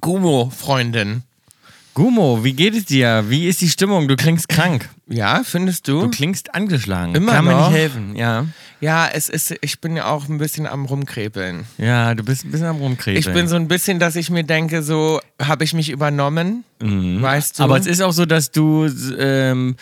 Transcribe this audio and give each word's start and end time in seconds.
Gumo, 0.00 0.50
Freundin. 0.50 1.22
Gumo, 1.94 2.44
wie 2.44 2.52
geht 2.52 2.74
es 2.74 2.84
dir? 2.84 3.24
Wie 3.28 3.48
ist 3.48 3.60
die 3.60 3.68
Stimmung? 3.68 4.06
Du 4.08 4.16
klingst 4.16 4.48
krank. 4.48 4.88
Ja, 5.10 5.42
findest 5.44 5.88
du? 5.88 6.02
Du 6.02 6.10
klingst 6.10 6.54
angeschlagen. 6.54 7.14
Immer 7.14 7.32
Kann 7.32 7.44
mir 7.46 7.52
noch? 7.52 7.70
nicht 7.70 7.78
helfen, 7.78 8.14
ja. 8.16 8.44
Ja, 8.80 9.08
es 9.12 9.28
ist, 9.28 9.54
ich 9.60 9.80
bin 9.80 9.96
ja 9.96 10.06
auch 10.06 10.28
ein 10.28 10.38
bisschen 10.38 10.66
am 10.66 10.84
Rumkrepeln. 10.84 11.64
Ja, 11.78 12.14
du 12.14 12.22
bist 12.22 12.44
ein 12.44 12.50
bisschen 12.52 12.66
am 12.68 12.76
Rumkrebeln. 12.76 13.18
Ich 13.18 13.32
bin 13.32 13.48
so 13.48 13.56
ein 13.56 13.66
bisschen, 13.66 13.98
dass 13.98 14.14
ich 14.14 14.30
mir 14.30 14.44
denke, 14.44 14.82
so, 14.82 15.20
habe 15.42 15.64
ich 15.64 15.72
mich 15.74 15.88
übernommen? 15.90 16.64
Weißt 16.80 17.58
du? 17.58 17.64
Aber 17.64 17.76
es 17.76 17.86
ist 17.86 18.00
auch 18.02 18.12
so, 18.12 18.24
dass 18.24 18.52
du 18.52 18.86
ähm, 19.18 19.74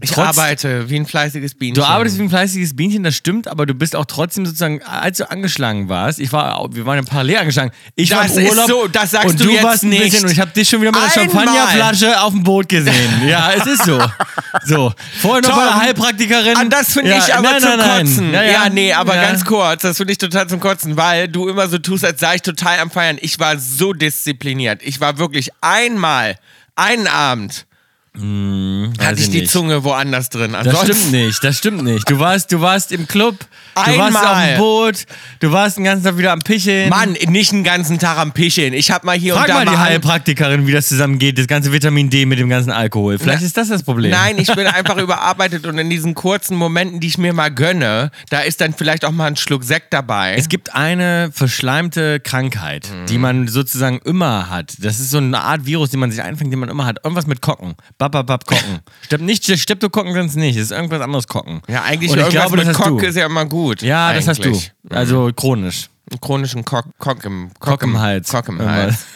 ich 0.00 0.16
arbeite 0.16 0.88
wie 0.88 0.96
ein 0.96 1.06
fleißiges 1.06 1.54
Bienchen. 1.54 1.74
Du 1.74 1.84
arbeitest 1.84 2.18
wie 2.18 2.22
ein 2.22 2.30
fleißiges 2.30 2.76
Bienchen, 2.76 3.02
das 3.02 3.16
stimmt, 3.16 3.48
aber 3.48 3.66
du 3.66 3.74
bist 3.74 3.96
auch 3.96 4.04
trotzdem 4.04 4.46
sozusagen, 4.46 4.82
als 4.84 5.18
du 5.18 5.28
angeschlagen 5.28 5.88
warst, 5.88 6.20
ich 6.20 6.32
war, 6.32 6.64
wir 6.72 6.86
waren 6.86 6.98
ja 6.98 7.02
parallel 7.02 7.38
angeschlagen. 7.38 7.72
Ich 7.96 8.12
war 8.12 8.22
Das 8.22 8.36
im 8.36 8.44
ist 8.44 8.50
Urlaub 8.50 8.68
so, 8.68 8.86
das 8.88 9.10
sagst 9.10 9.30
und 9.30 9.40
du 9.40 9.44
du 9.46 9.50
jetzt 9.50 9.64
warst 9.64 9.82
nicht. 9.84 10.00
bisschen 10.00 10.24
und 10.26 10.30
ich 10.30 10.38
habe 10.38 10.52
dich 10.52 10.68
schon 10.68 10.80
wieder 10.80 10.92
mit 10.92 11.00
einer. 11.00 11.10
Champagnerflasche 11.10 12.20
auf 12.20 12.32
dem 12.32 12.44
Boot 12.44 12.68
gesehen. 12.68 13.26
Ja, 13.26 13.50
es 13.56 13.66
ist 13.66 13.84
so. 13.84 14.00
So, 14.64 14.92
vorher 15.20 15.42
noch 15.42 15.56
bei 15.56 15.64
der 15.64 15.76
Heilpraktikerin. 15.80 16.56
Ah, 16.56 16.64
das 16.64 16.92
finde 16.92 17.10
ja, 17.10 17.18
ich 17.18 17.34
aber 17.34 17.42
nein, 17.52 17.60
zum 17.60 17.70
nein, 17.70 17.78
nein. 17.78 18.06
Kotzen. 18.06 18.32
Ja, 18.32 18.42
Ja, 18.42 18.50
ja. 18.52 18.68
nee, 18.68 18.92
aber 18.92 19.14
ganz 19.14 19.44
kurz, 19.44 19.82
das 19.82 19.96
finde 19.96 20.12
ich 20.12 20.18
total 20.18 20.48
zum 20.48 20.60
Kotzen, 20.60 20.96
weil 20.96 21.28
du 21.28 21.48
immer 21.48 21.68
so 21.68 21.78
tust, 21.78 22.04
als 22.04 22.20
sei 22.20 22.36
ich 22.36 22.42
total 22.42 22.78
am 22.80 22.90
Feiern. 22.90 23.18
Ich 23.20 23.38
war 23.38 23.58
so 23.58 23.92
diszipliniert. 23.92 24.80
Ich 24.82 25.00
war 25.00 25.18
wirklich 25.18 25.50
einmal, 25.60 26.36
einen 26.76 27.06
Abend, 27.06 27.66
Weiß 28.14 29.06
hatte 29.06 29.20
ich 29.22 29.30
die 29.30 29.40
nicht. 29.40 29.50
Zunge 29.50 29.84
woanders 29.84 30.28
drin. 30.28 30.52
Das 30.52 30.66
Ansonsten- 30.66 30.92
stimmt 30.94 31.12
nicht, 31.12 31.42
das 31.44 31.56
stimmt 31.56 31.82
nicht. 31.82 32.10
Du 32.10 32.18
warst, 32.18 32.52
du 32.52 32.60
warst 32.60 32.92
im 32.92 33.08
Club, 33.08 33.36
du 33.74 33.80
warst 33.98 34.16
auf 34.18 34.44
dem 34.46 34.58
Boot, 34.58 35.04
du 35.40 35.50
warst 35.50 35.78
den 35.78 35.84
ganzen 35.84 36.04
Tag 36.04 36.18
wieder 36.18 36.32
am 36.32 36.40
Picheln. 36.40 36.90
Mann, 36.90 37.16
nicht 37.28 37.52
den 37.52 37.64
ganzen 37.64 37.98
Tag 37.98 38.18
am 38.18 38.32
Picheln. 38.32 38.74
Ich 38.74 38.90
hab 38.90 39.04
mal 39.04 39.16
hier 39.16 39.32
Frag 39.32 39.44
und 39.44 39.48
da 39.48 39.54
mal 39.64 39.70
die 39.70 39.78
Heilpraktikerin, 39.78 40.66
wie 40.66 40.72
das 40.72 40.88
zusammengeht, 40.88 41.38
das 41.38 41.46
ganze 41.46 41.72
Vitamin 41.72 42.10
D 42.10 42.26
mit 42.26 42.38
dem 42.38 42.50
ganzen 42.50 42.70
Alkohol. 42.70 43.18
Vielleicht 43.18 43.40
Na- 43.40 43.46
ist 43.46 43.56
das 43.56 43.68
das 43.68 43.82
Problem. 43.82 44.10
Nein, 44.10 44.36
ich 44.38 44.54
bin 44.54 44.66
einfach 44.66 44.98
überarbeitet 44.98 45.64
und 45.66 45.78
in 45.78 45.88
diesen 45.88 46.14
kurzen 46.14 46.54
Momenten, 46.58 47.00
die 47.00 47.06
ich 47.06 47.16
mir 47.16 47.32
mal 47.32 47.50
gönne, 47.50 48.10
da 48.28 48.40
ist 48.40 48.60
dann 48.60 48.74
vielleicht 48.74 49.06
auch 49.06 49.10
mal 49.10 49.26
ein 49.26 49.36
Schluck 49.36 49.64
Sekt 49.64 49.90
dabei. 49.94 50.34
Es 50.36 50.50
gibt 50.50 50.74
eine 50.74 51.30
verschleimte 51.32 52.20
Krankheit, 52.20 52.88
die 53.08 53.16
man 53.16 53.48
sozusagen 53.48 54.00
immer 54.04 54.50
hat. 54.50 54.74
Das 54.80 55.00
ist 55.00 55.10
so 55.10 55.16
eine 55.16 55.40
Art 55.40 55.64
Virus, 55.64 55.88
den 55.90 56.00
man 56.00 56.10
sich 56.10 56.20
einfängt, 56.20 56.52
den 56.52 56.60
man 56.60 56.68
immer 56.68 56.84
hat. 56.84 56.98
Irgendwas 57.02 57.26
mit 57.26 57.40
Kocken. 57.40 57.74
Bababab 58.10 58.46
Kocken. 58.46 58.80
Stepp, 59.02 59.20
nicht 59.20 59.44
Streptokokken 59.44 60.12
sind 60.12 60.26
es 60.26 60.34
nicht. 60.34 60.56
Es 60.56 60.64
ist 60.64 60.70
irgendwas 60.72 61.00
anderes 61.00 61.28
Kocken. 61.28 61.62
ja, 61.68 61.82
eigentlich 61.82 62.10
Und 62.10 62.18
ich 62.18 62.28
glaube, 62.30 62.56
das 62.56 62.76
Kock 62.76 62.98
du. 62.98 63.06
ist 63.06 63.16
ja 63.16 63.26
immer 63.26 63.44
gut. 63.44 63.80
Ja, 63.82 64.12
das 64.12 64.26
hast 64.26 64.44
du. 64.44 64.48
eigentlich. 64.48 64.72
Also 64.90 65.30
chronisch. 65.36 65.88
Einen 66.10 66.20
chronischen 66.20 66.64
Kock, 66.64 66.86
Kock 66.98 67.24
im, 67.24 67.50
Kock 67.60 67.82
im 67.84 67.98
Hals. 68.00 68.28
Kock 68.28 68.48
im. 68.48 68.60
Hals. 68.60 69.06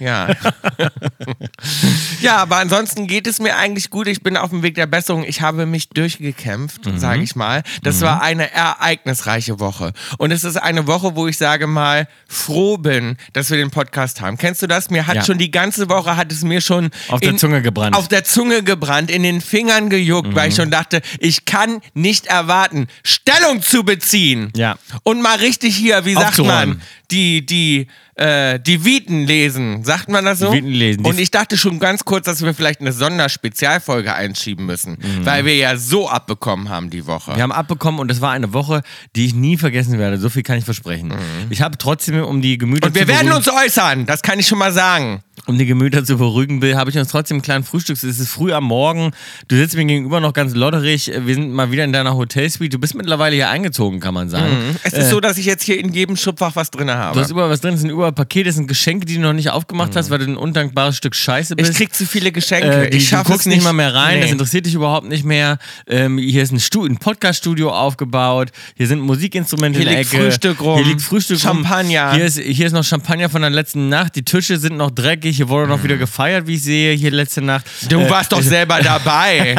Ja. 0.00 0.28
ja, 2.20 2.36
aber 2.38 2.56
ansonsten 2.56 3.06
geht 3.06 3.26
es 3.26 3.38
mir 3.38 3.56
eigentlich 3.56 3.90
gut. 3.90 4.06
Ich 4.06 4.22
bin 4.22 4.36
auf 4.36 4.50
dem 4.50 4.62
Weg 4.62 4.74
der 4.74 4.86
Besserung. 4.86 5.24
Ich 5.24 5.40
habe 5.40 5.66
mich 5.66 5.88
durchgekämpft, 5.90 6.86
Mhm. 6.86 6.98
sage 6.98 7.22
ich 7.22 7.36
mal. 7.36 7.62
Das 7.82 8.00
war 8.00 8.22
eine 8.22 8.50
ereignisreiche 8.52 9.60
Woche. 9.60 9.92
Und 10.18 10.30
es 10.32 10.44
ist 10.44 10.56
eine 10.56 10.86
Woche, 10.86 11.14
wo 11.16 11.28
ich 11.28 11.36
sage 11.38 11.66
mal, 11.66 12.08
froh 12.28 12.78
bin, 12.78 13.16
dass 13.32 13.50
wir 13.50 13.56
den 13.58 13.70
Podcast 13.70 14.20
haben. 14.20 14.36
Kennst 14.38 14.62
du 14.62 14.66
das? 14.66 14.90
Mir 14.90 15.06
hat 15.06 15.16
Ja. 15.16 15.24
schon 15.24 15.38
die 15.38 15.50
ganze 15.50 15.88
Woche, 15.88 16.16
hat 16.16 16.32
es 16.32 16.42
mir 16.42 16.60
schon 16.60 16.90
Auf 17.08 17.20
der 17.20 17.36
Zunge 17.36 17.62
gebrannt. 17.62 17.94
Auf 17.96 18.08
der 18.08 18.24
Zunge 18.24 18.62
gebrannt, 18.62 19.10
in 19.10 19.22
den 19.22 19.40
Fingern 19.40 19.90
gejuckt, 19.90 20.34
weil 20.34 20.48
ich 20.48 20.54
Mhm. 20.56 20.62
schon 20.62 20.70
dachte, 20.70 21.02
ich 21.18 21.44
kann 21.44 21.80
nicht 21.94 22.26
erwarten, 22.26 22.88
Stellung 23.04 23.62
zu 23.62 23.84
beziehen. 23.84 24.52
Ja. 24.56 24.76
Und 25.02 25.22
mal 25.22 25.36
richtig 25.38 25.76
hier, 25.76 26.04
wie 26.04 26.14
sagt 26.14 26.28
Aufzuräumen. 26.28 26.68
man, 26.78 26.82
die, 27.10 27.44
die, 27.44 27.88
äh, 28.20 28.60
die 28.60 28.84
Viten 28.84 29.26
lesen. 29.26 29.82
Sagt 29.82 30.10
man 30.10 30.24
das 30.26 30.40
so? 30.40 30.50
Die 30.50 30.58
Viten 30.58 30.70
lesen. 30.70 31.04
Und 31.06 31.18
ich 31.18 31.30
dachte 31.30 31.56
schon 31.56 31.78
ganz 31.78 32.04
kurz, 32.04 32.26
dass 32.26 32.42
wir 32.42 32.52
vielleicht 32.52 32.80
eine 32.80 32.92
Sonderspezialfolge 32.92 34.14
einschieben 34.14 34.66
müssen, 34.66 34.98
weil 35.22 35.46
wir 35.46 35.56
ja 35.56 35.76
so 35.76 36.08
abbekommen 36.08 36.68
haben 36.68 36.90
die 36.90 37.06
Woche. 37.06 37.32
Mhm. 37.32 37.36
Wir 37.36 37.42
haben 37.42 37.52
abbekommen 37.52 37.98
und 37.98 38.08
das 38.08 38.20
war 38.20 38.32
eine 38.32 38.52
Woche, 38.52 38.82
die 39.16 39.24
ich 39.24 39.34
nie 39.34 39.56
vergessen 39.56 39.98
werde. 39.98 40.18
So 40.18 40.28
viel 40.28 40.42
kann 40.42 40.58
ich 40.58 40.64
versprechen. 40.64 41.14
Ich 41.48 41.62
habe 41.62 41.78
trotzdem, 41.78 42.22
um 42.22 42.42
die 42.42 42.58
Gemüter 42.58 42.88
Und 42.88 42.94
wir 42.94 43.08
werden 43.08 43.32
uns 43.32 43.48
äußern, 43.48 44.04
das 44.04 44.20
kann 44.20 44.38
ich 44.38 44.46
schon 44.46 44.58
mal 44.58 44.72
sagen. 44.72 45.22
Um 45.46 45.58
die 45.58 45.66
Gemüter 45.66 46.04
zu 46.04 46.16
beruhigen 46.16 46.62
will, 46.62 46.76
habe 46.76 46.90
ich 46.90 46.98
uns 46.98 47.08
trotzdem 47.08 47.36
einen 47.36 47.42
kleinen 47.42 47.64
Frühstücks. 47.64 48.02
Es 48.02 48.18
ist 48.20 48.30
früh 48.30 48.52
am 48.52 48.64
Morgen. 48.64 49.12
Du 49.48 49.56
sitzt 49.56 49.76
mir 49.76 49.84
gegenüber 49.84 50.20
noch 50.20 50.32
ganz 50.32 50.54
lotterig. 50.54 51.10
Wir 51.24 51.34
sind 51.34 51.52
mal 51.52 51.70
wieder 51.72 51.84
in 51.84 51.92
deiner 51.92 52.16
Hotelsuite. 52.16 52.70
Du 52.70 52.78
bist 52.78 52.94
mittlerweile 52.94 53.34
hier 53.34 53.48
eingezogen, 53.50 54.00
kann 54.00 54.14
man 54.14 54.28
sagen. 54.28 54.76
Es 54.82 54.92
ist 54.92 55.10
so, 55.10 55.20
dass 55.20 55.38
ich 55.38 55.46
jetzt 55.46 55.62
hier 55.64 55.78
in 55.78 55.92
jedem 55.92 56.16
Schubfach 56.16 56.56
was 56.56 56.70
drin 56.70 56.90
habe. 56.90 57.14
Du 57.14 57.20
hast 57.20 57.30
überall 57.30 57.50
was 57.50 57.60
drin, 57.60 57.74
es 57.74 57.80
sind 57.80 57.90
überall 57.90 58.12
Pakete, 58.12 58.48
es 58.48 58.56
sind 58.56 58.66
Geschenke, 58.66 59.06
die 59.06 59.14
du 59.16 59.20
noch 59.20 59.32
nicht 59.32 59.50
aufgemacht 59.50 59.96
hast, 59.96 60.10
weil 60.10 60.18
du 60.18 60.26
ein 60.26 60.36
undankbares 60.36 60.96
Stück 60.96 61.14
Scheiße 61.16 61.56
bist. 61.56 61.70
ich 61.70 61.76
krieg 61.76 61.94
zu 61.94 62.06
viele 62.06 62.32
Geschenke. 62.32 62.86
Äh, 62.86 62.90
die, 62.90 62.98
ich 62.98 63.04
du 63.04 63.10
schaffe 63.10 63.30
guckst 63.32 63.46
es 63.46 63.52
nicht 63.54 63.64
mal 63.64 63.72
mehr 63.72 63.94
rein, 63.94 64.16
Nee. 64.16 64.22
das 64.22 64.32
interessiert 64.32 64.66
dich 64.66 64.74
überhaupt 64.74 65.08
nicht 65.08 65.24
mehr. 65.24 65.58
Ähm, 65.86 66.18
hier 66.18 66.42
ist 66.42 66.52
ein, 66.52 66.60
Stu 66.60 66.84
ein 66.84 66.96
Podcast-Studio 66.98 67.70
aufgebaut, 67.70 68.50
hier 68.76 68.86
sind 68.86 69.00
Musikinstrumente 69.00 69.78
Hier 69.80 69.88
in 69.88 69.92
der 69.94 70.02
liegt 70.02 70.14
Ecke. 70.14 70.24
Frühstück 70.24 70.60
rum, 70.60 70.76
Hier 70.78 70.86
liegt 70.86 71.02
Frühstück 71.02 71.38
Champagner. 71.40 72.08
rum. 72.10 72.16
Hier 72.16 72.24
ist, 72.26 72.38
hier 72.38 72.66
ist 72.66 72.72
noch 72.72 72.84
Champagner 72.84 73.28
von 73.28 73.40
der 73.42 73.50
letzten 73.50 73.88
Nacht. 73.88 74.16
Die 74.16 74.22
Tische 74.24 74.58
sind 74.58 74.76
noch 74.76 74.90
dreckig, 74.90 75.29
hier 75.36 75.48
wurde 75.48 75.68
noch 75.68 75.82
wieder 75.82 75.96
gefeiert, 75.96 76.46
wie 76.46 76.54
ich 76.54 76.62
sehe, 76.62 76.94
hier 76.94 77.10
letzte 77.10 77.42
Nacht. 77.42 77.66
Du 77.88 78.00
Äh, 78.00 78.10
warst 78.10 78.32
doch 78.32 78.42
selber 78.42 78.80
dabei. 78.82 79.56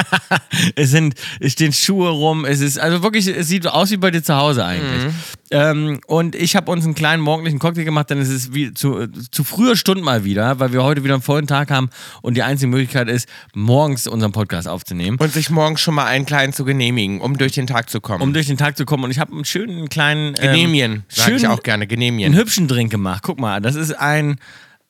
es 0.76 0.92
sind, 0.92 1.16
es 1.40 1.54
stehen 1.54 1.74
Schuhe 1.74 2.10
rum. 2.10 2.46
Es 2.46 2.60
ist 2.62 2.80
also 2.80 3.04
wirklich, 3.04 3.28
es 3.28 3.48
sieht 3.48 3.68
aus 3.68 3.92
wie 3.92 3.98
bei 3.98 4.12
dir 4.12 4.24
zu 4.24 4.36
Hause 4.36 4.66
eigentlich. 4.66 5.04
Mhm. 5.06 5.14
Ähm, 5.54 6.00
und 6.08 6.34
ich 6.36 6.56
habe 6.56 6.72
uns 6.72 6.86
einen 6.86 6.96
kleinen 6.96 7.22
morgendlichen 7.22 7.60
Cocktail 7.60 7.84
gemacht, 7.84 8.10
denn 8.10 8.20
es 8.20 8.30
ist 8.30 8.54
wie 8.54 8.74
zu, 8.74 9.08
zu 9.32 9.44
früher 9.44 9.76
Stunde 9.76 10.02
mal 10.02 10.24
wieder, 10.24 10.60
weil 10.60 10.72
wir 10.72 10.82
heute 10.84 11.04
wieder 11.04 11.14
einen 11.16 11.24
vollen 11.24 11.46
Tag 11.48 11.72
haben 11.72 11.90
und 12.22 12.36
die 12.38 12.44
einzige 12.44 12.70
Möglichkeit 12.70 13.10
ist, 13.10 13.28
morgens 13.54 14.08
unseren 14.08 14.32
Podcast 14.32 14.68
aufzunehmen. 14.70 15.18
Und 15.20 15.34
sich 15.34 15.50
morgens 15.50 15.82
schon 15.82 15.94
mal 15.96 16.06
einen 16.06 16.26
kleinen 16.26 16.54
zu 16.54 16.64
genehmigen, 16.64 17.20
um 17.20 17.38
durch 17.38 17.52
den 17.52 17.68
Tag 17.68 17.90
zu 17.90 18.00
kommen. 18.00 18.22
um 18.22 18.32
durch 18.34 18.48
den 18.48 18.56
Tag 18.58 18.78
zu 18.78 18.86
kommen. 18.86 19.04
Und 19.04 19.12
ich 19.12 19.20
habe 19.20 19.34
einen 19.34 19.44
schönen 19.46 19.90
kleinen. 19.90 20.36
Ähm, 20.36 20.42
Genehmien, 20.54 21.04
sage 21.10 21.36
ich 21.36 21.48
auch 21.48 21.64
gerne, 21.64 21.86
Genehmien. 21.86 22.32
einen 22.32 22.40
hübschen 22.40 22.70
Drink 22.70 22.90
gemacht. 22.90 23.22
Guck 23.24 23.40
mal, 23.40 23.60
das 23.60 23.76
ist 23.76 23.92
ein 23.92 24.38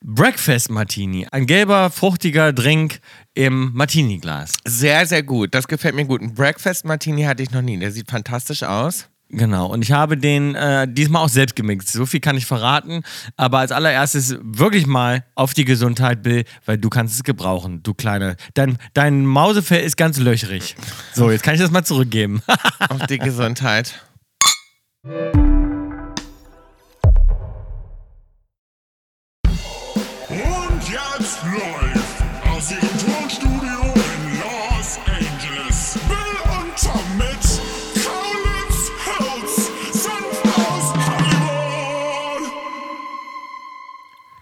Breakfast 0.03 0.72
Martini. 0.72 1.28
Ein 1.31 1.45
gelber, 1.45 1.91
fruchtiger 1.91 2.53
Drink 2.53 3.00
im 3.35 3.72
Martini-Glas. 3.73 4.57
Sehr, 4.66 5.06
sehr 5.06 5.22
gut. 5.22 5.53
Das 5.53 5.67
gefällt 5.67 5.94
mir 5.94 6.06
gut. 6.06 6.22
Ein 6.22 6.34
Breakfast 6.34 6.85
Martini 6.85 7.23
hatte 7.23 7.44
ich 7.44 7.51
noch 7.51 7.62
nie. 7.62 7.78
Der 7.78 7.91
sieht 7.91 8.09
fantastisch 8.09 8.63
aus. 8.63 9.07
Genau, 9.34 9.67
und 9.67 9.81
ich 9.81 9.94
habe 9.94 10.17
den 10.17 10.56
äh, 10.56 10.91
diesmal 10.91 11.23
auch 11.23 11.29
selbst 11.29 11.56
gemixt. 11.56 11.94
So 11.94 12.06
viel 12.06 12.19
kann 12.19 12.35
ich 12.35 12.45
verraten. 12.45 13.03
Aber 13.38 13.59
als 13.59 13.72
allererstes 13.72 14.35
wirklich 14.41 14.88
mal 14.88 15.23
auf 15.35 15.53
die 15.53 15.63
Gesundheit, 15.66 16.22
Bill, 16.22 16.44
weil 16.66 16.78
du 16.78 16.89
kannst 16.89 17.16
es 17.16 17.23
gebrauchen, 17.23 17.81
du 17.81 17.94
kleine. 17.94 18.35
Dein, 18.56 18.78
dein 18.94 19.25
Mausefell 19.25 19.83
ist 19.83 19.95
ganz 19.95 20.18
löchrig. 20.18 20.75
So, 21.13 21.31
jetzt 21.31 21.44
kann 21.44 21.53
ich 21.53 21.62
das 21.62 21.72
mal 21.72 21.85
zurückgeben. 21.85 22.41
Auf 22.89 23.06
die 23.07 23.19
Gesundheit. 23.19 24.01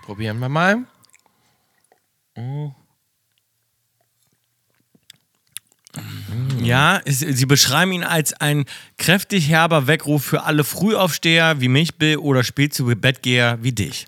Probieren 0.09 0.39
wir 0.39 0.49
mal. 0.49 0.85
Ja, 6.63 6.99
es, 7.05 7.19
sie 7.19 7.45
beschreiben 7.45 7.91
ihn 7.91 8.03
als 8.03 8.33
ein 8.33 8.65
kräftig 8.97 9.49
herber 9.49 9.85
Weckruf 9.85 10.25
für 10.25 10.45
alle 10.45 10.63
Frühaufsteher 10.63 11.61
wie 11.61 11.67
mich, 11.67 11.99
Bill, 11.99 12.17
oder 12.17 12.43
spät 12.43 12.73
zu 12.73 12.85
Bettgeher 12.85 13.59
wie 13.61 13.71
dich. 13.71 14.07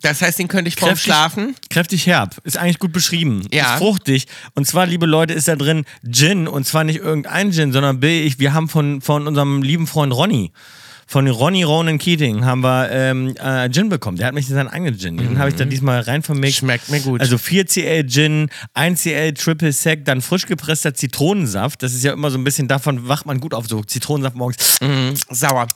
Das 0.00 0.22
heißt, 0.22 0.38
den 0.38 0.48
könnte 0.48 0.68
ich 0.68 0.76
vorm 0.76 0.96
Schlafen. 0.96 1.54
Kräftig 1.68 2.06
herb. 2.06 2.38
Ist 2.44 2.56
eigentlich 2.56 2.78
gut 2.78 2.92
beschrieben. 2.92 3.46
Ja. 3.52 3.74
Ist 3.74 3.78
fruchtig. 3.78 4.26
Und 4.54 4.66
zwar, 4.66 4.86
liebe 4.86 5.04
Leute, 5.04 5.34
ist 5.34 5.48
da 5.48 5.56
drin 5.56 5.84
Gin. 6.10 6.48
Und 6.48 6.64
zwar 6.64 6.84
nicht 6.84 7.00
irgendein 7.00 7.52
Gin, 7.52 7.72
sondern 7.72 8.00
Bill, 8.00 8.26
ich, 8.26 8.38
wir 8.38 8.54
haben 8.54 8.70
von, 8.70 9.02
von 9.02 9.26
unserem 9.26 9.60
lieben 9.62 9.86
Freund 9.86 10.14
Ronny. 10.14 10.50
Von 11.10 11.26
Ronny 11.26 11.64
Ronan 11.64 11.98
Keating 11.98 12.44
haben 12.44 12.60
wir 12.60 12.88
ähm, 12.88 13.34
äh, 13.36 13.68
Gin 13.68 13.88
bekommen. 13.88 14.16
Der 14.16 14.28
hat 14.28 14.34
mich 14.34 14.46
seinen 14.46 14.68
eigenen 14.68 14.96
Gin. 14.96 15.16
Den 15.16 15.40
habe 15.40 15.48
ich 15.48 15.56
da 15.56 15.64
diesmal 15.64 16.02
rein 16.02 16.22
vermixt. 16.22 16.58
Schmeckt 16.58 16.88
mir 16.88 17.00
gut. 17.00 17.20
Also 17.20 17.34
4cl 17.34 18.08
Gin, 18.08 18.48
1cl 18.76 19.34
Triple 19.34 19.72
Sec, 19.72 20.04
dann 20.04 20.20
frisch 20.20 20.46
gepresster 20.46 20.94
Zitronensaft. 20.94 21.82
Das 21.82 21.94
ist 21.94 22.04
ja 22.04 22.12
immer 22.12 22.30
so 22.30 22.38
ein 22.38 22.44
bisschen 22.44 22.68
davon, 22.68 23.08
wacht 23.08 23.26
man 23.26 23.40
gut 23.40 23.54
auf, 23.54 23.66
so 23.66 23.82
Zitronensaft 23.82 24.36
morgens. 24.36 24.78
Sauer. 25.28 25.66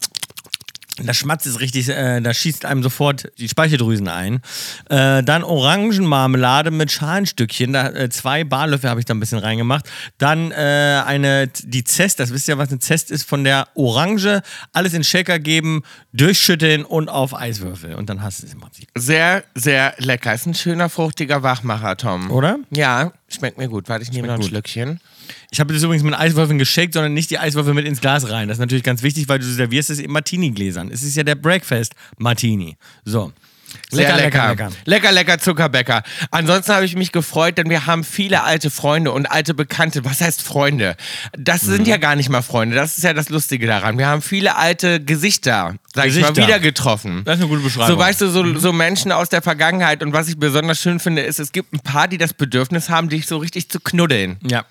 Das 1.03 1.17
Schmatz 1.17 1.45
ist 1.45 1.59
richtig, 1.59 1.89
äh, 1.89 2.21
da 2.21 2.33
schießt 2.33 2.65
einem 2.67 2.85
sofort 2.85 3.33
die 3.39 3.49
Speicheldrüsen 3.49 4.07
ein. 4.07 4.41
Äh, 4.89 5.25
dann 5.25 5.43
Orangenmarmelade 5.43 6.71
mit 6.71 6.93
Schalenstückchen. 6.93 7.73
Da, 7.73 7.89
äh, 7.89 8.09
zwei 8.11 8.45
Barlöffel 8.45 8.89
habe 8.89 9.01
ich 9.01 9.07
da 9.07 9.13
ein 9.13 9.19
bisschen 9.19 9.41
reingemacht. 9.41 9.91
Dann 10.19 10.53
äh, 10.53 11.03
eine, 11.05 11.49
die 11.49 11.83
Zest, 11.83 12.21
das 12.21 12.33
wisst 12.33 12.47
ihr, 12.47 12.59
was 12.59 12.69
eine 12.69 12.79
Zest 12.79 13.11
ist, 13.11 13.29
von 13.29 13.43
der 13.43 13.67
Orange. 13.75 14.41
Alles 14.73 14.95
in 14.95 15.03
Shaker 15.03 15.41
geben, 15.41 15.83
durchschütteln 16.13 16.85
und 16.85 17.09
auf 17.09 17.35
Eiswürfel. 17.35 17.97
Und 17.97 18.09
dann 18.09 18.23
hast 18.23 18.43
du 18.43 18.47
es 18.47 18.53
im 18.53 18.61
Prinzip. 18.61 18.89
Sehr, 18.95 19.43
sehr 19.57 19.95
lecker. 19.99 20.33
Ist 20.33 20.47
ein 20.47 20.55
schöner, 20.55 20.89
fruchtiger 20.89 21.43
Wachmacher, 21.43 21.97
Tom. 21.97 22.31
Oder? 22.31 22.59
Ja, 22.71 23.13
schmeckt 23.29 23.59
mir 23.59 23.69
gut. 23.69 23.89
Warte, 23.89 24.05
ich 24.05 24.13
nehme 24.13 24.29
noch 24.29 24.35
ein 24.35 24.41
gut. 24.41 24.49
Schlückchen. 24.49 25.01
Ich 25.51 25.61
habe 25.61 25.73
das 25.73 25.83
übrigens 25.83 26.03
mit 26.03 26.15
Eiswürfeln 26.15 26.59
geschickt, 26.59 26.95
sondern 26.95 27.15
nicht 27.15 27.31
die 27.31 27.39
Eiswürfel 27.39 27.75
mit 27.75 27.87
ins 27.87 28.01
Glas 28.01 28.29
rein. 28.31 28.49
Das 28.49 28.57
ist 28.57 28.61
natürlich 28.61 28.85
ganz 28.85 29.03
wichtig, 29.03 29.29
weil 29.29 29.39
du 29.39 29.45
servierst 29.45 29.91
es 29.91 29.99
in 29.99 30.11
Martini-Gläsern. 30.11 30.91
Es 30.91 31.03
ist 31.03 31.17
ja 31.17 31.23
der 31.23 31.35
Breakfast 31.35 31.95
Martini. 32.19 32.77
So. 33.05 33.33
Sehr 33.91 34.17
lecker. 34.17 34.71
Lecker, 34.85 35.13
lecker, 35.13 35.39
Zuckerbäcker. 35.39 36.03
Ansonsten 36.31 36.73
habe 36.75 36.85
ich 36.85 36.97
mich 36.97 37.13
gefreut, 37.13 37.59
denn 37.59 37.71
wir 37.71 37.87
haben 37.87 38.05
viele 38.05 38.43
alte 38.43 38.71
Freunde 38.71 39.13
und 39.13 39.27
alte 39.31 39.55
Bekannte. 39.55 40.05
Was 40.05 40.21
heißt 40.21 40.43
Freunde? 40.43 40.97
Das 41.39 41.63
Mhm. 41.65 41.71
sind 41.73 41.89
ja 41.89 41.97
gar 41.97 42.17
nicht 42.17 42.29
mal 42.29 42.43
Freunde. 42.43 42.77
Das 42.77 42.97
ist 42.99 43.05
ja 43.05 43.13
das 43.13 43.29
Lustige 43.29 43.67
daran. 43.67 43.99
Wir 43.99 44.07
haben 44.07 44.23
viele 44.23 44.57
alte 44.57 45.01
Gesichter, 45.01 45.75
sag 45.95 46.07
ich 46.07 46.15
mal, 46.17 46.29
Gesichter. 46.31 46.47
wieder 46.49 46.61
getroffen. 46.61 47.23
Das 47.25 47.37
ist 47.37 47.43
eine 47.43 47.49
gute 47.51 47.63
Beschreibung. 47.63 47.89
So, 47.89 47.99
weißt 47.99 48.21
du, 48.21 48.29
so, 48.29 48.59
so 48.59 48.73
Menschen 48.73 49.13
aus 49.13 49.29
der 49.29 49.43
Vergangenheit. 49.43 50.03
Und 50.03 50.13
was 50.13 50.29
ich 50.29 50.39
besonders 50.39 50.81
schön 50.81 51.01
finde, 51.01 51.23
ist, 51.23 51.39
es 51.39 51.53
gibt 51.53 51.73
ein 51.73 51.81
paar, 51.81 52.09
die 52.09 52.19
das 52.19 52.33
Bedürfnis 52.35 52.89
haben, 52.91 53.09
dich 53.09 53.27
so 53.27 53.39
richtig 53.39 53.69
zu 53.69 53.81
knuddeln. 53.81 54.37
Ja. 54.43 54.65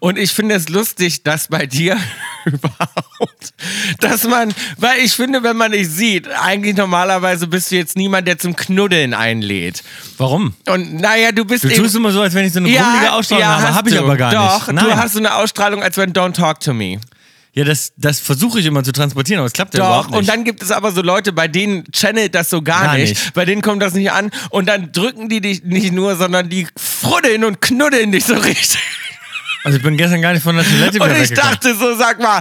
Und 0.00 0.18
ich 0.18 0.32
finde 0.32 0.54
es 0.54 0.68
lustig, 0.68 1.22
dass 1.22 1.48
bei 1.48 1.66
dir 1.66 1.96
überhaupt, 2.44 3.54
dass 4.00 4.24
man, 4.24 4.52
weil 4.76 5.00
ich 5.00 5.12
finde, 5.12 5.42
wenn 5.42 5.56
man 5.56 5.72
dich 5.72 5.88
sieht, 5.88 6.28
eigentlich 6.28 6.76
normalerweise 6.76 7.46
bist 7.46 7.70
du 7.70 7.76
jetzt 7.76 7.96
niemand, 7.96 8.26
der 8.28 8.38
zum 8.46 8.56
Knuddeln 8.56 9.12
einlädt. 9.14 9.82
Warum? 10.18 10.54
Und 10.68 10.94
naja, 11.00 11.32
du 11.32 11.44
bist 11.44 11.64
Du 11.64 11.68
eben- 11.68 11.82
tust 11.82 11.96
immer 11.96 12.12
so, 12.12 12.20
als 12.22 12.32
wenn 12.34 12.46
ich 12.46 12.52
so 12.52 12.60
eine 12.60 12.70
grummelige 12.72 13.12
Ausstrahlung 13.12 13.44
habe. 13.46 13.62
hast 13.68 13.74
Habe 13.74 13.88
ich 13.90 13.96
du. 13.96 14.02
aber 14.02 14.16
gar 14.16 14.32
Doch, 14.32 14.68
nicht. 14.68 14.82
du 14.82 14.86
Nein. 14.88 14.96
hast 14.98 15.12
so 15.14 15.18
eine 15.18 15.34
Ausstrahlung, 15.34 15.82
als 15.82 15.96
wenn 15.96 16.12
Don't 16.12 16.32
Talk 16.34 16.60
to 16.60 16.72
Me. 16.72 17.00
Ja, 17.54 17.64
das, 17.64 17.92
das 17.96 18.20
versuche 18.20 18.60
ich 18.60 18.66
immer 18.66 18.84
zu 18.84 18.92
transportieren, 18.92 19.38
aber 19.40 19.46
es 19.46 19.54
klappt 19.54 19.72
ja 19.74 19.80
Doch, 19.80 19.86
überhaupt 19.86 20.10
nicht. 20.10 20.18
und 20.20 20.28
dann 20.28 20.44
gibt 20.44 20.62
es 20.62 20.70
aber 20.70 20.92
so 20.92 21.00
Leute, 21.00 21.32
bei 21.32 21.48
denen 21.48 21.84
channelt 21.90 22.34
das 22.34 22.50
so 22.50 22.60
gar, 22.60 22.84
Gar 22.84 22.96
nicht. 22.98 23.08
nicht. 23.18 23.32
Bei 23.34 23.46
denen 23.46 23.62
kommt 23.62 23.80
das 23.82 23.94
nicht 23.94 24.12
an 24.12 24.30
und 24.50 24.66
dann 24.68 24.92
drücken 24.92 25.28
die 25.30 25.40
dich 25.40 25.64
nicht 25.64 25.92
nur, 25.92 26.16
sondern 26.16 26.50
die 26.50 26.68
fruddeln 26.76 27.44
und 27.44 27.62
knuddeln 27.62 28.12
dich 28.12 28.26
so 28.26 28.34
richtig. 28.50 28.78
Also 29.66 29.78
ich 29.78 29.82
bin 29.82 29.96
gestern 29.96 30.22
gar 30.22 30.32
nicht 30.32 30.42
von 30.42 30.54
der 30.56 30.64
Toilette 30.64 31.00
Und 31.02 31.10
ich 31.22 31.30
dachte 31.34 31.74
so, 31.74 31.94
sag 31.96 32.20
mal, 32.20 32.40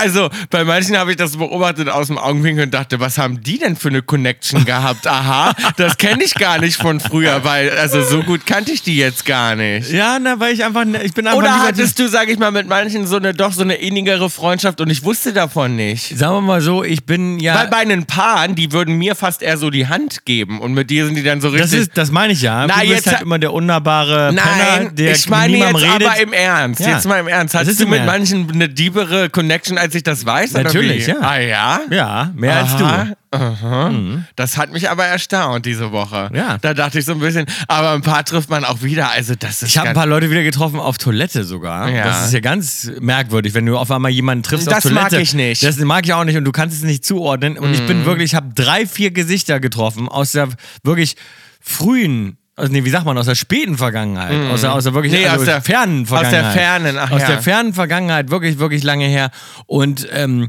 also 0.00 0.30
bei 0.50 0.64
manchen 0.64 0.96
habe 0.96 1.10
ich 1.10 1.16
das 1.18 1.36
beobachtet 1.36 1.88
aus 1.88 2.06
dem 2.06 2.16
Augenwinkel 2.18 2.64
und 2.64 2.72
dachte, 2.74 2.98
was 2.98 3.18
haben 3.18 3.42
die 3.42 3.58
denn 3.58 3.76
für 3.76 3.88
eine 3.88 4.00
Connection 4.02 4.64
gehabt? 4.64 5.06
Aha, 5.06 5.52
das 5.76 5.98
kenne 5.98 6.24
ich 6.24 6.34
gar 6.34 6.58
nicht 6.58 6.76
von 6.80 6.98
früher, 6.98 7.44
weil 7.44 7.70
also 7.70 8.02
so 8.02 8.22
gut 8.22 8.46
kannte 8.46 8.72
ich 8.72 8.82
die 8.82 8.96
jetzt 8.96 9.26
gar 9.26 9.54
nicht. 9.54 9.90
Ja, 9.90 10.18
na, 10.18 10.40
weil 10.40 10.54
ich 10.54 10.64
einfach, 10.64 10.84
ich 11.04 11.12
bin 11.12 11.26
einfach 11.26 11.38
Oder 11.38 11.62
hattest 11.62 11.98
du, 11.98 12.08
sag 12.08 12.28
ich 12.30 12.38
mal, 12.38 12.50
mit 12.50 12.66
manchen 12.68 13.06
so 13.06 13.16
eine 13.16 13.34
doch 13.34 13.52
so 13.52 13.62
eine 13.62 13.74
innigere 13.74 14.30
Freundschaft 14.30 14.80
und 14.80 14.88
ich 14.88 15.04
wusste 15.04 15.32
davon 15.34 15.76
nicht? 15.76 16.16
Sagen 16.16 16.34
wir 16.36 16.40
mal 16.40 16.60
so, 16.62 16.82
ich 16.84 17.04
bin 17.04 17.38
ja. 17.38 17.54
Weil 17.54 17.68
bei 17.68 17.76
einen 17.78 18.06
Paaren, 18.06 18.54
die 18.54 18.72
würden 18.72 18.94
mir 18.96 19.14
fast 19.14 19.42
eher 19.42 19.58
so 19.58 19.68
die 19.68 19.88
Hand 19.88 20.24
geben 20.24 20.58
und 20.60 20.72
mit 20.72 20.88
dir 20.88 21.04
sind 21.04 21.16
die 21.16 21.22
dann 21.22 21.42
so 21.42 21.48
richtig. 21.50 21.70
das, 21.70 21.80
ist, 21.80 21.90
das 21.98 22.10
meine 22.10 22.32
ich 22.32 22.40
ja. 22.40 22.66
Na, 22.66 22.76
du 22.76 22.80
bist 22.80 22.92
jetzt 22.92 23.06
halt 23.08 23.16
ha- 23.18 23.22
immer 23.22 23.38
der 23.38 23.52
unnahbare 23.52 24.28
Penner, 24.28 24.42
Nein, 24.78 24.94
der 24.94 25.12
ich 25.12 25.28
meine 25.28 25.58
jetzt 25.58 25.74
redet. 25.76 26.08
aber 26.08 26.20
im 26.20 26.32
Ernst. 26.32 26.61
Ja. 26.78 26.88
Jetzt 26.90 27.06
mal 27.06 27.18
im 27.20 27.28
Ernst. 27.28 27.54
Das 27.54 27.62
Hast 27.62 27.68
ist 27.68 27.80
du 27.80 27.86
mit 27.86 28.00
Ernst. 28.00 28.12
manchen 28.32 28.50
eine 28.52 28.68
diebere 28.68 29.30
Connection, 29.30 29.78
als 29.78 29.94
ich 29.94 30.02
das 30.02 30.24
weiß? 30.26 30.52
Natürlich, 30.52 31.06
ja. 31.06 31.16
Ah 31.20 31.38
ja? 31.38 31.80
ja, 31.90 32.30
mehr 32.34 32.56
als 32.56 32.70
Aha, 32.74 33.04
du. 33.30 33.36
aha. 33.36 33.92
Das 34.36 34.56
hat 34.56 34.72
mich 34.72 34.88
aber 34.90 35.04
erstaunt 35.04 35.66
diese 35.66 35.92
Woche. 35.92 36.30
Ja. 36.34 36.58
Da 36.60 36.74
dachte 36.74 36.98
ich 36.98 37.04
so 37.04 37.12
ein 37.12 37.18
bisschen, 37.20 37.46
aber 37.68 37.92
ein 37.92 38.02
paar 38.02 38.24
trifft 38.24 38.50
man 38.50 38.64
auch 38.64 38.82
wieder. 38.82 39.10
Also 39.10 39.34
das 39.34 39.62
ist 39.62 39.68
Ich 39.70 39.78
habe 39.78 39.88
ein 39.90 39.94
paar 39.94 40.06
Leute 40.06 40.30
wieder 40.30 40.42
getroffen 40.42 40.78
auf 40.80 40.98
Toilette 40.98 41.44
sogar. 41.44 41.88
Ja. 41.88 42.04
Das 42.04 42.26
ist 42.26 42.32
ja 42.34 42.40
ganz 42.40 42.90
merkwürdig, 43.00 43.54
wenn 43.54 43.66
du 43.66 43.76
auf 43.78 43.90
einmal 43.90 44.10
jemanden 44.10 44.42
triffst 44.44 44.68
auf 44.68 44.74
Das 44.74 44.82
Toilette. 44.84 45.02
mag 45.16 45.20
ich 45.22 45.34
nicht. 45.34 45.62
Das 45.62 45.76
mag 45.78 46.04
ich 46.04 46.12
auch 46.12 46.24
nicht 46.24 46.36
und 46.36 46.44
du 46.44 46.52
kannst 46.52 46.76
es 46.76 46.82
nicht 46.82 47.04
zuordnen. 47.04 47.58
Und 47.58 47.72
ich 47.74 47.86
bin 47.86 48.04
wirklich, 48.04 48.32
ich 48.32 48.34
habe 48.34 48.50
drei, 48.54 48.86
vier 48.86 49.10
Gesichter 49.10 49.60
getroffen 49.60 50.08
aus 50.08 50.32
der 50.32 50.48
wirklich 50.84 51.16
frühen, 51.60 52.36
also 52.56 52.72
nee, 52.72 52.84
wie 52.84 52.90
sagt 52.90 53.04
man, 53.06 53.16
aus 53.18 53.26
der 53.26 53.34
späten 53.34 53.76
Vergangenheit. 53.78 54.32
Aus, 54.52 54.60
der, 54.60 54.74
aus 54.74 54.84
der 54.84 54.94
wirklich 54.94 55.12
Nee, 55.12 55.26
also 55.26 55.40
aus 55.40 55.46
der- 55.46 55.62
fernen 55.62 56.02
aus 56.02 56.08
der 56.08 56.18
Vergangenheit. 56.18 56.52
fernen, 56.52 56.98
ach 56.98 57.10
Aus 57.10 57.20
ja. 57.22 57.26
der 57.28 57.42
fernen 57.42 57.72
Vergangenheit, 57.74 58.30
wirklich, 58.30 58.58
wirklich 58.58 58.82
lange 58.82 59.06
her. 59.06 59.30
Und 59.66 60.06
ähm, 60.12 60.48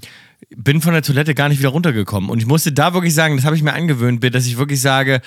bin 0.55 0.81
von 0.81 0.93
der 0.93 1.01
Toilette 1.01 1.33
gar 1.35 1.49
nicht 1.49 1.59
wieder 1.59 1.69
runtergekommen. 1.69 2.29
Und 2.29 2.39
ich 2.39 2.45
musste 2.45 2.71
da 2.71 2.93
wirklich 2.93 3.13
sagen, 3.13 3.35
das 3.37 3.45
habe 3.45 3.55
ich 3.55 3.63
mir 3.63 3.73
angewöhnt, 3.73 4.23
dass 4.33 4.45
ich 4.45 4.57
wirklich 4.57 4.81
sage, 4.81 5.21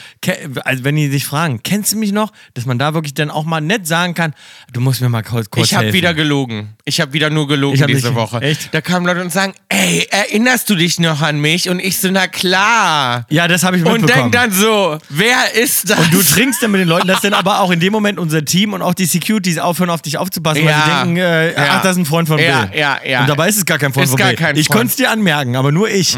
also 0.65 0.85
wenn 0.85 0.97
die 0.97 1.09
sich 1.09 1.25
fragen, 1.27 1.61
kennst 1.63 1.93
du 1.93 1.97
mich 1.99 2.13
noch? 2.13 2.33
Dass 2.55 2.67
man 2.67 2.79
da 2.79 2.95
wirklich 2.95 3.15
dann 3.15 3.31
auch 3.31 3.45
mal 3.45 3.61
nett 3.61 3.87
sagen 3.87 4.15
kann, 4.15 4.35
du 4.73 4.81
musst 4.81 5.01
mir 5.01 5.09
mal 5.09 5.23
kurz, 5.23 5.51
kurz 5.51 5.67
Ich 5.67 5.75
habe 5.77 5.93
wieder 5.93 6.15
gelogen. 6.15 6.75
Ich 6.85 7.01
habe 7.01 7.13
wieder 7.13 7.31
nur 7.31 7.49
gelogen 7.49 7.77
Ich 7.79 7.85
diese 7.87 8.09
nicht- 8.09 8.15
Woche. 8.17 8.41
echt? 8.43 8.73
Da 8.75 8.81
kamen 8.81 9.07
Leute 9.07 9.21
und 9.23 9.33
sagen, 9.33 9.53
ey, 9.69 10.07
erinnerst 10.11 10.69
du 10.71 10.75
dich 10.75 10.99
noch 11.01 11.21
an 11.23 11.41
mich? 11.41 11.69
Und 11.69 11.81
ich 11.81 11.99
so, 11.99 12.09
na 12.11 12.27
klar. 12.27 13.27
Ja, 13.31 13.49
das 13.49 13.63
habe 13.65 13.77
ich 13.77 13.85
Und 13.85 14.01
mitbekommen. 14.03 14.31
denk 14.31 14.33
dann 14.33 14.53
so, 14.53 14.99
wer 15.09 15.55
ist 15.55 15.91
das? 15.91 15.99
und 15.99 16.13
du 16.15 16.23
trinkst 16.23 16.63
dann 16.63 16.71
mit 16.71 16.81
den 16.81 16.89
Leuten, 16.89 17.07
dass 17.09 17.21
dann 17.21 17.35
aber 17.35 17.61
auch 17.61 17.71
in 17.71 17.81
dem 17.81 17.93
Moment 17.93 18.19
unser 18.19 18.45
Team 18.45 18.73
und 18.73 18.83
auch 18.83 18.95
die 18.95 19.07
Securities 19.07 19.59
aufhören, 19.59 19.91
auf 19.91 20.03
dich 20.03 20.19
aufzupassen, 20.19 20.63
weil 20.65 20.71
Ja. 20.71 20.85
sie 20.85 20.91
denken, 21.05 21.17
äh, 21.19 21.53
Ja. 21.53 21.67
ach, 21.71 21.83
das 21.83 21.93
ist 21.93 21.99
ein 21.99 22.07
Freund 22.07 22.29
von 22.29 22.39
Ja, 22.39 22.65
Bill. 22.67 22.79
ja, 22.81 22.99
ja. 23.07 23.21
Und 23.21 23.29
dabei 23.29 23.49
ist 23.49 23.57
es 23.57 23.65
gar 23.67 23.79
kein 23.79 23.93
Freund 23.93 24.05
Ist 24.05 24.11
von 24.11 24.19
gar 24.19 24.29
Bill. 24.29 24.37
kein 24.37 24.57
ich 24.57 24.67
Freund. 24.67 24.79
konnte 24.79 24.91
es 24.91 24.97
dir 24.97 25.06
anmerken, 25.07 25.57
aber 25.57 25.73
nur 25.73 25.89
ich. 25.91 26.17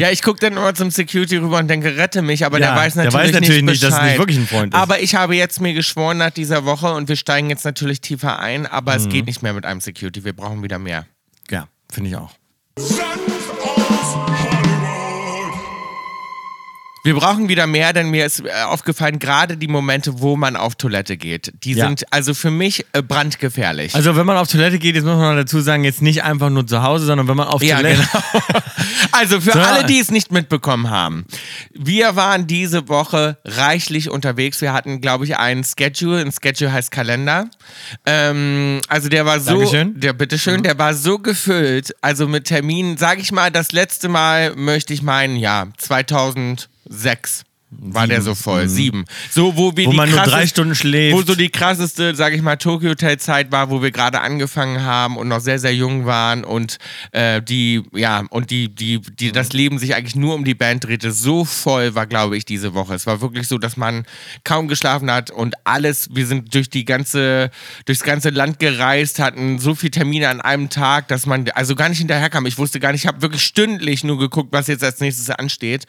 Ja, 0.00 0.10
ich 0.10 0.22
gucke 0.22 0.38
dann 0.40 0.52
immer 0.54 0.74
zum 0.74 0.90
Security 0.90 1.36
rüber 1.38 1.58
und 1.58 1.68
denke, 1.68 1.96
rette 1.96 2.20
mich, 2.22 2.44
aber 2.44 2.58
Ja, 2.58 2.68
der 2.68 2.76
weiß 2.76 2.94
der 2.94 3.04
natürlich, 3.04 3.26
weiß 3.26 3.32
natürlich 3.32 3.62
nicht, 3.62 3.70
nicht, 3.72 3.82
dass 3.82 3.94
es 3.94 4.02
nicht 4.02 4.18
wirklich 4.18 4.38
ein 4.38 4.46
Freund 4.46 4.74
ist. 4.74 4.80
Aber 4.80 5.00
ich 5.00 5.14
habe 5.14 5.34
jetzt 5.36 5.60
mir 5.60 5.72
geschworen 5.74 6.18
nach 6.18 6.30
dieser 6.30 6.64
Woche 6.64 6.92
und 6.92 7.08
wir 7.08 7.16
steigen 7.16 7.48
jetzt 7.50 7.64
natürlich 7.64 8.00
tiefer 8.00 8.38
ein, 8.38 8.66
aber 8.66 8.92
Mhm. 8.92 8.98
es 8.98 9.08
geht 9.08 9.26
nicht 9.26 9.42
mehr 9.42 9.52
mit 9.54 9.64
einem 9.64 9.80
Security, 9.80 10.24
wir 10.24 10.34
brauchen 10.34 10.62
wieder 10.62 10.78
mehr. 10.78 11.06
Ja, 11.50 11.68
finde 11.90 12.10
ich 12.10 12.16
auch. 12.16 12.32
Aus 12.78 13.00
Hollywood. 13.00 14.45
Wir 17.06 17.14
brauchen 17.14 17.48
wieder 17.48 17.66
mehr, 17.66 17.92
denn 17.92 18.10
mir 18.10 18.26
ist 18.26 18.40
äh, 18.44 18.50
aufgefallen, 18.66 19.18
gerade 19.18 19.56
die 19.56 19.68
Momente, 19.68 20.20
wo 20.20 20.36
man 20.36 20.56
auf 20.56 20.74
Toilette 20.74 21.16
geht, 21.16 21.52
die 21.64 21.74
Ja. 21.74 21.86
sind 21.86 22.04
also 22.12 22.34
für 22.34 22.50
mich 22.50 22.84
äh, 22.92 23.00
brandgefährlich. 23.02 23.94
Also 23.94 24.16
wenn 24.16 24.26
man 24.26 24.36
auf 24.36 24.48
Toilette 24.48 24.78
geht, 24.78 24.96
jetzt 24.96 25.04
muss 25.04 25.16
man 25.16 25.36
dazu 25.36 25.60
sagen, 25.60 25.84
jetzt 25.84 26.02
nicht 26.02 26.24
einfach 26.24 26.50
nur 26.50 26.66
zu 26.66 26.82
Hause, 26.82 27.06
sondern 27.06 27.28
wenn 27.28 27.36
man 27.36 27.46
auf 27.48 27.62
Ja, 27.62 27.76
Toilette... 27.76 28.02
genau. 28.12 28.62
Also 29.12 29.40
für 29.40 29.52
So. 29.52 29.60
alle, 29.60 29.84
die 29.86 29.98
es 29.98 30.10
nicht 30.10 30.30
mitbekommen 30.32 30.90
haben. 30.90 31.24
Wir 31.72 32.16
waren 32.16 32.46
diese 32.46 32.88
Woche 32.88 33.38
reichlich 33.44 34.10
unterwegs. 34.10 34.60
Wir 34.60 34.72
hatten, 34.74 35.00
glaube 35.00 35.24
ich, 35.24 35.36
einen 35.38 35.64
Schedule. 35.64 36.20
Ein 36.20 36.32
Schedule 36.32 36.72
heißt 36.72 36.90
Kalender. 36.90 37.48
Ähm, 38.04 38.80
also 38.88 39.08
der 39.08 39.24
war 39.24 39.40
so, 39.40 39.52
Dankeschön. 39.52 39.98
der 40.00 40.12
bitteschön, 40.12 40.62
der 40.62 40.78
war 40.78 40.92
so 40.94 41.18
gefüllt. 41.18 41.94
Also 42.02 42.26
mit 42.28 42.44
Terminen, 42.44 42.96
sage 42.98 43.20
ich 43.20 43.32
mal, 43.32 43.50
das 43.50 43.72
letzte 43.72 44.08
Mal 44.08 44.54
möchte 44.56 44.92
ich 44.92 45.02
meinen, 45.02 45.36
ja, 45.36 45.68
2006 46.90 47.44
war 47.78 48.06
der 48.06 48.22
so 48.22 48.34
voll. 48.34 48.68
Sieben. 48.68 49.04
So, 49.30 49.56
wo 49.56 49.76
wir 49.76 49.86
Wo 49.86 49.92
man 49.92 50.10
nur 50.10 50.20
drei 50.20 50.46
Stunden 50.46 50.74
schläft. 50.74 51.16
Wo 51.16 51.22
so 51.22 51.34
die 51.34 51.50
krasseste, 51.50 52.14
sage 52.14 52.36
ich 52.36 52.42
mal, 52.42 52.56
Tokyo 52.56 52.90
Hotel 52.90 53.18
Zeit 53.18 53.52
war, 53.52 53.70
wo 53.70 53.82
wir 53.82 53.90
gerade 53.90 54.20
angefangen 54.20 54.82
haben 54.82 55.16
und 55.16 55.28
noch 55.28 55.40
sehr, 55.40 55.58
sehr 55.58 55.74
jung 55.74 56.06
waren 56.06 56.44
und 56.44 56.78
äh, 57.12 57.42
die, 57.42 57.82
ja, 57.92 58.24
und 58.30 58.50
die, 58.50 58.68
die, 58.68 59.00
die, 59.00 59.32
das 59.32 59.52
Leben 59.52 59.78
sich 59.78 59.94
eigentlich 59.94 60.16
nur 60.16 60.34
um 60.34 60.44
die 60.44 60.54
Band 60.54 60.84
drehte. 60.84 61.12
So 61.12 61.44
voll 61.44 61.94
war, 61.94 62.06
glaube 62.06 62.36
ich, 62.36 62.44
diese 62.44 62.74
Woche. 62.74 62.94
Es 62.94 63.06
war 63.06 63.20
wirklich 63.20 63.46
so, 63.48 63.58
dass 63.58 63.76
man 63.76 64.04
kaum 64.44 64.68
geschlafen 64.68 65.10
hat 65.10 65.30
und 65.30 65.54
alles, 65.64 66.08
wir 66.12 66.26
sind 66.26 66.54
durch 66.54 66.70
die 66.70 66.84
ganze, 66.84 67.50
durchs 67.84 68.02
ganze 68.02 68.30
Land 68.30 68.58
gereist, 68.58 69.18
hatten 69.18 69.58
so 69.58 69.74
viele 69.74 69.90
Termine 69.90 70.28
an 70.28 70.40
einem 70.40 70.70
Tag, 70.70 71.08
dass 71.08 71.26
man 71.26 71.48
also 71.50 71.74
gar 71.74 71.88
nicht 71.88 71.98
hinterherkam. 71.98 72.46
Ich 72.46 72.58
wusste 72.58 72.80
gar 72.80 72.92
nicht, 72.92 73.02
ich 73.02 73.06
habe 73.06 73.22
wirklich 73.22 73.42
stündlich 73.42 74.04
nur 74.04 74.18
geguckt, 74.18 74.52
was 74.52 74.66
jetzt 74.66 74.82
als 74.82 75.00
nächstes 75.00 75.30
ansteht. 75.30 75.84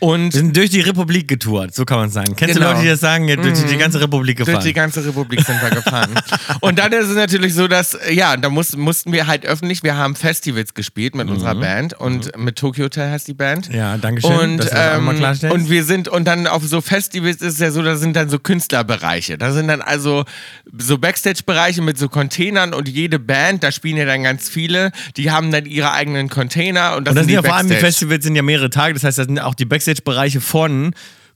Und 0.00 0.32
Wir 0.32 0.40
sind 0.40 0.56
durch 0.56 0.70
die 0.70 0.80
Republik 0.80 1.01
getourt, 1.06 1.74
so 1.74 1.84
kann 1.84 1.98
man 1.98 2.10
sagen. 2.10 2.34
Kennst 2.36 2.54
Genau. 2.54 2.68
du 2.68 2.72
Leute, 2.72 2.82
die 2.84 2.88
das 2.90 3.00
sagen? 3.00 3.28
Ja, 3.28 3.36
durch 3.36 3.62
die 3.64 3.76
ganze 3.76 4.00
Republik 4.00 4.38
gefahren. 4.38 4.54
Durch 4.54 4.64
die 4.64 4.72
ganze 4.72 5.04
Republik 5.04 5.40
sind 5.44 5.60
wir 5.62 5.70
gefahren. 5.70 6.10
Und 6.60 6.78
dann 6.78 6.92
ist 6.92 7.08
es 7.08 7.16
natürlich 7.16 7.54
so, 7.54 7.68
dass, 7.68 7.96
ja, 8.10 8.36
da 8.36 8.48
muss, 8.48 8.76
mussten 8.76 9.12
wir 9.12 9.26
halt 9.26 9.44
öffentlich, 9.46 9.82
wir 9.82 9.96
haben 9.96 10.14
Festivals 10.16 10.74
gespielt 10.74 11.14
mit 11.14 11.28
unserer 11.28 11.54
Band 11.54 11.94
und 11.98 12.36
mit 12.38 12.56
Tokyo 12.56 12.84
Hotel 12.84 13.10
heißt 13.10 13.28
die 13.28 13.34
Band. 13.34 13.68
Mhm. 13.68 13.74
Ja, 13.74 13.96
danke 13.96 14.22
schön, 14.22 14.32
Und, 14.60 14.70
ähm, 14.74 15.08
und 15.50 15.70
wir 15.70 15.84
sind, 15.84 16.08
und 16.08 16.24
dann 16.26 16.46
auf 16.46 16.62
so 16.64 16.80
Festivals 16.80 17.36
ist 17.42 17.54
es 17.54 17.58
ja 17.58 17.70
so, 17.70 17.82
da 17.82 17.96
sind 17.96 18.14
dann 18.16 18.28
so 18.28 18.38
Künstlerbereiche. 18.38 19.38
Da 19.38 19.52
sind 19.52 19.68
dann 19.68 19.80
also 19.82 20.24
so 20.78 20.98
Backstage-Bereiche 20.98 21.82
mit 21.82 21.98
so 21.98 22.08
Containern 22.08 22.74
und 22.74 22.88
jede 22.88 23.18
Band, 23.18 23.62
da 23.62 23.72
spielen 23.72 23.96
ja 23.96 24.04
dann 24.04 24.22
ganz 24.22 24.48
viele, 24.48 24.92
die 25.16 25.30
haben 25.30 25.50
dann 25.50 25.66
ihre 25.66 25.92
eigenen 25.92 26.28
Container 26.28 26.96
und 26.96 27.06
das, 27.06 27.12
Und 27.12 27.16
das 27.16 27.26
sind 27.26 27.34
ja 27.34 27.42
vor 27.42 27.54
allem 27.54 27.68
die. 27.68 27.76
Festivals 27.76 28.24
sind 28.24 28.34
ja 28.36 28.42
mehrere 28.42 28.70
Tage, 28.70 28.94
das 28.94 29.04
heißt, 29.04 29.18
das 29.18 29.26
sind 29.26 29.38
auch 29.38 29.54
die 29.54 29.64
Backstage-Bereiche 29.64 30.40
von 30.40 30.81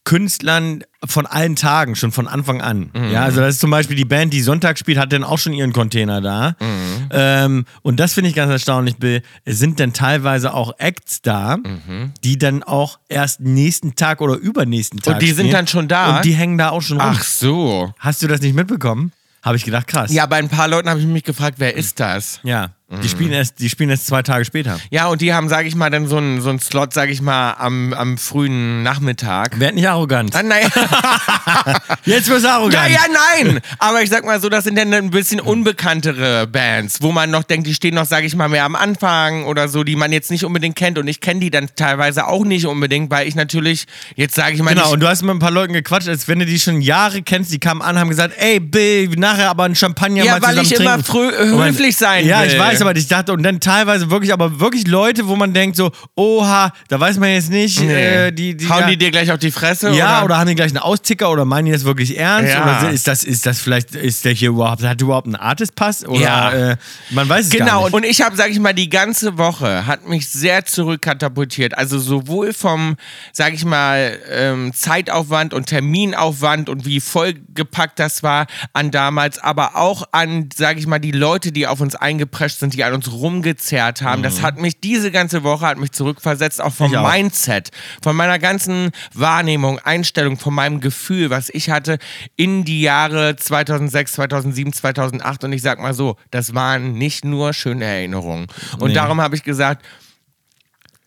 Künstlern 0.04 0.84
von 1.04 1.26
allen 1.26 1.56
Tagen, 1.56 1.96
schon 1.96 2.12
von 2.12 2.28
Anfang 2.28 2.60
an. 2.62 2.90
Mhm. 2.94 3.10
Ja, 3.10 3.24
also 3.24 3.40
das 3.40 3.54
ist 3.56 3.60
zum 3.60 3.70
Beispiel 3.72 3.96
die 3.96 4.04
Band, 4.04 4.32
die 4.32 4.40
Sonntag 4.40 4.78
spielt, 4.78 4.98
hat 4.98 5.12
dann 5.12 5.24
auch 5.24 5.38
schon 5.38 5.52
ihren 5.52 5.72
Container 5.72 6.20
da. 6.20 6.50
Mhm. 6.60 7.08
Ähm, 7.10 7.64
und 7.82 7.98
das 7.98 8.14
finde 8.14 8.30
ich 8.30 8.36
ganz 8.36 8.48
erstaunlich, 8.52 8.98
Bill. 8.98 9.22
Es 9.44 9.58
sind 9.58 9.80
dann 9.80 9.92
teilweise 9.92 10.54
auch 10.54 10.72
Acts 10.78 11.22
da, 11.22 11.56
Mhm. 11.56 12.12
die 12.22 12.38
dann 12.38 12.62
auch 12.62 13.00
erst 13.08 13.40
nächsten 13.40 13.96
Tag 13.96 14.20
oder 14.20 14.36
übernächsten 14.36 15.00
Tag 15.00 15.14
Und 15.14 15.22
die 15.22 15.32
sind 15.32 15.52
dann 15.52 15.66
schon 15.66 15.88
da? 15.88 16.16
Und 16.18 16.24
die 16.24 16.34
hängen 16.34 16.56
da 16.56 16.70
auch 16.70 16.82
schon 16.82 17.00
rum. 17.00 17.10
Ach 17.12 17.24
so. 17.24 17.92
Hast 17.98 18.22
du 18.22 18.28
das 18.28 18.40
nicht 18.40 18.54
mitbekommen? 18.54 19.10
Habe 19.42 19.56
ich 19.56 19.64
gedacht, 19.64 19.88
krass. 19.88 20.12
Ja, 20.12 20.26
bei 20.26 20.36
ein 20.36 20.48
paar 20.48 20.68
Leuten 20.68 20.88
habe 20.88 21.00
ich 21.00 21.06
mich 21.06 21.24
gefragt, 21.24 21.56
wer 21.58 21.76
ist 21.76 21.98
das? 21.98 22.38
Ja. 22.44 22.70
Die 22.88 23.08
spielen 23.08 23.32
erst, 23.32 23.58
die 23.58 23.68
spielen 23.68 23.90
erst 23.90 24.06
zwei 24.06 24.22
Tage 24.22 24.44
später. 24.44 24.78
Ja, 24.92 25.08
und 25.08 25.20
die 25.20 25.34
haben, 25.34 25.48
sage 25.48 25.66
ich 25.66 25.74
mal, 25.74 25.90
dann 25.90 26.06
so 26.06 26.18
einen 26.18 26.40
so 26.40 26.50
einen 26.50 26.60
Slot, 26.60 26.92
sage 26.94 27.10
ich 27.10 27.20
mal, 27.20 27.54
am, 27.54 27.92
am 27.92 28.16
frühen 28.16 28.84
Nachmittag. 28.84 29.58
Werd 29.58 29.74
nicht 29.74 29.88
arrogant. 29.88 30.36
Ah, 30.36 30.44
naja. 30.44 30.68
Jetzt 32.04 32.28
wirst 32.28 32.44
du 32.44 32.48
arrogant. 32.48 32.88
Ja, 32.88 32.94
ja, 32.94 33.44
nein! 33.44 33.60
Aber 33.80 34.02
ich 34.02 34.10
sag 34.10 34.24
mal 34.24 34.40
so, 34.40 34.48
das 34.48 34.62
sind 34.64 34.76
dann 34.78 34.94
ein 34.94 35.10
bisschen 35.10 35.40
unbekanntere 35.40 36.46
Bands, 36.46 37.02
wo 37.02 37.10
man 37.10 37.30
noch 37.30 37.42
denkt, 37.42 37.66
die 37.66 37.74
stehen 37.74 37.96
noch, 37.96 38.06
sage 38.06 38.26
ich 38.26 38.36
mal, 38.36 38.48
mehr 38.48 38.64
am 38.64 38.76
Anfang 38.76 39.44
oder 39.46 39.68
so, 39.68 39.82
die 39.82 39.96
man 39.96 40.12
jetzt 40.12 40.30
nicht 40.30 40.44
unbedingt 40.44 40.76
kennt. 40.76 40.96
Und 40.96 41.08
ich 41.08 41.20
kenne 41.20 41.40
die 41.40 41.50
dann 41.50 41.68
teilweise 41.74 42.26
auch 42.28 42.44
nicht 42.44 42.66
unbedingt, 42.66 43.10
weil 43.10 43.26
ich 43.26 43.34
natürlich, 43.34 43.86
jetzt 44.14 44.36
sage 44.36 44.54
ich 44.54 44.62
mal, 44.62 44.74
Genau, 44.74 44.92
und 44.92 45.00
du 45.00 45.08
hast 45.08 45.22
mit 45.22 45.34
ein 45.34 45.38
paar 45.40 45.50
Leuten 45.50 45.72
gequatscht, 45.72 46.08
als 46.08 46.28
wenn 46.28 46.38
du 46.38 46.46
die 46.46 46.58
schon 46.60 46.80
Jahre 46.80 47.22
kennst, 47.22 47.52
die 47.52 47.58
kamen 47.58 47.82
an, 47.82 47.98
haben 47.98 48.08
gesagt, 48.10 48.34
ey 48.38 48.60
Bill, 48.60 49.08
nachher 49.16 49.50
aber 49.50 49.64
ein 49.64 49.74
Champagner 49.74 50.22
Ja, 50.24 50.34
mal 50.38 50.42
weil 50.42 50.64
zusammen 50.64 50.66
ich 50.72 50.80
immer 50.80 51.02
trinken. 51.02 51.34
frö- 51.34 51.50
Und 51.52 51.58
man- 51.58 51.68
höflich 51.70 51.96
sein 51.96 52.24
Ja, 52.26 52.42
will. 52.42 52.48
ich 52.52 52.58
weiß, 52.58 52.75
aber 52.82 52.96
ich 52.96 53.08
dachte, 53.08 53.32
und 53.32 53.42
dann 53.42 53.60
teilweise 53.60 54.10
wirklich, 54.10 54.32
aber 54.32 54.60
wirklich 54.60 54.86
Leute, 54.86 55.26
wo 55.28 55.36
man 55.36 55.52
denkt 55.52 55.76
so, 55.76 55.90
oha, 56.14 56.72
da 56.88 57.00
weiß 57.00 57.18
man 57.18 57.30
jetzt 57.30 57.50
nicht, 57.50 57.80
nee. 57.80 58.26
äh, 58.26 58.32
die, 58.32 58.56
die 58.56 58.68
hauen 58.68 58.80
ja, 58.82 58.86
die 58.88 58.96
dir 58.96 59.10
gleich 59.10 59.30
auf 59.30 59.38
die 59.38 59.50
Fresse? 59.50 59.90
ja, 59.92 60.18
oder? 60.18 60.24
oder 60.26 60.38
haben 60.38 60.48
die 60.48 60.54
gleich 60.54 60.70
einen 60.70 60.78
Austicker 60.78 61.30
oder 61.30 61.44
meinen 61.44 61.66
die 61.66 61.72
das 61.72 61.84
wirklich 61.84 62.18
ernst? 62.18 62.52
Ja. 62.52 62.62
Oder 62.80 62.90
ist 62.90 63.06
das, 63.06 63.24
ist 63.24 63.46
das 63.46 63.60
vielleicht, 63.60 63.94
ist 63.94 64.24
der 64.24 64.32
hier 64.32 64.50
überhaupt, 64.50 64.82
hat 64.82 65.00
überhaupt 65.00 65.26
einen 65.26 65.36
Artist-Pass? 65.36 66.06
Oder 66.06 66.20
Ja. 66.20 66.52
äh, 66.52 66.76
man 67.10 67.28
weiß 67.28 67.46
es 67.46 67.52
gar 67.52 67.66
Genau, 67.66 67.84
nicht. 67.84 67.94
und 67.94 68.04
ich 68.04 68.22
habe, 68.22 68.36
sag 68.36 68.50
ich 68.50 68.58
mal, 68.58 68.72
die 68.74 68.88
ganze 68.88 69.38
Woche 69.38 69.86
hat 69.86 70.08
mich 70.08 70.28
sehr 70.28 70.64
zurückkatapultiert. 70.64 71.76
Also 71.76 71.98
sowohl 71.98 72.52
vom, 72.52 72.96
sag 73.32 73.54
ich 73.54 73.64
mal, 73.64 74.18
ähm, 74.30 74.72
Zeitaufwand 74.74 75.54
und 75.54 75.66
Terminaufwand 75.66 76.68
und 76.68 76.84
wie 76.86 77.00
vollgepackt 77.00 77.98
das 77.98 78.22
war 78.22 78.46
an 78.72 78.90
damals, 78.90 79.38
aber 79.38 79.76
auch 79.76 80.04
an, 80.12 80.48
sag 80.54 80.78
ich 80.78 80.86
mal, 80.86 80.98
die 80.98 81.12
Leute, 81.12 81.52
die 81.52 81.66
auf 81.66 81.80
uns 81.80 81.94
eingeprescht 81.94 82.58
sind, 82.58 82.65
die 82.74 82.84
an 82.84 82.92
uns 82.94 83.10
rumgezerrt 83.12 84.02
haben. 84.02 84.22
Das 84.22 84.42
hat 84.42 84.58
mich, 84.60 84.80
diese 84.80 85.10
ganze 85.10 85.42
Woche 85.42 85.66
hat 85.66 85.78
mich 85.78 85.92
zurückversetzt, 85.92 86.60
auch 86.60 86.72
vom 86.72 86.88
Mhm. 86.88 86.92
Ich 86.94 86.98
auch. 86.98 87.12
Mindset, 87.12 87.70
von 88.02 88.16
meiner 88.16 88.38
ganzen 88.38 88.90
Wahrnehmung, 89.14 89.78
Einstellung, 89.80 90.38
von 90.38 90.54
meinem 90.54 90.80
Gefühl, 90.80 91.30
was 91.30 91.48
ich 91.50 91.70
hatte 91.70 91.98
in 92.36 92.64
die 92.64 92.80
Jahre 92.82 93.36
2006, 93.36 94.12
2007, 94.14 94.72
2008 94.72 95.44
und 95.44 95.52
ich 95.52 95.62
sag 95.62 95.80
mal 95.80 95.94
so, 95.94 96.16
das 96.30 96.54
waren 96.54 96.92
nicht 96.94 97.24
nur 97.24 97.52
schöne 97.52 97.84
Erinnerungen. 97.84 98.46
Und 98.78 98.88
Nee. 98.88 98.94
darum 98.94 99.20
habe 99.20 99.36
ich 99.36 99.42
gesagt, 99.42 99.84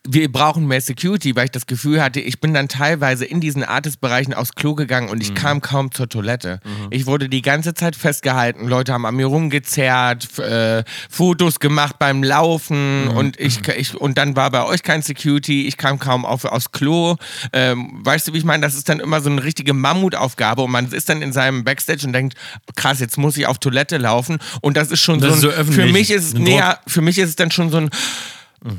wir 0.08 0.32
brauchen 0.32 0.66
mehr 0.66 0.80
Security, 0.80 1.36
weil 1.36 1.44
ich 1.44 1.50
das 1.50 1.66
Gefühl 1.66 2.02
hatte, 2.02 2.20
ich 2.20 2.40
bin 2.40 2.54
dann 2.54 2.68
teilweise 2.68 3.26
in 3.26 3.40
diesen 3.42 3.62
Artist-Bereichen 3.62 4.32
aufs 4.32 4.54
Klo 4.54 4.74
gegangen 4.74 5.10
und 5.10 5.16
Mhm. 5.18 5.22
ich 5.22 5.34
kam 5.34 5.60
kaum 5.60 5.92
zur 5.92 6.08
Toilette. 6.08 6.60
Ich 6.88 7.04
wurde 7.04 7.28
die 7.28 7.42
ganze 7.42 7.74
Zeit 7.74 7.96
festgehalten, 7.96 8.66
Leute 8.66 8.94
haben 8.94 9.04
an 9.04 9.14
mir 9.16 9.26
rumgezerrt, 9.26 10.38
äh, 10.38 10.84
Fotos 11.10 11.60
gemacht 11.60 11.96
beim 11.98 12.22
Laufen 12.22 13.04
Mhm. 13.04 13.10
und 13.16 13.38
ich, 13.40 13.60
ich 13.68 13.94
und 13.94 14.16
dann 14.16 14.36
war 14.36 14.50
bei 14.50 14.64
euch 14.64 14.82
kein 14.82 15.02
Security, 15.02 15.66
ich 15.66 15.76
kam 15.76 15.98
kaum 15.98 16.24
auf, 16.24 16.46
aufs 16.46 16.72
Klo. 16.72 17.16
Ähm, 17.52 17.90
weißt 18.02 18.26
du, 18.28 18.32
wie 18.32 18.38
ich 18.38 18.44
meine? 18.44 18.62
Das 18.62 18.74
ist 18.74 18.88
dann 18.88 19.00
immer 19.00 19.20
so 19.20 19.28
eine 19.28 19.44
richtige 19.44 19.74
Mammutaufgabe 19.74 20.62
und 20.62 20.70
man 20.70 20.90
ist 20.90 21.10
dann 21.10 21.20
in 21.20 21.34
seinem 21.34 21.62
Backstage 21.64 22.06
und 22.06 22.14
denkt, 22.14 22.36
krass, 22.74 23.00
jetzt 23.00 23.18
muss 23.18 23.36
ich 23.36 23.46
auf 23.46 23.58
Toilette 23.58 23.98
laufen 23.98 24.38
und 24.62 24.78
das 24.78 24.90
ist 24.90 25.02
schon 25.02 25.20
Das 25.20 25.40
so, 25.40 25.50
ist 25.50 25.58
ein, 25.58 25.66
so 25.66 25.72
für 25.72 25.86
mich 25.86 26.10
ist 26.10 26.24
es 26.24 26.34
näher, 26.34 26.78
für 26.86 27.02
mich 27.02 27.18
ist 27.18 27.28
es 27.28 27.36
dann 27.36 27.50
schon 27.50 27.70
so 27.70 27.76
ein 27.76 27.90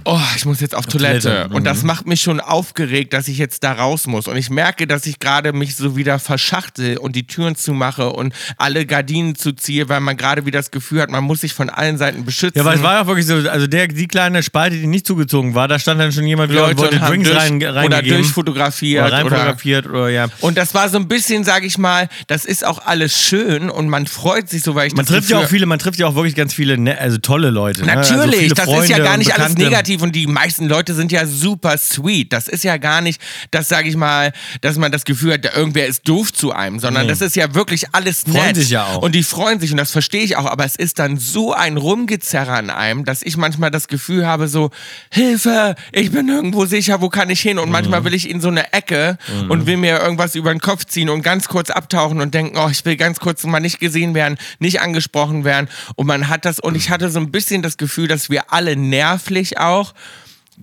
Oh, 0.06 0.20
ich 0.36 0.46
muss 0.46 0.60
jetzt 0.60 0.76
auf, 0.76 0.86
Toilette. 0.86 1.22
Toilette, 1.22 1.50
mhm. 1.50 1.56
Und 1.56 1.64
das 1.64 1.82
macht 1.82 2.06
mich 2.06 2.22
schon 2.22 2.40
aufgeregt, 2.40 3.14
dass 3.14 3.28
ich 3.28 3.40
jetzt 3.40 3.64
da 3.64 3.74
raus 3.74 4.06
muss. 4.06 4.28
Und 4.28 4.38
ich 4.38 4.52
merke, 4.52 4.86
dass 4.86 5.08
ich 5.08 5.20
gerade 5.20 5.54
mich 5.54 5.76
so 5.76 5.96
wieder 5.96 6.20
verschachtel 6.20 6.98
und 6.98 7.16
die 7.16 7.26
Türen 7.26 7.56
zumache 7.56 8.12
und 8.12 8.34
alle 8.58 8.86
Gardinen 8.86 9.34
zuziehe, 9.36 9.90
weil 9.90 10.00
man 10.00 10.18
gerade 10.18 10.46
wieder 10.46 10.60
das 10.60 10.70
Gefühl 10.70 11.02
hat, 11.02 11.10
man 11.10 11.24
muss 11.24 11.42
sich 11.42 11.54
von 11.54 11.72
allen 11.72 11.98
Seiten 11.98 12.26
beschützen. 12.26 12.60
Ja, 12.60 12.66
weil 12.66 12.78
es 12.78 12.84
war 12.84 12.94
ja 12.94 13.08
wirklich 13.08 13.26
so, 13.26 13.36
also 13.50 13.66
der, 13.66 13.88
die 13.88 14.08
kleine 14.08 14.44
Spalte, 14.44 14.78
die 14.78 14.86
nicht 14.86 15.08
zugezogen 15.08 15.56
war, 15.56 15.68
da 15.68 15.80
stand 15.80 16.00
dann 16.00 16.12
schon 16.12 16.28
jemand 16.28 16.52
wieder 16.52 16.66
und 16.66 16.78
Leute 16.78 16.82
wollte 16.82 16.96
und 16.98 17.10
Drinks 17.10 17.30
durch, 17.30 17.40
rein, 17.40 17.56
oder 17.58 17.76
reingegeben. 17.76 18.18
durchfotografiert. 18.20 19.06
oder 19.08 19.14
rein 19.14 19.26
oder 19.26 19.90
oder 19.90 20.10
ja. 20.10 20.28
und 20.42 20.58
das 20.58 20.76
war 20.76 20.90
so 20.90 20.98
ein 20.98 21.08
bisschen, 21.08 21.44
sage 21.44 21.66
ich 21.66 21.80
mal, 21.80 22.08
das 22.28 22.46
ist 22.46 22.64
auch 22.66 22.86
alles 22.86 23.20
schön 23.20 23.72
und 23.72 23.90
man 23.90 24.06
freut 24.06 24.48
sich 24.48 24.62
so, 24.62 24.76
weil 24.76 24.88
ich 24.88 24.96
Man 24.96 25.08
trifft 25.08 25.30
ja 25.30 25.38
Gefühl- 25.38 25.46
auch 25.46 25.50
viele, 25.50 25.66
man 25.66 25.80
trifft 25.80 25.98
ja 25.98 26.06
auch 26.06 26.16
wirklich 26.16 26.36
ganz 26.36 26.54
viele, 26.54 26.78
ne, 26.78 27.00
also 27.00 27.18
tolle 27.18 27.50
Leute. 27.50 27.84
Ne? 27.84 27.98
Also 27.98 28.14
Natürlich, 28.14 28.54
das 28.54 28.68
ist 28.68 28.90
ja 28.90 28.96
Freunde 28.98 29.04
gar 29.04 29.18
nicht 29.18 29.34
alles 29.34 29.56
Bekannte. 29.56 29.71
Negativ 29.72 30.02
und 30.02 30.16
die 30.16 30.28
meisten 30.28 30.68
Leute 30.68 30.94
sind 30.94 31.12
ja 31.12 31.26
super 31.26 31.78
sweet. 31.78 32.32
Das 32.34 32.48
ist 32.48 32.64
ja 32.64 32.78
gar 32.78 33.02
nicht, 33.02 33.22
das 33.52 33.68
sage 33.70 33.90
ich 33.90 33.96
mal, 33.96 34.32
dass 34.62 34.78
man 34.78 34.92
das 34.92 35.06
Gefühl 35.06 35.34
hat, 35.34 35.46
irgendwer 35.56 35.88
ist 35.88 36.08
doof 36.08 36.34
zu 36.34 36.52
einem, 36.52 36.80
sondern 36.80 37.04
Nee. 37.04 37.10
das 37.10 37.22
ist 37.22 37.36
ja 37.36 37.54
wirklich 37.54 37.94
alles 37.94 38.22
Freuen 38.22 38.48
nett. 38.48 38.56
sich 38.58 38.70
ja 38.72 38.86
auch. 38.86 39.02
Und 39.02 39.16
die 39.16 39.24
freuen 39.24 39.60
sich 39.60 39.72
und 39.72 39.78
das 39.78 39.92
verstehe 39.92 40.24
ich 40.24 40.38
auch, 40.38 40.46
aber 40.46 40.66
es 40.66 40.76
ist 40.76 41.00
dann 41.00 41.18
so 41.18 41.54
ein 41.54 41.78
Rumgezerrer 41.78 42.54
an 42.54 42.70
einem, 42.70 43.06
dass 43.06 43.22
ich 43.24 43.38
manchmal 43.38 43.72
das 43.72 43.88
Gefühl 43.88 44.28
habe, 44.28 44.48
so, 44.48 44.70
Hilfe, 45.12 45.76
ich 45.92 46.12
bin 46.12 46.28
irgendwo 46.30 46.66
sicher, 46.66 47.02
wo 47.02 47.10
kann 47.10 47.30
ich 47.30 47.42
hin? 47.42 47.58
Und 47.60 47.66
Mhm. 47.68 47.72
manchmal 47.72 48.04
will 48.04 48.14
ich 48.14 48.30
in 48.30 48.42
so 48.42 48.48
eine 48.50 48.74
Ecke 48.74 49.18
und 49.50 49.66
will 49.66 49.78
mir 49.78 50.00
irgendwas 50.00 50.36
über 50.36 50.52
den 50.54 50.60
Kopf 50.62 50.86
ziehen 50.86 51.10
und 51.10 51.22
ganz 51.22 51.48
kurz 51.48 51.70
abtauchen 51.70 52.22
und 52.22 52.34
denken, 52.34 52.58
oh, 52.58 52.70
ich 52.70 52.84
will 52.86 52.96
ganz 52.98 53.20
kurz 53.20 53.44
mal 53.46 53.60
nicht 53.60 53.80
gesehen 53.80 54.14
werden, 54.14 54.38
nicht 54.60 54.82
angesprochen 54.82 55.44
werden. 55.44 55.70
Und 55.96 56.08
man 56.08 56.28
hat 56.28 56.46
das, 56.46 56.60
und 56.60 56.76
ich 56.76 56.90
hatte 56.90 57.10
so 57.10 57.20
ein 57.20 57.32
bisschen 57.32 57.62
das 57.62 57.78
Gefühl, 57.78 58.08
dass 58.08 58.30
wir 58.30 58.52
alle 58.54 58.76
nervlich 58.76 59.58
auch 59.62 59.94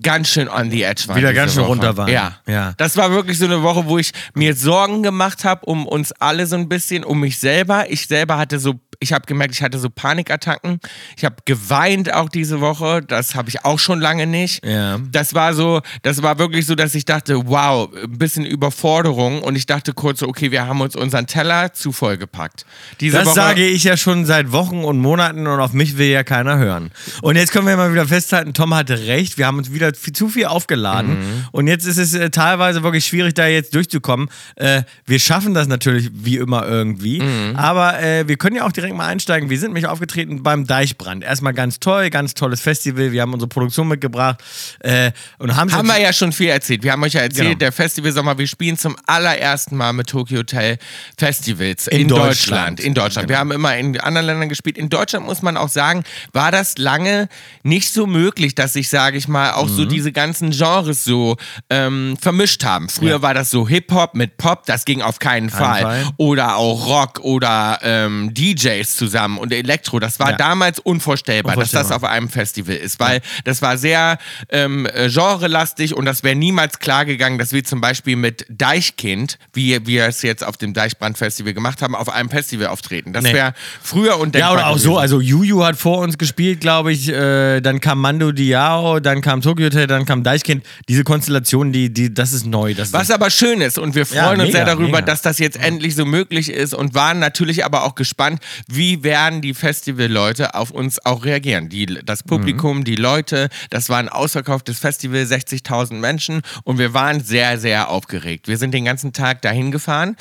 ganz 0.01 0.29
schön 0.29 0.47
on 0.47 0.71
the 0.71 0.83
edge 0.83 1.03
waren. 1.07 1.17
Wieder 1.17 1.33
ganz 1.33 1.53
schön 1.53 1.63
Woche. 1.63 1.69
runter 1.69 1.97
waren. 1.97 2.09
Ja. 2.09 2.37
Ja. 2.47 2.73
Das 2.77 2.97
war 2.97 3.11
wirklich 3.11 3.37
so 3.37 3.45
eine 3.45 3.61
Woche, 3.63 3.85
wo 3.85 3.97
ich 3.97 4.11
mir 4.33 4.55
Sorgen 4.55 5.03
gemacht 5.03 5.43
habe 5.43 5.65
um 5.65 5.85
uns 5.87 6.11
alle 6.13 6.47
so 6.47 6.55
ein 6.55 6.69
bisschen, 6.69 7.03
um 7.03 7.19
mich 7.19 7.39
selber. 7.39 7.89
Ich 7.89 8.07
selber 8.07 8.37
hatte 8.37 8.59
so, 8.59 8.75
ich 9.01 9.13
habe 9.13 9.25
gemerkt, 9.25 9.53
ich 9.55 9.61
hatte 9.61 9.79
so 9.79 9.89
Panikattacken. 9.89 10.79
Ich 11.15 11.23
habe 11.23 11.35
geweint 11.45 12.13
auch 12.13 12.27
diese 12.27 12.59
Woche. 12.59 13.01
Das 13.01 13.33
habe 13.33 13.47
ich 13.47 13.63
auch 13.63 13.79
schon 13.79 14.01
lange 14.01 14.27
nicht. 14.27 14.65
Ja. 14.65 14.99
Das 15.11 15.33
war 15.33 15.53
so, 15.53 15.81
das 16.01 16.21
war 16.21 16.37
wirklich 16.37 16.65
so, 16.65 16.75
dass 16.75 16.93
ich 16.95 17.05
dachte, 17.05 17.47
wow, 17.47 17.89
ein 18.03 18.17
bisschen 18.17 18.45
Überforderung. 18.45 19.41
Und 19.41 19.55
ich 19.55 19.65
dachte 19.65 19.93
kurz 19.93 20.19
so, 20.19 20.27
okay, 20.27 20.51
wir 20.51 20.67
haben 20.67 20.81
uns 20.81 20.97
unseren 20.97 21.27
Teller 21.27 21.71
zu 21.71 21.93
voll 21.93 22.17
gepackt. 22.17 22.65
Diese 22.99 23.17
Das 23.17 23.27
Woche, 23.27 23.35
sage 23.35 23.65
ich 23.65 23.85
ja 23.85 23.95
schon 23.95 24.25
seit 24.25 24.51
Wochen 24.51 24.83
und 24.83 24.99
Monaten 24.99 25.47
und 25.47 25.59
auf 25.61 25.71
mich 25.71 25.97
will 25.97 26.09
ja 26.09 26.23
keiner 26.23 26.57
hören. 26.57 26.91
Und 27.21 27.37
jetzt 27.37 27.53
können 27.53 27.67
wir 27.67 27.77
mal 27.77 27.93
wieder 27.93 28.05
festhalten, 28.07 28.53
Tom 28.53 28.73
hatte 28.75 29.07
recht, 29.07 29.37
wir 29.37 29.47
haben 29.47 29.59
uns 29.59 29.71
wieder 29.71 29.93
viel, 29.93 30.13
zu 30.13 30.27
viel 30.27 30.45
aufgeladen 30.45 30.89
Mhm. 31.19 31.45
und 31.51 31.67
jetzt 31.67 31.85
ist 31.85 31.97
es 31.97 32.13
äh, 32.13 32.29
teilweise 32.29 32.83
wirklich 32.83 33.05
schwierig, 33.05 33.33
da 33.33 33.47
jetzt 33.47 33.73
durchzukommen. 33.75 34.29
Äh, 34.55 34.83
wir 35.05 35.19
schaffen 35.19 35.53
das 35.53 35.67
natürlich 35.67 36.09
wie 36.13 36.35
immer 36.37 36.67
irgendwie, 36.67 37.19
Mhm. 37.21 37.55
aber 37.55 38.01
äh, 38.01 38.27
wir 38.27 38.37
können 38.37 38.55
ja 38.57 38.65
auch 38.65 38.71
direkt 38.71 38.88
mal 38.97 39.07
einsteigen. 39.07 39.49
Wir 39.49 39.57
sind 39.59 39.69
nämlich 39.69 39.87
aufgetreten 39.87 40.43
beim 40.43 40.65
Deichbrand. 40.67 41.23
Erstmal 41.23 41.53
ganz 41.53 41.79
toll, 41.79 42.09
ganz 42.09 42.33
tolles 42.33 42.61
Festival, 42.61 43.11
wir 43.11 43.21
haben 43.21 43.33
unsere 43.33 43.47
Produktion 43.49 43.87
mitgebracht 43.87 44.41
äh, 44.79 45.11
und 45.37 45.55
haben, 45.55 45.71
Haben 45.71 45.87
wir 45.87 45.99
ja 45.99 46.13
schon 46.13 46.31
viel 46.31 46.49
erzählt. 46.49 46.83
Wir 46.83 46.91
haben 46.91 47.03
euch 47.03 47.13
ja 47.13 47.21
erzählt, 47.21 47.47
Genau. 47.47 47.57
der 47.59 47.71
Festival 47.71 48.11
Sommer, 48.11 48.37
wir 48.37 48.47
spielen 48.47 48.77
zum 48.77 48.95
allerersten 49.05 49.75
Mal 49.77 49.93
mit 49.93 50.07
Tokyo 50.07 50.39
Hotel 50.39 50.77
Festivals 51.17 51.87
in, 51.87 52.01
In 52.01 52.07
Deutschland. 52.07 52.29
Deutschland. 52.29 52.79
In 52.79 52.93
Deutschland. 52.93 53.29
Wir 53.29 53.37
haben 53.39 53.51
immer 53.51 53.75
in 53.77 53.99
anderen 53.99 54.25
Ländern 54.27 54.49
gespielt. 54.49 54.77
In 54.77 54.89
Deutschland 54.89 55.25
muss 55.25 55.41
man 55.41 55.57
auch 55.57 55.69
sagen, 55.69 56.03
war 56.33 56.51
das 56.51 56.77
lange 56.77 57.27
nicht 57.63 57.91
so 57.91 58.07
möglich, 58.07 58.55
dass 58.55 58.73
sich, 58.73 58.89
sage 58.89 59.17
ich 59.17 59.27
mal, 59.27 59.53
auch 59.53 59.67
Mhm. 59.67 59.75
so 59.75 59.85
diese 59.85 60.11
ganzen 60.11 60.51
Genres 60.51 61.03
so 61.03 61.37
ähm, 61.69 62.17
vermischt 62.21 62.63
haben. 62.63 62.89
Früher 62.89 63.09
Ja. 63.17 63.21
war 63.21 63.33
das 63.33 63.49
so 63.51 63.67
Hip-Hop 63.67 64.15
mit 64.15 64.37
Pop, 64.37 64.65
das 64.65 64.85
ging 64.85 65.01
auf 65.01 65.19
keinen 65.19 65.49
Fall. 65.49 65.81
Fall. 65.81 66.07
Oder 66.17 66.55
auch 66.57 66.87
Rock 66.87 67.19
oder 67.21 67.79
ähm, 67.83 68.33
DJs 68.79 68.95
zusammen 68.95 69.37
und 69.37 69.53
Elektro. 69.53 69.99
Das 69.99 70.19
war 70.19 70.31
Ja. 70.31 70.37
damals 70.37 70.79
unvorstellbar, 70.79 71.55
dass 71.55 71.71
das 71.71 71.83
Unvorstellbar. 71.85 72.09
auf 72.09 72.15
einem 72.15 72.29
Festival 72.29 72.75
ist, 72.75 72.99
weil 72.99 73.21
das 73.43 73.61
war 73.61 73.77
sehr 73.77 74.17
ähm, 74.49 74.85
äh, 74.93 75.09
genrelastig 75.09 75.95
und 75.95 76.05
das 76.05 76.23
wäre 76.23 76.35
niemals 76.35 76.79
klar 76.79 77.05
gegangen, 77.05 77.37
dass 77.37 77.51
wir 77.51 77.63
zum 77.63 77.81
Beispiel 77.81 78.15
mit 78.15 78.45
Deichkind, 78.49 79.37
wie 79.53 79.85
wir 79.85 80.05
es 80.05 80.21
jetzt 80.21 80.43
auf 80.43 80.57
dem 80.57 80.73
Deichbrand-Festival 80.73 81.53
gemacht 81.53 81.81
haben, 81.81 81.95
auf 81.95 82.09
einem 82.09 82.29
Festival 82.29 82.67
auftreten. 82.67 83.13
Das 83.13 83.23
Nee. 83.23 83.33
wäre 83.33 83.53
früher 83.81 84.17
und 84.19 84.35
Ja, 84.35 84.53
oder 84.53 84.67
auch 84.67 84.77
so, 84.77 84.97
also 84.97 85.19
Juju 85.21 85.63
hat 85.63 85.75
vor 85.75 85.99
uns 85.99 86.17
gespielt, 86.17 86.61
glaube 86.61 86.91
ich, 86.93 87.09
äh, 87.09 87.61
dann 87.61 87.79
kam 87.81 87.99
Mando 87.99 88.31
Diao, 88.31 88.99
dann 88.99 89.21
kam 89.21 89.41
Tokyo 89.41 89.65
Hotel, 89.65 89.87
dann 89.87 90.05
kam 90.05 90.23
Deichkind. 90.23 90.65
Diese 90.87 91.03
Konstellation, 91.03 91.71
die, 91.73 91.93
die, 91.93 92.13
das 92.13 92.33
ist 92.33 92.45
neu. 92.45 92.73
Das 92.73 92.93
Was 92.93 93.03
ist, 93.03 93.11
aber 93.11 93.29
schön 93.29 93.61
ist 93.61 93.77
und 93.77 93.95
wir 93.95 94.03
Ja, 94.11 94.25
freuen 94.25 94.41
uns 94.41 94.47
mega, 94.47 94.57
sehr 94.59 94.65
darüber, 94.65 94.85
mega. 94.99 95.01
dass 95.01 95.21
das 95.21 95.39
jetzt 95.39 95.57
endlich 95.57 95.95
so 95.95 96.05
möglich 96.05 96.49
ist 96.49 96.73
und 96.73 96.93
waren 96.93 97.19
natürlich 97.19 97.65
aber 97.65 97.83
auch 97.83 97.95
gespannt, 97.95 98.39
wie 98.71 99.03
werden 99.03 99.41
die 99.41 99.53
Festivalleute 99.53 100.53
auf 100.55 100.71
uns 100.71 101.03
auch 101.05 101.25
reagieren. 101.25 101.69
Die, 101.69 101.85
das 101.85 102.23
Publikum, 102.23 102.83
die 102.83 102.95
Leute, 102.95 103.49
das 103.69 103.89
war 103.89 103.97
ein 103.97 104.09
ausverkauftes 104.09 104.79
Festival, 104.79 105.21
60.000 105.21 105.93
Menschen 105.95 106.41
und 106.63 106.77
wir 106.77 106.93
waren 106.93 107.23
sehr, 107.23 107.57
sehr 107.57 107.89
aufgeregt. 107.89 108.47
Wir 108.47 108.57
sind 108.57 108.73
den 108.73 108.85
ganzen 108.85 109.13
Tag 109.13 109.41
dahin 109.41 109.71
gefahren. 109.71 110.15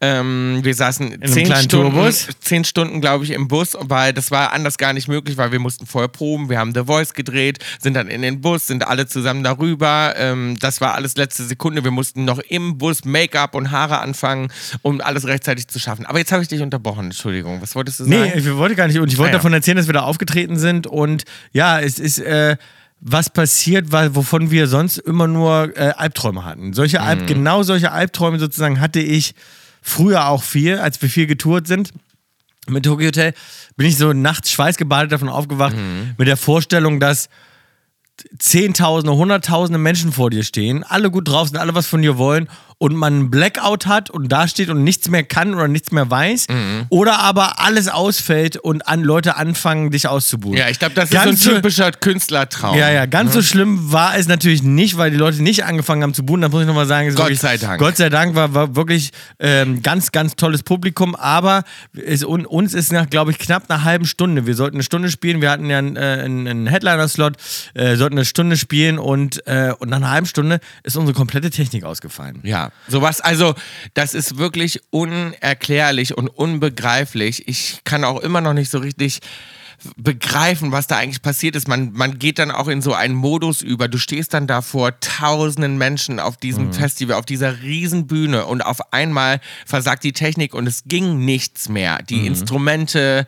Ähm, 0.00 0.60
wir 0.62 0.74
saßen 0.74 1.20
zehn 1.26 1.46
Stunden, 1.46 1.68
Tourbus? 1.68 2.28
zehn 2.40 2.64
Stunden, 2.64 3.00
glaube 3.00 3.24
ich, 3.24 3.30
im 3.30 3.48
Bus, 3.48 3.76
weil 3.78 4.12
das 4.12 4.30
war 4.30 4.52
anders 4.52 4.78
gar 4.78 4.92
nicht 4.92 5.08
möglich, 5.08 5.36
weil 5.36 5.52
wir 5.52 5.60
mussten 5.60 5.86
vorher 5.86 6.08
proben. 6.08 6.48
Wir 6.48 6.58
haben 6.58 6.74
The 6.74 6.84
Voice 6.84 7.14
gedreht, 7.14 7.58
sind 7.80 7.94
dann 7.94 8.08
in 8.08 8.22
den 8.22 8.40
Bus, 8.40 8.66
sind 8.66 8.86
alle 8.86 9.06
zusammen 9.06 9.44
darüber. 9.44 10.14
Ähm, 10.16 10.56
das 10.58 10.80
war 10.80 10.94
alles 10.94 11.16
letzte 11.16 11.44
Sekunde. 11.44 11.84
Wir 11.84 11.90
mussten 11.90 12.24
noch 12.24 12.38
im 12.38 12.78
Bus 12.78 13.04
Make-up 13.04 13.54
und 13.54 13.70
Haare 13.70 14.00
anfangen, 14.00 14.52
um 14.82 15.00
alles 15.00 15.26
rechtzeitig 15.26 15.68
zu 15.68 15.78
schaffen. 15.78 16.06
Aber 16.06 16.18
jetzt 16.18 16.32
habe 16.32 16.42
ich 16.42 16.48
dich 16.48 16.62
unterbrochen. 16.62 17.06
Entschuldigung. 17.06 17.60
Was 17.62 17.74
wolltest 17.74 17.91
du 18.00 18.04
sagen? 18.04 18.16
Nee, 18.22 18.32
ich 18.36 18.54
wollte 18.56 18.74
gar 18.76 18.86
nicht. 18.86 18.98
Und 18.98 19.12
ich 19.12 19.18
wollte 19.18 19.30
Ah, 19.30 19.32
ja. 19.34 19.38
davon 19.38 19.52
erzählen, 19.52 19.76
dass 19.76 19.86
wir 19.86 19.94
da 19.94 20.02
aufgetreten 20.02 20.58
sind. 20.58 20.86
Und 20.86 21.24
ja, 21.52 21.80
es 21.80 21.98
ist 21.98 22.18
äh, 22.18 22.56
was 23.00 23.30
passiert, 23.30 23.90
weil, 23.92 24.14
wovon 24.14 24.50
wir 24.50 24.66
sonst 24.68 24.98
immer 24.98 25.26
nur 25.26 25.76
äh, 25.76 25.92
Albträume 25.96 26.44
hatten. 26.44 26.72
Solche 26.72 27.00
Mhm. 27.00 27.04
Alb, 27.04 27.26
genau 27.26 27.62
solche 27.62 27.90
Albträume 27.92 28.38
sozusagen 28.38 28.80
hatte 28.80 29.00
ich 29.00 29.34
früher 29.82 30.28
auch 30.28 30.42
viel, 30.44 30.78
als 30.78 31.00
wir 31.02 31.08
viel 31.08 31.26
getourt 31.26 31.66
sind. 31.66 31.92
Mit 32.68 32.84
Tokyo 32.84 33.08
Hotel 33.08 33.34
bin 33.76 33.88
ich 33.88 33.96
so 33.96 34.12
nachts 34.12 34.52
schweißgebadet 34.52 35.10
davon 35.10 35.28
aufgewacht, 35.28 35.74
Mhm. 35.76 36.14
mit 36.16 36.28
der 36.28 36.36
Vorstellung, 36.36 37.00
dass 37.00 37.28
Zehntausende, 38.38 39.16
Hunderttausende 39.16 39.78
Menschen 39.78 40.12
vor 40.12 40.30
dir 40.30 40.44
stehen, 40.44 40.84
alle 40.84 41.10
gut 41.10 41.28
drauf 41.28 41.48
sind, 41.48 41.58
alle 41.58 41.74
was 41.74 41.86
von 41.86 42.02
dir 42.02 42.18
wollen 42.18 42.48
und 42.78 42.96
man 42.96 43.12
einen 43.14 43.30
Blackout 43.30 43.86
hat 43.86 44.10
und 44.10 44.28
da 44.30 44.48
steht 44.48 44.68
und 44.68 44.82
nichts 44.82 45.08
mehr 45.08 45.22
kann 45.22 45.54
oder 45.54 45.68
nichts 45.68 45.92
mehr 45.92 46.10
weiß 46.10 46.48
Mhm. 46.48 46.86
oder 46.88 47.20
aber 47.20 47.60
alles 47.60 47.86
ausfällt 47.88 48.56
und 48.56 48.88
an 48.88 49.02
Leute 49.04 49.36
anfangen, 49.36 49.90
dich 49.92 50.08
auszubuhen. 50.08 50.56
Ja, 50.58 50.68
ich 50.68 50.80
glaube, 50.80 50.94
das 50.94 51.10
Ganz 51.10 51.34
ist 51.34 51.42
so 51.44 51.50
ein 51.50 51.56
typischer 51.56 51.92
Künstlertraum. 51.92 52.76
Ja, 52.76 52.90
ja, 52.90 53.06
ganz 53.06 53.34
so 53.34 53.42
schlimm 53.42 53.92
war 53.92 54.16
es 54.16 54.26
natürlich 54.26 54.64
nicht, 54.64 54.96
weil 54.96 55.12
die 55.12 55.16
Leute 55.16 55.42
nicht 55.42 55.64
angefangen 55.64 56.02
haben 56.02 56.14
zu 56.14 56.24
buhen. 56.26 56.40
Da 56.40 56.48
muss 56.48 56.62
ich 56.62 56.66
nochmal 56.66 56.86
sagen, 56.86 57.08
Gott 57.10 57.18
wirklich, 57.18 57.40
sei 57.40 57.56
Dank. 57.56 57.78
Gott 57.80 57.96
sei 57.96 58.08
Dank 58.08 58.34
war, 58.34 58.52
war 58.52 58.74
wirklich 58.74 59.10
ähm, 59.38 59.80
ganz, 59.82 60.10
ganz 60.10 60.34
tolles 60.34 60.64
Publikum. 60.64 61.14
Aber 61.14 61.62
es, 61.94 62.24
un, 62.24 62.44
uns 62.46 62.74
ist 62.74 62.92
nach, 62.92 63.08
glaube 63.08 63.30
ich, 63.30 63.38
knapp 63.38 63.70
einer 63.70 63.84
halben 63.84 64.06
Stunde. 64.06 64.44
Wir 64.46 64.54
sollten 64.56 64.76
eine 64.76 64.82
Stunde 64.82 65.08
spielen. 65.10 65.40
Wir 65.40 65.50
hatten 65.52 65.70
ja 65.70 65.78
einen, 65.78 65.94
äh, 65.96 66.00
einen 66.24 66.66
Headliner-Slot, 66.66 67.36
äh, 67.74 67.94
sollten 68.02 68.18
eine 68.18 68.24
Stunde 68.24 68.56
spielen 68.56 68.98
und, 68.98 69.46
äh, 69.46 69.72
und 69.78 69.88
nach 69.88 69.98
einer 69.98 70.10
halben 70.10 70.26
Stunde 70.26 70.58
ist 70.82 70.96
unsere 70.96 71.16
komplette 71.16 71.50
Technik 71.50 71.84
ausgefallen. 71.84 72.40
Ja, 72.42 72.72
sowas, 72.88 73.20
also 73.20 73.54
das 73.94 74.14
ist 74.14 74.38
wirklich 74.38 74.80
unerklärlich 74.90 76.16
und 76.16 76.26
unbegreiflich. 76.28 77.46
Ich 77.46 77.80
kann 77.84 78.02
auch 78.02 78.18
immer 78.20 78.40
noch 78.40 78.54
nicht 78.54 78.70
so 78.70 78.78
richtig 78.78 79.20
begreifen, 79.96 80.72
was 80.72 80.86
da 80.86 80.96
eigentlich 80.98 81.22
passiert 81.22 81.56
ist. 81.56 81.68
Man, 81.68 81.92
man 81.92 82.18
geht 82.18 82.38
dann 82.38 82.50
auch 82.50 82.68
in 82.68 82.82
so 82.82 82.94
einen 82.94 83.14
Modus 83.14 83.62
über. 83.62 83.88
Du 83.88 83.98
stehst 83.98 84.34
dann 84.34 84.46
da 84.46 84.62
vor 84.62 84.98
tausenden 85.00 85.78
Menschen 85.78 86.20
auf 86.20 86.36
diesem 86.36 86.66
Mhm. 86.66 86.72
Festival, 86.72 87.16
auf 87.16 87.24
dieser 87.26 87.62
riesen 87.62 88.06
Bühne 88.06 88.46
und 88.46 88.60
auf 88.62 88.92
einmal 88.92 89.40
versagt 89.66 90.04
die 90.04 90.12
Technik 90.12 90.54
und 90.54 90.66
es 90.66 90.82
ging 90.86 91.24
nichts 91.24 91.68
mehr. 91.68 91.98
Die 92.08 92.26
Instrumente, 92.26 93.26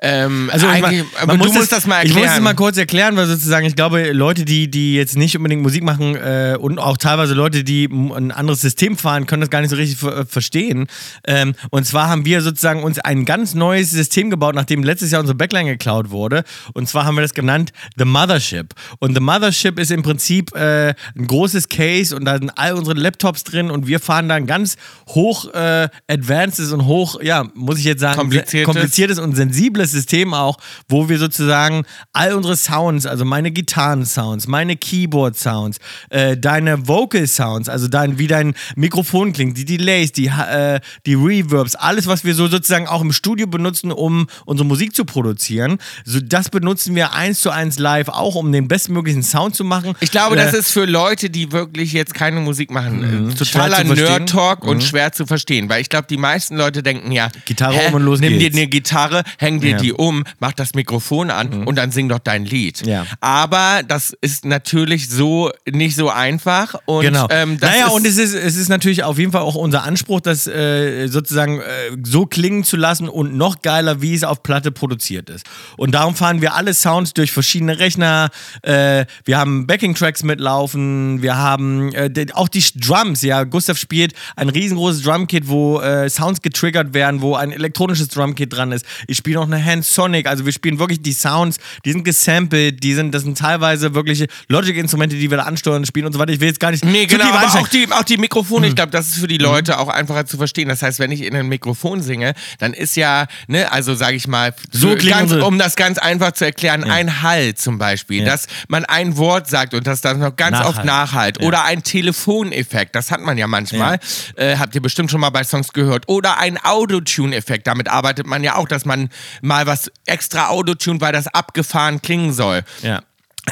ähm, 0.00 0.50
Also 0.52 0.66
ich 0.68 0.72
eigentlich, 0.72 1.04
mein, 1.18 1.26
man 1.26 1.38
muss 1.38 1.52
musst 1.54 1.72
das 1.72 1.86
mal 1.86 2.02
Ich 2.04 2.10
erklären. 2.10 2.28
muss 2.28 2.36
es 2.38 2.42
mal 2.44 2.54
kurz 2.54 2.76
erklären, 2.76 3.16
weil 3.16 3.26
sozusagen, 3.26 3.66
ich 3.66 3.74
glaube, 3.76 4.12
Leute, 4.12 4.44
die, 4.44 4.70
die 4.70 4.94
jetzt 4.94 5.16
nicht 5.16 5.36
unbedingt 5.36 5.62
Musik 5.62 5.82
machen 5.82 6.14
äh, 6.16 6.56
und 6.58 6.78
auch 6.78 6.96
teilweise 6.96 7.34
Leute, 7.34 7.64
die 7.64 7.86
ein 7.86 8.30
anderes 8.30 8.60
System 8.60 8.96
fahren, 8.96 9.26
können 9.26 9.40
das 9.40 9.50
gar 9.50 9.60
nicht 9.60 9.70
so 9.70 9.76
richtig 9.76 10.02
äh, 10.02 10.24
verstehen. 10.24 10.86
Ähm, 11.26 11.54
und 11.70 11.84
zwar 11.86 12.08
haben 12.08 12.24
wir 12.24 12.40
sozusagen 12.42 12.82
uns 12.82 12.98
ein 12.98 13.24
ganz 13.24 13.54
neues 13.54 13.90
System 13.90 14.30
gebaut, 14.30 14.54
nachdem 14.54 14.82
letztes 14.82 15.10
Jahr 15.10 15.20
unsere 15.20 15.36
Backline 15.36 15.70
geklaut 15.88 16.10
wurde. 16.10 16.44
Und 16.74 16.88
zwar 16.88 17.04
haben 17.04 17.16
wir 17.16 17.22
das 17.22 17.34
genannt 17.34 17.72
The 17.96 18.04
Mothership. 18.04 18.74
Und 18.98 19.14
The 19.14 19.20
Mothership 19.20 19.78
ist 19.78 19.90
im 19.90 20.02
Prinzip 20.02 20.54
äh, 20.54 20.94
ein 21.16 21.26
großes 21.26 21.68
Case 21.68 22.14
und 22.14 22.24
da 22.24 22.38
sind 22.38 22.50
all 22.56 22.74
unsere 22.74 22.98
Laptops 22.98 23.44
drin 23.44 23.70
und 23.70 23.86
wir 23.86 24.00
fahren 24.00 24.28
da 24.28 24.34
ein 24.34 24.46
ganz 24.46 24.76
hoch 25.08 25.52
äh, 25.54 25.88
advancedes 26.06 26.72
und 26.72 26.84
hoch, 26.84 27.20
ja, 27.22 27.46
muss 27.54 27.78
ich 27.78 27.84
jetzt 27.84 28.00
sagen, 28.00 28.18
Kompliziertes. 28.18 28.66
kompliziertes 28.66 29.18
und 29.18 29.34
sensibles 29.34 29.92
System 29.92 30.34
auch, 30.34 30.58
wo 30.88 31.08
wir 31.08 31.18
sozusagen 31.18 31.84
all 32.12 32.34
unsere 32.34 32.56
Sounds, 32.56 33.06
also 33.06 33.24
meine 33.24 33.50
Gitarren-Sounds, 33.50 34.46
meine 34.46 34.76
Keyboard-Sounds, 34.76 35.78
äh, 36.10 36.36
deine 36.36 36.86
Vocal-Sounds, 36.86 37.68
also 37.68 37.88
dein, 37.88 38.18
wie 38.18 38.26
dein 38.26 38.54
Mikrofon 38.76 39.32
klingt, 39.32 39.56
die 39.56 39.64
Delays, 39.64 40.12
die, 40.12 40.26
äh, 40.26 40.80
die 41.06 41.14
Reverbs, 41.14 41.74
alles, 41.76 42.06
was 42.06 42.24
wir 42.24 42.34
so 42.34 42.46
sozusagen 42.48 42.86
auch 42.86 43.00
im 43.00 43.12
Studio 43.12 43.46
benutzen, 43.46 43.90
um 43.90 44.26
unsere 44.44 44.66
Musik 44.66 44.94
zu 44.94 45.04
produzieren, 45.04 45.77
so 46.04 46.20
das 46.20 46.48
benutzen 46.50 46.94
wir 46.94 47.12
eins 47.12 47.40
zu 47.40 47.50
eins 47.50 47.78
live 47.78 48.08
auch, 48.08 48.34
um 48.34 48.52
den 48.52 48.68
bestmöglichen 48.68 49.22
Sound 49.22 49.54
zu 49.54 49.64
machen. 49.64 49.94
Ich 50.00 50.10
glaube, 50.10 50.36
Äh, 50.36 50.44
das 50.44 50.54
ist 50.54 50.70
für 50.72 50.84
Leute, 50.84 51.30
die 51.30 51.52
wirklich 51.52 51.92
jetzt 51.92 52.14
keine 52.14 52.40
Musik 52.40 52.70
machen, 52.70 53.02
äh, 53.30 53.44
Schwer 53.44 53.46
totaler 53.46 53.76
verstehen. 53.76 53.88
Mhm. 53.88 54.02
Nerd-Talk 54.10 54.64
und 54.64 54.82
schwer 54.82 55.12
zu 55.12 55.26
verstehen. 55.26 55.68
Weil 55.68 55.80
ich 55.80 55.88
glaube, 55.88 56.06
die 56.08 56.16
meisten 56.16 56.56
Leute 56.56 56.82
denken 56.82 57.12
ja, 57.12 57.28
Gitarre 57.44 57.74
hä, 57.74 57.88
um 57.88 57.94
und 57.94 58.02
los 58.02 58.20
nimm 58.20 58.38
geht's. 58.38 58.54
dir 58.54 58.60
eine 58.62 58.68
Gitarre, 58.68 59.22
häng 59.38 59.60
dir 59.60 59.70
Ja. 59.70 59.76
Mhm. 59.78 59.82
die 59.82 59.92
um, 59.92 60.24
mach 60.40 60.52
das 60.52 60.74
Mikrofon 60.74 61.30
an 61.30 61.64
und 61.64 61.76
dann 61.76 61.90
sing 61.90 62.08
doch 62.08 62.18
dein 62.18 62.44
Lied. 62.44 62.86
Ja. 62.86 63.06
Aber 63.20 63.82
das 63.86 64.14
ist 64.20 64.44
natürlich 64.44 65.08
so 65.08 65.50
nicht 65.70 65.96
so 65.96 66.10
einfach. 66.10 66.74
Und, 66.86 67.02
Genau. 67.04 67.26
ähm, 67.30 67.58
naja, 67.60 67.88
und 67.88 68.06
es 68.06 68.16
ist, 68.18 68.34
es 68.34 68.56
ist 68.56 68.68
natürlich 68.68 69.04
auf 69.04 69.18
jeden 69.18 69.32
Fall 69.32 69.42
auch 69.42 69.54
unser 69.54 69.82
Anspruch, 69.84 70.20
das 70.20 70.46
äh, 70.46 71.06
sozusagen 71.08 71.60
äh, 71.60 71.64
so 72.04 72.26
klingen 72.26 72.64
zu 72.64 72.76
lassen 72.76 73.08
und 73.08 73.34
noch 73.36 73.62
geiler, 73.62 74.02
wie 74.02 74.14
es 74.14 74.24
auf 74.24 74.42
Platte 74.42 74.70
produziert 74.72 75.30
ist. 75.30 75.44
Und 75.76 75.92
darum 75.92 76.14
fahren 76.14 76.40
wir 76.40 76.54
alle 76.54 76.74
Sounds 76.74 77.14
durch 77.14 77.32
verschiedene 77.32 77.78
Rechner. 77.78 78.30
Äh, 78.62 79.06
wir 79.24 79.38
haben 79.38 79.66
Backing-Tracks 79.66 80.22
mitlaufen. 80.22 81.22
Wir 81.22 81.36
haben 81.36 81.92
äh, 81.94 82.10
auch 82.34 82.48
die 82.48 82.64
Drums. 82.74 83.22
Ja, 83.22 83.44
Gustav 83.44 83.78
spielt 83.78 84.12
ein 84.36 84.48
riesengroßes 84.48 85.02
Drumkit, 85.02 85.48
wo 85.48 85.80
äh, 85.80 86.08
Sounds 86.10 86.42
getriggert 86.42 86.94
werden, 86.94 87.20
wo 87.20 87.34
ein 87.36 87.52
elektronisches 87.52 88.08
Drumkit 88.08 88.52
dran 88.52 88.72
ist. 88.72 88.84
Ich 89.06 89.16
spiele 89.18 89.36
noch 89.36 89.46
eine 89.46 89.62
Hand 89.64 89.84
Sonic. 89.84 90.26
Also 90.26 90.44
wir 90.44 90.52
spielen 90.52 90.78
wirklich 90.78 91.02
die 91.02 91.12
Sounds, 91.12 91.58
die 91.84 91.92
sind 91.92 92.04
gesampelt, 92.04 92.82
die 92.82 92.94
sind, 92.94 93.14
das 93.14 93.22
sind 93.22 93.38
teilweise 93.38 93.94
wirkliche 93.94 94.26
Logic-Instrumente, 94.48 95.16
die 95.16 95.30
wir 95.30 95.38
da 95.38 95.44
ansteuern, 95.44 95.84
spielen 95.86 96.06
und 96.06 96.12
so 96.12 96.18
weiter. 96.18 96.32
Ich 96.32 96.40
will 96.40 96.48
jetzt 96.48 96.60
gar 96.60 96.70
nicht 96.70 96.84
Nee, 96.84 97.06
genau, 97.06 97.24
aber 97.32 97.46
auch 97.60 97.68
die, 97.68 97.86
auch 97.90 98.02
die 98.02 98.16
Mikrofone, 98.16 98.66
Mhm. 98.66 98.70
ich 98.70 98.74
glaube, 98.76 98.90
das 98.90 99.08
ist 99.08 99.18
für 99.18 99.28
die 99.28 99.38
Leute 99.38 99.78
auch 99.78 99.88
einfacher 99.88 100.26
zu 100.26 100.36
verstehen. 100.36 100.68
Das 100.68 100.82
heißt, 100.82 100.98
wenn 100.98 101.10
ich 101.12 101.22
in 101.22 101.34
ein 101.36 101.46
Mikrofon 101.48 102.02
singe, 102.02 102.34
dann 102.58 102.72
ist 102.72 102.96
ja, 102.96 103.26
ne, 103.46 103.70
also 103.70 103.94
sage 103.94 104.16
ich 104.16 104.26
mal, 104.26 104.54
So 104.72 104.94
klingen 104.96 105.10
ganz, 105.18 105.22
unsere- 105.32 105.44
um 105.48 105.58
das 105.58 105.76
ganz 105.76 105.96
einfach 105.98 106.32
zu 106.32 106.44
erklären, 106.44 106.84
ein 106.84 107.22
Hall 107.22 107.54
zum 107.54 107.78
Beispiel, 107.78 108.20
Ja. 108.22 108.26
dass 108.32 108.46
man 108.68 108.84
ein 108.84 109.16
Wort 109.16 109.48
sagt 109.48 109.72
und 109.74 109.86
das 109.86 110.02
dann 110.02 110.18
noch 110.18 110.36
ganz 110.36 110.52
Nachhalt. 110.58 110.76
oft 110.76 110.84
nachhalt. 110.84 111.40
Ja. 111.40 111.48
Oder 111.48 111.64
ein 111.64 111.82
Telefoneffekt, 111.82 112.94
das 112.94 113.10
hat 113.10 113.20
man 113.22 113.38
ja 113.38 113.46
manchmal. 113.46 113.98
Äh, 114.36 114.56
habt 114.58 114.74
ihr 114.74 114.82
bestimmt 114.82 115.10
schon 115.10 115.20
mal 115.20 115.30
bei 115.30 115.42
Songs 115.44 115.72
gehört. 115.72 116.04
Oder 116.08 116.38
ein 116.38 116.58
Autotune-Effekt, 116.62 117.66
damit 117.66 117.88
arbeitet 117.88 118.26
man 118.26 118.44
ja 118.44 118.56
auch, 118.56 118.68
dass 118.68 118.84
man 118.84 119.08
mal 119.40 119.66
was 119.66 119.90
extra 120.06 120.48
Autotune, 120.48 121.00
weil 121.00 121.12
das 121.12 121.26
abgefahren 121.28 122.02
klingen 122.02 122.32
soll. 122.32 122.62
Ja. 122.82 123.00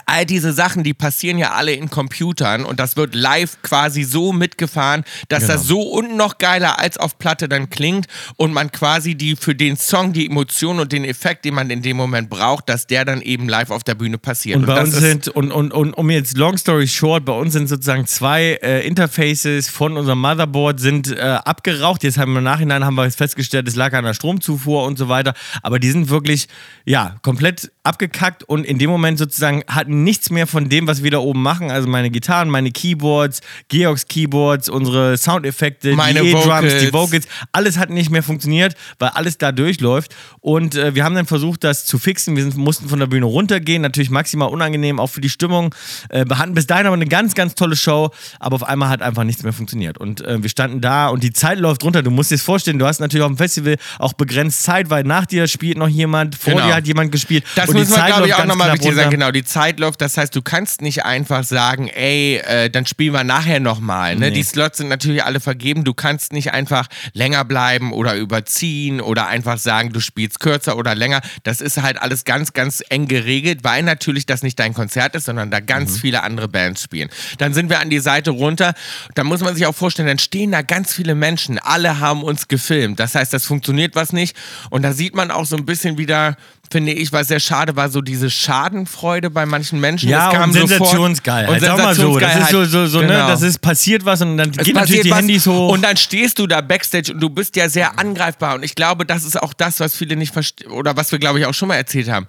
All 0.06 0.26
diese 0.26 0.52
Sachen, 0.52 0.84
die 0.84 0.94
passieren 0.94 1.38
ja 1.38 1.52
alle 1.52 1.72
in 1.72 1.88
Computern 1.90 2.64
und 2.64 2.78
das 2.80 2.96
wird 2.96 3.14
live 3.14 3.56
quasi 3.62 4.02
so 4.04 4.32
mitgefahren, 4.32 5.04
dass 5.28 5.42
Genau. 5.44 5.52
das 5.54 5.66
so 5.66 5.80
und 5.82 6.16
noch 6.16 6.38
geiler 6.38 6.78
als 6.78 6.98
auf 6.98 7.18
Platte 7.18 7.48
dann 7.48 7.70
klingt 7.70 8.06
und 8.36 8.52
man 8.52 8.72
quasi 8.72 9.14
die 9.14 9.36
für 9.36 9.54
den 9.54 9.76
Song 9.76 10.12
die 10.12 10.26
Emotion 10.26 10.80
und 10.80 10.92
den 10.92 11.04
Effekt, 11.04 11.44
den 11.44 11.54
man 11.54 11.70
in 11.70 11.82
dem 11.82 11.96
Moment 11.96 12.28
braucht, 12.30 12.68
dass 12.68 12.86
der 12.86 13.04
dann 13.04 13.22
eben 13.22 13.48
live 13.48 13.70
auf 13.70 13.84
der 13.84 13.94
Bühne 13.94 14.18
passiert. 14.18 14.56
Und 14.56 14.66
bei 14.66 14.74
das 14.74 14.88
uns 14.88 14.96
sind, 14.98 15.28
und, 15.28 15.52
und, 15.52 15.72
und 15.72 15.94
um 15.94 16.10
jetzt 16.10 16.36
long 16.36 16.56
story 16.58 16.88
short, 16.88 17.24
bei 17.24 17.32
uns 17.32 17.52
sind 17.52 17.68
sozusagen 17.68 18.06
zwei 18.06 18.58
äh, 18.62 18.86
Interfaces 18.86 19.68
von 19.68 19.96
unserem 19.96 20.20
Motherboard 20.20 20.80
sind 20.80 21.10
äh, 21.12 21.20
abgeraucht. 21.20 22.02
Jetzt 22.02 22.18
haben 22.18 22.32
wir 22.32 22.38
im 22.38 22.44
Nachhinein 22.44 22.84
haben 22.84 22.94
wir 22.94 23.10
festgestellt, 23.10 23.68
es 23.68 23.76
lag 23.76 23.92
an 23.92 24.04
der 24.04 24.14
Stromzufuhr 24.14 24.84
und 24.84 24.98
so 24.98 25.08
weiter. 25.08 25.34
Aber 25.62 25.78
die 25.78 25.90
sind 25.90 26.08
wirklich, 26.08 26.48
ja, 26.84 27.16
komplett 27.22 27.70
abgekackt 27.82 28.42
und 28.42 28.64
in 28.64 28.78
dem 28.78 28.90
Moment 28.90 29.18
sozusagen 29.18 29.62
hatten 29.86 30.04
nichts 30.04 30.30
mehr 30.30 30.46
von 30.46 30.68
dem, 30.68 30.86
was 30.86 31.02
wir 31.02 31.10
da 31.10 31.18
oben 31.18 31.42
machen. 31.42 31.70
Also 31.70 31.88
meine 31.88 32.10
Gitarren, 32.10 32.50
meine 32.50 32.70
Keyboards, 32.72 33.40
Georgs 33.68 34.06
Keyboards, 34.08 34.68
unsere 34.68 35.16
Soundeffekte, 35.16 35.94
Meine 35.94 36.20
die 36.20 36.30
E-Drums, 36.30 36.78
die 36.80 36.92
Vocals. 36.92 37.28
Alles 37.52 37.78
hat 37.78 37.90
nicht 37.90 38.10
mehr 38.10 38.22
funktioniert, 38.22 38.74
weil 38.98 39.10
alles 39.10 39.38
da 39.38 39.52
durchläuft. 39.52 40.14
Und 40.40 40.74
äh, 40.74 40.94
wir 40.94 41.04
haben 41.04 41.14
dann 41.14 41.26
versucht, 41.26 41.62
das 41.64 41.86
zu 41.86 41.98
fixen. 41.98 42.36
Wir 42.36 42.42
sind, 42.42 42.56
mussten 42.56 42.88
von 42.88 42.98
der 42.98 43.06
Bühne 43.06 43.26
runtergehen, 43.26 43.82
natürlich 43.82 44.10
maximal 44.10 44.48
unangenehm, 44.48 44.98
auch 44.98 45.08
für 45.08 45.20
die 45.20 45.28
Stimmung. 45.28 45.74
Äh, 46.08 46.24
wir 46.28 46.38
hatten 46.38 46.54
bis 46.54 46.66
dahin 46.66 46.86
aber 46.86 46.94
eine 46.94 47.06
ganz, 47.06 47.34
ganz 47.34 47.54
tolle 47.54 47.76
Show, 47.76 48.10
aber 48.40 48.56
auf 48.56 48.64
einmal 48.64 48.88
hat 48.88 49.02
einfach 49.02 49.24
nichts 49.24 49.42
mehr 49.44 49.52
funktioniert. 49.52 49.98
Und 49.98 50.20
äh, 50.22 50.42
wir 50.42 50.50
standen 50.50 50.80
da 50.80 51.08
und 51.08 51.22
die 51.22 51.32
Zeit 51.32 51.58
läuft 51.60 51.84
runter. 51.84 52.02
Du 52.02 52.10
musst 52.10 52.30
dir 52.30 52.36
das 52.36 52.42
vorstellen, 52.44 52.78
du 52.78 52.86
hast 52.86 52.98
natürlich 53.00 53.24
auf 53.24 53.30
dem 53.30 53.38
Festival 53.38 53.76
auch 53.98 54.12
begrenzt 54.14 54.62
Zeit, 54.62 54.90
weil 54.90 55.04
nach 55.04 55.26
dir 55.26 55.46
spielt 55.46 55.78
noch 55.78 55.88
jemand, 55.88 56.34
vor 56.34 56.54
Genau. 56.54 56.66
dir 56.66 56.74
hat 56.74 56.86
jemand 56.86 57.12
gespielt. 57.12 57.44
Das 57.54 57.68
und 57.68 57.76
muss 57.76 57.86
die 57.86 57.92
man, 57.92 58.00
Zeit 58.00 58.08
glaube 58.08 58.24
ich, 58.26 58.30
läuft 58.30 58.42
auch 58.42 58.46
nochmal 58.46 58.72
wichtig 58.72 58.94
sagen. 58.94 59.10
Genau, 59.10 59.30
die 59.30 59.44
Zeit 59.44 59.75
Zeit 59.76 59.80
läuft. 59.80 60.00
Das 60.00 60.16
heißt, 60.16 60.34
du 60.34 60.42
kannst 60.42 60.82
nicht 60.82 61.04
einfach 61.04 61.44
sagen, 61.44 61.88
ey, 61.88 62.36
äh, 62.38 62.70
dann 62.70 62.86
spielen 62.86 63.12
wir 63.12 63.24
nachher 63.24 63.60
nochmal. 63.60 64.16
Ne? 64.16 64.28
Nee. 64.28 64.36
Die 64.36 64.42
Slots 64.42 64.78
sind 64.78 64.88
natürlich 64.88 65.24
alle 65.24 65.40
vergeben. 65.40 65.84
Du 65.84 65.94
kannst 65.94 66.32
nicht 66.32 66.52
einfach 66.52 66.86
länger 67.12 67.44
bleiben 67.44 67.92
oder 67.92 68.16
überziehen 68.16 69.00
oder 69.00 69.26
einfach 69.26 69.58
sagen, 69.58 69.92
du 69.92 70.00
spielst 70.00 70.40
kürzer 70.40 70.76
oder 70.76 70.94
länger. 70.94 71.20
Das 71.42 71.60
ist 71.60 71.82
halt 71.82 72.00
alles 72.00 72.24
ganz, 72.24 72.52
ganz 72.52 72.82
eng 72.88 73.08
geregelt, 73.08 73.60
weil 73.62 73.82
natürlich 73.82 74.26
das 74.26 74.42
nicht 74.42 74.58
dein 74.58 74.74
Konzert 74.74 75.14
ist, 75.14 75.26
sondern 75.26 75.50
da 75.50 75.60
ganz 75.60 75.98
viele 75.98 76.22
andere 76.22 76.48
Bands 76.48 76.82
spielen. 76.82 77.08
Dann 77.38 77.54
sind 77.54 77.70
wir 77.70 77.80
an 77.80 77.90
die 77.90 78.00
Seite 78.00 78.30
runter. 78.30 78.74
Da 79.14 79.24
muss 79.24 79.40
man 79.40 79.54
sich 79.54 79.66
auch 79.66 79.74
vorstellen, 79.74 80.08
dann 80.08 80.18
stehen 80.18 80.52
da 80.52 80.62
ganz 80.62 80.92
viele 80.94 81.14
Menschen. 81.14 81.58
Alle 81.58 82.00
haben 82.00 82.22
uns 82.22 82.48
gefilmt. 82.48 83.00
Das 83.00 83.14
heißt, 83.14 83.32
das 83.32 83.44
funktioniert 83.44 83.94
was 83.94 84.12
nicht. 84.12 84.36
Und 84.70 84.82
da 84.82 84.92
sieht 84.92 85.14
man 85.14 85.30
auch 85.30 85.44
so 85.44 85.56
ein 85.56 85.66
bisschen 85.66 85.98
wieder, 85.98 86.36
finde 86.70 86.92
ich, 86.92 87.12
was 87.12 87.28
sehr 87.28 87.40
schade 87.40 87.76
war, 87.76 87.88
so 87.88 88.00
diese 88.00 88.30
Schadenfreude 88.30 89.30
bei 89.30 89.46
manchen 89.46 89.80
Menschen. 89.80 90.08
Ja, 90.08 90.28
Es 90.30 90.34
kam 90.36 90.50
und 90.50 90.52
sensationsgeil. 90.54 91.48
Und 91.48 91.54
Und 91.54 91.60
Sag 91.60 91.78
mal 91.78 91.94
so, 91.94 92.18
das 92.18 92.36
ist 92.36 92.50
so, 92.50 92.64
so, 92.64 92.86
so 92.86 93.00
ne, 93.00 93.06
Genau. 93.08 93.28
das 93.28 93.42
ist 93.42 93.60
passiert 93.60 94.04
was 94.04 94.22
und 94.22 94.36
dann 94.36 94.50
Es 94.56 94.64
gehen 94.64 94.74
natürlich 94.74 95.02
die 95.02 95.10
was 95.10 95.18
Handys 95.18 95.46
hoch. 95.46 95.70
Und 95.70 95.82
dann 95.82 95.96
stehst 95.96 96.38
du 96.38 96.46
da 96.46 96.60
backstage 96.60 97.12
und 97.12 97.20
du 97.20 97.30
bist 97.30 97.56
ja 97.56 97.68
sehr 97.68 97.98
angreifbar. 97.98 98.54
Und 98.56 98.64
ich 98.64 98.74
glaube, 98.74 99.06
das 99.06 99.24
ist 99.24 99.40
auch 99.42 99.52
das, 99.52 99.80
was 99.80 99.96
viele 99.96 100.16
nicht 100.16 100.32
verstehen, 100.32 100.70
oder 100.70 100.96
was 100.96 101.12
wir, 101.12 101.18
glaube 101.18 101.38
ich, 101.38 101.46
auch 101.46 101.54
schon 101.54 101.68
mal 101.68 101.76
erzählt 101.76 102.08
haben. 102.10 102.26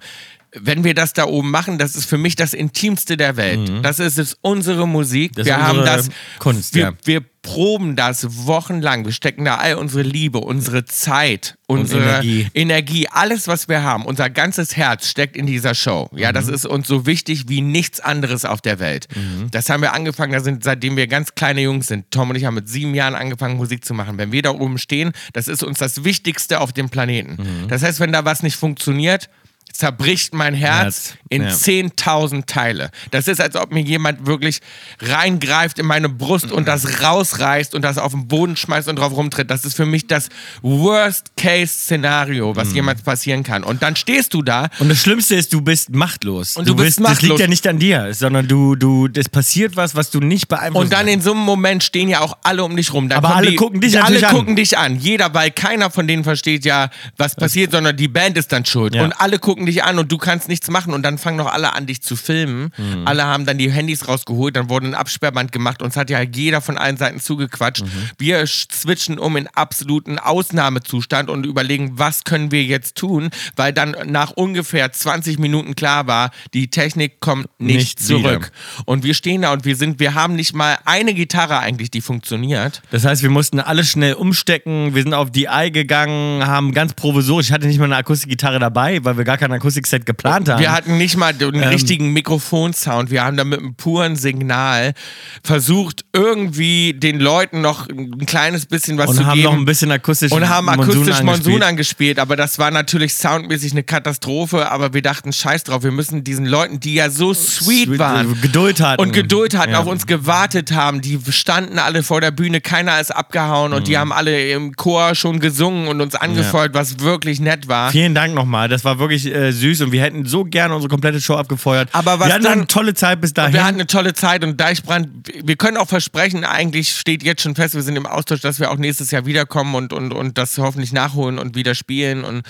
Wenn 0.60 0.84
wir 0.84 0.94
das 0.94 1.12
da 1.12 1.24
oben 1.24 1.50
machen, 1.50 1.78
das 1.78 1.96
ist 1.96 2.06
für 2.06 2.18
mich 2.18 2.36
das 2.36 2.54
Intimste 2.54 3.16
der 3.16 3.36
Welt. 3.36 3.70
Das 3.82 3.98
ist 3.98 4.18
es, 4.18 4.36
unsere 4.40 4.86
Musik. 4.86 5.32
Mhm. 5.32 5.34
Das 5.36 5.46
ist 5.46 5.52
wir 5.52 5.62
haben 5.66 5.78
unsere 5.78 5.96
das. 5.96 6.08
Kunst, 6.38 6.74
wir, 6.74 6.82
ja. 6.82 6.92
wir 7.04 7.22
proben 7.42 7.96
das 7.96 8.46
wochenlang. 8.46 9.04
Wir 9.06 9.12
stecken 9.12 9.44
da 9.44 9.56
all 9.56 9.76
unsere 9.76 10.02
Liebe, 10.02 10.38
unsere 10.38 10.84
Zeit, 10.84 11.56
unsere 11.66 12.02
Energie. 12.02 12.46
Energie, 12.52 13.08
alles, 13.08 13.48
was 13.48 13.68
wir 13.68 13.82
haben, 13.82 14.04
unser 14.04 14.28
ganzes 14.28 14.76
Herz 14.76 15.08
steckt 15.08 15.36
in 15.36 15.46
dieser 15.46 15.74
Show. 15.74 16.10
Ja, 16.14 16.30
Mhm. 16.30 16.34
das 16.34 16.48
ist 16.48 16.66
uns 16.66 16.86
so 16.88 17.06
wichtig 17.06 17.44
wie 17.48 17.60
nichts 17.62 18.00
anderes 18.00 18.44
auf 18.44 18.60
der 18.60 18.80
Welt. 18.80 19.06
Das 19.50 19.70
haben 19.70 19.80
wir 19.82 19.94
angefangen, 19.94 20.32
da 20.32 20.40
sind, 20.40 20.62
seitdem 20.64 20.96
wir 20.96 21.06
ganz 21.06 21.34
kleine 21.36 21.62
Jungs 21.62 21.86
sind. 21.86 22.10
Tom 22.10 22.28
und 22.30 22.36
ich 22.36 22.44
haben 22.44 22.54
mit 22.54 22.68
sieben 22.68 22.94
Jahren 22.94 23.14
angefangen, 23.14 23.56
Musik 23.56 23.84
zu 23.84 23.94
machen. 23.94 24.18
Wenn 24.18 24.32
wir 24.32 24.42
da 24.42 24.50
oben 24.50 24.76
stehen, 24.76 25.12
das 25.32 25.48
ist 25.48 25.62
uns 25.62 25.78
das 25.78 26.04
Wichtigste 26.04 26.60
auf 26.60 26.72
dem 26.72 26.90
Planeten. 26.90 27.38
Mhm. 27.38 27.68
Das 27.68 27.82
heißt, 27.82 28.00
wenn 28.00 28.12
da 28.12 28.24
was 28.26 28.42
nicht 28.42 28.56
funktioniert, 28.56 29.30
zerbricht 29.78 30.34
mein 30.34 30.54
Herz 30.54 31.14
in 31.28 31.42
ja. 31.44 31.50
10.000 31.50 32.46
Teile. 32.46 32.90
Das 33.12 33.28
ist, 33.28 33.40
als 33.40 33.54
ob 33.54 33.70
mir 33.70 33.82
jemand 33.82 34.26
wirklich 34.26 34.58
reingreift 35.00 35.78
in 35.78 35.86
meine 35.86 36.08
Brust 36.08 36.50
und 36.50 36.66
das 36.66 37.00
rausreißt 37.00 37.76
und 37.76 37.82
das 37.82 37.96
auf 37.96 38.10
den 38.10 38.26
Boden 38.26 38.56
schmeißt 38.56 38.88
und 38.88 38.96
drauf 38.96 39.12
rumtritt. 39.12 39.48
Das 39.52 39.64
ist 39.64 39.76
für 39.76 39.86
mich 39.86 40.08
das 40.08 40.30
Worst-Case-Szenario, 40.62 42.56
was 42.56 42.74
jemals 42.74 43.02
passieren 43.02 43.44
kann. 43.44 43.62
Und 43.62 43.82
dann 43.82 43.94
stehst 43.94 44.34
du 44.34 44.42
da 44.42 44.68
Und 44.80 44.88
das 44.88 44.98
Schlimmste 44.98 45.36
ist, 45.36 45.52
du 45.52 45.60
bist 45.60 45.90
machtlos. 45.94 46.56
Und 46.56 46.68
du 46.68 46.74
bist 46.74 46.98
Das 46.98 47.22
liegt 47.22 47.22
machtlos. 47.22 47.40
ja 47.40 47.46
nicht 47.46 47.66
an 47.68 47.78
dir, 47.78 48.12
sondern 48.14 48.48
du, 48.48 48.74
du, 48.74 49.08
es 49.14 49.28
passiert 49.28 49.76
was, 49.76 49.94
was 49.94 50.10
du 50.10 50.18
nicht 50.18 50.48
beeinflussen 50.48 50.86
Und 50.86 50.92
dann 50.92 51.06
in 51.06 51.20
so 51.20 51.30
einem 51.30 51.40
Moment 51.40 51.84
stehen 51.84 52.08
ja 52.08 52.18
auch 52.20 52.36
alle 52.42 52.64
um 52.64 52.76
dich 52.76 52.92
rum. 52.92 53.08
Dann 53.08 53.18
Aber 53.18 53.36
alle 53.36 53.50
die, 53.50 53.56
gucken 53.56 53.80
dich 53.80 54.02
Alle 54.02 54.26
an. 54.26 54.34
gucken 54.34 54.56
dich 54.56 54.76
an. 54.76 54.96
Jeder, 54.98 55.32
weil 55.34 55.52
keiner 55.52 55.90
von 55.90 56.08
denen 56.08 56.24
versteht 56.24 56.64
ja, 56.64 56.90
was 57.16 57.36
passiert, 57.36 57.70
sondern 57.70 57.96
die 57.96 58.08
Band 58.08 58.36
ist 58.36 58.50
dann 58.50 58.64
schuld. 58.64 58.96
Ja. 58.96 59.04
Und 59.04 59.12
alle 59.12 59.38
gucken 59.38 59.67
dich 59.68 59.84
an 59.84 59.98
und 59.98 60.10
du 60.10 60.18
kannst 60.18 60.48
nichts 60.48 60.70
machen. 60.70 60.92
Und 60.92 61.02
dann 61.02 61.18
fangen 61.18 61.36
noch 61.36 61.52
alle 61.52 61.74
an, 61.74 61.86
dich 61.86 62.02
zu 62.02 62.16
filmen. 62.16 62.72
Mhm. 62.76 63.06
Alle 63.06 63.24
haben 63.24 63.46
dann 63.46 63.58
die 63.58 63.70
Handys 63.70 64.08
rausgeholt, 64.08 64.56
dann 64.56 64.68
wurde 64.68 64.86
ein 64.86 64.94
Absperrband 64.94 65.52
gemacht. 65.52 65.82
Uns 65.82 65.96
hat 65.96 66.10
ja 66.10 66.20
jeder 66.20 66.60
von 66.60 66.76
allen 66.76 66.96
Seiten 66.96 67.20
zugequatscht. 67.20 67.84
Mhm. 67.84 68.10
Wir 68.18 68.46
switchen 68.46 69.18
um 69.18 69.36
in 69.36 69.46
absoluten 69.48 70.18
Ausnahmezustand 70.18 71.30
und 71.30 71.46
überlegen, 71.46 71.98
was 71.98 72.24
können 72.24 72.50
wir 72.50 72.64
jetzt 72.64 72.96
tun, 72.96 73.30
weil 73.56 73.72
dann 73.72 73.96
nach 74.06 74.30
ungefähr 74.30 74.90
20 74.92 75.38
Minuten 75.38 75.74
klar 75.74 76.06
war, 76.06 76.30
die 76.54 76.68
Technik 76.68 77.20
kommt 77.20 77.48
nicht, 77.58 77.76
Nicht 77.76 78.00
zurück. 78.00 78.50
Und 78.84 79.04
wir 79.04 79.14
stehen 79.14 79.42
da 79.42 79.52
und 79.52 79.64
wir 79.64 79.76
sind, 79.76 80.00
wir 80.00 80.14
haben 80.14 80.34
nicht 80.34 80.54
mal 80.54 80.78
eine 80.84 81.14
Gitarre 81.14 81.58
eigentlich, 81.58 81.90
die 81.90 82.00
funktioniert. 82.00 82.82
Das 82.90 83.04
heißt, 83.04 83.22
wir 83.22 83.30
mussten 83.30 83.60
alles 83.60 83.90
schnell 83.90 84.14
umstecken, 84.14 84.94
wir 84.94 85.02
sind 85.02 85.14
auf 85.14 85.30
DI 85.30 85.70
gegangen, 85.70 86.46
haben 86.46 86.72
ganz 86.72 86.94
provisorisch, 86.94 87.46
ich 87.46 87.52
hatte 87.52 87.66
nicht 87.66 87.78
mal 87.78 87.86
eine 87.86 87.96
Akustikgitarre 87.96 88.58
dabei, 88.58 89.04
weil 89.04 89.16
wir 89.16 89.24
gar 89.24 89.38
kein 89.38 89.52
Akustikset 89.58 90.06
geplant 90.06 90.48
haben. 90.48 90.60
Wir 90.60 90.72
hatten 90.72 90.98
nicht 90.98 91.16
mal 91.16 91.32
den 91.34 91.54
Ähm. 91.54 91.62
richtigen 91.68 92.12
Mikrofonsound. 92.12 93.10
Wir 93.10 93.24
haben 93.24 93.36
da 93.36 93.44
mit 93.44 93.58
einem 93.60 93.74
puren 93.74 94.16
Signal 94.16 94.94
versucht, 95.42 96.04
irgendwie 96.12 96.94
den 96.94 97.20
Leuten 97.20 97.60
noch 97.60 97.88
ein 97.88 98.26
kleines 98.26 98.66
bisschen 98.66 98.98
was 98.98 99.10
und 99.10 99.16
zu 99.16 99.26
haben 99.26 99.34
geben. 99.36 99.44
noch 99.44 99.52
ein 99.54 99.64
bisschen 99.64 99.90
akustisch 99.90 100.32
und 100.32 100.48
haben 100.48 100.68
akustisch 100.68 101.22
Monsun 101.22 101.62
angespielt. 101.62 101.62
angespielt, 101.64 102.18
aber 102.18 102.36
das 102.36 102.58
war 102.58 102.70
natürlich 102.70 103.14
soundmäßig 103.14 103.72
eine 103.72 103.82
Katastrophe, 103.82 104.70
aber 104.70 104.94
wir 104.94 105.02
dachten, 105.02 105.32
scheiß 105.32 105.64
drauf, 105.64 105.82
wir 105.82 105.90
müssen 105.92 106.24
diesen 106.24 106.46
Leuten, 106.46 106.80
die 106.80 106.94
ja 106.94 107.10
so 107.10 107.34
sweet, 107.34 107.86
Sweet, 107.88 107.98
waren 107.98 108.32
äh, 108.32 108.36
Geduld 108.40 108.80
hatten. 108.80 109.00
und 109.02 109.12
Geduld 109.12 109.56
hatten, 109.56 109.72
Ja. 109.72 109.80
auf 109.80 109.86
uns 109.86 110.06
gewartet 110.06 110.72
haben, 110.72 111.00
die 111.00 111.18
standen 111.30 111.78
alle 111.78 112.02
vor 112.02 112.20
der 112.20 112.30
Bühne, 112.30 112.60
keiner 112.60 113.00
ist 113.00 113.10
abgehauen 113.14 113.72
und 113.72 113.86
die 113.88 113.92
Mhm. 113.92 113.96
haben 113.98 114.12
alle 114.12 114.50
im 114.50 114.74
Chor 114.76 115.14
schon 115.14 115.40
gesungen 115.40 115.88
und 115.88 116.00
uns 116.00 116.14
angefeuert, 116.14 116.74
was 116.74 117.00
wirklich 117.00 117.40
nett 117.40 117.68
war. 117.68 117.90
Vielen 117.90 118.14
Dank 118.14 118.34
nochmal, 118.34 118.68
das 118.68 118.84
war 118.84 118.98
wirklich 118.98 119.26
äh, 119.38 119.52
süß 119.52 119.82
und 119.82 119.92
wir 119.92 120.02
hätten 120.02 120.26
so 120.26 120.44
gerne 120.44 120.74
unsere 120.74 120.90
komplette 120.90 121.20
Show 121.20 121.34
abgefeuert. 121.34 121.88
Aber 121.92 122.18
was 122.18 122.26
wir 122.28 122.34
hatten 122.34 122.44
dann- 122.44 122.52
eine 122.58 122.66
tolle 122.66 122.94
Zeit 122.94 123.20
bis 123.20 123.32
dahin. 123.32 123.52
Wir 123.54 123.64
hatten 123.64 123.76
eine 123.76 123.86
tolle 123.86 124.12
Zeit 124.14 124.42
und 124.44 124.60
Deichbrand, 124.60 125.08
wir 125.42 125.56
können 125.56 125.76
auch 125.76 125.88
versprechen, 125.88 126.44
eigentlich 126.44 126.90
steht 126.94 127.22
jetzt 127.22 127.42
schon 127.42 127.54
fest, 127.54 127.74
wir 127.74 127.82
sind 127.82 127.96
im 127.96 128.06
Austausch, 128.06 128.40
dass 128.40 128.60
wir 128.60 128.70
auch 128.70 128.76
nächstes 128.76 129.10
Jahr 129.10 129.26
wiederkommen 129.26 129.74
und, 129.74 129.92
und, 129.92 130.12
und 130.12 130.36
das 130.38 130.58
hoffentlich 130.58 130.92
nachholen 130.92 131.38
und 131.38 131.54
wieder 131.54 131.74
spielen. 131.74 132.24
Und, 132.24 132.42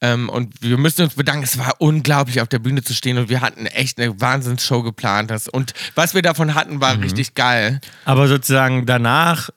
ähm, 0.00 0.28
und 0.28 0.54
wir 0.60 0.76
müssen 0.78 1.02
uns 1.02 1.14
bedanken, 1.14 1.44
es 1.44 1.58
war 1.58 1.74
unglaublich 1.78 2.40
auf 2.40 2.48
der 2.48 2.58
Bühne 2.58 2.82
zu 2.82 2.94
stehen 2.94 3.18
und 3.18 3.28
wir 3.28 3.40
hatten 3.40 3.66
echt 3.66 3.98
eine 3.98 4.20
Wahnsinnsshow 4.20 4.82
geplant. 4.82 5.30
Das, 5.30 5.48
und 5.48 5.72
was 5.94 6.14
wir 6.14 6.22
davon 6.22 6.54
hatten, 6.54 6.74
Mhm. 6.76 6.80
war 6.80 7.00
richtig 7.00 7.34
geil. 7.34 7.80
Aber 8.04 8.28
sozusagen 8.28 8.86
danach 8.86 9.50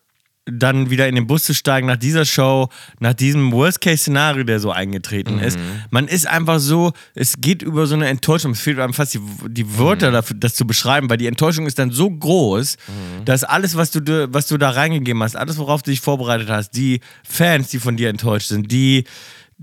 dann 0.50 0.90
wieder 0.90 1.08
in 1.08 1.16
den 1.16 1.28
Bus 1.28 1.44
zu 1.44 1.54
steigen 1.54 1.88
nach 1.88 1.98
dieser 1.98 2.26
Show, 2.26 2.70
nach 3.00 3.14
diesem 3.14 3.52
Worst-Case-Szenario, 3.52 4.44
der 4.44 4.60
so 4.60 4.72
eingetreten 4.72 5.36
Mhm. 5.36 5.44
ist. 5.44 5.60
Man 5.92 6.08
ist 6.08 6.28
einfach 6.28 6.60
so, 6.60 6.94
es 7.16 7.36
geht 7.42 7.62
über 7.62 7.86
so 7.88 7.96
eine 7.96 8.08
Enttäuschung. 8.08 8.52
Es 8.54 8.62
fehlt 8.62 8.80
einem 8.80 8.94
fast 8.94 9.14
die, 9.14 9.20
die 9.50 9.64
Mhm. 9.66 9.78
Wörter 9.78 10.12
dafür, 10.12 10.38
das 10.40 10.56
zu 10.56 10.66
beschreiben, 10.66 11.10
weil 11.10 11.18
die 11.18 11.28
Enttäuschung 11.28 11.68
ist 11.68 11.80
dann 11.80 11.92
so 11.92 12.10
groß, 12.10 12.78
Mhm. 12.88 13.26
dass 13.26 13.44
alles, 13.44 13.76
was 13.76 13.92
du, 13.92 14.00
da- 14.00 14.28
was 14.34 14.48
du 14.48 14.58
da 14.58 14.70
reingegeben 14.70 15.22
hast, 15.24 15.36
alles, 15.36 15.58
worauf 15.58 15.84
du 15.84 15.92
dich 15.92 16.02
vorbereitet 16.02 16.50
hast, 16.50 16.72
die 16.72 17.02
Fans, 17.28 17.70
die 17.70 17.80
von 17.80 17.98
dir 17.98 18.10
enttäuscht 18.10 18.48
sind, 18.48 18.72
die 18.72 19.04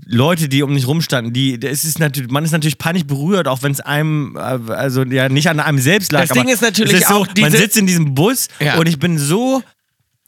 Leute, 0.05 0.49
die 0.49 0.61
um 0.61 0.73
dich 0.75 0.87
rumstanden, 0.87 1.31
die, 1.31 1.57
es 1.65 1.85
ist 1.85 1.99
natürlich, 1.99 2.29
man 2.29 2.43
ist 2.43 2.51
natürlich 2.51 2.77
peinlich 2.77 3.07
berührt, 3.07 3.47
auch 3.47 3.63
wenn 3.63 3.71
es 3.71 3.79
einem, 3.79 4.35
äh, 4.35 4.39
also 4.73 5.03
ja, 5.03 5.29
nicht 5.29 5.47
an 5.49 5.61
einem 5.61 5.79
selbst 5.79 6.11
lag. 6.11 6.27
Das 6.27 6.37
Ding 6.37 6.49
ist 6.49 6.61
natürlich 6.61 6.93
ist 6.99 7.07
so, 7.07 7.15
auch 7.15 7.25
man 7.27 7.33
diese- 7.35 7.57
sitzt 7.57 7.77
in 7.77 7.87
diesem 7.87 8.13
Bus 8.13 8.49
Ja. 8.59 8.75
und 8.77 8.89
ich 8.89 8.99
bin 8.99 9.17
so 9.17 9.63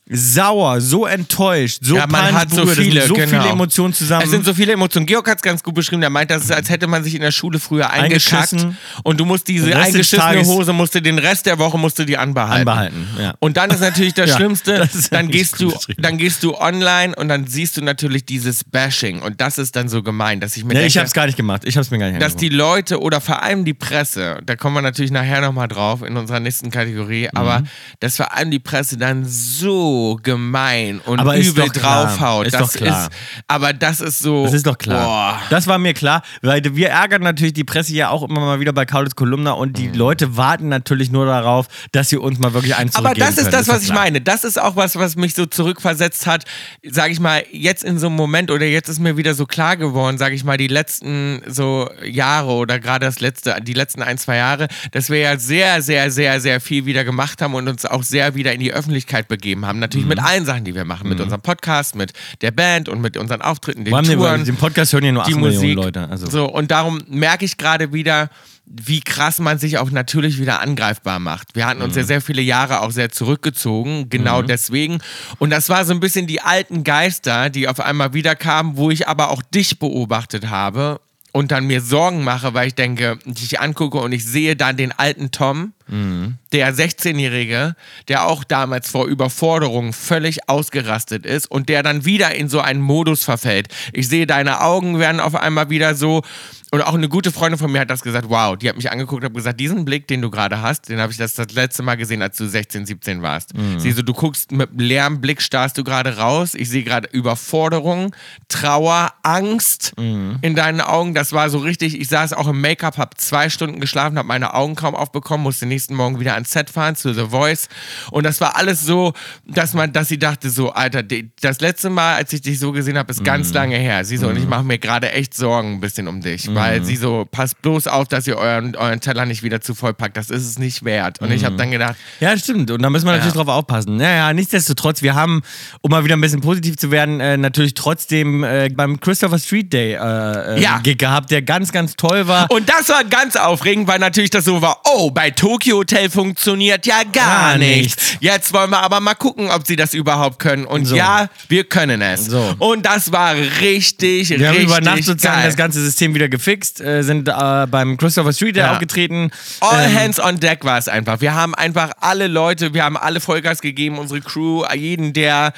sauer, 0.09 0.79
so 0.81 1.05
enttäuscht, 1.05 1.79
so 1.81 1.95
Ja, 1.95 2.07
man 2.07 2.21
peinlich 2.21 2.35
hat 2.35 2.49
so. 2.51 2.63
Es 2.63 2.77
viele, 2.77 3.05
so 3.07 3.13
genau. 3.13 3.27
viele 3.27 3.49
Emotionen 3.51 3.93
zusammen. 3.93 4.23
Es 4.23 4.31
sind 4.31 4.45
so 4.45 4.53
viele 4.53 4.73
Emotionen. 4.73 5.05
Georg 5.05 5.27
hat 5.29 5.37
es 5.37 5.41
ganz 5.41 5.61
gut 5.63 5.73
beschrieben. 5.75 6.01
Der 6.01 6.09
meint, 6.09 6.31
das 6.31 6.43
ist, 6.45 6.51
als 6.51 6.69
hätte 6.69 6.87
man 6.87 7.03
sich 7.03 7.15
in 7.15 7.21
der 7.21 7.31
Schule 7.31 7.59
früher 7.59 7.89
eingekackt 7.89 8.55
und 9.03 9.19
du 9.19 9.25
musst 9.25 9.47
diese 9.47 9.75
eingeschissene 9.75 10.45
Hose, 10.45 10.73
musst 10.73 10.95
du 10.95 11.01
den 11.01 11.19
Rest 11.19 11.45
der 11.45 11.57
Woche 11.59 11.77
musst 11.77 11.99
du 11.99 12.05
die 12.05 12.17
anbehalten. 12.17 12.67
Anbehalten, 12.67 13.07
ja. 13.19 13.33
Und 13.39 13.57
dann 13.57 13.69
ist 13.69 13.81
natürlich 13.81 14.13
das 14.13 14.29
Ja, 14.29 14.35
Schlimmste, 14.37 14.77
das 14.77 15.09
dann 15.09 15.27
gehst 15.29 15.59
du, 15.61 15.73
dann 15.97 16.17
gehst 16.17 16.43
du 16.43 16.55
online 16.55 17.15
und 17.15 17.27
dann 17.29 17.47
siehst 17.47 17.77
du 17.77 17.81
natürlich 17.81 18.25
dieses 18.25 18.63
Bashing 18.63 19.21
und 19.21 19.41
das 19.41 19.57
ist 19.57 19.75
dann 19.75 19.89
so 19.89 20.03
gemein, 20.03 20.39
dass 20.39 20.57
ich 20.57 20.63
mir 20.63 20.69
nee, 20.69 20.73
denke, 20.75 20.87
ich 20.87 20.97
hab's 20.97 21.13
gar 21.13 21.25
nicht 21.25 21.37
gemacht. 21.37 21.63
Ich 21.65 21.77
hab's 21.77 21.91
mir 21.91 21.97
gar 21.97 22.09
nicht 22.09 22.21
dass 22.21 22.35
die 22.35 22.49
Leute 22.49 22.99
oder 23.01 23.21
vor 23.21 23.41
allem 23.43 23.65
die 23.65 23.73
Presse, 23.73 24.39
da 24.45 24.55
kommen 24.55 24.75
wir 24.75 24.81
natürlich 24.81 25.11
nachher 25.11 25.41
nochmal 25.41 25.67
drauf 25.67 26.01
in 26.01 26.17
unserer 26.17 26.39
nächsten 26.39 26.71
Kategorie, 26.71 27.23
Mhm. 27.31 27.37
aber 27.37 27.63
dass 27.99 28.17
vor 28.17 28.33
allem 28.35 28.51
die 28.51 28.59
Presse 28.59 28.97
dann 28.97 29.25
so 29.25 29.96
gemein 30.21 30.99
und 31.05 31.19
Aber 31.19 31.35
ist 31.37 31.49
übel 31.49 31.69
draufhaut. 31.69 32.47
Ist 32.47 32.53
das 32.53 32.71
doch 32.73 32.77
klar. 32.79 33.03
Ist, 33.07 33.11
aber 33.47 33.73
das 33.73 33.99
ist 34.01 34.19
so. 34.19 34.43
Das 34.45 34.53
ist 34.53 34.65
doch 34.67 34.77
klar. 34.77 35.03
Boah. 35.05 35.39
Das 35.49 35.67
war 35.67 35.77
mir 35.77 35.93
klar, 35.93 36.21
weil 36.41 36.61
wir 36.75 36.89
ärgern 36.89 37.21
natürlich 37.21 37.53
die 37.53 37.63
Presse 37.63 37.93
ja 37.93 38.09
auch 38.09 38.23
immer 38.23 38.39
mal 38.41 38.59
wieder 38.59 38.73
bei 38.73 38.85
Kaulitz 38.85 39.15
Kolumna 39.15 39.51
und 39.51 39.69
Mhm. 39.69 39.73
die 39.73 39.87
Leute 39.97 40.37
warten 40.37 40.67
natürlich 40.69 41.11
nur 41.11 41.25
darauf, 41.25 41.67
dass 41.91 42.09
sie 42.09 42.17
uns 42.17 42.39
mal 42.39 42.53
wirklich 42.53 42.75
eins 42.75 42.95
Aber 42.95 43.13
das 43.13 43.31
ist 43.31 43.35
können. 43.37 43.51
das, 43.51 43.65
doch 43.67 43.73
was 43.75 43.81
ich 43.83 43.89
klar. 43.89 44.03
meine. 44.03 44.21
Das 44.21 44.43
ist 44.43 44.59
auch 44.61 44.75
was, 44.75 44.95
was 44.97 45.15
mich 45.15 45.33
so 45.33 45.45
zurückversetzt 45.45 46.25
hat. 46.27 46.45
Sag 46.83 47.11
ich 47.11 47.19
mal, 47.19 47.43
jetzt 47.51 47.83
in 47.83 47.99
so 47.99 48.07
einem 48.07 48.15
Moment 48.15 48.51
oder 48.51 48.65
jetzt 48.65 48.89
ist 48.89 48.99
mir 48.99 49.17
wieder 49.17 49.33
so 49.33 49.45
klar 49.45 49.77
geworden, 49.77 50.17
sag 50.17 50.33
ich 50.33 50.43
mal, 50.43 50.57
die 50.57 50.67
letzten 50.67 51.41
so 51.47 51.89
Jahre 52.03 52.51
oder 52.51 52.79
gerade 52.79 53.05
das 53.05 53.19
letzte, 53.19 53.55
die 53.61 53.73
letzten 53.73 54.01
ein, 54.01 54.17
zwei 54.17 54.37
Jahre, 54.37 54.67
dass 54.91 55.09
wir 55.09 55.19
ja 55.19 55.37
sehr, 55.37 55.81
sehr, 55.81 56.11
sehr, 56.11 56.39
sehr 56.41 56.61
viel 56.61 56.85
wieder 56.85 57.03
gemacht 57.03 57.41
haben 57.41 57.53
und 57.55 57.67
uns 57.67 57.85
auch 57.85 58.03
sehr 58.03 58.35
wieder 58.35 58.53
in 58.53 58.59
die 58.59 58.73
Öffentlichkeit 58.73 59.27
begeben 59.27 59.65
haben. 59.65 59.79
Natürlich 59.87 60.05
Mhm. 60.05 60.09
mit 60.09 60.19
allen 60.23 60.45
Sachen, 60.45 60.63
die 60.65 60.75
wir 60.75 60.85
machen. 60.85 61.07
Mit 61.09 61.19
unserem 61.19 61.41
Podcast, 61.41 61.95
mit 61.95 62.13
der 62.41 62.51
Band 62.51 62.89
und 62.89 63.01
mit 63.01 63.15
unseren 63.17 63.41
Auftritten, 63.41 63.85
den 63.85 63.93
wir- 63.93 64.03
Touren 64.03 64.43
den 64.45 64.55
Podcast 64.57 64.93
hören 64.93 65.05
ja 65.05 65.11
nur 65.13 65.21
8 65.23 65.29
die 65.29 65.35
Millionen. 65.35 65.73
Leute. 65.73 66.07
Also. 66.09 66.29
So, 66.29 66.45
und 66.45 66.71
darum 66.71 66.99
merke 67.07 67.45
ich 67.45 67.57
gerade 67.57 67.93
wieder, 67.93 68.29
wie 68.65 68.99
krass 68.99 69.39
man 69.39 69.57
sich 69.59 69.77
auch 69.77 69.91
natürlich 69.91 70.39
wieder 70.41 70.59
angreifbar 70.61 71.19
macht. 71.19 71.55
Wir 71.55 71.65
hatten 71.65 71.81
uns 71.81 71.93
Mhm. 71.95 72.01
ja 72.01 72.05
sehr 72.05 72.21
viele 72.21 72.41
Jahre 72.41 72.81
auch 72.81 72.91
sehr 72.91 73.09
zurückgezogen, 73.09 74.09
genau 74.09 74.41
deswegen. 74.41 74.99
Und 75.39 75.51
das 75.51 75.69
war 75.69 75.85
so 75.85 75.93
ein 75.93 76.01
bisschen 76.01 76.27
die 76.27 76.41
alten 76.41 76.83
Geister, 76.83 77.49
die 77.49 77.69
auf 77.69 77.79
einmal 77.79 78.13
wiederkamen, 78.13 78.75
wo 78.75 78.91
ich 78.91 79.07
aber 79.07 79.29
auch 79.29 79.41
dich 79.41 79.79
beobachtet 79.79 80.49
habe. 80.49 80.99
und 81.33 81.51
dann 81.51 81.65
mir 81.67 81.81
Sorgen 81.81 82.23
mache, 82.23 82.55
weil 82.55 82.67
ich 82.69 82.73
denke, 82.73 83.19
ich 83.25 83.59
angucke 83.59 83.99
und 83.99 84.11
ich 84.11 84.25
sehe 84.25 84.55
dann 84.55 84.75
den 84.75 84.91
alten 84.91 85.29
Tom, 85.29 85.73
der 85.89 86.73
16-Jährige, 86.73 87.75
der 88.07 88.25
auch 88.25 88.43
damals 88.43 88.89
vor 88.89 89.07
Überforderung 89.07 89.93
völlig 89.93 90.49
ausgerastet 90.49 91.25
ist 91.25 91.49
und 91.49 91.69
der 91.69 91.83
dann 91.83 92.05
wieder 92.05 92.35
in 92.35 92.49
so 92.49 92.59
einen 92.59 92.81
Modus 92.81 93.23
verfällt. 93.23 93.69
Ich 93.93 94.09
sehe, 94.09 94.27
deine 94.27 94.61
Augen 94.61 94.99
werden 94.99 95.21
auf 95.21 95.35
einmal 95.35 95.69
wieder 95.69 95.95
so. 95.95 96.23
Und 96.69 96.81
auch 96.81 96.95
eine 96.95 97.07
gute 97.07 97.31
Freundin 97.31 97.57
von 97.57 97.71
mir 97.71 97.79
hat 97.79 97.89
das 97.89 98.01
gesagt, 98.01 98.27
wow, 98.27 98.57
die 98.57 98.67
hat 98.67 98.75
mich 98.75 98.91
angeguckt 98.91 99.23
und 99.23 99.29
hat 99.29 99.33
gesagt, 99.33 99.57
diesen 99.57 99.85
Blick, 99.85 100.05
den 100.07 100.21
du 100.21 100.29
gerade 100.29 100.61
hast, 100.61 100.89
den 100.89 100.99
habe 100.99 101.13
ich 101.13 101.17
das, 101.17 101.33
das 101.33 101.53
letzte 101.53 101.81
Mal 101.81 101.95
gesehen, 101.95 102.21
als 102.21 102.35
du 102.35 102.45
16, 102.45 102.85
17 102.85 103.21
warst. 103.21 103.53
Sie 103.77 103.91
so, 103.93 104.01
du 104.01 104.13
guckst 104.13 104.51
mit 104.51 104.69
leerem 104.75 105.21
Blick, 105.21 105.41
starrst 105.41 105.77
du 105.77 105.85
gerade 105.85 106.17
raus. 106.17 106.53
Ich 106.53 106.69
sehe 106.69 106.83
gerade 106.83 107.07
Überforderung, 107.09 108.13
Trauer, 108.49 109.13
Angst 109.23 109.93
in 109.97 110.55
deinen 110.55 110.81
Augen. 110.81 111.13
Das 111.13 111.31
war 111.31 111.49
so 111.49 111.59
richtig, 111.59 111.97
ich 112.01 112.09
saß 112.09 112.33
auch 112.33 112.47
im 112.47 112.59
Make-up, 112.59 112.97
habe 112.97 113.15
zwei 113.15 113.49
Stunden 113.49 113.79
geschlafen, 113.79 114.17
habe 114.17 114.27
meine 114.27 114.53
Augen 114.53 114.75
kaum 114.75 114.93
aufbekommen, 114.93 115.43
musste 115.43 115.65
nächsten 115.77 115.93
Morgen 115.93 116.19
wieder 116.19 116.33
ans 116.33 116.51
Set 116.51 116.71
fahren 116.71 116.95
zu 116.95 117.13
The 117.13 117.25
Voice. 117.29 117.69
Und 118.09 118.25
das 118.25 118.41
war 118.41 118.55
alles 118.55 118.81
so, 118.81 119.13
dass 119.45 119.75
man, 119.75 119.93
dass 119.93 120.07
sie 120.07 120.17
dachte 120.17 120.49
so, 120.49 120.71
Alter, 120.71 121.03
das 121.03 121.61
letzte 121.61 121.91
Mal, 121.91 122.15
als 122.15 122.33
ich 122.33 122.41
dich 122.41 122.57
so 122.59 122.71
gesehen 122.71 122.97
habe, 122.97 123.11
ist 123.11 123.23
ganz 123.23 123.53
lange 123.53 123.77
her. 123.77 124.03
Sie 124.03 124.17
so, 124.17 124.27
und 124.27 124.37
ich 124.37 124.47
mache 124.47 124.63
mir 124.63 124.79
gerade 124.79 125.11
echt 125.11 125.35
Sorgen 125.35 125.73
ein 125.73 125.79
bisschen 125.79 126.07
um 126.07 126.21
dich, 126.21 126.53
weil 126.55 126.83
sie 126.83 126.95
so, 126.95 127.25
passt 127.29 127.61
bloß 127.61 127.85
auf, 127.87 128.07
dass 128.07 128.25
ihr 128.25 128.37
euren, 128.37 128.75
euren 128.75 128.99
Teller 129.01 129.27
nicht 129.27 129.43
wieder 129.43 129.61
zu 129.61 129.75
voll 129.75 129.93
packt. 129.93 130.17
Das 130.17 130.31
ist 130.31 130.47
es 130.47 130.57
nicht 130.57 130.83
wert. 130.83 131.21
Und 131.21 131.31
ich 131.31 131.45
habe 131.45 131.55
dann 131.57 131.69
gedacht, 131.69 131.95
Ja, 132.19 132.35
stimmt. 132.37 132.71
Und 132.71 132.81
da 132.81 132.89
müssen 132.89 133.05
wir 133.05 133.11
natürlich 133.11 133.33
drauf 133.33 133.47
aufpassen. 133.47 133.97
Naja, 133.97 134.33
nichtsdestotrotz, 134.33 135.03
wir 135.03 135.13
haben, 135.13 135.43
um 135.81 135.91
mal 135.91 136.03
wieder 136.03 136.17
ein 136.17 136.21
bisschen 136.21 136.41
positiv 136.41 136.77
zu 136.77 136.89
werden, 136.89 137.19
äh, 137.19 137.37
natürlich 137.37 137.75
trotzdem 137.75 138.43
äh, 138.43 138.69
beim 138.73 138.99
Christopher 138.99 139.37
Street 139.37 139.71
Day 139.71 139.93
äh, 139.93 140.55
äh, 140.55 140.61
Ja. 140.61 140.81
Gehabt, 140.83 141.29
der 141.29 141.43
ganz, 141.43 141.71
ganz 141.71 141.95
toll 141.95 142.27
war. 142.27 142.49
Und 142.49 142.67
das 142.67 142.89
war 142.89 143.03
ganz 143.03 143.35
aufregend, 143.35 143.87
weil 143.87 143.99
natürlich 143.99 144.31
das 144.31 144.45
so 144.45 144.61
war, 144.61 144.81
oh, 144.85 145.11
bei 145.11 145.29
Tokyo 145.67 145.79
Hotel 145.79 146.09
funktioniert 146.09 146.85
ja 146.85 147.01
gar, 147.11 147.51
Gar 147.51 147.57
nichts. 147.57 147.95
nichts. 147.97 148.17
Jetzt 148.21 148.53
wollen 148.53 148.69
wir 148.69 148.79
aber 148.79 148.99
mal 149.01 149.15
gucken, 149.15 149.49
ob 149.51 149.67
sie 149.67 149.75
das 149.75 149.93
überhaupt 149.93 150.39
können. 150.39 150.65
Und 150.65 150.85
So. 150.85 150.95
ja, 150.95 151.27
wir 151.49 151.65
können 151.65 152.01
es. 152.01 152.27
So. 152.27 152.55
Und 152.59 152.85
das 152.85 153.11
war 153.11 153.35
richtig, 153.35 154.29
wir 154.29 154.47
haben 154.47 154.55
richtig 154.57 154.63
über 154.77 154.81
Nacht 154.81 155.03
sozusagen 155.03 155.35
geil. 155.39 155.45
das 155.47 155.57
ganze 155.57 155.83
System 155.83 156.15
wieder 156.15 156.29
gefixt, 156.29 156.79
äh, 156.79 157.01
sind 157.03 157.27
äh, 157.27 157.67
beim 157.69 157.97
Christopher 157.97 158.31
Street 158.31 158.55
Ja. 158.55 158.71
aufgetreten. 158.73 159.29
All 159.59 159.85
Ähm, 159.89 159.95
hands 159.99 160.19
on 160.21 160.39
deck 160.39 160.63
war 160.63 160.77
es 160.77 160.87
einfach. 160.87 161.19
Wir 161.21 161.33
haben 161.33 161.53
einfach 161.53 161.91
alle 161.99 162.27
Leute, 162.27 162.73
wir 162.73 162.83
haben 162.85 162.95
alle 162.97 163.19
Vollgas 163.19 163.59
gegeben, 163.61 163.97
unsere 163.99 164.21
Crew, 164.21 164.63
jeden, 164.73 165.11
der, 165.13 165.51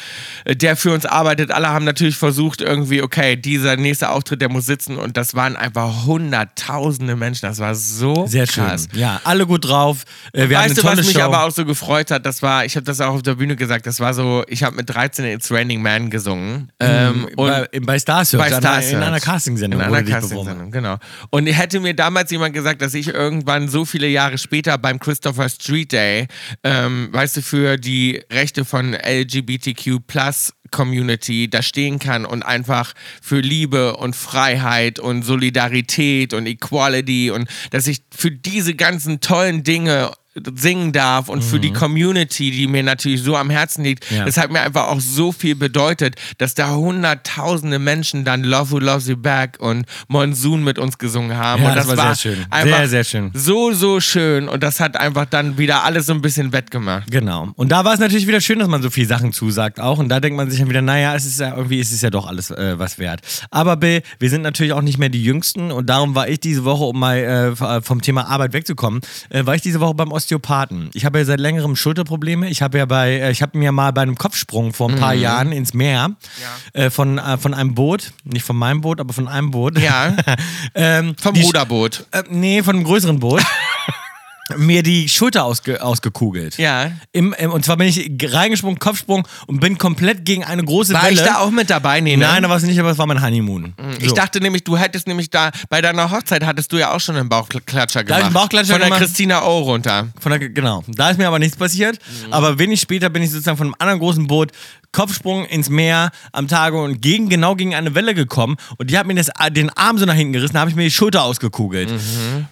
der 0.48 0.76
für 0.76 0.92
uns 0.92 1.06
arbeitet, 1.06 1.52
alle 1.52 1.70
haben 1.70 1.86
natürlich 1.86 2.16
versucht, 2.18 2.62
irgendwie, 2.62 3.02
okay, 3.04 3.36
dieser 3.36 3.76
nächste 3.78 4.10
Auftritt, 4.10 4.42
der 4.42 4.50
muss 4.50 4.66
sitzen. 4.66 4.98
Und 4.98 5.18
das 5.18 5.36
waren 5.36 5.56
einfach 5.56 6.06
hunderttausende 6.06 7.16
Menschen. 7.16 7.48
Das 7.48 7.60
war 7.60 7.76
so 7.76 8.26
Sehr 8.28 8.48
schön. 8.48 8.66
krass. 8.66 8.88
Ja, 8.94 9.22
alle 9.24 9.46
gut 9.46 9.66
drauf. 9.66 9.99
Äh, 10.34 10.50
wir 10.50 10.58
weißt 10.58 10.78
du, 10.78 10.84
was 10.84 10.98
mich 10.98 11.12
Show. 11.12 11.22
aber 11.22 11.44
auch 11.44 11.52
so 11.52 11.66
gefreut 11.66 12.12
hat? 12.12 12.26
Das 12.26 12.42
war, 12.42 12.66
ich 12.66 12.76
habe 12.76 12.84
das 12.86 13.02
auch 13.02 13.14
auf 13.16 13.22
der 13.22 13.36
Bühne 13.36 13.56
gesagt, 13.56 13.86
das 13.88 14.00
war 14.00 14.14
so, 14.14 14.44
ich 14.48 14.64
habe 14.64 14.76
mit 14.76 14.90
13 14.90 15.26
It's 15.26 15.52
Raining 15.52 15.82
Man 15.82 16.10
gesungen. 16.10 16.72
Ähm, 16.80 17.26
und 17.36 17.48
bei, 17.48 17.68
bei 17.82 18.00
Star 18.00 18.26
Search, 18.26 18.50
bei 18.50 18.58
Star 18.58 18.76
einer- 18.78 18.88
in 18.88 18.96
einer 18.98 19.08
Search. 19.20 19.24
Castingsendung 19.24 19.80
In 19.82 19.88
einer. 19.88 20.04
Castingsendung, 20.04 20.72
genau. 20.72 20.98
Und 21.30 21.48
hätte 21.48 21.80
mir 21.80 21.94
damals 21.94 22.32
jemand 22.32 22.54
gesagt, 22.54 22.82
dass 22.82 22.94
ich 22.94 23.08
irgendwann 23.10 23.68
so 23.68 23.86
viele 23.86 24.08
Jahre 24.08 24.38
später 24.38 24.78
beim 24.78 25.00
Christopher 25.00 25.50
Street 25.50 25.92
Day, 25.92 26.28
ähm, 26.64 27.10
weißt 27.12 27.38
du, 27.38 27.42
für 27.42 27.78
die 27.78 28.22
Rechte 28.32 28.66
von 28.66 28.94
LGBTQ 28.94 30.00
Plus 30.06 30.54
Community 30.72 31.50
da 31.50 31.62
stehen 31.62 32.00
kann 32.00 32.26
und 32.26 32.44
einfach 32.44 32.94
für 33.22 33.40
Liebe 33.40 33.98
und 33.98 34.16
Freiheit 34.16 35.00
und 35.00 35.24
Solidarität 35.24 36.34
und 36.34 36.46
Equality 36.46 37.32
und 37.32 37.50
dass 37.72 37.88
ich 37.88 38.02
für 38.12 38.32
diese 38.32 38.76
ganzen 38.76 39.22
tollen 39.22 39.64
Dinge 39.64 40.12
singen 40.56 40.92
darf 40.94 41.28
und 41.28 41.44
für 41.44 41.60
die 41.60 41.74
Community, 41.74 42.52
die 42.52 42.68
mir 42.68 42.84
natürlich 42.84 43.24
so 43.24 43.36
am 43.36 43.50
Herzen 43.50 43.84
liegt, 43.84 44.10
Mhm. 44.12 44.18
Ja. 44.18 44.26
das 44.26 44.38
hat 44.38 44.52
mir 44.52 44.62
einfach 44.62 44.88
auch 44.88 45.00
so 45.00 45.32
viel 45.32 45.56
bedeutet, 45.56 46.16
dass 46.38 46.54
da 46.54 46.76
hunderttausende 46.76 47.80
Menschen 47.80 48.24
dann 48.26 48.44
Love 48.44 48.72
Who 48.72 48.80
Loves 48.80 49.08
You 49.08 49.18
Back 49.18 49.58
und 49.60 49.86
Monsoon 50.08 50.64
mit 50.64 50.78
uns 50.80 50.98
gesungen 50.98 51.36
haben. 51.36 51.64
Ja, 51.64 51.70
und 51.70 51.76
das 51.76 51.88
das, 51.88 51.98
war 51.98 52.16
sehr 52.16 52.36
schön. 52.36 52.46
Sehr, 52.64 52.88
sehr 52.90 53.04
schön. 53.04 53.32
So, 53.34 53.72
so 53.74 54.00
schön. 54.00 54.48
Und 54.48 54.62
das 54.64 54.80
hat 54.80 54.98
einfach 54.98 55.26
dann 55.26 55.58
wieder 55.58 55.84
alles 55.84 56.06
so 56.06 56.14
ein 56.14 56.22
bisschen 56.22 56.54
wettgemacht. 56.54 57.10
Genau. 57.12 57.50
Und 57.56 57.70
da 57.70 57.84
war 57.84 57.94
es 57.94 58.00
natürlich 58.00 58.28
wieder 58.28 58.42
schön, 58.42 58.60
dass 58.60 58.68
man 58.68 58.82
so 58.82 58.90
viele 58.90 59.08
Sachen 59.08 59.34
zusagt 59.34 59.80
auch. 59.80 59.98
Und 59.98 60.10
da 60.10 60.20
denkt 60.20 60.38
man 60.38 60.50
sich 60.50 60.60
dann 60.60 60.70
wieder, 60.70 60.82
naja, 60.82 61.16
es 61.16 61.26
ist 61.26 61.40
ja 61.40 61.56
irgendwie, 61.56 61.80
es 61.80 61.92
ist 61.92 62.04
ja 62.04 62.10
doch 62.12 62.28
alles 62.28 62.52
äh, 62.52 62.78
was 62.78 63.00
wert. 63.00 63.22
Aber 63.52 63.76
Bill, 63.78 64.02
wir 64.20 64.30
sind 64.30 64.44
natürlich 64.44 64.74
auch 64.74 64.82
nicht 64.82 64.98
mehr 65.00 65.10
die 65.10 65.24
Jüngsten 65.24 65.72
und 65.72 65.90
darum 65.90 66.16
war 66.16 66.28
ich 66.30 66.40
diese 66.40 66.64
Woche, 66.66 66.84
um 66.84 67.00
mal 67.00 67.18
äh, 67.18 67.82
vom 67.82 68.02
Thema 68.02 68.28
Arbeit 68.28 68.54
wegzukommen, 68.54 69.02
äh, 69.30 69.46
war 69.46 69.56
ich 69.56 69.62
diese 69.62 69.80
Woche 69.80 69.96
beim 69.96 70.12
Osteopathen. 70.20 70.90
Ich 70.94 71.06
habe 71.06 71.20
ja 71.20 71.24
seit 71.26 71.40
längerem 71.40 71.78
Schulterprobleme. 71.78 72.50
Ich 72.50 72.62
habe 72.62 72.78
ja 72.78 72.86
bei, 72.86 73.12
äh, 73.12 73.32
ich 73.32 73.42
habe 73.42 73.58
mir 73.58 73.72
mal 73.72 73.92
bei 73.94 74.02
einem 74.02 74.18
Kopfsprung 74.18 74.74
vor 74.74 74.90
ein 74.90 74.98
paar 74.98 75.16
Mhm. 75.16 75.22
Jahren 75.22 75.52
ins 75.54 75.74
Meer 75.74 76.12
äh, 76.74 76.90
von, 76.90 77.18
äh, 77.18 77.38
von 77.38 77.54
einem 77.54 77.74
Boot, 77.74 78.12
nicht 78.26 78.46
von 78.46 78.58
meinem 78.58 78.82
Boot, 78.82 79.00
aber 79.00 79.14
von 79.14 79.30
einem 79.30 79.52
Boot. 79.52 79.80
Ja. 79.80 80.14
ähm, 80.76 81.16
Vom 81.22 81.36
Ruderboot. 81.38 82.06
Äh, 82.12 82.24
nee, 82.30 82.62
von 82.64 82.76
einem 82.76 82.84
größeren 82.86 83.20
Boot. 83.20 83.42
mir 84.58 84.84
die 84.84 85.08
Schulter 85.10 85.44
ausge 85.46 85.82
ausgekugelt. 85.84 86.58
Ja. 86.58 86.92
Im, 87.12 87.34
im, 87.34 87.52
und 87.52 87.64
zwar 87.66 87.78
bin 87.78 87.88
ich 87.88 88.10
reingesprungen, 88.24 88.80
Kopfsprung 88.80 89.28
und 89.48 89.60
bin 89.60 89.78
komplett 89.78 90.26
gegen 90.26 90.44
eine 90.44 90.64
große 90.64 90.94
War 90.94 91.04
Welle. 91.04 91.14
ich 91.14 91.22
da 91.22 91.40
auch 91.40 91.52
mit 91.52 91.70
dabei? 91.70 92.02
Nee, 92.02 92.18
ne? 92.18 92.26
Nein, 92.26 92.44
da 92.44 92.50
war 92.50 92.58
es 92.58 92.64
nicht, 92.64 92.80
aber 92.80 92.92
es 92.92 92.98
war 92.98 93.06
mein 93.06 93.22
Honeymoon. 93.22 93.74
Ich 94.00 94.10
So. 94.10 94.16
dachte 94.16 94.40
nämlich, 94.42 94.64
du 94.64 94.78
hättest 94.78 95.08
nämlich 95.08 95.30
da, 95.30 95.52
bei 95.70 95.82
deiner 95.82 96.10
Hochzeit 96.12 96.46
hattest 96.46 96.72
du 96.72 96.78
ja 96.78 96.94
auch 96.94 97.00
schon 97.00 97.16
einen 97.16 97.30
Bauchklatscher 97.30 98.04
gemacht. 98.04 98.24
einen 98.24 98.34
Bauchklatscher 98.34 98.74
Von 98.74 98.80
der 98.80 98.90
gemacht. 98.90 99.02
Christina 99.02 99.44
O 99.44 99.60
runter. 99.60 100.08
Von 100.20 100.32
der, 100.32 100.40
genau. 100.50 100.84
Da 100.88 101.10
ist 101.10 101.18
mir 101.18 101.28
aber 101.28 101.40
nichts 101.40 101.58
passiert. 101.58 102.00
Mhm. 102.28 102.34
Aber 102.34 102.58
wenig 102.60 102.80
später 102.82 103.10
bin 103.10 103.24
ich 103.24 103.32
sozusagen 103.32 103.58
von 103.58 103.68
einem 103.68 103.76
anderen 103.80 104.00
großen 104.00 104.28
Boot 104.28 104.52
Kopfsprung 104.92 105.46
ins 105.46 105.70
Meer 105.70 106.12
am 106.32 106.48
Tage 106.48 106.78
und 106.82 107.02
gegen, 107.02 107.30
genau 107.30 107.56
gegen 107.56 107.76
eine 107.76 107.94
Welle 107.96 108.14
gekommen. 108.14 108.56
Und 108.78 108.90
die 108.90 108.98
hat 108.98 109.06
mir 109.08 109.16
das, 109.16 109.30
den 109.52 109.70
Arm 109.78 109.98
so 109.98 110.06
nach 110.06 110.14
hinten 110.16 110.34
gerissen, 110.34 110.54
da 110.54 110.62
habe 110.62 110.70
ich 110.70 110.76
mir 110.76 110.84
die 110.84 110.92
Schulter 110.92 111.24
ausgekugelt. 111.24 111.90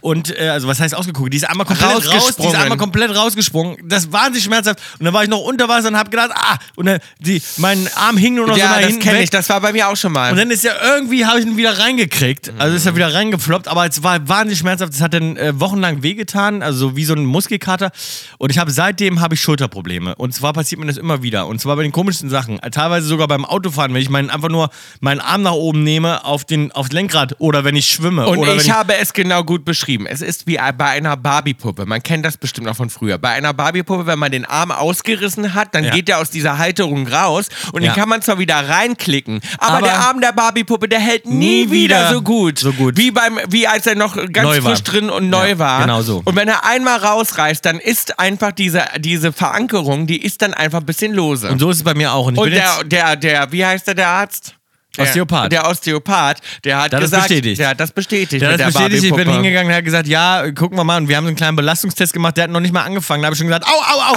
Und, 0.01 0.37
äh, 0.39 0.49
also 0.49 0.67
was 0.67 0.79
heißt 0.79 0.95
ausgekugelt? 0.95 1.33
Die 1.33 1.37
ist 1.37 1.49
einmal 1.49 1.65
komplett 1.65 1.89
raus, 1.89 2.01
die 2.03 2.07
ist 2.07 2.13
Rausgesprungen. 2.15 2.55
einmal 2.55 2.77
komplett 2.77 3.15
rausgesprungen. 3.15 3.77
Das 3.87 4.11
war 4.11 4.21
wahnsinnig 4.21 4.43
schmerzhaft. 4.45 4.79
Und 4.99 5.05
dann 5.05 5.13
war 5.13 5.23
ich 5.23 5.29
noch 5.29 5.39
unter 5.41 5.67
Wasser 5.69 5.87
und 5.89 5.97
habe 5.97 6.09
gedacht, 6.09 6.31
ah, 6.33 6.57
und 6.75 6.85
dann, 6.87 6.99
die, 7.19 7.41
mein 7.57 7.87
Arm 7.95 8.17
hing 8.17 8.35
nur 8.35 8.47
noch 8.47 8.53
so 8.55 8.59
Ja, 8.59 8.69
nach 8.69 8.77
das 8.77 8.87
hinten 8.87 9.01
kenne 9.01 9.17
weg. 9.17 9.23
ich. 9.25 9.29
Das 9.29 9.49
war 9.49 9.61
bei 9.61 9.73
mir 9.73 9.87
auch 9.89 9.95
schon 9.95 10.11
mal. 10.11 10.31
Und 10.31 10.37
dann 10.37 10.51
ist 10.51 10.63
ja 10.63 10.73
irgendwie, 10.83 11.25
habe 11.25 11.39
ich 11.39 11.45
ihn 11.45 11.57
wieder 11.57 11.77
reingekriegt. 11.79 12.53
Also 12.57 12.75
ist 12.75 12.85
er 12.85 12.95
wieder 12.95 13.13
reingefloppt, 13.13 13.67
aber 13.67 13.85
es 13.85 14.03
war 14.03 14.27
wahnsinnig 14.27 14.59
schmerzhaft. 14.59 14.93
Es 14.93 15.01
hat 15.01 15.13
dann 15.13 15.37
äh, 15.37 15.59
wochenlang 15.59 16.03
wehgetan, 16.03 16.61
also 16.63 16.95
wie 16.95 17.05
so 17.05 17.13
ein 17.13 17.25
Muskelkater. 17.25 17.91
Und 18.37 18.49
ich 18.51 18.57
habe 18.57 18.71
seitdem 18.71 19.21
habe 19.21 19.35
ich 19.35 19.41
Schulterprobleme. 19.41 20.15
Und 20.15 20.33
zwar 20.33 20.53
passiert 20.53 20.79
mir 20.79 20.87
das 20.87 20.97
immer 20.97 21.21
wieder. 21.23 21.47
Und 21.47 21.59
zwar 21.61 21.75
bei 21.75 21.83
den 21.83 21.91
komischsten 21.91 22.26
Sachen. 22.29 22.59
Teilweise 22.71 23.07
sogar 23.07 23.27
beim 23.27 23.45
Autofahren, 23.45 23.93
wenn 23.93 24.01
ich 24.01 24.09
meinen, 24.09 24.29
einfach 24.29 24.49
nur 24.49 24.69
meinen 24.99 25.19
Arm 25.19 25.41
nach 25.43 25.51
oben 25.53 25.83
nehme 25.83 26.23
auf 26.25 26.45
den, 26.45 26.71
aufs 26.71 26.91
Lenkrad 26.91 27.35
oder 27.39 27.63
wenn 27.63 27.75
ich 27.75 27.89
schwimme. 27.89 28.27
Und 28.27 28.39
oder 28.39 28.51
wenn 28.51 28.57
ich 28.59 28.71
habe 28.71 28.95
es 28.95 29.13
genau 29.13 29.43
gut 29.43 29.65
beschrieben. 29.65 30.05
Es 30.07 30.21
ist 30.21 30.47
wie 30.47 30.57
bei 30.77 30.85
einer 30.85 31.15
Barbie-Puppe. 31.17 31.85
Man 31.85 32.01
kennt 32.03 32.25
das 32.25 32.37
bestimmt 32.37 32.67
noch 32.67 32.75
von 32.75 32.89
früher. 32.89 33.17
Bei 33.17 33.29
einer 33.29 33.53
Barbie-Puppe, 33.53 34.05
wenn 34.05 34.19
man 34.19 34.31
den 34.31 34.45
Arm 34.45 34.71
ausgerissen 34.71 35.53
hat, 35.53 35.73
dann 35.75 35.83
Ja. 35.85 35.91
geht 35.91 36.07
der 36.07 36.19
aus 36.19 36.29
dieser 36.29 36.57
Halterung 36.57 37.07
raus 37.07 37.49
und 37.71 37.83
Ja. 37.83 37.91
den 37.91 37.99
kann 37.99 38.09
man 38.09 38.21
zwar 38.21 38.39
wieder 38.39 38.67
reinklicken. 38.67 39.41
Aber, 39.59 39.77
Aber 39.77 39.81
der 39.87 39.99
Arm 39.99 40.21
der 40.21 40.31
Barbie-Puppe, 40.33 40.87
der 40.89 40.99
hält 40.99 41.25
nie, 41.25 41.65
Nie 41.65 41.71
wieder, 41.71 41.97
wieder 41.99 42.13
so 42.13 42.21
gut. 42.21 42.59
so 42.59 42.73
gut. 42.73 42.97
Wie, 42.97 43.11
beim, 43.11 43.39
wie 43.49 43.67
als 43.67 43.85
er 43.87 43.95
noch 43.95 44.15
ganz 44.15 44.43
Neu 44.47 44.63
war. 44.63 44.71
frisch 44.71 44.83
drin 44.83 45.09
und 45.09 45.29
neu 45.29 45.49
Ja, 45.51 45.59
war. 45.59 45.81
genau 45.81 46.01
so. 46.01 46.21
Und 46.25 46.35
wenn 46.35 46.47
er 46.47 46.65
einmal 46.65 46.97
rausreißt, 46.99 47.63
dann 47.65 47.79
ist 47.79 48.19
einfach 48.19 48.51
diese, 48.51 48.83
diese 48.99 49.31
Verankerung, 49.31 50.07
die 50.07 50.21
ist 50.23 50.41
dann 50.41 50.53
einfach 50.53 50.79
ein 50.79 50.85
bisschen 50.85 51.13
lose. 51.13 51.49
Und 51.49 51.59
so 51.59 51.69
ist 51.69 51.77
es 51.77 51.83
bei 51.83 51.93
mir 51.93 52.13
auch. 52.13 52.16
Und 52.25 52.35
ich 52.35 52.39
Und 52.41 52.51
jetzt, 52.51 52.79
der, 52.85 53.15
der, 53.15 53.15
der, 53.15 53.51
wie 53.51 53.65
heißt 53.65 53.87
der, 53.87 53.93
der 53.95 54.07
Arzt? 54.07 54.53
Der, 54.97 55.05
Osteopath. 55.05 55.51
Der 55.51 55.69
Osteopath, 55.69 56.37
der 56.63 56.81
hat 56.81 56.91
das 56.93 57.01
gesagt, 57.01 57.27
bestätigt. 57.27 57.59
der 57.59 57.69
hat 57.69 57.79
das 57.79 57.91
bestätigt. 57.91 58.41
Der 58.41 58.53
hat 58.53 58.59
das 58.59 58.73
bestätigt, 58.73 59.03
ich 59.03 59.13
bin 59.13 59.29
hingegangen, 59.29 59.67
der 59.67 59.77
hat 59.77 59.85
gesagt, 59.85 60.07
ja, 60.07 60.49
gucken 60.53 60.75
wir 60.75 60.83
mal. 60.83 60.97
Und 60.97 61.07
wir 61.07 61.15
haben 61.17 61.25
so 61.25 61.27
einen 61.27 61.35
kleinen 61.37 61.55
Belastungstest 61.55 62.13
gemacht, 62.13 62.35
der 62.35 62.45
hat 62.45 62.51
noch 62.51 62.61
nicht 62.61 62.73
mal 62.73 62.81
angefangen. 62.81 63.21
Da 63.21 63.27
habe 63.27 63.35
ich 63.35 63.37
schon 63.37 63.45
gesagt, 63.45 63.67
au, 63.67 63.69
au, 63.69 64.13
au. 64.13 64.15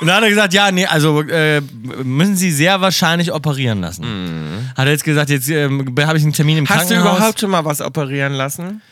Und 0.00 0.06
dann 0.06 0.16
hat 0.18 0.22
er 0.22 0.28
gesagt, 0.28 0.54
ja, 0.54 0.70
nee, 0.70 0.86
also 0.86 1.22
äh, 1.22 1.60
müssen 2.04 2.36
Sie 2.36 2.52
sehr 2.52 2.80
wahrscheinlich 2.80 3.32
operieren 3.32 3.80
lassen. 3.80 4.70
Hat 4.76 4.86
er 4.86 4.92
jetzt 4.92 5.02
gesagt, 5.02 5.30
jetzt 5.30 5.48
ähm, 5.48 5.84
habe 6.00 6.16
ich 6.16 6.22
einen 6.22 6.32
Termin 6.32 6.58
im 6.58 6.64
Mhm. 6.64 6.68
Hast 6.68 6.90
du 6.90 6.94
Krankenhaus. 6.94 7.18
überhaupt 7.18 7.40
schon 7.40 7.50
mal 7.50 7.64
was 7.64 7.80
operieren 7.80 8.34
lassen? 8.34 8.82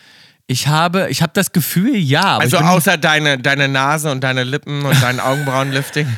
Ich 0.48 0.66
habe, 0.66 1.08
ich 1.08 1.22
habe 1.22 1.32
das 1.34 1.52
Gefühl, 1.52 1.94
ja. 1.94 2.38
Also 2.38 2.56
außer 2.56 2.96
deine, 2.96 3.38
deine 3.38 3.68
Nase 3.68 4.10
und 4.10 4.24
deine 4.24 4.42
Lippen 4.42 4.84
und 4.84 5.00
dein 5.02 5.20
Augenbrauenlifting? 5.20 6.08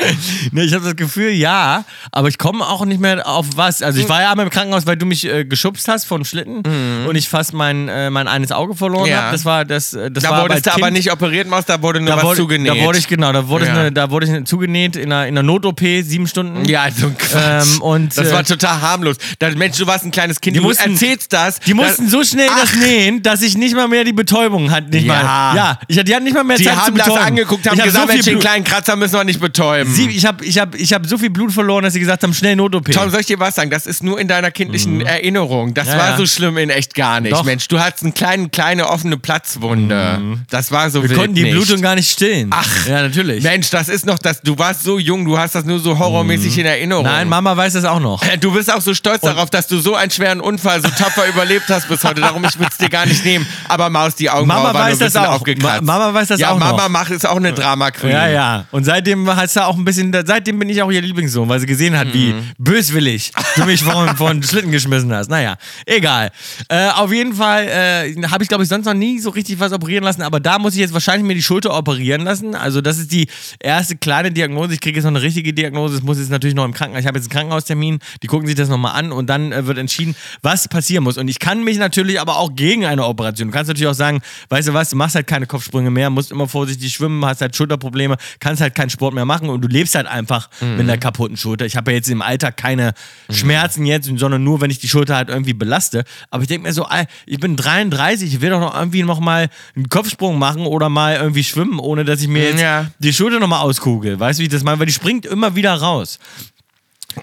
Ne, 0.52 0.64
ich 0.64 0.74
habe 0.74 0.84
das 0.84 0.96
Gefühl, 0.96 1.30
ja, 1.30 1.84
aber 2.12 2.28
ich 2.28 2.38
komme 2.38 2.66
auch 2.66 2.84
nicht 2.84 3.00
mehr 3.00 3.26
auf 3.26 3.46
was. 3.56 3.82
Also 3.82 4.00
ich 4.00 4.08
war 4.08 4.22
ja 4.22 4.30
einmal 4.30 4.46
im 4.46 4.50
Krankenhaus, 4.50 4.86
weil 4.86 4.96
du 4.96 5.06
mich 5.06 5.24
äh, 5.26 5.44
geschubst 5.44 5.86
hast 5.88 6.06
vom 6.06 6.24
Schlitten 6.24 6.62
und 7.06 7.14
ich 7.16 7.28
fast 7.28 7.52
mein, 7.52 7.88
äh, 7.88 8.10
mein 8.10 8.26
eines 8.28 8.52
Auge 8.52 8.74
verloren 8.74 9.04
Mhm. 9.04 9.10
Ja. 9.10 9.22
habe. 9.22 9.32
Das 9.32 9.44
war 9.44 9.64
das. 9.64 9.92
äh, 9.94 10.10
Das 10.10 10.24
Da 10.24 10.30
war 10.30 10.42
wurdest 10.42 10.66
du 10.66 10.72
aber 10.72 10.86
Kind. 10.86 10.96
nicht 10.96 11.12
operiert, 11.12 11.48
Maus, 11.48 11.64
da 11.66 11.80
wurde 11.82 12.00
nur 12.00 12.10
da 12.10 12.16
was 12.16 12.24
wurde, 12.24 12.36
zugenäht. 12.38 12.72
Da 12.72 12.84
wurde 12.84 12.98
ich 12.98 13.06
genau, 13.08 13.32
da 13.32 13.46
wurde, 13.48 13.66
Ja. 13.66 13.72
ich, 13.72 13.78
eine, 13.78 13.92
da 13.92 14.10
wurde 14.10 14.26
ich 14.38 14.44
zugenäht 14.44 14.96
in 14.96 15.12
einer, 15.12 15.26
in 15.26 15.36
einer 15.38 15.42
Not-OP, 15.42 15.80
sieben 16.02 16.26
Stunden. 16.26 16.64
ja, 16.64 16.88
so 16.90 17.06
ein 17.06 17.16
Quatsch. 17.18 17.66
Ähm, 17.76 17.82
und, 17.82 18.16
das 18.16 18.28
äh, 18.28 18.32
war 18.32 18.44
total 18.44 18.80
harmlos. 18.80 19.16
Da, 19.38 19.50
Mensch, 19.50 19.76
du 19.78 19.86
warst 19.86 20.04
ein 20.04 20.10
kleines 20.10 20.40
Kind, 20.40 20.56
Die 20.56 20.60
du 20.60 20.66
mussten- 20.66 20.92
erzählst 20.92 21.32
das. 21.32 21.60
Die 21.60 21.74
mussten 21.74 22.08
so 22.08 22.24
schnell 22.24 22.48
das 22.60 22.74
nähen, 22.74 23.22
dass 23.22 23.42
ich 23.42 23.56
nicht 23.56 23.74
mal 23.76 23.88
mehr 23.88 24.04
die 24.04 24.12
Betäubung 24.12 24.70
hatte. 24.70 24.88
Nicht 24.90 25.06
Ja. 25.06 25.22
mal. 25.22 25.56
Ja, 25.56 25.78
ich, 25.88 26.02
die 26.02 26.14
hatten 26.14 26.24
nicht 26.24 26.34
mal 26.34 26.44
mehr 26.44 26.56
Die 26.56 26.64
Zeit 26.64 26.76
haben 26.76 26.86
zu 26.92 26.98
das 26.98 27.06
betäuben. 27.06 27.26
angeguckt, 27.26 27.66
haben 27.66 27.74
ich 27.74 27.80
hab 27.80 27.86
gesagt, 27.86 28.06
so 28.08 28.12
Mensch, 28.12 28.24
den 28.24 28.38
kleinen 28.38 28.64
Kratzer 28.64 28.96
müssen 28.96 29.14
wir 29.14 29.24
nicht 29.24 29.40
betäuben. 29.40 29.89
Sie, 29.94 30.08
ich 30.08 30.26
habe 30.26 30.44
ich 30.44 30.58
hab, 30.58 30.74
ich 30.74 30.92
hab 30.92 31.06
so 31.06 31.18
viel 31.18 31.30
Blut 31.30 31.52
verloren, 31.52 31.82
dass 31.84 31.92
sie 31.92 32.00
gesagt 32.00 32.22
haben, 32.22 32.34
schnell 32.34 32.56
Not-OP. 32.56 32.90
Tom, 32.92 33.10
soll 33.10 33.20
ich 33.20 33.26
dir 33.26 33.38
was 33.40 33.54
sagen? 33.54 33.70
Das 33.70 33.86
ist 33.86 34.02
nur 34.02 34.18
in 34.20 34.28
deiner 34.28 34.50
kindlichen 34.50 35.00
Erinnerung. 35.00 35.74
Das 35.74 35.86
Mhm. 35.86 35.92
Ja, 35.92 35.98
war 35.98 36.10
ja. 36.10 36.16
so 36.16 36.26
schlimm 36.26 36.56
in 36.58 36.70
echt 36.70 36.94
gar 36.94 37.20
nicht. 37.20 37.32
Doch. 37.32 37.44
Mensch, 37.44 37.66
du 37.68 37.78
hattest 37.80 38.04
eine 38.04 38.12
kleine, 38.12 38.48
kleine 38.48 38.88
offene 38.88 39.16
Platzwunde. 39.60 40.20
Das 40.50 40.70
war 40.72 40.90
so 40.90 41.02
Wir 41.02 41.14
konnten 41.16 41.34
die 41.34 41.42
nicht. 41.44 41.52
Blutung 41.52 41.80
gar 41.82 41.94
nicht 41.94 42.10
stillen. 42.10 42.48
Ach. 42.52 42.86
Ja, 42.86 43.02
natürlich. 43.02 43.42
Mensch, 43.42 43.70
das 43.70 43.88
ist 43.88 44.06
noch 44.06 44.18
das. 44.18 44.40
Du 44.42 44.58
warst 44.58 44.82
so 44.82 44.98
jung, 44.98 45.24
du 45.24 45.38
hast 45.38 45.54
das 45.54 45.64
nur 45.64 45.78
so 45.80 45.98
horrormäßig 45.98 46.56
in 46.58 46.66
Erinnerung. 46.66 47.04
Nein, 47.04 47.28
Mama 47.28 47.56
weiß 47.56 47.74
das 47.74 47.84
auch 47.84 48.00
noch. 48.00 48.22
Du 48.40 48.52
bist 48.52 48.72
auch 48.72 48.80
so 48.80 48.94
stolz 48.94 49.20
darauf, 49.22 49.50
dass 49.50 49.66
du 49.66 49.78
so 49.80 49.94
einen 49.94 50.10
schweren 50.10 50.40
Unfall 50.40 50.80
so 50.82 50.88
tapfer 50.88 51.26
überlebt 51.28 51.68
hast 51.68 51.88
bis 51.88 52.04
heute. 52.04 52.20
Darum, 52.20 52.44
ich 52.44 52.58
würde 52.58 52.70
es 52.70 52.78
dir 52.78 52.88
gar 52.88 53.06
nicht 53.06 53.24
nehmen. 53.24 53.46
Aber 53.68 53.90
Maus, 53.90 54.14
die 54.14 54.30
Augenbraue 54.30 54.62
Mama 54.64 54.78
weiß 54.78 54.98
das 54.98 55.16
auch. 55.16 55.44
Ma- 55.60 55.80
Mama 55.80 56.14
weiß 56.14 56.28
das 56.28 56.40
ja, 56.40 56.50
auch 56.50 56.58
Mama 56.58 56.82
noch. 56.82 56.88
macht 56.88 57.10
ist 57.10 57.26
auch 57.26 57.36
eine 57.36 57.52
Drama 57.52 57.90
Queen. 57.90 58.10
Ja, 58.12 58.28
ja. 58.28 58.64
Und 58.70 58.84
seitdem 58.84 59.28
hast 59.34 59.56
du 59.56 59.64
auch 59.64 59.69
ein 59.76 59.84
bisschen, 59.84 60.12
seitdem 60.26 60.58
bin 60.58 60.68
ich 60.68 60.82
auch 60.82 60.90
ihr 60.90 61.00
Lieblingssohn, 61.02 61.48
weil 61.48 61.60
sie 61.60 61.66
gesehen 61.66 61.96
hat, 61.98 62.12
wie 62.12 62.32
Mhm. 62.32 62.42
böswillig 62.58 63.32
du 63.56 63.64
mich 63.64 63.82
von, 63.82 64.08
von 64.16 64.42
Schlitten 64.42 64.70
geschmissen 64.72 65.12
hast. 65.12 65.28
Naja, 65.30 65.56
egal. 65.86 66.30
Äh, 66.68 66.88
auf 66.90 67.12
jeden 67.12 67.34
Fall 67.34 67.64
äh, 67.66 68.14
habe 68.28 68.42
ich, 68.42 68.48
glaube 68.48 68.62
ich, 68.64 68.68
sonst 68.68 68.86
noch 68.86 68.94
nie 68.94 69.18
so 69.18 69.30
richtig 69.30 69.58
was 69.60 69.72
operieren 69.72 70.04
lassen, 70.04 70.22
aber 70.22 70.40
da 70.40 70.58
muss 70.58 70.74
ich 70.74 70.80
jetzt 70.80 70.92
wahrscheinlich 70.94 71.26
mir 71.26 71.34
die 71.34 71.42
Schulter 71.42 71.76
operieren 71.76 72.22
lassen. 72.22 72.54
Also, 72.54 72.80
das 72.80 72.98
ist 72.98 73.12
die 73.12 73.26
erste 73.58 73.96
kleine 73.96 74.30
Diagnose. 74.30 74.74
Ich 74.74 74.80
kriege 74.80 74.96
jetzt 74.96 75.04
noch 75.04 75.10
eine 75.10 75.22
richtige 75.22 75.52
Diagnose. 75.52 75.96
Es 75.96 76.02
muss 76.02 76.18
jetzt 76.18 76.30
natürlich 76.30 76.54
noch 76.54 76.64
im 76.64 76.72
Krankenhaus. 76.72 77.00
Ich 77.02 77.06
habe 77.06 77.18
jetzt 77.18 77.26
einen 77.26 77.32
Krankenhaustermin. 77.32 77.98
Die 78.22 78.26
gucken 78.26 78.46
sich 78.46 78.56
das 78.56 78.68
nochmal 78.68 78.94
an 78.98 79.12
und 79.12 79.26
dann 79.28 79.52
äh, 79.52 79.66
wird 79.66 79.78
entschieden, 79.78 80.14
was 80.42 80.68
passieren 80.68 81.04
muss. 81.04 81.18
Und 81.18 81.28
ich 81.28 81.38
kann 81.38 81.64
mich 81.64 81.78
natürlich 81.78 82.20
aber 82.20 82.36
auch 82.38 82.54
gegen 82.54 82.84
eine 82.86 83.04
Operation. 83.06 83.48
Du 83.48 83.54
kannst 83.54 83.68
natürlich 83.68 83.88
auch 83.88 83.94
sagen, 83.94 84.20
weißt 84.48 84.68
du 84.68 84.74
was, 84.74 84.90
du 84.90 84.96
machst 84.96 85.14
halt 85.14 85.26
keine 85.26 85.46
Kopfsprünge 85.46 85.90
mehr, 85.90 86.10
musst 86.10 86.30
immer 86.30 86.48
vorsichtig 86.48 86.92
schwimmen, 86.92 87.24
hast 87.24 87.40
halt 87.40 87.56
Schulterprobleme, 87.56 88.16
kannst 88.38 88.60
halt 88.62 88.74
keinen 88.74 88.90
Sport 88.90 89.14
mehr 89.14 89.24
machen 89.24 89.48
und 89.48 89.59
du 89.60 89.68
lebst 89.68 89.94
halt 89.94 90.06
einfach 90.06 90.48
mit 90.60 90.80
einer 90.80 90.98
kaputten 90.98 91.36
Schulter. 91.36 91.66
Ich 91.66 91.76
habe 91.76 91.90
ja 91.92 91.96
jetzt 91.96 92.08
im 92.10 92.22
Alter 92.22 92.52
keine 92.52 92.92
Schmerzen 93.30 93.86
jetzt, 93.86 94.10
sondern 94.16 94.42
nur, 94.42 94.60
wenn 94.60 94.70
ich 94.70 94.78
die 94.78 94.88
Schulter 94.88 95.16
halt 95.16 95.28
irgendwie 95.28 95.52
belaste. 95.54 96.04
Aber 96.30 96.42
ich 96.42 96.48
denke 96.48 96.66
mir 96.66 96.72
so, 96.72 96.86
ich 97.26 97.38
bin 97.38 97.56
33, 97.56 98.34
ich 98.34 98.40
will 98.40 98.50
doch 98.50 98.60
noch 98.60 98.74
irgendwie 98.74 99.02
noch 99.02 99.20
mal 99.20 99.48
einen 99.76 99.88
Kopfsprung 99.88 100.38
machen 100.38 100.62
oder 100.66 100.88
mal 100.88 101.16
irgendwie 101.16 101.44
schwimmen, 101.44 101.78
ohne 101.78 102.04
dass 102.04 102.20
ich 102.20 102.28
mir 102.28 102.44
jetzt 102.50 102.60
Ja. 102.60 102.86
die 102.98 103.12
Schulter 103.12 103.40
nochmal 103.40 103.60
auskugel. 103.60 104.18
Weißt 104.18 104.38
du, 104.38 104.42
wie 104.42 104.46
ich 104.46 104.52
das 104.52 104.62
meine? 104.64 104.78
Weil 104.78 104.86
die 104.86 104.92
springt 104.92 105.26
immer 105.26 105.54
wieder 105.56 105.74
raus. 105.74 106.18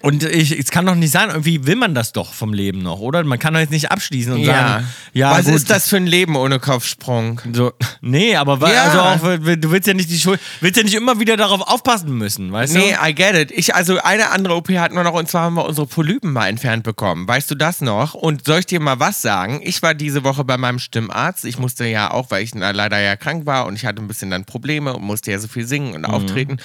Und 0.02 0.23
ich, 0.23 0.52
es 0.58 0.69
kann 0.69 0.86
doch 0.86 0.95
nicht 0.95 1.12
sein, 1.12 1.30
irgendwie 1.30 1.65
will 1.65 1.78
man 1.78 1.95
das 1.95 2.12
doch 2.12 2.34
vom 2.34 2.54
Leben 2.54 2.84
noch, 2.84 3.00
oder? 3.00 3.23
Man 3.23 3.39
kann 3.39 3.54
doch 3.54 3.62
jetzt 3.62 3.69
nicht 3.71 3.89
abschließen 3.89 4.34
und 4.34 4.39
Ja. 4.41 4.54
sagen, 4.54 4.88
ja, 5.13 5.32
Was 5.32 5.45
gut, 5.45 5.56
ist 5.56 5.69
das 5.69 5.88
für 5.88 5.95
ein 5.95 6.08
Leben 6.08 6.36
ohne 6.36 6.60
Kopfsprung? 6.60 7.39
so, 7.54 7.71
nee, 8.02 8.36
aber 8.36 8.60
Ja. 8.69 8.84
also 8.84 9.00
auch, 9.00 9.21
weil 9.45 9.56
du 9.58 9.71
willst 9.71 9.88
ja 9.88 9.93
nicht 9.93 10.10
die 10.10 10.19
Schuld, 10.19 10.41
willst 10.60 10.76
ja 10.78 10.84
nicht 10.84 10.93
immer 10.95 11.19
wieder 11.21 11.38
darauf 11.38 11.62
aufpassen 11.62 12.17
müssen, 12.17 12.52
weißt 12.52 12.73
Nee, 12.73 12.95
du? 13.02 13.08
I 13.10 13.15
get 13.15 13.34
it. 13.36 13.52
Ich, 13.52 13.76
also 13.76 13.97
eine 14.00 14.32
andere 14.32 14.56
OP 14.56 14.69
hatten 14.71 14.95
wir 14.95 15.04
noch 15.04 15.13
und 15.13 15.30
zwar 15.30 15.43
haben 15.43 15.56
wir 15.56 15.65
unsere 15.65 15.88
Polypen 15.88 16.34
mal 16.34 16.47
entfernt 16.47 16.84
bekommen. 16.84 17.26
Weißt 17.28 17.50
du 17.50 17.56
das 17.56 17.80
noch? 17.80 18.13
Und 18.13 18.45
soll 18.45 18.60
ich 18.60 18.65
dir 18.65 18.82
mal 18.82 19.00
was 19.00 19.21
sagen? 19.21 19.62
Ich 19.63 19.82
war 19.82 19.93
diese 19.93 20.23
Woche 20.26 20.43
bei 20.43 20.58
meinem 20.58 20.80
Stimmarzt. 20.80 21.45
Ich 21.45 21.60
musste 21.60 21.86
ja 21.86 22.12
auch, 22.12 22.30
weil 22.30 22.43
ich 22.43 22.54
leider 22.54 23.00
ja 23.00 23.15
krank 23.15 23.45
war 23.45 23.65
und 23.65 23.76
ich 23.76 23.86
hatte 23.86 24.02
ein 24.02 24.08
bisschen 24.10 24.32
dann 24.32 24.43
Probleme 24.43 24.93
und 24.93 25.04
musste 25.04 25.32
ja 25.32 25.39
so 25.39 25.47
viel 25.47 25.65
singen 25.65 25.95
und 25.95 26.04
auftreten. 26.06 26.58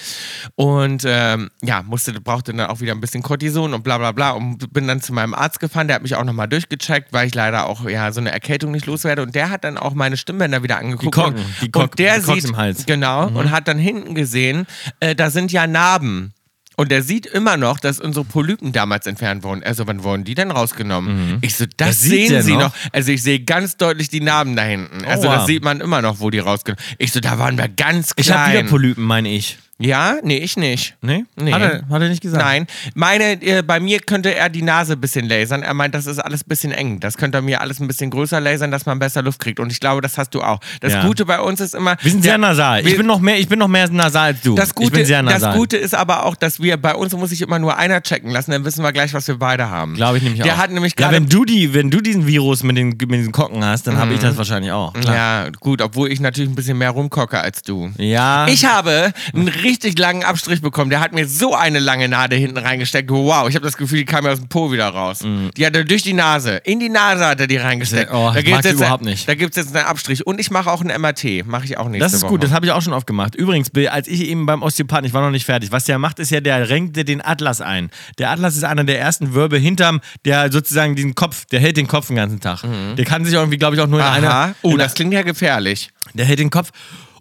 Und 0.55 1.03
ähm, 1.05 1.49
ja, 1.61 1.83
musste, 1.83 2.11
brauchte 2.19 2.53
dann 2.53 2.67
auch 2.67 2.81
wieder 2.81 2.91
ein 2.91 2.99
bisschen 3.01 3.12
Cortison 3.21 3.73
und 3.73 3.83
bla 3.83 3.97
bla 3.97 4.11
bla 4.11 4.31
und 4.31 4.73
bin 4.73 4.87
dann 4.87 5.01
zu 5.01 5.13
meinem 5.13 5.33
Arzt 5.33 5.59
gefahren. 5.59 5.87
Der 5.87 5.95
hat 5.97 6.01
mich 6.03 6.15
auch 6.15 6.23
nochmal 6.23 6.47
durchgecheckt, 6.47 7.13
weil 7.13 7.27
ich 7.27 7.35
leider 7.35 7.67
auch 7.67 7.87
ja 7.87 8.11
so 8.11 8.19
eine 8.21 8.31
Erkältung 8.31 8.71
nicht 8.71 8.85
loswerde. 8.87 9.21
Und 9.21 9.35
der 9.35 9.49
hat 9.49 9.63
dann 9.63 9.77
auch 9.77 9.93
meine 9.93 10.17
Stimmbänder 10.17 10.63
wieder 10.63 10.77
angeguckt. 10.77 11.13
Korken, 11.13 11.35
und, 11.39 11.45
die 11.61 11.69
Kork- 11.71 11.91
und 11.91 11.99
der 11.99 12.19
die 12.19 12.25
sieht, 12.25 12.45
im 12.45 12.57
Hals. 12.57 12.85
Genau, 12.85 13.29
Mhm. 13.29 13.35
und 13.35 13.51
hat 13.51 13.67
dann 13.67 13.77
hinten 13.77 14.15
gesehen, 14.15 14.65
äh, 15.01 15.13
da 15.15 15.29
sind 15.29 15.51
ja 15.51 15.67
Narben. 15.67 16.33
Und 16.75 16.89
der 16.89 17.03
sieht 17.03 17.27
immer 17.27 17.55
noch, 17.55 17.79
dass 17.79 17.99
unsere 17.99 18.25
Polypen 18.25 18.71
damals 18.71 19.05
entfernt 19.05 19.43
wurden. 19.43 19.61
Also, 19.63 19.85
wann 19.85 20.03
wurden 20.03 20.23
die 20.23 20.33
denn 20.33 20.49
rausgenommen? 20.49 21.37
Ich 21.41 21.55
so, 21.55 21.65
das, 21.65 21.89
Das 21.89 22.01
sehen 22.01 22.41
Sie 22.41 22.53
noch? 22.53 22.59
noch. 22.61 22.73
Also, 22.91 23.11
ich 23.11 23.21
sehe 23.21 23.39
ganz 23.41 23.77
deutlich 23.77 24.09
die 24.09 24.21
Narben 24.21 24.55
da 24.55 24.63
hinten. 24.63 25.05
Also, 25.05 25.27
wow. 25.27 25.35
das 25.35 25.45
sieht 25.45 25.63
man 25.63 25.81
immer 25.81 26.01
noch, 26.01 26.19
wo 26.19 26.31
die 26.31 26.39
rausgenommen 26.39 26.83
Ich 26.97 27.11
so, 27.11 27.19
da 27.19 27.37
waren 27.37 27.59
wir 27.59 27.67
ganz 27.69 28.15
klein. 28.15 28.23
Ich 28.25 28.31
habe 28.31 28.51
wieder 28.57 28.63
Polypen, 28.69 29.03
meine 29.03 29.29
ich. 29.29 29.59
Ja? 29.79 30.17
Nee, 30.23 30.37
ich 30.37 30.55
nicht. 30.55 30.95
Nee? 31.01 31.25
Nee. 31.35 31.51
Hat 31.51 31.61
er, 31.61 31.81
hat 31.89 32.01
er 32.01 32.07
nicht 32.09 32.21
gesagt? 32.21 32.43
Nein, 32.43 32.67
meine, 32.93 33.41
äh, 33.41 33.63
bei 33.63 33.79
mir 33.79 33.99
könnte 33.99 34.33
er 34.33 34.47
die 34.49 34.61
Nase 34.61 34.93
ein 34.93 35.01
bisschen 35.01 35.27
lasern. 35.27 35.63
Er 35.63 35.73
meint, 35.73 35.93
das 35.95 36.05
ist 36.05 36.19
alles 36.19 36.41
ein 36.41 36.47
bisschen 36.47 36.71
eng. 36.71 36.99
Das 36.99 37.17
könnte 37.17 37.39
er 37.39 37.41
mir 37.41 37.59
alles 37.59 37.79
ein 37.79 37.87
bisschen 37.87 38.09
größer 38.11 38.39
lasern, 38.39 38.71
dass 38.71 38.85
man 38.85 38.99
besser 38.99 39.21
Luft 39.23 39.39
kriegt. 39.39 39.59
Und 39.59 39.71
ich 39.71 39.79
glaube, 39.79 40.01
das 40.01 40.17
hast 40.17 40.33
du 40.35 40.41
auch. 40.41 40.59
Das 40.79 40.93
Ja. 40.93 41.05
Gute 41.05 41.25
bei 41.25 41.39
uns 41.41 41.59
ist 41.59 41.73
immer. 41.75 41.97
Wir 42.01 42.11
sind 42.11 42.23
sehr 42.23 42.37
nasal. 42.37 42.81
Ich 42.81 42.85
wir- 42.85 42.97
bin 42.97 43.07
noch 43.07 43.19
mehr, 43.19 43.39
ich 43.39 43.47
bin 43.49 43.59
noch 43.59 43.67
mehr 43.67 43.89
nasal 43.89 44.27
als 44.33 44.41
du. 44.41 44.55
das 44.55 44.73
Gute, 44.75 44.87
ich 44.87 44.93
bin 44.93 45.05
sehr 45.05 45.23
nasal. 45.23 45.39
das 45.51 45.55
Gute 45.57 45.77
ist 45.77 45.95
aber 45.95 46.25
auch, 46.25 46.35
dass 46.35 46.61
wir 46.61 46.77
bei 46.77 46.93
uns 46.95 47.13
muss 47.13 47.31
sich 47.31 47.41
immer 47.41 47.59
nur 47.59 47.75
einer 47.77 48.01
checken 48.01 48.29
lassen, 48.31 48.51
dann 48.51 48.63
wissen 48.65 48.83
wir 48.83 48.93
gleich, 48.93 49.13
was 49.13 49.27
wir 49.27 49.37
beide 49.39 49.69
haben. 49.69 49.95
Glaube 49.95 50.17
ich 50.17 50.23
nämlich 50.23 50.41
Der 50.43 50.53
auch. 50.53 50.57
hat 50.59 50.71
nämlich 50.71 50.93
ja, 50.97 51.07
gerade. 51.07 51.15
wenn 51.15 51.27
du 51.29 51.45
die, 51.45 51.73
wenn 51.73 51.89
du 51.89 51.99
diesen 51.99 52.27
Virus 52.27 52.63
mit 52.63 52.77
den, 52.77 52.89
mit 52.89 53.11
diesen 53.11 53.31
Kocken 53.31 53.65
hast, 53.65 53.87
dann 53.87 53.97
habe 53.97 54.13
ich 54.13 54.19
das 54.19 54.37
wahrscheinlich 54.37 54.71
auch. 54.71 54.93
Klar. 54.93 55.15
ja, 55.15 55.49
gut, 55.59 55.81
obwohl 55.81 56.11
ich 56.11 56.19
natürlich 56.19 56.49
ein 56.51 56.55
bisschen 56.55 56.77
mehr 56.77 56.91
rumkocke 56.91 57.39
als 57.41 57.63
du. 57.63 57.91
Ja. 57.97 58.47
Ich 58.47 58.65
habe 58.65 59.13
einen 59.33 59.47
richtig 59.63 59.97
langen 59.97 60.23
Abstrich 60.23 60.61
bekommen. 60.61 60.89
Der 60.89 60.99
hat 60.99 61.13
mir 61.13 61.27
so 61.27 61.55
eine 61.55 61.79
lange 61.79 62.07
Nadel 62.09 62.37
hinten 62.39 62.57
reingesteckt. 62.57 63.09
Wow, 63.09 63.47
ich 63.49 63.55
habe 63.55 63.65
das 63.65 63.77
Gefühl, 63.77 63.99
die 63.99 64.05
kam 64.05 64.23
mir 64.23 64.31
aus 64.31 64.39
dem 64.39 64.47
Po 64.49 64.71
wieder 64.71 64.87
raus. 64.89 65.19
Die 65.57 65.65
hat 65.65 65.75
er 65.75 65.83
durch 65.83 66.03
die 66.03 66.13
Nase. 66.13 66.57
In 66.63 66.79
die 66.79 66.89
Nase 66.89 67.25
hat 67.25 67.39
er 67.39 67.47
die 67.47 67.57
reingesteckt. 67.57 68.11
Oh, 68.13 68.31
das 68.33 68.43
gibt's 68.43 68.65
jetzt, 68.65 68.75
überhaupt 68.75 69.03
nicht. 69.03 69.27
Da 69.27 69.35
gibt 69.35 69.57
es 69.57 69.63
jetzt 69.63 69.75
einen 69.75 69.85
Abstrich. 69.85 70.25
Und 70.27 70.39
ich 70.39 70.51
mache 70.51 70.69
auch 70.71 70.81
einen 70.81 70.99
MRT. 71.01 71.45
Mache 71.45 71.65
ich 71.65 71.77
auch 71.77 71.87
nächste 71.87 72.05
Das 72.05 72.13
ist 72.13 72.23
Woche. 72.23 72.31
gut, 72.31 72.43
das 72.43 72.51
habe 72.51 72.65
ich 72.65 72.71
auch 72.71 72.81
schon 72.81 72.93
oft 72.93 73.07
gemacht. 73.07 73.35
Übrigens, 73.35 73.69
Bill, 73.69 73.87
als 73.87 74.07
ich 74.07 74.21
eben 74.27 74.45
beim 74.45 74.61
Osteopathen, 74.61 75.05
ich 75.05 75.13
war 75.13 75.21
noch 75.21 75.31
nicht 75.31 75.45
fertig, 75.45 75.71
was 75.71 75.85
der 75.85 75.97
macht, 75.99 76.19
ist 76.19 76.31
ja, 76.31 76.41
der 76.41 76.69
renkt 76.69 76.95
dir 76.95 77.05
den 77.05 77.23
Atlas 77.23 77.61
ein. 77.61 77.89
Der 78.19 78.29
Atlas 78.31 78.55
ist 78.55 78.63
einer 78.63 78.83
der 78.83 78.99
ersten 78.99 79.33
Wirbel 79.33 79.59
hinterm, 79.59 80.01
der 80.25 80.51
sozusagen 80.51 80.95
diesen 80.95 81.15
Kopf, 81.15 81.45
der 81.45 81.59
hält 81.59 81.77
den 81.77 81.87
Kopf 81.87 82.07
den 82.07 82.15
ganzen 82.17 82.39
Tag. 82.39 82.63
Der 82.97 83.05
kann 83.05 83.25
sich 83.25 83.33
irgendwie, 83.33 83.57
glaube 83.57 83.75
ich, 83.75 83.81
auch 83.81 83.87
nur 83.87 83.99
in 83.99 84.05
Aha. 84.05 84.13
einer. 84.13 84.55
Oh, 84.61 84.71
in 84.71 84.77
das 84.77 84.93
klingt 84.93 85.13
ja 85.13 85.21
gefährlich. 85.21 85.91
Der 86.13 86.25
hält 86.25 86.39
den 86.39 86.49
Kopf. 86.49 86.71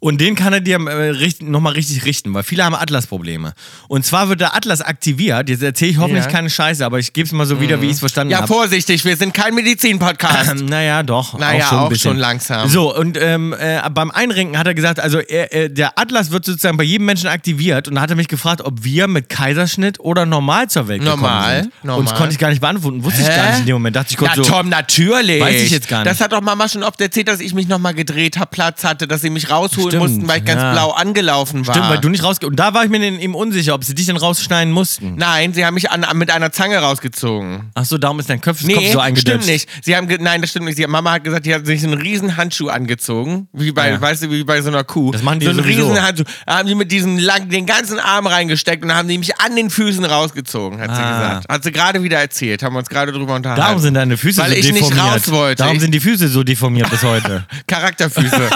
Und 0.04 0.20
den 0.20 0.34
kann 0.34 0.52
er 0.52 0.60
dir 0.60 0.80
äh, 0.80 1.30
nochmal 1.44 1.74
richtig 1.74 2.04
richten, 2.04 2.34
weil 2.34 2.42
viele 2.42 2.64
haben 2.64 2.74
Atlas-Probleme. 2.74 3.52
Und 3.86 4.04
zwar 4.04 4.28
wird 4.28 4.40
der 4.40 4.56
Atlas 4.56 4.80
aktiviert. 4.80 5.48
Jetzt 5.48 5.62
erzähle 5.62 5.92
ich 5.92 5.98
hoffentlich 5.98 6.24
Ja. 6.24 6.30
keine 6.30 6.50
Scheiße, 6.50 6.84
aber 6.84 6.98
ich 6.98 7.12
gebe 7.12 7.24
es 7.26 7.30
mal 7.32 7.46
so 7.46 7.60
wieder, 7.60 7.80
wie 7.80 7.86
ich 7.86 7.92
es 7.92 7.98
verstanden 8.00 8.32
Ja, 8.32 8.38
habe. 8.38 8.48
vorsichtig, 8.48 9.04
wir 9.04 9.16
sind 9.16 9.32
kein 9.32 9.54
Medizin-Podcast. 9.54 10.50
Ähm, 10.58 10.64
naja, 10.66 11.04
doch. 11.04 11.38
Naja, 11.38 11.66
auch 11.66 11.68
schon, 11.68 11.78
auch 11.78 11.94
schon 11.94 12.16
langsam. 12.16 12.68
So, 12.68 12.92
und 12.96 13.16
ähm, 13.16 13.54
äh, 13.56 13.80
beim 13.90 14.10
Einrenken 14.10 14.58
hat 14.58 14.66
er 14.66 14.74
gesagt, 14.74 14.98
also 14.98 15.20
äh, 15.20 15.70
der 15.70 15.96
Atlas 15.96 16.32
wird 16.32 16.46
sozusagen 16.46 16.76
bei 16.76 16.82
jedem 16.82 17.06
Menschen 17.06 17.28
aktiviert 17.28 17.86
und 17.86 17.94
da 17.94 18.00
hat 18.00 18.10
er 18.10 18.16
mich 18.16 18.26
gefragt, 18.26 18.60
ob 18.62 18.82
wir 18.82 19.06
mit 19.06 19.28
Kaiserschnitt 19.28 20.00
oder 20.00 20.26
normal 20.26 20.68
zur 20.68 20.88
Welt 20.88 21.04
Normal, 21.04 21.18
gekommen 21.58 21.62
sind. 21.62 21.84
normal. 21.84 22.00
Und 22.00 22.10
das 22.10 22.18
konnte 22.18 22.32
ich 22.32 22.40
gar 22.40 22.48
nicht 22.50 22.60
beantworten. 22.60 23.04
Wusste 23.04 23.20
ich 23.22 23.28
gar 23.28 23.50
nicht 23.50 23.60
in 23.60 23.66
dem 23.66 23.74
Moment. 23.74 23.94
Dachte 23.94 24.08
ich 24.10 24.16
kurz 24.16 24.34
Ja, 24.36 24.42
so. 24.42 24.50
Tom, 24.50 24.68
natürlich. 24.68 25.40
Weiß 25.40 25.62
ich 25.62 25.70
jetzt 25.70 25.86
gar 25.86 25.98
nicht. 26.00 26.10
Das 26.10 26.20
hat 26.20 26.32
doch 26.32 26.40
Mama 26.40 26.68
schon 26.68 26.82
oft 26.82 27.00
erzählt, 27.00 27.28
dass 27.28 27.38
ich 27.38 27.54
mich 27.54 27.68
nochmal 27.68 27.94
gedreht 27.94 28.36
habe, 28.36 28.50
Platz 28.50 28.82
hatte, 28.82 29.06
dass 29.06 29.20
sie 29.20 29.30
mich 29.30 29.48
rausholen 29.48 29.91
Stimmt, 29.96 30.02
mussten, 30.10 30.28
weil 30.28 30.38
ich 30.38 30.44
ganz 30.44 30.60
ja. 30.60 30.72
blau 30.72 30.90
angelaufen 30.90 31.66
war. 31.66 31.74
Stimmt, 31.74 31.88
weil 31.90 31.98
du 32.00 32.08
nicht 32.08 32.22
rausge... 32.24 32.46
Und 32.46 32.56
da 32.56 32.74
war 32.74 32.84
ich 32.84 32.90
mir 32.90 32.98
dann 33.00 33.18
eben 33.20 33.34
unsicher, 33.34 33.74
ob 33.74 33.84
sie 33.84 33.94
dich 33.94 34.06
denn 34.06 34.16
rausschneiden 34.16 34.72
mussten. 34.72 35.14
Nein, 35.16 35.52
sie 35.54 35.64
haben 35.64 35.74
mich 35.74 35.90
an, 35.90 36.04
mit 36.18 36.30
einer 36.30 36.52
Zange 36.52 36.78
rausgezogen. 36.78 37.70
Ach 37.74 37.84
so, 37.84 37.98
darum 37.98 38.18
ist 38.20 38.28
dein 38.30 38.40
Kopf, 38.40 38.62
Nee, 38.62 38.74
Kopf 38.74 38.92
so 38.92 38.98
eingeditscht. 39.00 39.28
stimmt 39.28 39.46
nicht. 39.46 39.68
Sie 39.82 39.96
haben 39.96 40.08
nein, 40.20 40.40
das 40.40 40.50
stimmt 40.50 40.66
nicht. 40.66 40.76
Sie, 40.76 40.86
Mama 40.86 41.12
hat 41.12 41.24
gesagt, 41.24 41.46
die 41.46 41.54
hat 41.54 41.66
sich 41.66 41.82
einen 41.84 41.94
riesen 41.94 42.36
Handschuh 42.36 42.68
angezogen, 42.68 43.48
wie 43.52 43.72
bei, 43.72 43.90
Ja. 43.90 44.00
weißt 44.00 44.22
du, 44.24 44.30
wie 44.30 44.44
bei 44.44 44.60
so 44.62 44.68
einer 44.68 44.84
Kuh. 44.84 45.10
Das 45.12 45.22
machen 45.22 45.40
die 45.40 45.46
so 45.46 45.50
einen 45.50 45.62
sowieso. 45.62 45.88
riesen 45.88 46.02
Handschuh. 46.02 46.24
Da 46.46 46.58
haben 46.58 46.66
die 46.68 46.74
mit 46.74 46.90
diesem 46.92 47.18
lang 47.18 47.48
den 47.48 47.66
ganzen 47.66 47.98
Arm 47.98 48.26
reingesteckt 48.26 48.82
und 48.84 48.94
haben 48.94 49.08
die 49.08 49.18
mich 49.18 49.38
an 49.40 49.54
den 49.56 49.70
Füßen 49.70 50.04
rausgezogen, 50.04 50.80
hat 50.80 50.94
sie 50.94 51.02
Ah. 51.02 51.18
gesagt. 51.18 51.48
Hat 51.52 51.64
sie 51.64 51.72
gerade 51.72 52.02
wieder 52.02 52.18
erzählt, 52.18 52.62
haben 52.62 52.74
wir 52.74 52.78
uns 52.80 52.88
gerade 52.88 53.12
drüber 53.12 53.34
unterhalten. 53.34 53.60
Darum 53.62 53.78
sind 53.80 53.94
deine 53.94 54.16
Füße 54.16 54.40
Weil 54.40 54.50
so 54.50 54.56
ich 54.56 54.72
nicht 54.72 54.76
deformiert. 54.90 55.14
raus 55.14 55.30
wollte. 55.30 55.56
Darum 55.62 55.76
Ich- 55.76 55.82
sind 55.82 55.92
die 55.92 56.00
Füße 56.00 56.28
so 56.28 56.42
deformiert 56.42 56.90
bis 56.90 57.02
heute. 57.02 57.44
Charakterfüße. 57.66 58.40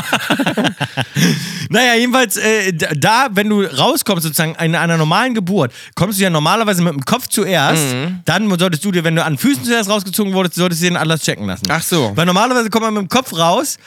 Naja, 1.69 1.95
jedenfalls, 1.97 2.37
äh, 2.37 2.73
da, 2.73 3.27
wenn 3.33 3.49
du 3.49 3.63
rauskommst, 3.63 4.23
sozusagen 4.23 4.55
in 4.63 4.77
einer 4.77 4.97
normalen 4.97 5.35
Geburt, 5.35 5.73
kommst 5.97 6.19
du 6.19 6.23
ja 6.23 6.31
normalerweise 6.31 6.81
mit 6.81 6.93
dem 6.93 7.05
Kopf 7.05 7.27
zuerst. 7.27 7.93
Mhm. 7.93 8.21
Dann 8.25 8.49
solltest 8.59 8.85
du 8.85 8.93
dir, 8.93 9.03
wenn 9.03 9.17
du 9.17 9.25
an 9.25 9.37
Füßen 9.37 9.65
zuerst 9.65 9.91
rausgezogen 9.91 10.33
wurdest, 10.33 10.55
solltest 10.55 10.83
du 10.83 10.87
den 10.87 10.97
Atlas 10.97 11.23
checken 11.23 11.45
lassen. 11.47 11.67
Ach 11.69 11.83
so. 11.83 12.11
Mhm. 12.11 12.17
Weil 12.17 12.27
normalerweise 12.27 12.71
kommt 12.71 12.85
man 12.85 12.95
mit 12.95 13.03
dem 13.03 13.09
Kopf 13.09 13.33
raus 13.37 13.79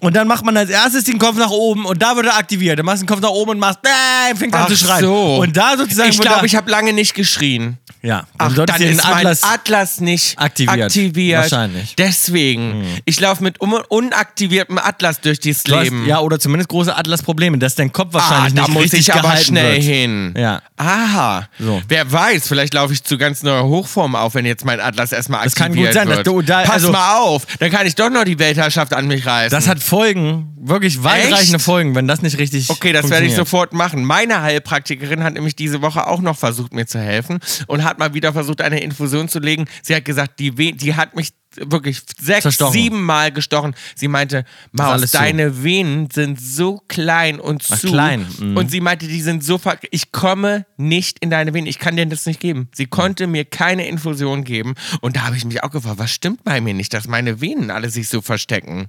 und 0.00 0.14
dann 0.14 0.28
macht 0.28 0.44
man 0.44 0.56
als 0.56 0.68
erstes 0.70 1.04
den 1.04 1.18
Kopf 1.18 1.36
nach 1.38 1.50
oben 1.50 1.86
und 1.86 2.02
da 2.02 2.16
wird 2.16 2.26
er 2.26 2.36
aktiviert. 2.36 2.78
Dann 2.78 2.84
machst 2.86 3.00
du 3.02 3.06
den 3.06 3.08
Kopf 3.08 3.22
nach 3.22 3.30
oben 3.30 3.52
und 3.52 3.58
machst, 3.60 3.78
äh, 3.84 4.34
fängt 4.34 4.54
an 4.54 4.62
Ach 4.64 4.68
zu 4.68 4.76
schreien. 4.76 5.00
so. 5.04 5.36
Und 5.36 5.56
da 5.56 5.76
sozusagen. 5.78 6.10
Ich 6.10 6.20
glaube, 6.20 6.44
ich 6.46 6.54
habe 6.54 6.70
lange 6.70 6.92
nicht 6.92 7.14
geschrien. 7.14 7.78
Ja, 8.02 8.24
Ach, 8.38 8.54
dann 8.54 8.66
den 8.78 8.90
ist 8.90 9.02
mein 9.02 9.14
Atlas. 9.14 9.42
Atlas 9.42 10.00
nicht 10.00 10.38
aktiviert. 10.38 10.86
aktiviert. 10.86 11.42
Wahrscheinlich. 11.42 11.94
Deswegen. 11.96 12.84
Ich 13.04 13.18
laufe 13.20 13.42
mit 13.42 13.60
un 13.60 13.72
unaktiviertem 13.88 14.78
Atlas 14.78 15.20
durch 15.20 15.40
dieses 15.40 15.64
hast, 15.64 15.84
Leben. 15.84 16.06
ja, 16.06 16.20
oder 16.20 16.38
zumindest 16.38 16.65
große 16.68 16.94
Atlas-Probleme, 16.96 17.58
dass 17.58 17.74
dein 17.74 17.92
Kopf 17.92 18.10
ah, 18.14 18.18
wahrscheinlich 18.18 18.54
da 18.54 18.62
nicht 18.62 18.72
muss 18.74 18.82
richtig 18.84 19.00
ich 19.00 19.12
aber 19.12 19.22
gehalten 19.22 19.44
schnell 19.44 19.72
wird. 19.74 19.82
hin. 19.84 20.34
Ja. 20.36 20.62
Aha. 20.76 21.48
So. 21.58 21.82
Wer 21.88 22.10
weiß, 22.10 22.46
vielleicht 22.48 22.74
laufe 22.74 22.92
ich 22.92 23.02
zu 23.02 23.16
ganz 23.18 23.42
neuer 23.42 23.64
Hochform 23.64 24.14
auf, 24.14 24.34
wenn 24.34 24.44
jetzt 24.46 24.64
mein 24.64 24.80
Atlas 24.80 25.12
erstmal 25.12 25.44
Das 25.44 25.54
kann 25.54 25.66
aktiviert 25.68 25.88
gut 25.92 25.94
sein, 25.94 26.08
dass 26.08 26.16
wird. 26.18 26.26
du 26.26 26.42
da- 26.42 26.62
Pass 26.62 26.74
also- 26.74 26.92
mal 26.92 27.18
auf, 27.18 27.46
dann 27.58 27.70
kann 27.70 27.86
ich 27.86 27.94
doch 27.94 28.10
noch 28.10 28.24
die 28.24 28.38
Weltherrschaft 28.38 28.92
an 28.94 29.06
mich 29.06 29.24
reißen. 29.26 29.50
Das 29.56 29.68
hat 29.68 29.82
Folgen, 29.82 30.54
wirklich 30.60 31.02
weitreichende 31.02 31.56
Echt? 31.56 31.64
Folgen, 31.64 31.94
wenn 31.94 32.06
das 32.08 32.22
nicht 32.22 32.38
richtig 32.38 32.68
Okay, 32.70 32.92
das 32.92 33.08
werde 33.10 33.26
ich 33.26 33.34
sofort 33.34 33.72
machen. 33.72 34.04
Meine 34.04 34.42
Heilpraktikerin 34.42 35.22
hat 35.24 35.34
nämlich 35.34 35.56
diese 35.56 35.82
Woche 35.82 36.06
auch 36.06 36.20
noch 36.20 36.36
versucht, 36.36 36.74
mir 36.74 36.86
zu 36.86 36.98
helfen 36.98 37.38
und 37.66 37.84
hat 37.84 37.98
mal 37.98 38.14
wieder 38.14 38.32
versucht, 38.32 38.60
eine 38.60 38.80
Infusion 38.80 39.28
zu 39.28 39.38
legen. 39.38 39.66
Sie 39.82 39.94
hat 39.94 40.04
gesagt, 40.04 40.38
die, 40.38 40.58
We 40.58 40.72
die 40.72 40.94
hat 40.94 41.14
mich 41.16 41.30
wirklich 41.56 42.02
sechs, 42.20 42.42
Zerstochen. 42.42 42.72
sieben 42.72 43.02
Mal 43.02 43.32
gestochen. 43.32 43.74
Sie 43.94 44.08
meinte, 44.08 44.44
Maus, 44.72 44.92
alles 44.92 45.10
zu. 45.12 45.18
deine 45.18 45.62
Venen 45.62 46.10
sind 46.10 46.40
so 46.40 46.82
klein 46.88 47.40
und 47.40 47.64
Ach, 47.70 47.78
zu. 47.78 47.88
klein, 47.88 48.26
mhm. 48.38 48.56
Und 48.56 48.70
sie 48.70 48.80
meinte, 48.80 49.06
die 49.06 49.20
sind 49.22 49.44
so 49.44 49.58
ver 49.58 49.78
Ich 49.90 50.12
komme 50.12 50.66
nicht 50.76 51.18
in 51.20 51.30
deine 51.30 51.54
Venen. 51.54 51.66
Ich 51.66 51.78
kann 51.78 51.96
dir 51.96 52.06
das 52.06 52.26
nicht 52.26 52.40
geben. 52.40 52.68
Sie 52.74 52.86
konnte 52.86 53.26
mir 53.26 53.44
keine 53.44 53.86
Infusion 53.88 54.44
geben. 54.44 54.74
Und 55.00 55.16
da 55.16 55.22
habe 55.22 55.36
ich 55.36 55.44
mich 55.44 55.62
auch 55.62 55.70
gefragt, 55.70 55.98
was 55.98 56.10
stimmt 56.12 56.44
bei 56.44 56.60
mir 56.60 56.74
nicht, 56.74 56.92
dass 56.94 57.08
meine 57.08 57.40
Venen 57.40 57.70
alle 57.70 57.90
sich 57.90 58.08
so 58.08 58.20
verstecken? 58.22 58.88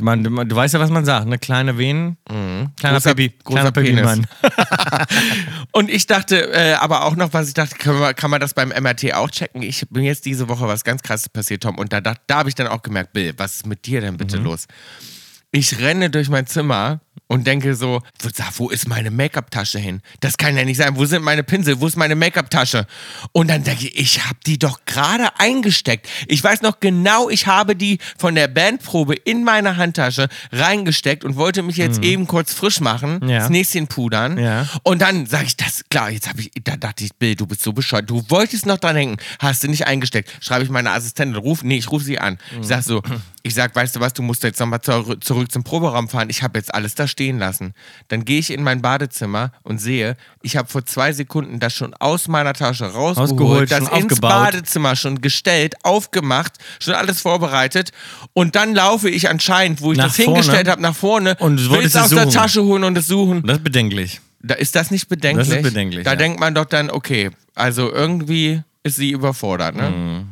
Man, 0.00 0.22
du, 0.22 0.54
weißt 0.56 0.74
ja, 0.74 0.80
was 0.80 0.90
man 0.90 1.04
sagt, 1.04 1.26
ne? 1.26 1.38
Kleine 1.38 1.76
Venen, 1.78 2.18
kleiner 2.26 2.98
Großer- 2.98 3.14
Baby, 3.14 3.32
großer 3.44 3.72
kleiner 3.72 3.72
Babymann. 3.72 4.26
Und 5.72 5.90
ich 5.90 6.06
dachte, 6.06 6.52
äh, 6.52 6.74
aber 6.74 7.04
auch 7.04 7.16
noch, 7.16 7.32
was 7.32 7.48
ich 7.48 7.54
dachte, 7.54 7.76
kann 7.76 7.98
man, 7.98 8.14
kann 8.14 8.30
man 8.30 8.40
das 8.40 8.54
beim 8.54 8.68
MRT 8.70 9.14
auch 9.14 9.30
checken? 9.30 9.62
Ich 9.62 9.86
bin 9.90 10.04
jetzt 10.04 10.24
diese 10.24 10.48
Woche 10.48 10.66
was 10.66 10.84
ganz 10.84 11.02
krasses 11.02 11.28
passiert, 11.28 11.62
Tom. 11.62 11.78
Und 11.78 11.92
da, 11.92 12.00
da, 12.00 12.14
da 12.26 12.38
habe 12.38 12.48
ich 12.48 12.54
dann 12.54 12.66
auch 12.66 12.82
gemerkt, 12.82 13.12
Bill, 13.12 13.34
was 13.36 13.56
ist 13.56 13.66
mit 13.66 13.86
dir 13.86 14.00
denn 14.00 14.16
bitte 14.16 14.36
los? 14.38 14.66
Ich 15.50 15.78
renne 15.80 16.10
durch 16.10 16.28
mein 16.28 16.46
Zimmer 16.46 17.00
und 17.28 17.46
denke 17.46 17.74
so, 17.74 18.02
wo, 18.56 18.70
ist 18.70 18.88
meine 18.88 19.10
Make-up-Tasche 19.10 19.78
hin? 19.78 20.00
Das 20.20 20.36
kann 20.36 20.56
ja 20.56 20.64
nicht 20.64 20.78
sein. 20.78 20.96
Wo 20.96 21.04
sind 21.04 21.22
meine 21.22 21.44
Pinsel? 21.44 21.80
Wo 21.80 21.86
ist 21.86 21.96
meine 21.96 22.14
Make-up-Tasche? 22.16 22.86
Und 23.32 23.48
dann 23.48 23.62
denke 23.64 23.86
ich, 23.86 23.98
ich 23.98 24.24
habe 24.26 24.38
die 24.46 24.58
doch 24.58 24.80
gerade 24.86 25.28
eingesteckt. 25.38 26.08
Ich 26.26 26.42
weiß 26.42 26.62
noch 26.62 26.80
genau, 26.80 27.28
ich 27.30 27.46
habe 27.46 27.76
die 27.76 27.98
von 28.18 28.34
der 28.34 28.48
Bandprobe 28.48 29.14
in 29.14 29.44
meine 29.44 29.76
Handtasche 29.76 30.28
reingesteckt 30.52 31.24
und 31.24 31.36
wollte 31.36 31.62
mich 31.62 31.76
jetzt 31.76 32.02
eben 32.02 32.26
kurz 32.26 32.52
frisch 32.52 32.80
machen, 32.80 33.20
Ja. 33.28 33.38
das 33.40 33.50
Näschen 33.50 33.86
pudern. 33.86 34.38
Ja. 34.38 34.66
Und 34.82 35.02
dann 35.02 35.26
sage 35.26 35.44
ich 35.44 35.56
das, 35.56 35.84
klar, 35.90 36.10
jetzt 36.10 36.28
habe 36.28 36.40
ich, 36.40 36.50
da 36.64 36.76
dachte 36.76 37.04
ich, 37.04 37.14
Bill, 37.14 37.34
du 37.34 37.46
bist 37.46 37.62
so 37.62 37.72
bescheuert. 37.72 38.08
Du 38.08 38.24
wolltest 38.28 38.66
noch 38.66 38.78
dran 38.78 38.96
denken, 38.96 39.16
hast 39.38 39.62
du 39.62 39.68
nicht 39.68 39.86
eingesteckt. 39.86 40.30
Schreibe 40.40 40.64
ich 40.64 40.70
meine 40.70 40.90
Assistentin, 40.92 41.36
ruf, 41.36 41.62
nee, 41.62 41.76
ich 41.76 41.90
rufe 41.90 42.04
sie 42.04 42.18
an. 42.18 42.38
Ich 42.60 42.66
sag 42.68 42.82
so, 42.82 43.02
ich 43.42 43.54
sag, 43.54 43.74
weißt 43.74 43.96
du 43.96 44.00
was, 44.00 44.12
du 44.12 44.22
musst 44.22 44.42
jetzt 44.42 44.58
nochmal 44.60 44.80
zur, 44.80 45.20
zurück 45.20 45.50
zum 45.52 45.62
Proberaum 45.64 46.08
fahren. 46.08 46.28
Ich 46.30 46.42
habe 46.42 46.58
jetzt 46.58 46.74
alles 46.74 46.94
da 46.94 47.06
stehen 47.06 47.38
lassen. 47.38 47.72
Dann 48.08 48.24
gehe 48.24 48.38
ich 48.38 48.50
in 48.50 48.62
mein 48.62 48.82
Badezimmer 48.82 49.52
und 49.62 49.78
sehe, 49.78 50.16
ich 50.42 50.56
habe 50.56 50.68
vor 50.68 50.84
zwei 50.84 51.12
Sekunden 51.12 51.60
das 51.60 51.74
schon 51.74 51.94
aus 51.94 52.28
meiner 52.28 52.52
Tasche 52.52 52.86
rausgeholt, 52.92 53.70
das 53.70 53.80
ins 53.80 53.90
aufgebaut. 53.90 54.30
Badezimmer 54.30 54.96
schon 54.96 55.20
gestellt, 55.20 55.76
aufgemacht, 55.84 56.54
schon 56.80 56.94
alles 56.94 57.20
vorbereitet. 57.20 57.92
Und 58.32 58.54
dann 58.56 58.74
laufe 58.74 59.08
ich 59.08 59.28
anscheinend, 59.28 59.80
wo 59.80 59.92
ich 59.92 59.98
Nach 59.98 60.06
das 60.06 60.16
vorne? 60.16 60.30
hingestellt 60.30 60.68
habe, 60.68 60.82
nach 60.82 60.96
vorne, 60.96 61.36
Und 61.38 61.70
will 61.70 61.84
es 61.84 61.96
aus 61.96 62.08
der 62.10 62.24
suchen. 62.24 62.32
Tasche 62.32 62.64
holen 62.64 62.84
und 62.84 62.98
es 62.98 63.06
suchen. 63.06 63.42
Das 63.46 63.58
ist 63.58 63.64
bedenklich. 63.64 64.20
Da 64.40 64.54
ist 64.54 64.74
das 64.76 64.90
nicht 64.90 65.08
bedenklich? 65.08 65.48
Das 65.48 65.56
ist 65.56 65.62
bedenklich, 65.62 66.04
Da 66.04 66.10
ja. 66.10 66.16
denkt 66.16 66.38
man 66.40 66.54
doch 66.54 66.64
dann, 66.66 66.90
okay, 66.90 67.30
also 67.54 67.90
irgendwie 67.92 68.62
ist 68.84 68.96
sie 68.96 69.10
überfordert, 69.10 69.74
ne? 69.74 69.90
Mhm. 69.90 70.28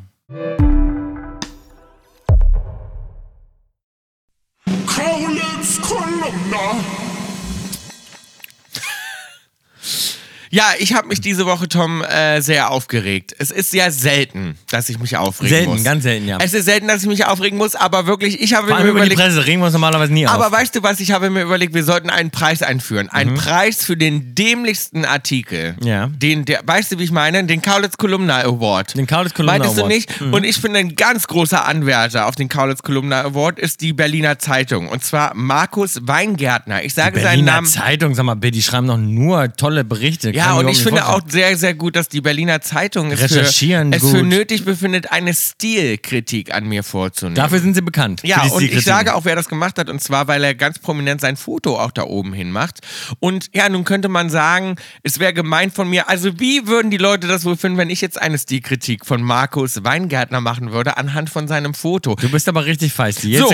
Ja, 10.56 10.70
ich 10.78 10.94
habe 10.94 11.08
mich 11.08 11.20
diese 11.20 11.44
Woche, 11.44 11.68
Tom, 11.68 12.02
äh, 12.02 12.40
sehr 12.40 12.70
aufgeregt. 12.70 13.34
Es 13.38 13.50
ist 13.50 13.70
sehr 13.72 13.90
selten, 13.92 14.56
dass 14.70 14.88
ich 14.88 14.98
mich 14.98 15.14
aufregen 15.18 15.54
Selten, 15.54 15.70
muss. 15.72 15.84
ganz 15.84 16.02
selten, 16.04 16.26
ja. 16.26 16.38
Es 16.40 16.54
ist 16.54 16.64
selten, 16.64 16.88
dass 16.88 17.02
ich 17.02 17.08
mich 17.08 17.26
aufregen 17.26 17.58
muss, 17.58 17.74
aber 17.74 18.06
wirklich, 18.06 18.40
ich 18.40 18.54
habe 18.54 18.68
Vor 18.68 18.76
mir 18.76 18.80
allem 18.84 18.90
über 18.92 19.00
die 19.00 19.12
überlegt, 19.12 19.20
Presse 19.20 19.46
regen 19.46 19.60
wir 19.60 19.66
uns 19.66 19.74
normalerweise 19.74 20.14
nie 20.14 20.26
aber 20.26 20.46
auf. 20.46 20.52
weißt 20.52 20.74
du 20.74 20.82
was, 20.82 20.98
ich 21.00 21.12
habe 21.12 21.28
mir 21.28 21.42
überlegt, 21.42 21.74
wir 21.74 21.84
sollten 21.84 22.08
einen 22.08 22.30
Preis 22.30 22.62
einführen. 22.62 23.10
Einen 23.10 23.32
Mhm. 23.32 23.36
Preis 23.36 23.84
für 23.84 23.98
den 23.98 24.34
dämlichsten 24.34 25.04
Artikel. 25.04 25.76
Ja. 25.82 26.06
Den, 26.06 26.46
der, 26.46 26.60
weißt 26.64 26.92
du, 26.92 26.98
wie 26.98 27.04
ich 27.04 27.12
meine? 27.12 27.44
Den 27.44 27.60
Kaulitz 27.60 27.98
Kolumna 27.98 28.38
Award. 28.40 28.96
Den 28.96 29.06
Kaulitz 29.06 29.34
Kolumna 29.34 29.58
Meintest 29.58 29.78
Award. 29.78 29.90
Mhm. 29.92 30.04
du 30.18 30.24
nicht? 30.24 30.34
Und 30.34 30.44
ich 30.44 30.56
finde, 30.56 30.78
ein 30.80 30.96
ganz 30.96 31.26
großer 31.26 31.66
Anwärter 31.66 32.26
auf 32.26 32.34
den 32.34 32.48
Kaulitz 32.48 32.82
Kolumna 32.82 33.20
Award 33.24 33.58
ist 33.58 33.82
die 33.82 33.92
Berliner 33.92 34.38
Zeitung. 34.38 34.88
Und 34.88 35.04
zwar 35.04 35.34
Markus 35.34 35.98
Weingärtner. 36.02 36.82
Ich 36.82 36.94
sage 36.94 37.16
seinen 37.20 37.24
Berliner 37.44 37.52
Namen. 37.52 37.66
Zeitung, 37.66 38.14
sag 38.14 38.24
mal, 38.24 38.36
die 38.36 38.62
schreiben 38.62 38.86
doch 38.86 38.96
nur 38.96 39.52
tolle 39.54 39.84
Berichte. 39.84 40.30
Ja, 40.30 40.45
Kann 40.46 40.58
und 40.58 40.68
ich 40.68 40.82
finde 40.82 41.06
auch 41.06 41.20
sehr, 41.26 41.56
sehr 41.56 41.74
gut, 41.74 41.96
dass 41.96 42.08
die 42.08 42.20
Berliner 42.20 42.60
Zeitung 42.60 43.10
es, 43.10 43.20
Recherchieren 43.20 43.92
für, 43.92 43.98
es 43.98 44.10
für 44.10 44.22
nötig 44.22 44.64
befindet, 44.64 45.12
eine 45.12 45.34
Stilkritik 45.34 46.54
an 46.54 46.66
mir 46.66 46.82
vorzunehmen. 46.82 47.36
Dafür 47.36 47.60
sind 47.60 47.74
sie 47.74 47.82
bekannt. 47.82 48.20
Ja, 48.24 48.42
und 48.44 48.62
ich 48.62 48.84
sage 48.84 49.14
auch, 49.14 49.24
wer 49.24 49.36
das 49.36 49.48
gemacht 49.48 49.78
hat, 49.78 49.88
und 49.88 50.02
zwar, 50.02 50.28
weil 50.28 50.42
er 50.44 50.54
ganz 50.54 50.78
prominent 50.78 51.20
sein 51.20 51.36
Foto 51.36 51.78
auch 51.78 51.90
da 51.90 52.04
oben 52.04 52.32
hin 52.32 52.50
macht. 52.50 52.80
Und 53.20 53.50
ja, 53.54 53.68
nun 53.68 53.84
könnte 53.84 54.08
man 54.08 54.30
sagen, 54.30 54.76
es 55.02 55.18
wäre 55.18 55.32
gemein 55.32 55.70
von 55.70 55.88
mir. 55.88 56.08
Also, 56.08 56.38
wie 56.38 56.66
würden 56.66 56.90
die 56.90 56.96
Leute 56.96 57.26
das 57.26 57.44
wohl 57.44 57.56
finden, 57.56 57.78
wenn 57.78 57.90
ich 57.90 58.00
jetzt 58.00 58.20
eine 58.20 58.38
Stilkritik 58.38 59.06
von 59.06 59.22
Markus 59.22 59.84
Weingärtner 59.84 60.40
machen 60.40 60.72
würde, 60.72 60.96
anhand 60.96 61.30
von 61.30 61.48
seinem 61.48 61.74
Foto? 61.74 62.14
Du 62.14 62.30
bist 62.30 62.48
aber 62.48 62.66
richtig 62.66 62.92
feisty. 62.92 63.30
Jetzt, 63.30 63.42
So, 63.42 63.52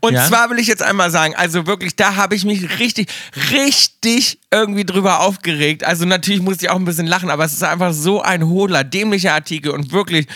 und 0.00 0.14
ja? 0.14 0.26
zwar 0.26 0.50
will 0.50 0.58
ich 0.58 0.66
jetzt 0.66 0.82
einmal 0.82 1.10
sagen, 1.10 1.34
also 1.36 1.66
wirklich, 1.66 1.96
da 1.96 2.16
habe 2.16 2.34
ich 2.34 2.44
mich 2.44 2.78
richtig, 2.78 3.08
richtig 3.50 4.38
irgendwie 4.52 4.84
drüber 4.84 5.20
aufgeregt. 5.20 5.84
Also 5.84 6.04
natürlich 6.04 6.21
musste 6.40 6.66
ich 6.66 6.70
auch 6.70 6.76
ein 6.76 6.84
bisschen 6.84 7.06
lachen, 7.06 7.30
aber 7.30 7.44
es 7.44 7.52
ist 7.52 7.64
einfach 7.64 7.92
so 7.92 8.22
ein 8.22 8.46
hohler, 8.46 8.84
dämlicher 8.84 9.34
Artikel 9.34 9.70
und 9.72 9.92
wirklich 9.92 10.26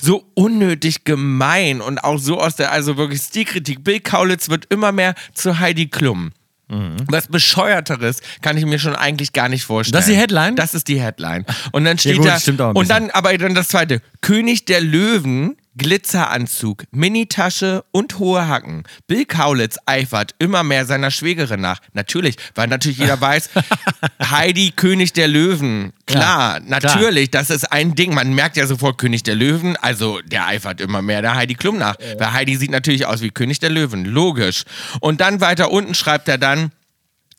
so 0.00 0.24
unnötig 0.34 1.04
gemein 1.04 1.80
und 1.80 2.02
auch 2.02 2.18
so 2.18 2.40
aus 2.40 2.56
der, 2.56 2.72
also 2.72 2.96
wirklich 2.96 3.22
Stilkritik. 3.22 3.84
Bill 3.84 4.00
Kaulitz 4.00 4.48
wird 4.48 4.66
immer 4.70 4.92
mehr 4.92 5.14
zu 5.32 5.58
Heidi 5.58 5.88
Klum. 5.88 6.32
Mhm. 6.68 6.96
Was 7.08 7.28
bescheuerteres 7.28 8.20
kann 8.40 8.56
ich 8.56 8.64
mir 8.64 8.78
schon 8.78 8.96
eigentlich 8.96 9.32
gar 9.32 9.48
nicht 9.48 9.64
vorstellen. 9.64 9.92
Das 9.92 10.08
ist 10.08 10.14
die 10.14 10.18
Headline? 10.18 10.56
Das 10.56 10.74
ist 10.74 10.88
die 10.88 11.00
Headline. 11.00 11.44
Und 11.72 11.84
dann 11.84 11.98
steht 11.98 12.16
gut, 12.16 12.26
da 12.26 12.40
stimmt 12.40 12.60
auch 12.60 12.70
ein 12.70 12.76
und 12.76 12.90
dann 12.90 13.10
aber 13.10 13.36
dann 13.36 13.54
das 13.54 13.68
zweite 13.68 14.00
König 14.20 14.64
der 14.64 14.80
Löwen 14.80 15.56
Glitzeranzug, 15.76 16.84
Minitasche 16.90 17.84
und 17.90 18.18
hohe 18.18 18.48
Hacken. 18.48 18.84
Bill 19.06 19.24
Kaulitz 19.24 19.78
eifert 19.86 20.34
immer 20.38 20.62
mehr 20.62 20.86
seiner 20.86 21.10
Schwägerin 21.10 21.60
nach. 21.60 21.80
Natürlich, 21.92 22.36
weil 22.54 22.68
natürlich 22.68 22.98
jeder 22.98 23.20
weiß, 23.20 23.50
Heidi 24.30 24.72
König 24.74 25.12
der 25.12 25.28
Löwen. 25.28 25.92
Klar, 26.06 26.60
natürlich, 26.60 27.30
das 27.30 27.50
ist 27.50 27.72
ein 27.72 27.94
Ding. 27.94 28.14
Man 28.14 28.34
merkt 28.34 28.56
ja 28.56 28.66
sofort 28.66 28.98
König 28.98 29.22
der 29.22 29.34
Löwen, 29.34 29.76
also 29.76 30.20
der 30.22 30.46
eifert 30.46 30.80
immer 30.80 31.02
mehr 31.02 31.22
der 31.22 31.34
Heidi 31.34 31.54
Klum 31.54 31.78
nach. 31.78 31.96
Weil 32.18 32.32
Heidi 32.32 32.56
sieht 32.56 32.70
natürlich 32.70 33.06
aus 33.06 33.20
wie 33.20 33.30
König 33.30 33.58
der 33.58 33.70
Löwen, 33.70 34.04
logisch. 34.04 34.64
Und 35.00 35.20
dann 35.20 35.40
weiter 35.40 35.70
unten 35.70 35.94
schreibt 35.94 36.28
er 36.28 36.38
dann, 36.38 36.70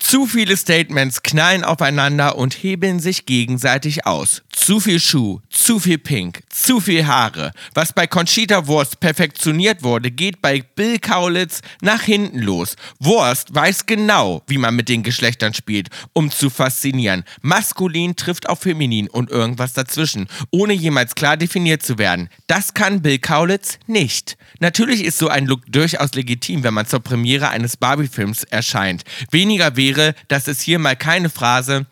zu 0.08 0.28
viele 0.28 0.56
Statements 0.56 1.24
knallen 1.24 1.64
aufeinander 1.64 2.38
und 2.38 2.54
hebeln 2.54 3.00
sich 3.00 3.26
gegenseitig 3.26 4.06
aus. 4.06 4.44
Zu 4.52 4.80
viel 4.80 5.00
Schuh, 5.00 5.42
zu 5.50 5.80
viel 5.80 5.98
Pink, 5.98 6.42
zu 6.50 6.80
viel 6.80 7.08
Haare. 7.08 7.54
Was 7.74 7.92
bei 7.92 8.06
Conchita 8.06 8.68
Wurst 8.68 9.00
perfektioniert 9.00 9.82
wurde, 9.82 10.12
geht 10.12 10.44
bei 10.44 10.62
Bill 10.76 11.00
Kaulitz 11.00 11.62
nach 11.82 12.04
hinten 12.04 12.38
los. 12.40 12.76
Wurst 13.00 13.56
weiß 13.56 13.88
genau, 13.88 14.44
wie 14.46 14.60
man 14.60 14.76
mit 14.76 14.90
den 14.90 15.02
Geschlechtern 15.02 15.56
spielt, 15.56 15.90
um 16.14 16.30
zu 16.30 16.52
faszinieren. 16.52 17.24
Maskulin 17.42 18.16
trifft 18.16 18.48
auf 18.48 18.60
feminin 18.60 19.10
und 19.10 19.32
irgendwas 19.32 19.74
dazwischen, 19.74 20.28
ohne 20.52 20.74
jemals 20.74 21.16
klar 21.16 21.36
definiert 21.36 21.82
zu 21.82 21.98
werden. 21.98 22.30
Das 22.46 22.76
kann 22.76 23.02
Bill 23.02 23.18
Kaulitz 23.18 23.80
nicht. 23.88 24.38
Natürlich 24.60 25.04
ist 25.04 25.18
so 25.18 25.30
ein 25.30 25.48
Look 25.48 25.62
durchaus 25.68 26.14
legitim, 26.14 26.64
wenn 26.64 26.76
man 26.76 26.86
zur 26.86 27.00
Premiere 27.00 27.50
eines 27.50 27.76
Barbie-Films 27.76 28.44
erscheint. 28.44 29.04
Weniger 29.32 29.76
wäre, 29.76 29.95
dass 30.28 30.48
es 30.48 30.62
hier 30.62 30.80
mal 30.80 30.96
keine 30.96 31.30
Phrase, 31.30 31.86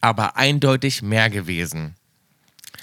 aber 0.00 0.36
eindeutig 0.36 1.02
mehr 1.02 1.30
gewesen. 1.30 1.94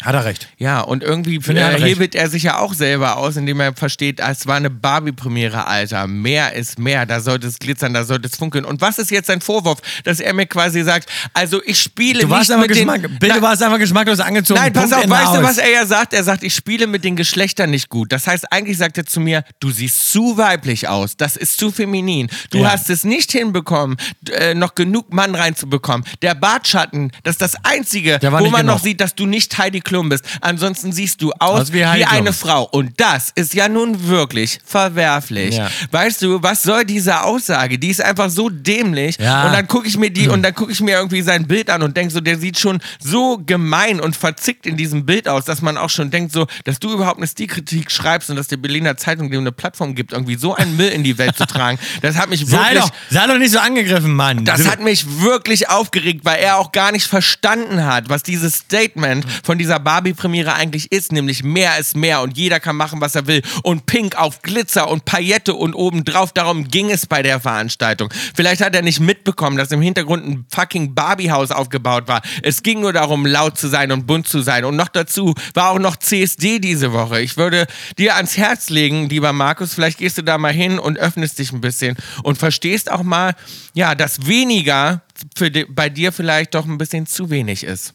Hat 0.01 0.15
er 0.15 0.25
recht. 0.25 0.47
Ja, 0.57 0.81
und 0.81 1.03
irgendwie 1.03 1.37
er 1.37 1.65
hat 1.65 1.73
äh, 1.73 1.75
recht. 1.75 1.85
hebelt 1.85 2.15
er 2.15 2.29
sich 2.29 2.43
ja 2.43 2.57
auch 2.59 2.73
selber 2.73 3.17
aus, 3.17 3.35
indem 3.37 3.59
er 3.59 3.73
versteht, 3.73 4.21
ah, 4.21 4.31
es 4.31 4.47
war 4.47 4.55
eine 4.55 4.69
Barbie-Premiere, 4.69 5.67
Alter. 5.67 6.07
Mehr 6.07 6.53
ist 6.53 6.79
mehr, 6.79 7.05
da 7.05 7.19
sollte 7.19 7.47
es 7.47 7.59
glitzern, 7.59 7.93
da 7.93 8.03
sollte 8.03 8.27
es 8.27 8.35
funkeln. 8.37 8.65
Und 8.65 8.81
was 8.81 8.97
ist 8.97 9.11
jetzt 9.11 9.27
sein 9.27 9.41
Vorwurf, 9.41 9.79
dass 10.03 10.19
er 10.19 10.33
mir 10.33 10.45
quasi 10.45 10.83
sagt, 10.83 11.09
also 11.33 11.61
ich 11.65 11.79
spiele 11.79 12.21
Du 12.21 12.29
warst 12.29 12.49
nicht 12.49 12.55
einfach, 12.57 12.67
mit 12.67 12.77
den... 12.77 12.87
Geschmack, 12.87 13.19
Bill, 13.19 13.33
du 13.33 13.41
warst 13.41 13.61
einfach 13.63 13.79
geschmacklos 13.79 14.19
angezogen. 14.19 14.59
Nein, 14.59 14.73
pass 14.73 14.89
Punkt, 14.89 15.05
auf, 15.05 15.09
weißt 15.11 15.35
du, 15.35 15.43
was 15.43 15.57
er 15.57 15.71
ja 15.71 15.85
sagt? 15.85 16.13
Er 16.13 16.23
sagt, 16.23 16.43
ich 16.43 16.55
spiele 16.55 16.87
mit 16.87 17.03
den 17.03 17.15
Geschlechtern 17.15 17.69
nicht 17.69 17.89
gut. 17.89 18.11
Das 18.11 18.27
heißt, 18.27 18.51
eigentlich 18.51 18.77
sagt 18.77 18.97
er 18.97 19.05
zu 19.05 19.19
mir, 19.19 19.43
du 19.59 19.69
siehst 19.71 20.11
zu 20.11 20.37
weiblich 20.37 20.87
aus, 20.87 21.17
das 21.17 21.35
ist 21.37 21.57
zu 21.57 21.71
feminin. 21.71 22.29
Du 22.49 22.59
Ja. 22.59 22.71
hast 22.71 22.89
es 22.89 23.03
nicht 23.03 23.31
hinbekommen, 23.31 23.97
äh, 24.31 24.53
noch 24.53 24.75
genug 24.75 25.13
Mann 25.13 25.35
reinzubekommen. 25.35 26.05
Der 26.21 26.35
Bartschatten, 26.35 27.11
das 27.23 27.35
ist 27.35 27.41
das 27.41 27.55
Einzige, 27.63 28.19
wo 28.21 28.29
man 28.29 28.43
genug. 28.43 28.65
noch 28.65 28.79
sieht, 28.79 28.99
dass 29.01 29.15
du 29.15 29.25
nicht 29.25 29.57
Heidi 29.57 29.81
Klum 29.91 30.07
bist. 30.07 30.23
Ansonsten 30.39 30.93
siehst 30.93 31.21
du 31.21 31.33
aus, 31.33 31.63
Aus 31.63 31.73
wie 31.73 31.79
wie, 31.79 32.05
eine 32.05 32.31
Frau. 32.31 32.63
Und 32.63 32.93
das 32.95 33.33
ist 33.35 33.53
ja 33.53 33.67
nun 33.67 34.07
wirklich 34.07 34.59
verwerflich. 34.63 35.57
Ja. 35.57 35.69
Weißt 35.91 36.21
du, 36.21 36.41
was 36.41 36.63
soll 36.63 36.85
diese 36.85 37.23
Aussage? 37.23 37.77
Die 37.77 37.89
ist 37.89 38.01
einfach 38.01 38.29
so 38.29 38.47
dämlich. 38.49 39.17
Ja. 39.19 39.47
Und 39.47 39.51
dann 39.51 39.67
gucke 39.67 39.89
ich 39.89 39.97
mir 39.97 40.09
die 40.09 40.29
und 40.29 40.43
dann 40.43 40.55
gucke 40.55 40.71
ich 40.71 40.79
mir 40.79 40.95
irgendwie 40.95 41.21
sein 41.23 41.45
Bild 41.45 41.69
an 41.69 41.83
und 41.83 41.97
denke 41.97 42.13
so, 42.13 42.21
der 42.21 42.37
sieht 42.39 42.57
schon 42.57 42.79
so 43.01 43.37
gemein 43.45 43.99
und 43.99 44.15
verzickt 44.15 44.65
in 44.65 44.77
diesem 44.77 45.05
Bild 45.05 45.27
aus, 45.27 45.43
dass 45.43 45.61
man 45.61 45.75
auch 45.75 45.89
schon 45.89 46.09
denkt 46.09 46.31
so, 46.31 46.47
dass 46.63 46.79
du 46.79 46.93
überhaupt 46.93 47.17
eine 47.17 47.27
Stilkritik 47.27 47.91
schreibst 47.91 48.29
und 48.29 48.37
dass 48.37 48.47
die 48.47 48.55
Berliner 48.55 48.95
Zeitung 48.95 49.29
dir 49.29 49.39
eine 49.39 49.51
Plattform 49.51 49.93
gibt, 49.93 50.13
irgendwie 50.13 50.35
so 50.35 50.55
einen 50.55 50.77
Müll 50.77 50.87
in 50.87 51.03
die 51.03 51.17
Welt 51.17 51.35
zu 51.35 51.45
tragen. 51.45 51.79
Das 52.01 52.15
hat 52.15 52.29
mich 52.29 52.45
Sei 52.45 52.57
wirklich 52.57 52.79
doch, 52.79 52.91
sei 53.09 53.27
doch 53.27 53.37
nicht 53.37 53.51
so 53.51 53.59
angegriffen, 53.59 54.13
Mann. 54.13 54.45
das 54.45 54.67
hat 54.67 54.79
mich 54.79 55.21
wirklich 55.21 55.69
aufgeregt, 55.69 56.21
weil 56.23 56.39
er 56.39 56.57
auch 56.57 56.71
gar 56.71 56.91
nicht 56.91 57.05
verstanden 57.05 57.85
hat, 57.85 58.09
was 58.09 58.23
dieses 58.23 58.55
Statement 58.55 59.25
von 59.43 59.57
dieser 59.57 59.79
Barbie-Premiere 59.81 60.53
eigentlich 60.53 60.91
ist, 60.91 61.11
nämlich 61.11 61.43
mehr 61.43 61.77
ist 61.77 61.95
mehr 61.95 62.21
und 62.21 62.37
jeder 62.37 62.59
kann 62.59 62.75
machen, 62.75 63.01
was 63.01 63.15
er 63.15 63.27
will 63.27 63.41
und 63.63 63.85
Pink 63.85 64.15
auf 64.15 64.41
Glitzer 64.41 64.89
und 64.89 65.05
Paillette 65.05 65.53
und 65.53 65.73
obendrauf, 65.73 66.31
darum 66.31 66.67
ging 66.67 66.89
es 66.89 67.05
bei 67.05 67.21
der 67.21 67.39
Veranstaltung. 67.39 68.09
Vielleicht 68.33 68.61
hat 68.61 68.75
er 68.75 68.81
nicht 68.81 68.99
mitbekommen, 68.99 69.57
dass 69.57 69.71
im 69.71 69.81
Hintergrund 69.81 70.25
ein 70.25 70.45
fucking 70.49 70.95
Barbie-Haus 70.95 71.51
aufgebaut 71.51 72.07
war. 72.07 72.21
Es 72.43 72.63
ging 72.63 72.79
nur 72.79 72.93
darum, 72.93 73.25
laut 73.25 73.57
zu 73.57 73.67
sein 73.67 73.91
und 73.91 74.07
bunt 74.07 74.27
zu 74.27 74.41
sein 74.41 74.65
und 74.65 74.75
noch 74.75 74.87
dazu 74.87 75.35
war 75.53 75.71
auch 75.71 75.79
noch 75.79 75.97
CSD 75.97 76.59
diese 76.59 76.93
Woche. 76.93 77.21
Ich 77.21 77.37
würde 77.37 77.67
dir 77.97 78.15
ans 78.15 78.37
Herz 78.37 78.69
legen, 78.69 79.09
lieber 79.09 79.33
Markus, 79.33 79.73
vielleicht 79.73 79.97
gehst 79.97 80.17
du 80.17 80.21
da 80.21 80.37
mal 80.37 80.53
hin 80.53 80.79
und 80.79 80.97
öffnest 80.97 81.39
dich 81.39 81.51
ein 81.51 81.61
bisschen 81.61 81.97
und 82.23 82.37
verstehst 82.37 82.91
auch 82.91 83.03
mal, 83.03 83.35
ja, 83.73 83.95
dass 83.95 84.25
weniger 84.25 85.01
für 85.35 85.51
di 85.51 85.65
bei 85.65 85.89
dir 85.89 86.11
vielleicht 86.11 86.55
doch 86.55 86.65
ein 86.65 86.77
bisschen 86.77 87.05
zu 87.05 87.29
wenig 87.29 87.63
ist. 87.63 87.93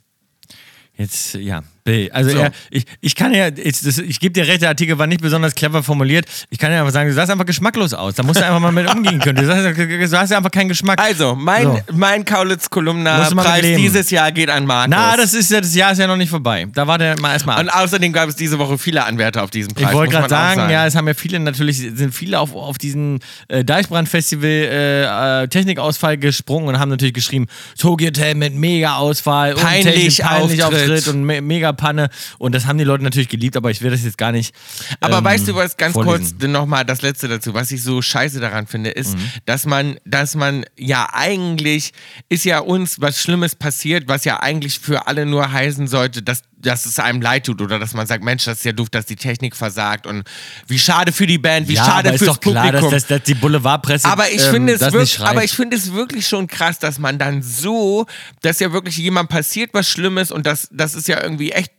Jetzt, 0.96 1.34
ja, 1.34 1.62
Bill. 1.86 2.10
Also 2.12 2.30
So. 2.30 2.38
er, 2.38 2.50
ich, 2.70 2.84
ich 3.00 3.14
kann 3.14 3.32
ja, 3.32 3.48
ich, 3.48 3.80
das- 3.80 3.96
ich 3.98 4.20
gebe 4.20 4.32
dir 4.34 4.46
recht, 4.46 4.60
der 4.60 4.68
Artikel 4.68 4.98
war 4.98 5.06
nicht 5.06 5.22
besonders 5.22 5.54
clever 5.54 5.82
formuliert. 5.82 6.26
Ich 6.50 6.58
kann 6.58 6.70
ja 6.70 6.80
einfach 6.80 6.92
sagen, 6.92 7.08
du 7.08 7.14
sahst 7.14 7.30
einfach 7.30 7.46
geschmacklos 7.46 7.94
aus. 7.94 8.14
Da 8.16 8.22
musst 8.22 8.40
du 8.40 8.44
einfach 8.44 8.60
mal 8.60 8.72
mit 8.72 8.92
umgehen 8.94 9.18
können. 9.20 9.36
Du, 9.38 9.46
sagst, 9.46 9.78
du 9.78 10.18
hast 10.18 10.30
ja 10.30 10.36
einfach 10.36 10.50
keinen 10.50 10.68
Geschmack. 10.68 11.00
Also, 11.00 11.34
mein, 11.34 11.62
So. 11.64 11.78
mein 11.92 12.24
Kaulitz-Kolumna-Preis 12.24 13.62
dieses 13.76 14.10
Jahr 14.10 14.32
geht 14.32 14.50
an 14.50 14.66
Markus. 14.66 14.90
Na, 14.90 15.16
das 15.16 15.32
ist 15.34 15.50
ja, 15.50 15.60
das 15.60 15.74
Jahr 15.74 15.92
ist 15.92 15.98
ja 15.98 16.06
noch 16.06 16.16
nicht 16.16 16.30
vorbei. 16.30 16.66
Da 16.74 16.86
war 16.86 16.98
der 16.98 17.18
mal 17.20 17.32
erstmal 17.32 17.60
und 17.60 17.70
außerdem 17.70 18.12
gab 18.12 18.28
es 18.28 18.36
diese 18.36 18.58
Woche 18.58 18.76
viele 18.78 19.04
Anwärter 19.04 19.42
auf 19.42 19.50
diesen 19.50 19.72
Preis. 19.74 19.86
Ich 19.88 19.92
wollte 19.94 20.12
gerade 20.12 20.24
auch 20.26 20.28
sagen, 20.28 20.70
ja, 20.70 20.86
es 20.86 20.94
haben 20.96 21.06
ja 21.06 21.14
viele 21.14 21.38
natürlich, 21.38 21.78
sind 21.78 22.12
viele 22.14 22.40
auf, 22.40 22.54
auf 22.54 22.78
diesen 22.78 23.20
äh, 23.48 23.64
Deichbrand-Festival 23.64 24.48
äh, 24.50 25.42
äh, 25.44 25.48
Technikausfall 25.48 26.18
gesprungen 26.18 26.68
und 26.68 26.78
haben 26.78 26.88
natürlich 26.88 27.14
geschrieben, 27.14 27.46
Tokyo 27.78 28.08
Hotel 28.08 28.34
mit 28.34 28.54
Mega-Ausfall 28.54 29.54
und 29.54 29.62
Peinlich 29.62 30.16
Technik- 30.16 30.26
peinlich 30.26 30.64
Auftritt. 30.64 30.82
Auftritt 30.90 31.08
und 31.08 31.24
me 31.24 31.40
mega 31.40 31.72
Panne. 31.76 32.08
Und 32.38 32.54
das 32.54 32.66
haben 32.66 32.78
die 32.78 32.84
Leute 32.84 33.04
natürlich 33.04 33.28
geliebt, 33.28 33.56
aber 33.56 33.70
ich 33.70 33.82
werde 33.82 33.96
das 33.96 34.04
jetzt 34.04 34.18
gar 34.18 34.32
nicht. 34.32 34.54
Aber 35.00 35.18
ähm, 35.18 35.24
weißt 35.24 35.46
du 35.48 35.54
was, 35.54 35.76
ganz 35.76 35.92
vorlesen. 35.92 36.38
kurz 36.38 36.48
nochmal 36.50 36.84
das 36.84 37.02
letzte 37.02 37.28
dazu, 37.28 37.54
was 37.54 37.70
ich 37.70 37.82
so 37.82 38.02
scheiße 38.02 38.40
daran 38.40 38.66
finde, 38.66 38.90
ist, 38.90 39.14
Mhm. 39.16 39.30
dass 39.44 39.66
man, 39.66 39.96
dass 40.04 40.34
man 40.34 40.64
ja 40.76 41.08
eigentlich, 41.12 41.92
ist 42.28 42.44
ja 42.44 42.58
uns 42.58 43.00
was 43.00 43.20
Schlimmes 43.20 43.54
passiert, 43.54 44.08
was 44.08 44.24
ja 44.24 44.40
eigentlich 44.40 44.78
für 44.80 45.06
alle 45.06 45.26
nur 45.26 45.52
heißen 45.52 45.86
sollte, 45.86 46.22
dass, 46.22 46.42
dass 46.58 46.86
es 46.86 46.98
einem 46.98 47.20
leid 47.20 47.46
tut 47.46 47.60
oder 47.60 47.78
dass 47.78 47.94
man 47.94 48.06
sagt, 48.06 48.24
Mensch, 48.24 48.44
das 48.44 48.58
ist 48.58 48.64
ja 48.64 48.72
doof, 48.72 48.88
dass 48.90 49.06
die 49.06 49.16
Technik 49.16 49.54
versagt 49.54 50.06
und 50.06 50.24
wie 50.66 50.78
schade 50.78 51.12
für 51.12 51.26
die 51.26 51.38
Band, 51.38 51.68
wie 51.68 51.74
ja, 51.74 51.84
schade 51.84 52.08
aber 52.08 52.14
ist 52.14 52.24
fürs 52.24 52.34
doch 52.34 52.40
klar, 52.40 52.64
Publikum. 52.66 52.90
dass, 52.90 53.02
dass, 53.02 53.18
dass 53.18 53.22
die 53.24 53.34
Boulevardpresse. 53.34 54.08
Aber 54.08 54.30
ich 54.30 54.44
ähm, 54.44 54.50
finde 54.52 54.72
es 54.74 54.80
wirklich, 54.80 55.20
aber 55.20 55.44
ich 55.44 55.52
finde 55.52 55.76
es 55.76 55.92
wirklich 55.92 56.26
schon 56.26 56.46
krass, 56.46 56.78
dass 56.78 56.98
man 56.98 57.18
dann 57.18 57.42
so, 57.42 58.06
dass 58.42 58.60
ja 58.60 58.72
wirklich 58.72 58.96
jemand 58.96 59.28
passiert 59.28 59.70
was 59.74 59.88
Schlimmes 59.88 60.30
und 60.30 60.46
das, 60.46 60.68
das 60.72 60.94
ist 60.94 61.08
ja 61.08 61.22
irgendwie 61.22 61.52
echt 61.52 61.72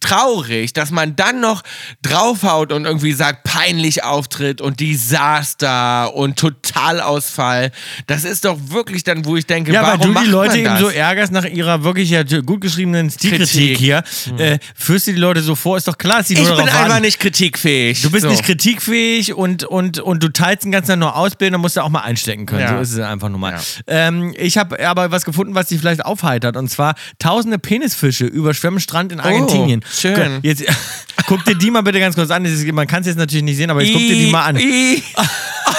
traurig, 0.00 0.72
dass 0.72 0.90
man 0.90 1.16
dann 1.16 1.40
noch 1.40 1.62
draufhaut 2.02 2.72
und 2.72 2.84
irgendwie 2.84 3.12
sagt, 3.12 3.44
peinlich 3.44 4.04
Auftritt 4.04 4.60
und 4.60 4.80
Desaster 4.80 6.14
und 6.14 6.38
Totalausfall. 6.38 7.70
Das 8.06 8.24
ist 8.24 8.44
doch 8.44 8.58
wirklich 8.68 9.04
dann, 9.04 9.24
wo 9.24 9.36
ich 9.36 9.46
denke, 9.46 9.72
Ja, 9.72 9.82
weil 9.82 9.98
warum 9.98 10.06
du 10.06 10.12
macht 10.12 10.26
die 10.26 10.30
Leute 10.30 10.58
eben 10.58 10.76
so 10.78 10.88
ärgerst 10.88 11.32
nach 11.32 11.44
ihrer 11.44 11.84
wirklich 11.84 12.10
ja 12.10 12.22
gut 12.22 12.60
geschriebenen 12.60 13.10
Stilkritik 13.10 13.76
Kritik. 13.76 13.78
hier, 13.78 14.02
äh, 14.38 14.58
führst 14.74 15.06
du 15.06 15.12
die 15.12 15.18
Leute 15.20 15.42
so 15.42 15.54
vor, 15.54 15.76
ist 15.76 15.88
doch 15.88 15.98
klar, 15.98 16.18
dass 16.18 16.28
die 16.28 16.34
ich 16.34 16.40
nur 16.40 16.56
bin 16.56 16.66
darauf 16.66 16.74
einfach 16.74 16.90
warten. 16.90 17.02
nicht 17.02 17.18
kritikfähig. 17.20 18.02
Du 18.02 18.10
bist 18.10 18.22
so. 18.22 18.28
nicht 18.28 18.44
kritikfähig 18.44 19.34
und, 19.34 19.64
und, 19.64 19.98
und 19.98 20.22
du 20.22 20.28
teilst 20.32 20.64
den 20.64 20.72
ganzen 20.72 20.90
Tag 20.90 20.98
nur 20.98 21.16
ausbilden, 21.16 21.52
dann 21.52 21.60
musst 21.60 21.76
du 21.76 21.80
auch 21.82 21.88
mal 21.88 22.00
einstecken 22.00 22.46
können. 22.46 22.60
Ja. 22.62 22.76
So 22.76 22.80
ist 22.80 22.92
es 22.92 22.98
einfach 23.00 23.28
nur 23.28 23.38
mal. 23.38 23.52
Ja. 23.52 23.60
Ähm, 23.86 24.34
ich 24.36 24.58
habe 24.58 24.84
aber 24.86 25.10
was 25.10 25.24
gefunden, 25.24 25.54
was 25.54 25.68
dich 25.68 25.80
vielleicht 25.80 26.04
aufheitert. 26.04 26.56
Und 26.56 26.68
zwar 26.68 26.94
tausende 27.18 27.58
Penisfische 27.58 28.26
überschwemmen 28.26 28.80
Strand 28.80 29.12
in 29.12 29.20
Argentinien. 29.20 29.80
Oh, 29.81 29.81
schön. 29.90 30.40
Jetzt, 30.42 30.64
guck 31.26 31.44
dir 31.44 31.54
die 31.54 31.70
mal 31.70 31.82
bitte 31.82 32.00
ganz 32.00 32.14
kurz 32.14 32.30
an. 32.30 32.44
Das 32.44 32.62
man 32.72 32.86
kann 32.86 33.00
es 33.00 33.06
jetzt 33.06 33.16
natürlich 33.18 33.44
nicht 33.44 33.56
sehen, 33.56 33.70
aber 33.70 33.82
jetzt 33.82 33.92
guck 33.92 34.02
dir 34.02 34.14
die 34.14 34.30
mal 34.30 34.44
an. 34.46 34.58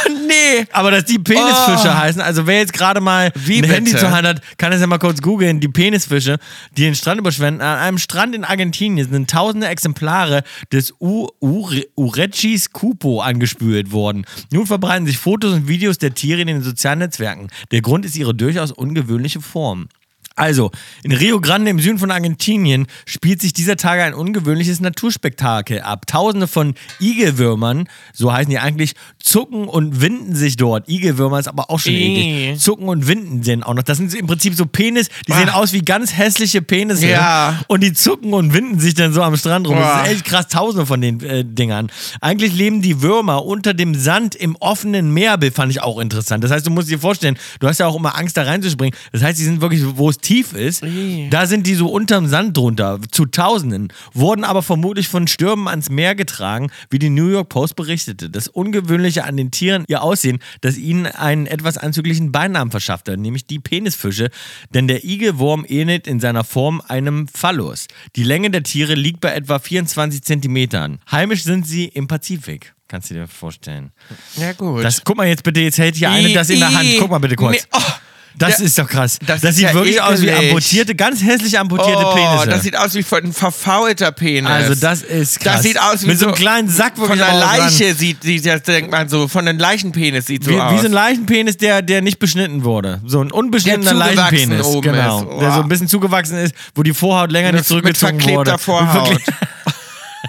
Oh 0.05 0.09
nee. 0.27 0.65
Aber 0.71 0.91
dass 0.91 1.05
die 1.05 1.19
Penisfische 1.19 1.89
Oh. 1.89 1.93
heißen, 1.93 2.21
also 2.21 2.47
wer 2.47 2.57
jetzt 2.59 2.73
gerade 2.73 2.99
mal 2.99 3.31
Wie 3.35 3.57
ein 3.57 3.61
bitte? 3.61 3.73
Handy 3.75 3.95
zur 3.95 4.11
Hand 4.11 4.27
hat, 4.27 4.41
kann 4.57 4.71
es 4.73 4.81
ja 4.81 4.87
mal 4.87 4.97
kurz 4.97 5.21
googeln, 5.21 5.59
die 5.59 5.67
Penisfische, 5.67 6.37
die 6.75 6.81
den 6.83 6.95
Strand 6.95 7.19
überschwemmen. 7.19 7.61
An 7.61 7.77
einem 7.77 7.97
Strand 7.97 8.33
in 8.35 8.43
Argentinien 8.43 9.09
sind 9.09 9.29
tausende 9.29 9.67
Exemplare 9.67 10.43
des 10.71 10.93
U 10.99 11.27
Ure 11.39 11.85
Urechis 11.95 12.71
cupo 12.71 13.21
angespült 13.21 13.91
worden. 13.91 14.25
Nun 14.51 14.65
verbreiten 14.65 15.05
sich 15.05 15.17
Fotos 15.17 15.53
und 15.53 15.67
Videos 15.67 15.97
der 15.99 16.13
Tiere 16.13 16.41
in 16.41 16.47
den 16.47 16.63
sozialen 16.63 16.99
Netzwerken. 16.99 17.47
Der 17.71 17.81
Grund 17.81 18.05
ist 18.05 18.15
ihre 18.15 18.33
durchaus 18.33 18.71
ungewöhnliche 18.71 19.41
Form. 19.41 19.87
Also, 20.35 20.71
in 21.03 21.11
Rio 21.11 21.39
Grande 21.39 21.69
im 21.69 21.79
Süden 21.79 21.99
von 21.99 22.09
Argentinien 22.09 22.87
spielt 23.05 23.39
sich 23.39 23.53
dieser 23.53 23.77
Tage 23.77 24.01
ein 24.01 24.15
ungewöhnliches 24.15 24.79
Naturspektakel 24.79 25.81
ab. 25.81 26.07
Tausende 26.07 26.47
von 26.47 26.73
Igelwürmern, 26.99 27.87
so 28.13 28.33
heißen 28.33 28.49
die 28.49 28.57
eigentlich, 28.57 28.95
zucken 29.19 29.67
und 29.67 30.01
winden 30.01 30.35
sich 30.35 30.57
dort. 30.57 30.89
Igelwürmer 30.89 31.37
ist 31.37 31.47
aber 31.47 31.69
auch 31.69 31.79
schon 31.79 31.93
Ih. 31.93 32.47
eklig. 32.47 32.59
Zucken 32.59 32.89
und 32.89 33.07
winden 33.07 33.43
sind 33.43 33.61
auch 33.61 33.75
noch. 33.75 33.83
Das 33.83 33.97
sind 33.97 34.11
im 34.15 34.25
Prinzip 34.25 34.55
so 34.55 34.65
Penis, 34.65 35.09
die 35.27 35.33
sehen 35.33 35.49
aus 35.49 35.71
wie 35.71 35.81
ganz 35.81 36.13
hässliche 36.17 36.63
Penisse. 36.63 37.07
Ja. 37.07 37.59
Und 37.67 37.83
die 37.83 37.93
zucken 37.93 38.33
und 38.33 38.55
winden 38.55 38.79
sich 38.79 38.95
dann 38.95 39.13
so 39.13 39.21
am 39.21 39.37
Strand 39.37 39.67
rum. 39.67 39.75
Das 39.75 39.93
Boah. 39.93 40.03
ist 40.03 40.11
echt 40.13 40.25
krass, 40.25 40.47
tausende 40.47 40.87
von 40.87 40.99
den 40.99 41.21
äh, 41.21 41.45
Dingern. 41.45 41.91
Eigentlich 42.21 42.55
leben 42.55 42.81
die 42.81 43.03
Würmer 43.03 43.45
unter 43.45 43.75
dem 43.75 43.93
Sand 43.93 44.33
im 44.33 44.55
offenen 44.55 45.13
Meerbild, 45.13 45.53
fand 45.53 45.71
ich 45.71 45.81
auch 45.83 45.99
interessant. 45.99 46.43
Das 46.43 46.49
heißt, 46.49 46.65
du 46.65 46.71
musst 46.71 46.89
dir 46.89 46.97
vorstellen, 46.97 47.37
du 47.59 47.67
hast 47.67 47.79
ja 47.79 47.85
auch 47.85 47.95
immer 47.95 48.17
Angst, 48.17 48.35
da 48.35 48.41
reinzuspringen. 48.41 48.97
Das 49.11 49.21
heißt, 49.21 49.37
die 49.37 49.43
sind 49.43 49.61
wirklich, 49.61 49.83
wo 49.95 50.09
es 50.09 50.22
tief 50.23 50.53
ist, 50.53 50.83
da 51.29 51.45
sind 51.45 51.67
die 51.67 51.75
so 51.75 51.87
unterm 51.87 52.27
Sand 52.27 52.57
drunter, 52.57 52.99
zu 53.11 53.25
Tausenden, 53.25 53.93
wurden 54.13 54.43
aber 54.43 54.63
vermutlich 54.63 55.07
von 55.07 55.27
Stürmen 55.27 55.67
ans 55.67 55.89
Meer 55.89 56.15
getragen, 56.15 56.71
wie 56.89 56.99
die 56.99 57.09
New 57.09 57.27
York 57.27 57.49
Post 57.49 57.75
berichtete. 57.75 58.29
Das 58.29 58.47
Ungewöhnliche 58.47 59.25
an 59.25 59.37
den 59.37 59.51
Tieren, 59.51 59.85
ihr 59.87 60.01
Aussehen, 60.01 60.39
das 60.61 60.77
ihnen 60.77 61.05
einen 61.05 61.45
etwas 61.45 61.77
anzüglichen 61.77 62.31
Beinamen 62.31 62.71
verschaffte, 62.71 63.17
nämlich 63.17 63.45
die 63.45 63.59
Penisfische, 63.59 64.29
denn 64.73 64.87
der 64.87 65.03
Igelwurm 65.03 65.65
ähnelt 65.67 66.07
in 66.07 66.19
seiner 66.19 66.43
Form 66.43 66.81
einem 66.87 67.27
Phallus. 67.27 67.87
Die 68.15 68.23
Länge 68.23 68.49
der 68.49 68.63
Tiere 68.63 68.95
liegt 68.95 69.21
bei 69.21 69.33
etwa 69.33 69.59
24 69.59 70.23
Zentimetern. 70.23 70.99
Heimisch 71.11 71.43
sind 71.43 71.67
sie 71.67 71.85
im 71.85 72.07
Pazifik. 72.07 72.73
Kannst 72.87 73.09
du 73.09 73.15
dir 73.15 73.27
vorstellen. 73.27 73.91
Ja 74.35 74.53
gut. 74.53 74.83
Das, 74.83 75.03
guck 75.03 75.17
mal 75.17 75.27
jetzt 75.27 75.43
bitte, 75.43 75.61
jetzt 75.61 75.79
hält 75.79 75.95
hier 75.95 76.11
eine 76.11 76.31
das 76.31 76.49
in 76.49 76.59
der 76.59 76.73
Hand. 76.73 76.87
Guck 76.99 77.09
mal 77.09 77.17
bitte 77.17 77.35
kurz. 77.35 77.67
Oh, 77.71 77.79
Das 78.37 78.57
der- 78.57 78.65
ist 78.65 78.77
doch 78.79 78.87
krass. 78.87 79.19
das 79.25 79.41
Das, 79.41 79.55
sieht 79.55 79.65
ja 79.65 79.73
wirklich 79.73 80.01
aus 80.01 80.21
wie 80.21 80.27
ekelig. 80.27 80.49
amputierte, 80.49 80.95
ganz 80.95 81.21
hässlich 81.23 81.57
amputierte 81.59 82.03
oh, 82.05 82.13
Penisse. 82.15 82.47
das 82.49 82.63
sieht 82.63 82.77
aus 82.77 82.93
wie 82.95 83.03
von 83.03 83.23
ein 83.25 83.33
verfaulter 83.33 84.11
Penis. 84.11 84.49
also 84.49 84.75
das 84.75 85.01
ist 85.03 85.39
krass. 85.39 85.53
Das 85.55 85.63
sieht 85.63 85.79
aus 85.79 86.03
wie 86.03 86.07
Mit 86.07 86.19
so 86.19 86.27
einem 86.27 86.35
kleinen 86.35 86.69
Sack 86.69 86.95
von 86.97 87.09
wirklich 87.09 87.23
einer 87.23 87.37
auch 87.37 87.41
dran. 87.47 87.57
Leiche 87.59 87.93
sieht, 87.93 88.23
sieht 88.23 88.45
das 88.45 88.63
denkt 88.63 88.91
man 88.91 89.07
so, 89.09 89.27
von 89.27 89.47
einem 89.47 89.59
Leichenpenis 89.59 90.25
sieht 90.25 90.43
so 90.43 90.51
Wie, 90.51 90.59
aus. 90.59 90.73
wie 90.73 90.79
so 90.79 90.85
ein 90.85 90.91
Leichenpenis, 90.93 91.57
der, 91.57 91.81
der 91.81 92.01
nicht 92.01 92.19
beschnitten 92.19 92.63
wurde. 92.63 93.01
So 93.05 93.21
ein 93.21 93.31
unbeschnittener 93.31 93.93
Leichenpenis. 93.93 94.65
genau. 94.81 95.23
Oh. 95.29 95.39
Der 95.39 95.51
so 95.51 95.61
ein 95.61 95.69
bisschen 95.69 95.87
zugewachsen 95.87 96.37
ist, 96.37 96.55
wo 96.75 96.83
die 96.83 96.93
Vorhaut 96.93 97.31
länger 97.31 97.51
nicht 97.51 97.61
Das 97.65 97.69
mit 97.69 97.97
zurückgezogen 97.97 98.19
verklebter 98.19 98.53
wurde. 98.53 98.59
Vorhaut. 98.59 99.17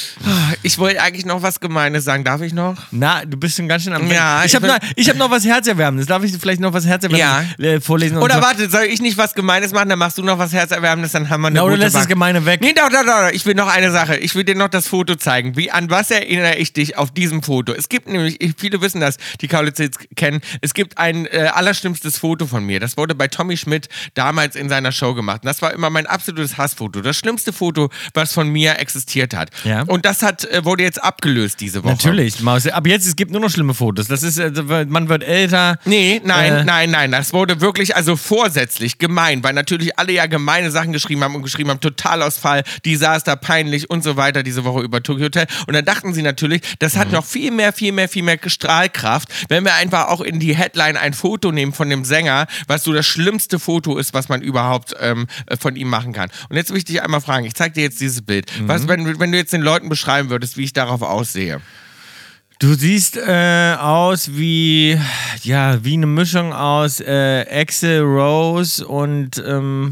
Ich 0.64 0.78
wollte 0.78 1.02
eigentlich 1.02 1.26
noch 1.26 1.42
was 1.42 1.60
Gemeines 1.60 2.04
sagen. 2.04 2.24
Darf 2.24 2.42
ich 2.42 2.54
noch? 2.54 2.76
Na, 2.92 3.24
du 3.26 3.38
bist 3.38 3.56
schon 3.58 3.68
ganz 3.68 3.84
schön 3.84 3.94
am 3.94 4.10
Ja, 4.12 4.40
ich 4.44 4.48
ich 4.50 4.56
habe 4.56 4.68
noch, 4.68 4.78
ich 4.96 5.10
hab 5.10 5.16
noch 5.18 5.32
was 5.32 5.46
Herzerwärmendes. 5.46 6.08
Darf 6.08 6.24
ich 6.24 6.36
vielleicht 6.38 6.60
noch 6.62 6.74
was 6.74 6.86
Herzerwärmendes 6.86 7.60
äh, 7.60 7.80
vorlesen? 7.82 8.18
Oder 8.18 8.36
zwar- 8.36 8.44
warte, 8.50 8.70
soll 8.70 8.84
ich 8.84 9.02
nicht 9.02 9.18
was 9.18 9.34
Gemeines 9.34 9.72
machen? 9.72 9.90
Dann 9.90 10.00
machst 10.00 10.18
du 10.18 10.24
noch 10.24 10.38
was 10.38 10.52
Herzerwärmendes, 10.54 11.12
dann 11.14 11.30
haben 11.30 11.42
wir 11.42 11.48
eine 11.48 11.56
Na, 11.58 11.64
oder 11.64 11.72
gute 11.76 11.84
lässt 11.84 11.96
das 11.96 12.02
Bank. 12.04 12.10
Gemeine 12.10 12.46
weg. 12.46 12.62
Nee, 12.62 12.74
doch, 12.74 12.90
doch, 12.90 13.06
doch. 13.06 13.30
Ich 13.32 13.46
will 13.46 13.56
noch 13.56 13.68
eine 13.68 13.92
Sache. 13.92 14.18
Ich 14.18 14.36
will 14.36 14.44
dir 14.44 14.56
noch 14.56 14.68
das 14.70 14.88
Foto 14.88 15.16
zeigen. 15.16 15.56
Wie, 15.56 15.72
an 15.72 15.90
was 15.90 16.12
erinnere 16.12 16.56
ich 16.56 16.74
dich 16.74 16.98
auf 16.98 17.12
diesem 17.12 17.42
Foto? 17.44 17.74
Es 17.74 17.88
gibt 17.90 18.08
nämlich, 18.10 18.42
ich- 18.42 18.54
viele 18.58 18.82
wissen 18.82 19.00
das, 19.02 19.18
die 19.42 19.48
Kaulitz 19.48 19.80
jetzt 19.80 20.00
kennen, 20.16 20.42
es 20.62 20.74
gibt 20.74 20.98
ein 20.98 21.26
äh, 21.28 21.50
allerschlimmstes 21.54 22.18
Foto 22.18 22.46
von 22.48 22.66
mir. 22.66 22.80
Das 22.80 22.98
wurde 22.98 23.16
bei 23.16 23.28
Tommy 23.28 23.56
Schmidt 23.58 23.88
damals 24.16 24.56
in 24.56 24.70
seiner 24.70 24.92
Show 24.92 25.14
gemacht. 25.14 25.42
Und 25.44 25.48
das 25.48 25.62
war 25.62 25.74
immer 25.74 25.90
mein 25.90 26.06
absolutes 26.08 26.58
Hassfoto. 26.58 27.02
Das 27.02 27.16
schlimmste 27.18 27.54
Foto, 27.54 27.90
was 28.14 28.34
von 28.34 28.50
mir 28.50 28.80
existiert 28.80 29.34
hat. 29.34 29.50
Ja. 29.64 29.84
Und 29.84 30.06
das 30.10 30.24
hat, 30.24 30.44
äh, 30.46 30.66
wurde 30.66 30.82
jetzt 30.84 31.04
abgelöst 31.04 31.60
diese 31.60 31.84
Woche. 31.84 31.94
Natürlich, 31.94 32.40
Maus. 32.42 32.66
Ab 32.68 32.88
jetzt, 32.88 33.06
es 33.08 33.16
gibt 33.16 33.32
nur 33.32 33.42
noch 33.42 33.50
schlimme 33.52 33.74
Fotos. 33.76 34.08
Das 34.08 34.24
ist, 34.24 34.40
äh, 34.40 34.52
man 34.88 35.08
wird 35.08 35.24
älter. 35.24 35.78
Nee, 35.86 36.20
nein, 36.24 36.54
Äh. 36.54 36.64
nein, 36.64 36.90
nein. 36.90 37.12
Das 37.12 37.32
wurde 37.34 37.62
wirklich 37.62 37.96
also 37.96 38.16
vorsätzlich 38.16 38.98
gemein, 38.98 39.44
weil 39.44 39.54
natürlich 39.54 40.00
alle 40.00 40.12
ja 40.14 40.26
gemeine 40.26 40.72
Sachen 40.72 40.94
geschrieben 40.94 41.24
haben 41.24 41.36
und 41.36 41.44
geschrieben 41.44 41.70
haben, 41.70 41.80
Totalausfall, 41.80 42.64
Desaster, 42.86 43.36
peinlich 43.36 43.90
und 43.90 44.04
so 44.04 44.18
weiter 44.18 44.42
diese 44.44 44.64
Woche 44.64 44.82
über 44.82 45.04
Tokyo 45.04 45.26
Hotel. 45.26 45.46
Und 45.68 45.76
dann 45.76 45.86
dachten 45.86 46.14
sie 46.14 46.22
natürlich, 46.24 46.62
das 46.80 46.96
Mhm. 46.96 47.00
hat 47.00 47.12
noch 47.12 47.26
viel 47.26 47.52
mehr, 47.52 47.72
viel 47.72 47.92
mehr, 47.92 48.10
viel 48.10 48.24
mehr 48.24 48.40
Strahlkraft, 48.44 49.30
wenn 49.50 49.64
wir 49.64 49.76
einfach 49.76 50.08
auch 50.08 50.22
in 50.22 50.40
die 50.40 50.56
Headline 50.56 50.98
ein 50.98 51.14
Foto 51.14 51.52
nehmen 51.52 51.74
von 51.74 51.90
dem 51.90 52.04
Sänger, 52.06 52.48
was 52.68 52.84
so 52.84 52.94
das 52.94 53.06
schlimmste 53.06 53.60
Foto 53.60 53.98
ist, 53.98 54.14
was 54.14 54.30
man 54.30 54.42
überhaupt 54.42 54.94
ähm, 55.00 55.28
äh, 55.48 55.56
von 55.58 55.76
ihm 55.76 55.90
machen 55.90 56.14
kann. 56.14 56.30
Und 56.50 56.56
jetzt 56.56 56.72
will 56.72 56.78
ich 56.78 56.86
dich 56.86 57.02
einmal 57.02 57.22
fragen, 57.22 57.46
ich 57.46 57.54
zeig 57.54 57.74
dir 57.76 57.84
jetzt 57.84 58.00
dieses 58.00 58.22
Bild. 58.24 58.52
Mhm. 58.60 58.68
Was, 58.68 58.88
wenn, 58.88 59.20
wenn 59.20 59.32
du 59.32 59.38
jetzt 59.38 59.54
den 59.54 59.62
Leuten 59.62 59.90
beschreiben 60.00 60.30
würdest, 60.30 60.58
wie 60.58 60.64
ich 60.64 60.74
darauf 60.74 61.02
aussehe? 61.02 61.62
Du 62.60 62.74
siehst 62.74 63.18
äh, 63.18 63.76
aus 63.80 64.32
wie, 64.36 65.00
ja, 65.44 65.84
wie 65.84 65.94
eine 65.94 66.08
Mischung 66.08 66.54
aus 66.54 67.00
äh, 67.00 67.46
Axel 67.50 68.02
Rose 68.02 68.86
und, 68.86 69.42
ähm, 69.46 69.92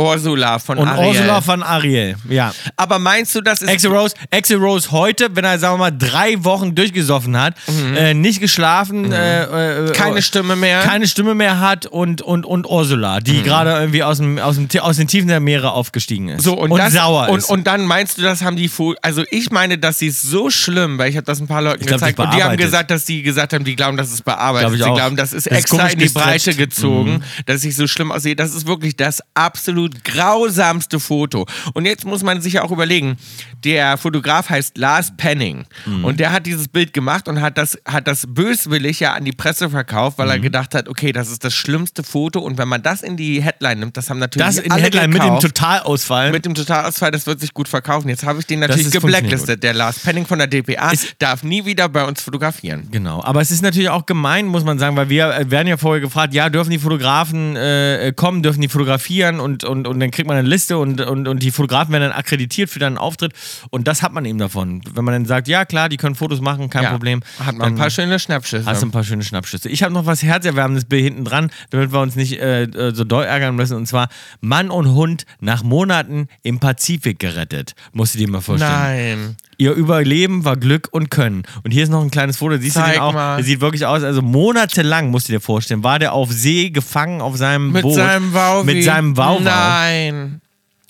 Ursula 0.00 0.58
von 0.58 0.78
und 0.78 0.88
Ariel. 0.88 1.06
Ursula 1.08 1.40
von 1.40 1.62
Ariel. 1.62 2.16
Ja. 2.28 2.52
Aber 2.76 2.98
meinst 2.98 3.34
du, 3.34 3.40
das 3.40 3.62
ist 3.62 3.68
Axel 3.68 3.90
Rose, 3.92 4.14
Axel 4.30 4.56
Rose 4.58 4.90
heute, 4.90 5.28
wenn 5.34 5.44
er, 5.44 5.58
sagen 5.58 5.74
wir 5.74 5.78
mal, 5.78 5.90
drei 5.96 6.42
Wochen 6.44 6.74
durchgesoffen 6.74 7.36
hat, 7.38 7.54
äh, 7.96 8.14
nicht 8.14 8.40
geschlafen, 8.40 9.12
äh, 9.12 9.44
äh, 9.44 9.80
Mhm. 9.88 9.92
keine 9.92 10.18
äh, 10.18 10.22
Stimme 10.22 10.56
mehr? 10.56 10.80
keine 10.82 11.06
Stimme 11.06 11.34
mehr 11.34 11.60
hat 11.60 11.86
und, 11.86 12.22
und, 12.22 12.44
und 12.46 12.66
Ursula, 12.66 13.18
Mhm. 13.20 13.24
die 13.24 13.42
gerade 13.42 13.70
irgendwie 13.72 14.02
aus, 14.02 14.18
dem, 14.18 14.38
aus, 14.38 14.56
dem, 14.56 14.68
aus 14.80 14.96
den 14.96 15.08
Tiefen 15.08 15.28
der 15.28 15.40
Meere 15.40 15.72
aufgestiegen 15.72 16.28
ist. 16.28 16.44
So, 16.44 16.54
und, 16.54 16.76
das, 16.76 16.92
sauer 16.92 17.28
und, 17.28 17.38
ist. 17.38 17.50
Und 17.50 17.66
dann 17.66 17.84
meinst 17.84 18.18
du, 18.18 18.22
das 18.22 18.42
haben 18.42 18.56
die 18.56 18.68
Fo 18.68 18.94
Also 19.02 19.22
ich 19.30 19.50
meine, 19.50 19.78
dass 19.78 19.98
sie 19.98 20.08
es 20.08 20.22
so 20.22 20.50
schlimm, 20.50 20.98
weil 20.98 21.10
ich 21.10 21.16
habe 21.16 21.26
das 21.26 21.40
ein 21.40 21.46
paar 21.46 21.62
Leuten 21.62 21.84
glaub, 21.86 22.00
gezeigt 22.00 22.18
und 22.18 22.34
die 22.34 22.42
haben 22.42 22.56
gesagt, 22.56 22.90
dass 22.90 23.06
sie 23.06 23.22
gesagt 23.22 23.52
haben, 23.52 23.64
die 23.64 23.76
glauben, 23.76 23.96
das 23.96 24.12
ist 24.12 24.24
bearbeitet. 24.24 24.68
Glaub 24.68 24.74
ich 24.78 24.82
sie 24.84 24.90
auch. 24.90 24.96
glauben, 24.96 25.16
das 25.16 25.32
ist 25.32 25.46
Das 25.46 25.52
ist 25.52 25.58
extra 25.58 25.76
komisch 25.78 25.92
in 25.94 25.98
die 25.98 26.04
gestretcht. 26.06 26.26
Breite 26.44 26.54
gezogen, 26.54 27.24
dass 27.46 27.64
ich 27.64 27.74
so 27.76 27.86
schlimm 27.86 28.12
aussehe. 28.12 28.36
Das 28.36 28.54
ist 28.54 28.66
wirklich 28.66 28.96
das 28.96 29.22
absolut 29.34 29.89
grausamste 30.04 31.00
Foto. 31.00 31.46
Und 31.74 31.86
jetzt 31.86 32.04
muss 32.04 32.22
man 32.22 32.40
sich 32.40 32.54
ja 32.54 32.62
auch 32.62 32.70
überlegen, 32.70 33.16
der 33.64 33.96
Fotograf 33.98 34.48
heißt 34.50 34.78
Lars 34.78 35.12
Penning 35.16 35.64
und 36.02 36.20
der 36.20 36.32
hat 36.32 36.46
dieses 36.46 36.68
Bild 36.68 36.92
gemacht 36.92 37.28
und 37.28 37.40
hat 37.40 37.58
das, 37.58 37.78
hat 37.86 38.06
das 38.06 38.24
böswillig 38.26 39.00
ja 39.00 39.12
an 39.12 39.24
die 39.24 39.32
Presse 39.32 39.68
verkauft, 39.70 40.18
weil 40.18 40.30
er 40.30 40.38
gedacht 40.38 40.74
hat, 40.74 40.88
okay, 40.88 41.12
das 41.12 41.30
ist 41.30 41.44
das 41.44 41.54
schlimmste 41.54 42.02
Foto 42.02 42.40
und 42.40 42.58
wenn 42.58 42.68
man 42.68 42.82
das 42.82 43.02
in 43.02 43.16
die 43.16 43.42
Headline 43.42 43.80
nimmt, 43.80 43.96
das 43.96 44.08
haben 44.10 44.18
natürlich 44.18 44.46
das 44.46 44.58
in 44.58 44.70
alle 44.72 44.82
Headline 44.82 45.10
mit 45.10 45.18
dem 45.22 45.24
gekauft 45.26 45.42
Totalausfall. 45.42 46.32
mit 46.32 46.44
dem 46.44 46.54
Totalausfall, 46.54 47.10
das 47.10 47.26
wird 47.26 47.40
sich 47.40 47.52
gut 47.54 47.68
verkaufen. 47.68 48.08
Jetzt 48.08 48.24
habe 48.24 48.38
ich 48.38 48.46
den 48.46 48.60
natürlich 48.60 48.90
geblacklistet. 48.90 49.62
Der 49.62 49.74
Lars 49.74 49.98
Penning 49.98 50.26
von 50.26 50.38
der 50.38 50.46
DPA 50.46 50.90
Ist- 50.90 51.14
darf 51.18 51.42
nie 51.42 51.64
wieder 51.64 51.88
bei 51.88 52.04
uns 52.04 52.22
fotografieren. 52.22 52.88
Genau, 52.90 53.22
aber 53.22 53.40
es 53.40 53.50
ist 53.50 53.62
natürlich 53.62 53.90
auch 53.90 54.06
gemein, 54.06 54.46
muss 54.46 54.64
man 54.64 54.78
sagen, 54.78 54.96
weil 54.96 55.08
wir 55.08 55.34
äh, 55.34 55.50
werden 55.50 55.68
ja 55.68 55.76
vorher 55.76 56.00
gefragt, 56.00 56.34
ja, 56.34 56.48
dürfen 56.48 56.70
die 56.70 56.78
Fotografen 56.78 57.56
äh, 57.56 58.12
kommen, 58.14 58.42
dürfen 58.42 58.60
die 58.60 58.68
fotografieren 58.68 59.40
und, 59.40 59.64
und, 59.64 59.79
und 59.86 60.00
dann 60.00 60.10
kriegt 60.10 60.28
man 60.28 60.36
eine 60.36 60.48
Liste 60.48 60.78
und, 60.78 61.00
und, 61.00 61.28
und 61.28 61.42
die 61.42 61.50
Fotografen 61.50 61.92
werden 61.92 62.04
dann 62.04 62.12
akkreditiert 62.12 62.70
für 62.70 62.78
deinen 62.78 62.98
Auftritt 62.98 63.32
und 63.70 63.86
das 63.88 64.02
hat 64.02 64.12
man 64.12 64.24
eben 64.24 64.38
davon. 64.38 64.82
Wenn 64.94 65.04
man 65.04 65.12
dann 65.14 65.26
sagt, 65.26 65.48
ja 65.48 65.64
klar, 65.64 65.88
die 65.88 65.96
können 65.96 66.14
Fotos 66.14 66.40
machen, 66.40 66.70
kein 66.70 66.84
Ja. 66.84 66.90
Problem. 66.90 67.22
Hat 67.38 67.56
man 67.56 67.68
ein 67.68 67.76
paar 67.76 67.90
schöne 67.90 68.18
Schnappschüsse. 68.18 68.66
Hast 68.66 68.82
du 68.82 68.86
ein 68.86 68.90
paar 68.90 69.04
schöne 69.04 69.22
Schnappschüsse. 69.22 69.68
Ich 69.68 69.82
habe 69.82 69.92
noch 69.92 70.06
was 70.06 70.22
Herzerwärmendes 70.22 70.84
Bild 70.84 71.04
hinten 71.04 71.24
dran, 71.24 71.50
damit 71.70 71.92
wir 71.92 72.00
uns 72.00 72.16
nicht 72.16 72.40
äh, 72.40 72.64
äh, 72.64 72.94
so 72.94 73.04
doll 73.04 73.24
ärgern 73.24 73.54
müssen. 73.56 73.76
Und 73.76 73.86
zwar 73.86 74.08
Mann 74.40 74.70
und 74.70 74.94
Hund 74.94 75.26
nach 75.40 75.62
Monaten 75.62 76.28
im 76.42 76.58
Pazifik 76.60 77.18
gerettet. 77.18 77.74
Musst 77.92 78.14
du 78.14 78.18
dir 78.18 78.28
mal 78.28 78.40
vorstellen. 78.40 78.72
Nein. 78.72 79.36
Ihr 79.60 79.72
Überleben 79.72 80.44
war 80.46 80.56
Glück 80.56 80.88
und 80.90 81.10
Können. 81.10 81.42
Und 81.64 81.70
hier 81.70 81.82
ist 81.82 81.90
noch 81.90 82.02
ein 82.02 82.10
kleines 82.10 82.38
Foto, 82.38 82.56
siehst 82.56 82.76
du 82.76 82.80
Zeig 82.80 82.94
den 82.94 83.02
auch? 83.02 83.12
mal. 83.12 83.36
Der 83.36 83.44
sieht 83.44 83.60
wirklich 83.60 83.84
aus, 83.84 84.02
also 84.02 84.22
monatelang, 84.22 85.10
musst 85.10 85.28
du 85.28 85.32
dir 85.34 85.40
vorstellen, 85.40 85.84
war 85.84 85.98
der 85.98 86.14
auf 86.14 86.32
See 86.32 86.70
gefangen 86.70 87.20
auf 87.20 87.36
seinem 87.36 87.70
Mit 87.70 87.82
Boot. 87.82 87.94
seinem 87.94 88.32
Wauwi. 88.32 88.74
Mit 88.74 88.84
seinem 88.84 89.16
Wauwau. 89.18 89.40
Nein. 89.44 90.40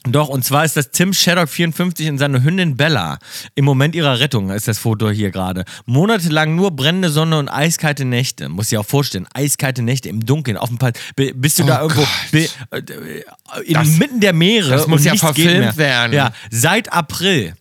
Doch, 0.04 0.28
und 0.28 0.44
zwar 0.46 0.64
ist 0.64 0.78
das 0.78 0.92
Tim 0.92 1.12
Shaddock 1.12 1.48
54 1.50 2.08
und 2.08 2.16
seine 2.18 2.42
Hündin 2.42 2.76
Bella. 2.76 3.18
Im 3.54 3.66
Moment 3.66 3.94
ihrer 3.94 4.18
Rettung 4.18 4.48
ist 4.50 4.66
das 4.66 4.78
Foto 4.78 5.10
hier 5.10 5.30
gerade. 5.30 5.64
Monatelang 5.84 6.54
nur 6.54 6.70
brennende 6.70 7.10
Sonne 7.10 7.38
und 7.38 7.50
eiskalte 7.50 8.06
Nächte. 8.06 8.48
Muss 8.48 8.68
dir 8.68 8.80
auch 8.80 8.86
vorstellen, 8.86 9.26
eiskalte 9.34 9.82
Nächte 9.82 10.08
im 10.08 10.24
Dunkeln. 10.24 10.56
Auf 10.56 10.68
dem 10.70 10.78
pa 10.78 10.92
B- 11.16 11.32
bist 11.34 11.58
du 11.58 11.64
da 11.64 11.82
irgendwo 11.82 12.06
äh, 12.30 12.48
inmitten 13.64 14.20
der 14.20 14.32
Meere. 14.32 14.70
das 14.70 14.86
muss 14.86 15.04
ja 15.04 15.14
verfilmt 15.16 15.76
werden. 15.76 16.12
Ja, 16.14 16.32
seit 16.50 16.90
April 16.92 17.52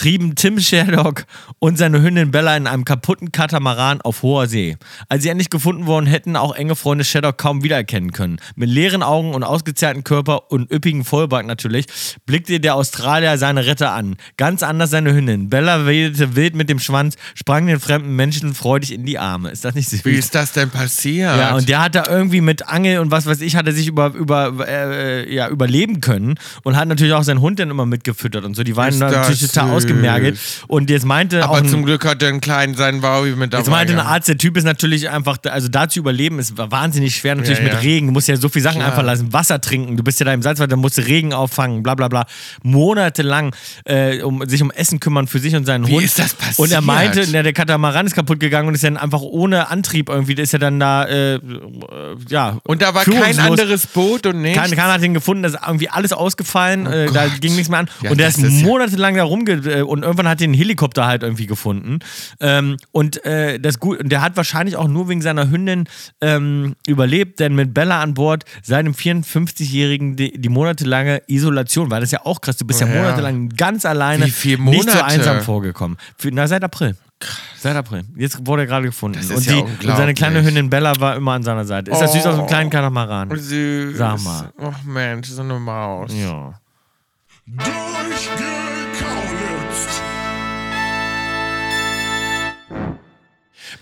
trieben 0.00 0.34
Tim 0.34 0.58
Sherlock 0.58 1.26
und 1.58 1.76
seine 1.76 2.00
Hündin 2.00 2.30
Bella 2.30 2.56
in 2.56 2.66
einem 2.66 2.86
kaputten 2.86 3.32
Katamaran 3.32 4.00
auf 4.00 4.22
hoher 4.22 4.46
See. 4.46 4.78
Als 5.10 5.24
sie 5.24 5.28
endlich 5.28 5.50
gefunden 5.50 5.84
wurden, 5.84 6.06
hätten 6.06 6.36
auch 6.36 6.54
enge 6.54 6.74
Freunde 6.74 7.04
Sherlock 7.04 7.36
kaum 7.36 7.62
wiedererkennen 7.62 8.12
können. 8.12 8.38
Mit 8.56 8.70
leeren 8.70 9.02
Augen 9.02 9.34
und 9.34 9.44
ausgezehrten 9.44 10.02
Körper 10.02 10.50
und 10.50 10.72
üppigen 10.72 11.04
Vollbart 11.04 11.44
natürlich, 11.44 11.84
blickte 12.24 12.60
der 12.60 12.76
Australier 12.76 13.36
seine 13.36 13.66
Retter 13.66 13.92
an. 13.92 14.16
Ganz 14.38 14.62
anders 14.62 14.88
seine 14.88 15.12
Hündin. 15.12 15.50
Bella 15.50 15.84
wedelte 15.84 16.34
wild 16.34 16.54
mit 16.54 16.70
dem 16.70 16.78
Schwanz, 16.78 17.16
sprang 17.34 17.66
den 17.66 17.78
fremden 17.78 18.16
Menschen 18.16 18.54
freudig 18.54 18.94
in 18.94 19.04
die 19.04 19.18
Arme. 19.18 19.50
Ist 19.50 19.66
das 19.66 19.74
nicht 19.74 19.90
süß? 19.90 20.06
Wie 20.06 20.12
ist 20.12 20.34
das 20.34 20.52
denn 20.52 20.70
passiert? 20.70 21.36
Ja, 21.36 21.54
und 21.54 21.68
der 21.68 21.82
hat 21.84 21.94
da 21.94 22.06
irgendwie 22.08 22.40
mit 22.40 22.66
Angel 22.66 23.00
und 23.00 23.10
was 23.10 23.26
weiß 23.26 23.42
ich, 23.42 23.54
hat 23.54 23.66
er 23.66 23.74
sich 23.74 23.88
über, 23.88 24.14
über, 24.14 24.66
äh, 24.66 25.30
ja, 25.30 25.50
überleben 25.50 26.00
können 26.00 26.36
und 26.62 26.76
hat 26.76 26.88
natürlich 26.88 27.12
auch 27.12 27.22
seinen 27.22 27.42
Hund 27.42 27.58
dann 27.58 27.68
immer 27.68 27.84
mitgefüttert 27.84 28.46
und 28.46 28.54
so. 28.56 28.62
Die 28.62 28.76
waren 28.76 28.98
natürlich 28.98 29.40
total 29.40 29.78
süß. 29.78 29.89
Ausgemergelt. 29.90 30.38
Und 30.66 30.90
jetzt 30.90 31.04
meinte 31.04 31.44
auch 31.44 31.50
Aber 31.50 31.58
ein, 31.58 31.68
zum 31.68 31.84
Glück 31.84 32.04
hat 32.04 32.22
er 32.22 32.28
einen 32.28 32.40
kleinen 32.40 32.74
seinen 32.74 33.02
Wowi 33.02 33.30
mit 33.36 33.52
dabei. 33.52 33.62
jetzt 33.62 33.70
meinte 33.70 33.92
ein. 33.94 34.00
Arzt, 34.00 34.28
der 34.28 34.38
Typ 34.38 34.56
ist 34.56 34.64
natürlich 34.64 35.08
einfach, 35.10 35.38
also 35.48 35.68
da 35.68 35.88
zu 35.88 35.98
überleben 35.98 36.38
ist 36.38 36.56
wahnsinnig 36.56 37.16
schwer, 37.16 37.34
natürlich 37.34 37.58
Ja, 37.58 37.64
mit 37.64 37.72
ja. 37.74 37.78
Regen. 37.80 38.06
Du 38.08 38.12
musst 38.12 38.28
ja 38.28 38.36
so 38.36 38.48
viele 38.48 38.62
Sachen 38.62 38.78
Klar. 38.78 38.90
einfach 38.90 39.02
lassen, 39.02 39.32
Wasser 39.32 39.60
trinken, 39.60 39.96
du 39.96 40.02
bist 40.02 40.20
ja 40.20 40.26
da 40.26 40.32
im 40.32 40.42
Salzwasser, 40.42 40.68
dann 40.68 40.78
musst 40.78 40.98
du 40.98 41.02
Regen 41.02 41.32
auffangen, 41.32 41.82
bla 41.82 41.94
bla 41.94 42.08
bla. 42.08 42.26
Monatelang 42.62 43.54
äh, 43.84 44.22
um 44.22 44.46
sich 44.48 44.62
um 44.62 44.70
Essen 44.70 45.00
kümmern 45.00 45.26
für 45.26 45.38
sich 45.38 45.54
und 45.54 45.64
seinen 45.66 45.86
Wie 45.86 45.92
Hund. 45.92 46.04
ist 46.04 46.18
das 46.18 46.34
passiert? 46.34 46.58
Und 46.58 46.72
er 46.72 46.80
meinte, 46.80 47.26
na, 47.32 47.42
der 47.42 47.52
Katamaran 47.52 48.06
ist 48.06 48.14
kaputt 48.14 48.40
gegangen 48.40 48.68
und 48.68 48.74
ist 48.74 48.84
dann 48.84 48.96
einfach 48.96 49.20
ohne 49.20 49.68
Antrieb 49.70 50.08
irgendwie, 50.08 50.34
ist 50.34 50.52
ja 50.52 50.58
dann 50.58 50.80
da, 50.80 51.04
äh, 51.04 51.34
äh, 51.34 51.40
ja. 52.28 52.58
Und 52.64 52.82
da 52.82 52.94
war 52.94 53.04
kein 53.04 53.38
anderes 53.38 53.86
Boot 53.86 54.26
und 54.26 54.42
nichts. 54.42 54.58
Keiner, 54.60 54.76
keiner 54.76 54.92
hat 54.94 55.02
ihn 55.02 55.14
gefunden, 55.14 55.42
da 55.42 55.48
ist 55.50 55.58
irgendwie 55.66 55.88
alles 55.88 56.12
ausgefallen, 56.12 56.86
äh, 56.86 57.10
da 57.12 57.26
ging 57.28 57.54
nichts 57.54 57.68
mehr 57.68 57.80
an. 57.80 57.90
Ja, 58.02 58.10
und 58.10 58.18
der 58.18 58.26
das 58.28 58.38
ist, 58.38 58.62
monatelang 58.62 59.16
da 59.16 59.24
rumge... 59.24 59.60
Äh, 59.70 59.82
und 59.82 60.02
irgendwann 60.02 60.28
hat 60.28 60.40
den 60.40 60.52
Helikopter 60.54 61.06
halt 61.06 61.22
irgendwie 61.22 61.46
gefunden. 61.46 62.00
Ähm, 62.40 62.76
und 62.92 63.24
äh, 63.24 63.58
das 63.58 63.78
gut, 63.80 64.00
und 64.00 64.10
der 64.10 64.22
hat 64.22 64.36
wahrscheinlich 64.36 64.76
auch 64.76 64.88
nur 64.88 65.08
wegen 65.08 65.22
seiner 65.22 65.50
Hündin 65.50 65.88
ähm, 66.20 66.76
überlebt, 66.86 67.40
denn 67.40 67.54
mit 67.54 67.72
Bella 67.74 68.00
an 68.02 68.14
Bord, 68.14 68.44
seit 68.62 68.84
dem 68.86 68.94
54-Jährigen 68.94 70.16
die, 70.16 70.32
die 70.40 70.48
monatelange 70.48 71.22
Isolation, 71.26 71.90
weil 71.90 72.00
das 72.00 72.10
ja 72.10 72.20
auch 72.24 72.40
krass, 72.40 72.56
du 72.56 72.66
bist 72.66 72.80
ja, 72.80 72.86
Ja. 72.86 72.94
monatelang 73.02 73.48
ganz 73.50 73.84
alleine, 73.86 74.24
nicht 74.26 74.36
so 74.40 74.56
Monate? 74.58 75.04
einsam 75.04 75.40
vorgekommen. 75.42 75.96
Für, 76.18 76.30
na, 76.32 76.46
seit 76.46 76.62
April. 76.64 76.96
Seit 77.58 77.76
April. 77.76 78.04
Jetzt 78.16 78.46
wurde 78.46 78.62
er 78.62 78.66
gerade 78.66 78.86
gefunden. 78.86 79.18
Das 79.18 79.26
ist 79.28 79.36
und, 79.36 79.44
ja 79.46 79.62
die, 79.80 79.86
und 79.86 79.96
seine 79.96 80.14
kleine 80.14 80.42
Hündin 80.42 80.70
Bella 80.70 80.98
war 81.00 81.16
immer 81.16 81.32
an 81.32 81.42
seiner 81.42 81.66
Seite. 81.66 81.90
Ist 81.90 82.00
das 82.00 82.12
süß 82.14 82.24
aus 82.26 82.34
einem 82.34 82.44
Oh. 82.44 82.46
kleinen 82.46 82.70
Katamaran? 82.70 83.30
Süß. 83.36 83.98
Sag 83.98 84.22
mal. 84.22 84.50
Oh 84.58 84.72
Mensch, 84.86 85.28
so 85.28 85.42
eine 85.42 85.58
Maus. 85.58 86.10
Ja. 86.14 86.54
Durchgekaulitzt. 87.46 88.79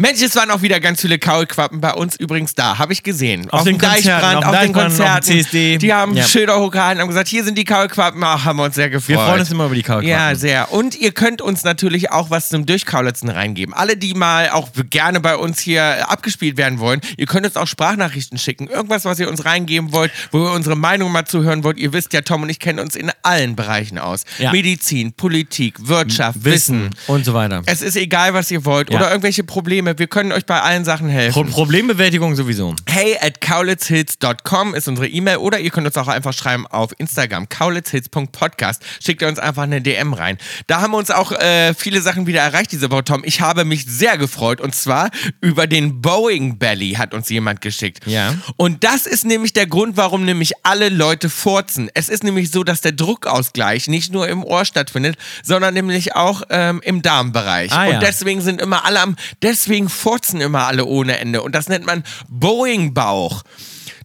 Mensch, 0.00 0.22
es 0.22 0.36
waren 0.36 0.50
auch 0.52 0.62
wieder 0.62 0.78
ganz 0.78 1.00
viele 1.00 1.18
Kaulquappen 1.18 1.80
bei 1.80 1.92
uns 1.92 2.14
übrigens 2.14 2.54
da, 2.54 2.78
habe 2.78 2.92
ich 2.92 3.02
gesehen. 3.02 3.50
Auf 3.50 3.64
den 3.64 3.78
dem 3.78 3.80
Konzerten, 3.80 4.06
Deichbrand, 4.06 4.36
auf 4.36 4.44
auf 4.44 4.50
den 4.60 4.72
Deichbrand, 4.72 4.92
auf 4.92 4.96
Konzerten. 4.98 5.26
CSD. 5.26 5.78
Die 5.78 5.92
haben 5.92 6.14
Ja. 6.14 6.24
Schilder 6.24 6.60
hochgehalten, 6.60 7.00
haben 7.00 7.08
gesagt, 7.08 7.26
hier 7.28 7.42
sind 7.42 7.58
die 7.58 7.64
Kaulquappen. 7.64 8.22
Ach, 8.22 8.44
haben 8.44 8.58
wir 8.58 8.64
uns 8.64 8.76
sehr 8.76 8.90
gefreut. 8.90 9.08
Wir 9.08 9.18
freuen 9.18 9.40
uns 9.40 9.50
immer 9.50 9.66
über 9.66 9.74
die 9.74 9.82
Kaulquappen. 9.82 10.08
Ja, 10.08 10.36
sehr. 10.36 10.70
Und 10.72 10.94
ihr 10.96 11.10
könnt 11.10 11.42
uns 11.42 11.64
natürlich 11.64 12.12
auch 12.12 12.30
was 12.30 12.48
zum 12.48 12.64
Durchkaulitzen 12.64 13.28
reingeben. 13.28 13.74
Alle, 13.74 13.96
die 13.96 14.14
mal 14.14 14.50
auch 14.50 14.68
gerne 14.88 15.18
bei 15.18 15.36
uns 15.36 15.58
hier 15.58 16.08
abgespielt 16.08 16.56
werden 16.56 16.78
wollen, 16.78 17.00
ihr 17.16 17.26
könnt 17.26 17.44
uns 17.44 17.56
auch 17.56 17.66
Sprachnachrichten 17.66 18.38
schicken. 18.38 18.68
Irgendwas, 18.68 19.04
was 19.04 19.18
ihr 19.18 19.28
uns 19.28 19.44
reingeben 19.44 19.92
wollt, 19.92 20.12
wo 20.30 20.44
ihr 20.44 20.52
unsere 20.52 20.76
Meinung 20.76 21.10
mal 21.10 21.24
zuhören 21.24 21.64
wollt. 21.64 21.76
Ihr 21.76 21.92
wisst 21.92 22.12
ja, 22.12 22.20
Tom 22.20 22.42
und 22.42 22.50
ich 22.50 22.60
kennen 22.60 22.78
uns 22.78 22.94
in 22.94 23.10
allen 23.24 23.56
Bereichen 23.56 23.98
aus. 23.98 24.22
Ja. 24.38 24.52
Medizin, 24.52 25.12
Politik, 25.12 25.74
Wirtschaft, 25.88 26.44
Wissen. 26.44 26.84
Wissen 26.84 26.90
und 27.08 27.24
so 27.24 27.34
weiter. 27.34 27.62
Es 27.66 27.82
ist 27.82 27.96
egal, 27.96 28.32
was 28.32 28.48
ihr 28.52 28.64
wollt 28.64 28.90
Ja. 28.90 28.96
oder 28.98 29.10
irgendwelche 29.10 29.42
Probleme. 29.42 29.87
Wir 29.96 30.06
können 30.06 30.32
euch 30.32 30.46
bei 30.46 30.60
allen 30.60 30.84
Sachen 30.84 31.06
Pro 31.06 31.14
helfen. 31.14 31.50
Problembewältigung 31.50 32.34
sowieso. 32.34 32.74
Hey 32.86 33.16
at 33.20 33.40
kaulitzhits.com 33.40 34.74
ist 34.74 34.88
unsere 34.88 35.08
E-Mail 35.08 35.38
oder 35.38 35.60
ihr 35.60 35.70
könnt 35.70 35.86
uns 35.86 35.96
auch 35.96 36.08
einfach 36.08 36.32
schreiben 36.32 36.66
auf 36.66 36.92
Instagram 36.98 37.48
kaulitzhits.podcast. 37.48 38.82
Schickt 39.02 39.22
uns 39.22 39.38
einfach 39.38 39.62
eine 39.62 39.80
DM 39.80 40.12
rein. 40.12 40.38
Da 40.66 40.80
haben 40.80 40.92
wir 40.92 40.98
uns 40.98 41.10
auch 41.10 41.32
äh, 41.32 41.74
viele 41.74 42.02
Sachen 42.02 42.26
wieder 42.26 42.40
erreicht 42.40 42.72
diese 42.72 42.90
Woche, 42.90 43.04
Tom. 43.04 43.22
Ich 43.24 43.40
habe 43.40 43.64
mich 43.64 43.86
sehr 43.86 44.18
gefreut 44.18 44.60
und 44.60 44.74
zwar 44.74 45.10
über 45.40 45.66
den 45.66 46.02
Boeing 46.02 46.58
Belly 46.58 46.94
hat 46.94 47.14
uns 47.14 47.28
jemand 47.28 47.60
geschickt. 47.60 48.06
Ja. 48.06 48.34
Und 48.56 48.84
das 48.84 49.06
ist 49.06 49.24
nämlich 49.24 49.52
der 49.52 49.66
Grund, 49.66 49.96
warum 49.96 50.24
nämlich 50.24 50.52
alle 50.62 50.88
Leute 50.88 51.30
furzen. 51.30 51.90
Es 51.94 52.08
ist 52.08 52.24
nämlich 52.24 52.50
so, 52.50 52.64
dass 52.64 52.80
der 52.80 52.92
Druckausgleich 52.92 53.88
nicht 53.88 54.12
nur 54.12 54.28
im 54.28 54.44
Ohr 54.44 54.64
stattfindet, 54.64 55.16
sondern 55.42 55.74
nämlich 55.74 56.14
auch 56.14 56.42
ähm, 56.50 56.80
im 56.84 57.02
Darmbereich. 57.02 57.72
Ah, 57.72 57.86
ja. 57.86 57.94
Und 57.94 58.02
deswegen 58.02 58.40
sind 58.40 58.60
immer 58.60 58.84
alle 58.84 59.00
am, 59.00 59.16
deswegen 59.42 59.77
furzen 59.86 60.40
immer 60.40 60.66
alle 60.66 60.84
ohne 60.84 61.18
Ende. 61.18 61.42
Und 61.42 61.54
das 61.54 61.68
nennt 61.68 61.86
man 61.86 62.02
Boeing-Bauch. 62.28 63.44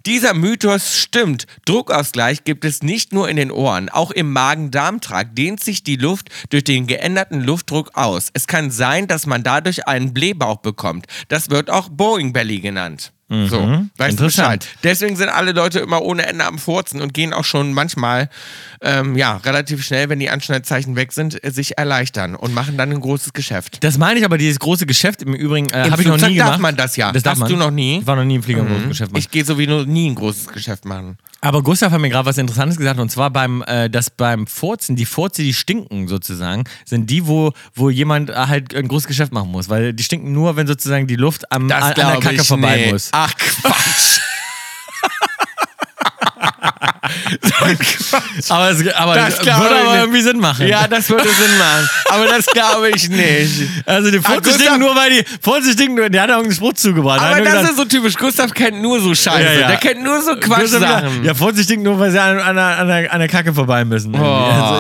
Dieser 0.06 0.34
Mythos 0.34 0.98
stimmt. 0.98 1.48
Druckausgleich 1.64 2.44
gibt 2.44 2.66
es 2.66 2.84
nicht 2.84 3.14
nur 3.14 3.30
in 3.30 3.38
den 3.38 3.52
Ohren, 3.52 3.88
auch 3.88 4.12
im 4.12 4.34
Magen-Darm-Trakt 4.34 5.38
dehnt 5.38 5.64
sich 5.64 5.82
die 5.82 5.96
Luft 5.96 6.28
durch 6.50 6.66
den 6.66 6.88
geänderten 6.88 7.40
Luftdruck 7.42 7.92
aus. 7.94 8.30
Es 8.34 8.46
kann 8.46 8.70
sein, 8.70 9.08
dass 9.08 9.26
man 9.26 9.44
dadurch 9.44 9.88
einen 9.88 10.14
Blähbauch 10.14 10.58
bekommt. 10.58 11.06
Das 11.30 11.50
wird 11.50 11.70
auch 11.70 11.88
Boeing 11.88 12.34
Belly 12.34 12.60
genannt. 12.60 13.14
So, 13.50 13.86
weißt 13.98 14.20
du 14.20 14.24
Mhm. 14.24 14.28
Bescheid. 14.28 14.68
Deswegen 14.84 15.16
sind 15.16 15.30
alle 15.30 15.52
Leute 15.54 15.80
immer 15.80 16.02
ohne 16.04 16.26
Ende 16.26 16.46
am 16.46 16.60
Furzen 16.60 17.02
und 17.02 17.14
gehen 17.14 17.34
auch 17.34 17.46
schon 17.46 17.74
manchmal, 17.74 18.30
ähm, 18.82 19.16
ja, 19.18 19.38
relativ 19.38 19.84
schnell, 19.84 20.10
wenn 20.10 20.20
die 20.20 20.30
Anschneidzeichen 20.30 20.96
weg 20.96 21.14
sind, 21.14 21.40
sich 21.44 21.78
erleichtern 21.78 22.36
und 22.36 22.54
machen 22.54 22.78
dann 22.78 22.92
ein 22.92 23.00
großes 23.02 23.34
Geschäft. 23.34 23.84
Das 23.84 23.98
meine 23.98 24.20
ich 24.20 24.26
aber, 24.26 24.38
dieses 24.38 24.60
große 24.60 24.86
Geschäft 24.86 25.22
im 25.24 25.34
Übrigen 25.34 25.70
äh, 25.72 25.90
habe 25.90 26.02
ich 26.02 26.08
noch 26.08 26.18
nie 26.18 26.36
darf 26.38 26.48
gemacht. 26.48 26.60
man 26.62 26.76
das 26.76 26.96
ja. 26.96 27.12
Das 27.12 27.24
darf 27.24 27.40
Darfst 27.40 27.52
man. 27.52 27.60
du 27.60 27.66
noch 27.66 27.72
nie? 27.72 28.00
Ich 28.00 28.08
war 28.08 28.16
noch 28.16 28.24
nie 28.24 28.36
im 28.36 28.44
Flieger 28.44 28.62
ein 28.62 28.68
großes 28.68 28.88
Geschäft 28.90 29.12
machen. 29.12 29.20
Ich 29.20 29.32
gehe 29.32 29.44
sowieso 29.46 29.84
nie 29.84 30.10
ein 30.10 30.16
großes 30.16 30.48
Geschäft 30.50 30.86
machen. 30.86 31.18
Aber 31.44 31.62
Gustav 31.62 31.92
hat 31.92 32.00
mir 32.00 32.10
gerade 32.10 32.26
was 32.26 32.38
Interessantes 32.38 32.78
gesagt 32.78 33.02
und 33.02 33.10
zwar 33.10 33.30
beim, 33.30 33.64
äh, 33.64 33.90
dass 33.90 34.10
beim 34.10 34.48
Furzen, 34.48 34.96
die 34.96 35.06
Furze, 35.06 35.44
die 35.44 35.54
stinken 35.54 36.08
sozusagen, 36.08 36.64
sind 36.86 37.10
die, 37.10 37.28
wo, 37.28 37.52
wo 37.76 37.90
jemand 37.90 38.34
halt 38.34 38.74
ein 38.74 38.88
großes 38.88 39.08
Geschäft 39.08 39.34
machen 39.34 39.52
muss, 39.52 39.68
weil 39.68 39.92
die 39.92 40.04
stinken 40.04 40.32
nur, 40.32 40.56
wenn 40.56 40.68
sozusagen 40.68 41.06
die 41.06 41.18
Luft 41.18 41.52
am, 41.52 41.70
an, 41.70 41.84
an 41.84 41.94
der 41.96 42.20
Kacke 42.22 42.36
ich 42.36 42.48
vorbei 42.48 42.78
nicht. 42.78 42.92
muss. 42.94 43.10
Ach 43.12 43.34
Quatsch. 43.36 44.22
ein. 47.04 47.78
Aber, 48.50 48.70
es, 48.72 48.94
aber 48.96 49.16
Das 49.16 49.40
würde 49.40 49.76
aber 49.76 49.98
irgendwie 49.98 50.22
Sinn 50.22 50.40
machen. 50.40 50.68
Ja, 50.68 50.88
das 50.88 51.10
würde 51.10 51.28
Sinn 51.28 51.58
machen. 51.58 51.90
Aber 52.10 52.26
das 52.28 52.46
glaube 52.48 52.90
ich 52.96 53.10
nicht. 53.10 53.70
Also 53.86 54.10
die 54.12 54.20
Furze 54.20 54.42
Gustav- 54.42 54.56
stinken 54.62 54.80
nur, 54.80 54.96
weil 54.96 55.10
die 55.12 55.24
Furze 55.42 55.72
stinken 55.74 55.96
nur, 55.96 56.10
der 56.10 56.22
hat 56.24 56.32
auch 56.32 56.40
einen 56.44 56.52
Spruch 56.52 56.74
zugebracht. 56.74 57.22
Aber 57.22 57.42
das 57.42 57.54
gesagt, 57.54 57.70
ist 57.72 57.78
so 57.78 57.86
typisch. 57.86 58.16
Gustav 58.16 58.54
kennt 58.54 58.82
nur 58.82 59.00
so 59.02 59.14
Scheiße. 59.14 59.44
Ja, 59.44 59.52
ja. 59.54 59.68
Der 59.68 59.78
kennt 59.78 60.04
nur 60.04 60.22
so 60.22 60.36
Quatschsachen. 60.36 61.24
Ja, 61.24 61.34
Furze 61.34 61.64
stinken 61.64 61.84
nur, 61.84 62.00
weil 62.00 62.12
sie 62.12 62.22
an, 62.22 62.40
an, 62.40 62.56
der- 62.56 62.78
an, 62.80 62.90
an 62.90 63.20
der 63.20 63.28
Kacke 63.30 63.54
vorbei 63.54 63.84
müssen. 63.86 64.16
Oh, 64.16 64.24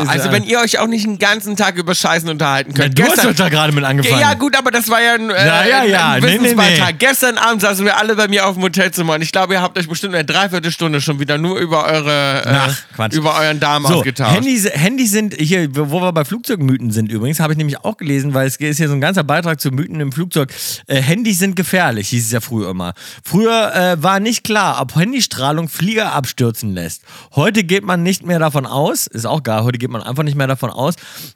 also 0.08 0.26
ja- 0.28 0.32
wenn 0.32 0.44
ihr 0.44 0.60
euch 0.60 0.80
auch 0.80 0.88
nicht 0.88 1.06
den 1.06 1.20
ganzen 1.20 1.56
Tag 1.56 1.76
über 1.76 1.94
Scheißen 1.94 2.30
unterhalten 2.30 2.74
könnt. 2.74 2.98
du 2.98 3.04
hast 3.04 3.24
doch 3.24 3.34
da 3.36 3.50
gerade 3.50 3.74
mit 3.74 3.84
angefangen. 3.84 4.20
Ja, 4.22 4.34
gut, 4.34 4.58
aber 4.58 4.72
das 4.72 4.90
war 4.90 5.02
ja 5.02 5.16
ein, 5.16 5.30
äh, 5.30 5.46
Ja, 5.48 5.66
ja, 5.66 5.84
ja. 5.84 6.10
ein 6.12 6.22
Nee, 6.24 6.28
nee, 6.38 6.44
Wissensbeitrag. 6.44 6.88
nee. 6.92 6.96
Gestern 7.00 7.38
Abend 7.38 7.62
saßen 7.62 7.84
wir 7.86 7.98
alle 7.98 8.16
bei 8.16 8.28
mir 8.28 8.46
auf 8.48 8.54
dem 8.56 8.64
Hotelzimmer 8.64 9.14
und 9.16 9.22
ich 9.22 9.32
glaube, 9.32 9.54
ihr 9.54 9.62
habt 9.62 9.78
euch 9.78 9.88
bestimmt 9.90 10.14
eine 10.16 10.24
Dreiviertelstunde 10.26 11.02
schon 11.02 11.20
wieder 11.20 11.38
nur 11.38 11.58
über 11.60 11.86
eure 11.86 12.13
äh, 12.14 12.50
Ach, 12.50 12.82
Quatsch. 12.96 13.14
über 13.14 13.36
euren 13.40 13.60
Darm 13.60 13.86
So, 13.86 13.96
ausgetauscht. 13.96 14.36
Handys, 14.36 14.66
Handys 14.72 15.12
sind 15.12 15.36
hier, 15.36 15.76
wo 15.76 16.02
wir 16.02 16.12
bei 16.14 16.26
Flugzeugmythen 16.26 16.92
sind 16.92 17.12
übrigens, 17.12 17.40
habe 17.40 17.54
ich 17.54 17.58
nämlich 17.58 17.80
auch 17.84 17.98
gelesen, 17.98 18.34
weil 18.34 18.48
es 18.48 18.58
ist 18.58 18.78
hier 18.78 18.88
so 18.88 18.94
ein 18.94 19.02
ganzer 19.02 19.24
Beitrag 19.24 19.60
zu 19.60 19.72
Mythen 19.72 20.00
im 20.00 20.12
Flugzeug. 20.12 20.54
Äh, 20.88 21.02
Handys 21.02 21.40
sind 21.40 21.56
gefährlich, 21.56 22.10
hieß 22.10 22.26
es 22.26 22.32
ja 22.32 22.42
früher 22.42 22.70
immer. 22.70 22.94
Früher 23.24 23.74
äh, 23.76 24.02
war 24.04 24.20
nicht 24.20 24.44
klar, 24.44 24.80
ob 24.82 24.96
Handystrahlung 24.96 25.70
Flieger 25.70 26.14
abstürzen 26.14 26.74
lässt. 26.74 27.04
Heute 27.36 27.64
geht 27.64 27.84
man 27.84 28.04
nicht 28.04 28.26
mehr 28.26 28.40
davon 28.40 28.66
aus, 28.66 29.08
ist 29.08 29.26
auch 29.26 29.44
geil, 29.44 29.64
heute 29.64 29.78
geht 29.78 29.90
man 29.90 30.02
einfach 30.04 30.24
nicht 30.24 30.36
mehr 30.36 30.48
davon 30.48 30.70
aus. 30.70 30.96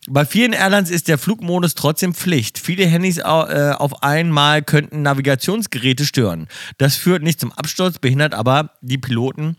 Bei 0.09 0.25
vielen 0.25 0.53
Airlines 0.53 0.89
ist 0.89 1.07
der 1.07 1.17
Flugmodus 1.17 1.75
trotzdem 1.75 2.13
Pflicht. 2.13 2.59
Viele 2.59 2.85
Handys 2.85 3.17
äh, 3.17 3.21
auf 3.21 4.03
einmal 4.03 4.61
könnten 4.61 5.01
Navigationsgeräte 5.01 6.05
stören. 6.05 6.47
Das 6.77 6.95
führt 6.95 7.23
nicht 7.23 7.39
zum 7.39 7.51
Absturz, 7.51 7.99
behindert 7.99 8.33
aber 8.33 8.71
die 8.81 8.97
Piloten 8.97 9.55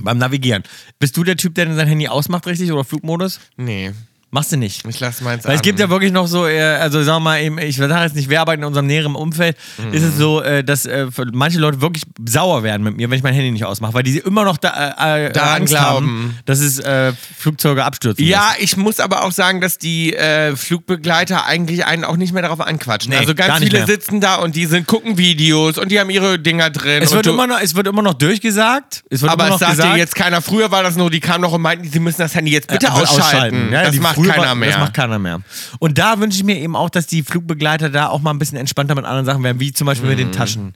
beim 0.00 0.18
Navigieren. 0.18 0.62
Bist 0.98 1.16
du 1.16 1.24
der 1.24 1.36
Typ, 1.36 1.54
der 1.54 1.66
denn 1.66 1.76
sein 1.76 1.88
Handy 1.88 2.08
ausmacht, 2.08 2.46
richtig? 2.46 2.72
Oder 2.72 2.84
Flugmodus? 2.84 3.40
nee, 3.56 3.92
Machst 4.30 4.52
du 4.52 4.56
nicht. 4.58 4.86
ich 4.86 5.00
lasse 5.00 5.24
meins 5.24 5.44
Weil 5.44 5.52
es 5.54 5.60
an. 5.60 5.62
gibt 5.62 5.80
ja 5.80 5.88
wirklich 5.88 6.12
noch 6.12 6.26
so, 6.26 6.46
äh, 6.46 6.60
also 6.60 7.02
sagen 7.02 7.16
wir 7.22 7.30
mal, 7.30 7.40
eben, 7.40 7.58
ich 7.58 7.76
sage 7.76 7.94
jetzt 8.04 8.14
nicht, 8.14 8.28
wer 8.28 8.42
arbeitet 8.42 8.60
in 8.60 8.66
unserem 8.66 8.86
näheren 8.86 9.14
Umfeld, 9.14 9.56
Mhm. 9.78 9.94
ist 9.94 10.02
es 10.02 10.16
so, 10.18 10.42
äh, 10.42 10.62
dass 10.62 10.84
äh, 10.84 11.06
manche 11.32 11.58
Leute 11.58 11.80
wirklich 11.80 12.04
sauer 12.26 12.62
werden 12.62 12.82
mit 12.82 12.96
mir, 12.96 13.08
wenn 13.08 13.16
ich 13.16 13.22
mein 13.22 13.32
Handy 13.32 13.50
nicht 13.50 13.64
ausmache, 13.64 13.94
weil 13.94 14.02
die 14.02 14.18
immer 14.18 14.44
noch 14.44 14.58
da, 14.58 14.68
äh, 15.16 15.32
Daran 15.32 15.62
Angst 15.62 15.72
glauben. 15.72 15.84
haben, 16.06 16.38
dass 16.44 16.58
es 16.60 16.78
äh, 16.78 17.12
Flugzeuge 17.38 17.84
abstürzen 17.84 18.24
Ja, 18.26 18.52
ich 18.58 18.76
muss 18.76 19.00
aber 19.00 19.24
auch 19.24 19.32
sagen, 19.32 19.60
dass 19.62 19.78
die 19.78 20.14
äh, 20.14 20.54
Flugbegleiter 20.56 21.46
eigentlich 21.46 21.86
einen 21.86 22.04
auch 22.04 22.16
nicht 22.16 22.32
mehr 22.34 22.42
darauf 22.42 22.60
anquatschen. 22.60 23.10
Nee, 23.12 23.18
also 23.18 23.34
ganz 23.34 23.58
viele 23.60 23.78
mehr. 23.78 23.86
sitzen 23.86 24.20
da 24.20 24.34
und 24.36 24.54
die 24.56 24.66
sind, 24.66 24.86
gucken 24.86 25.16
Videos 25.16 25.78
und 25.78 25.90
die 25.90 25.98
haben 26.00 26.10
ihre 26.10 26.38
Dinger 26.38 26.68
drin. 26.68 27.02
Es 27.02 27.12
wird, 27.12 27.24
du, 27.26 27.30
immer 27.30 27.46
noch, 27.46 27.60
es 27.60 27.74
wird 27.74 27.86
immer 27.86 28.02
noch 28.02 28.14
durchgesagt. 28.14 29.04
Es 29.10 29.24
aber 29.24 29.48
es 29.54 29.58
sagt 29.58 29.70
gesagt, 29.72 29.94
dir 29.94 29.98
jetzt 29.98 30.14
keiner. 30.14 30.42
Früher 30.42 30.70
war 30.70 30.82
das 30.82 30.96
nur, 30.96 31.10
die 31.10 31.20
kamen 31.20 31.40
noch 31.42 31.52
und 31.52 31.62
meinten, 31.62 31.88
sie 31.90 31.98
müssen 31.98 32.18
das 32.20 32.34
Handy 32.34 32.52
jetzt 32.52 32.68
bitte 32.68 32.90
aber 32.90 33.02
ausschalten. 33.02 33.72
Ja, 33.72 33.84
das 33.84 33.96
macht 33.96 34.17
früher 34.22 34.32
keiner 34.32 34.46
war- 34.48 34.54
mehr. 34.54 34.68
Das 34.70 34.78
macht 34.78 34.94
keiner 34.94 35.18
mehr. 35.18 35.40
Und 35.78 35.98
da 35.98 36.18
wünsche 36.20 36.38
ich 36.38 36.44
mir 36.44 36.56
eben 36.58 36.76
auch, 36.76 36.90
dass 36.90 37.06
die 37.06 37.22
Flugbegleiter 37.22 37.90
da 37.90 38.08
auch 38.08 38.20
mal 38.20 38.30
ein 38.30 38.38
bisschen 38.38 38.58
entspannter 38.58 38.94
mit 38.94 39.04
anderen 39.04 39.26
Sachen 39.26 39.42
werden, 39.42 39.60
wie 39.60 39.72
zum 39.72 39.86
Beispiel 39.86 40.08
mit 40.10 40.18
den 40.18 40.32
Taschen. 40.32 40.74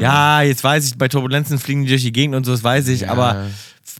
Ja, 0.00 0.42
jetzt 0.42 0.62
weiß 0.64 0.86
ich, 0.88 0.98
bei 0.98 1.08
Turbulenzen 1.08 1.58
fliegen 1.58 1.82
die 1.84 1.88
durch 1.88 2.02
die 2.02 2.12
Gegend 2.12 2.34
und 2.36 2.44
so, 2.44 2.52
das 2.52 2.62
weiß 2.64 2.88
ich, 2.88 3.08
aber 3.08 3.46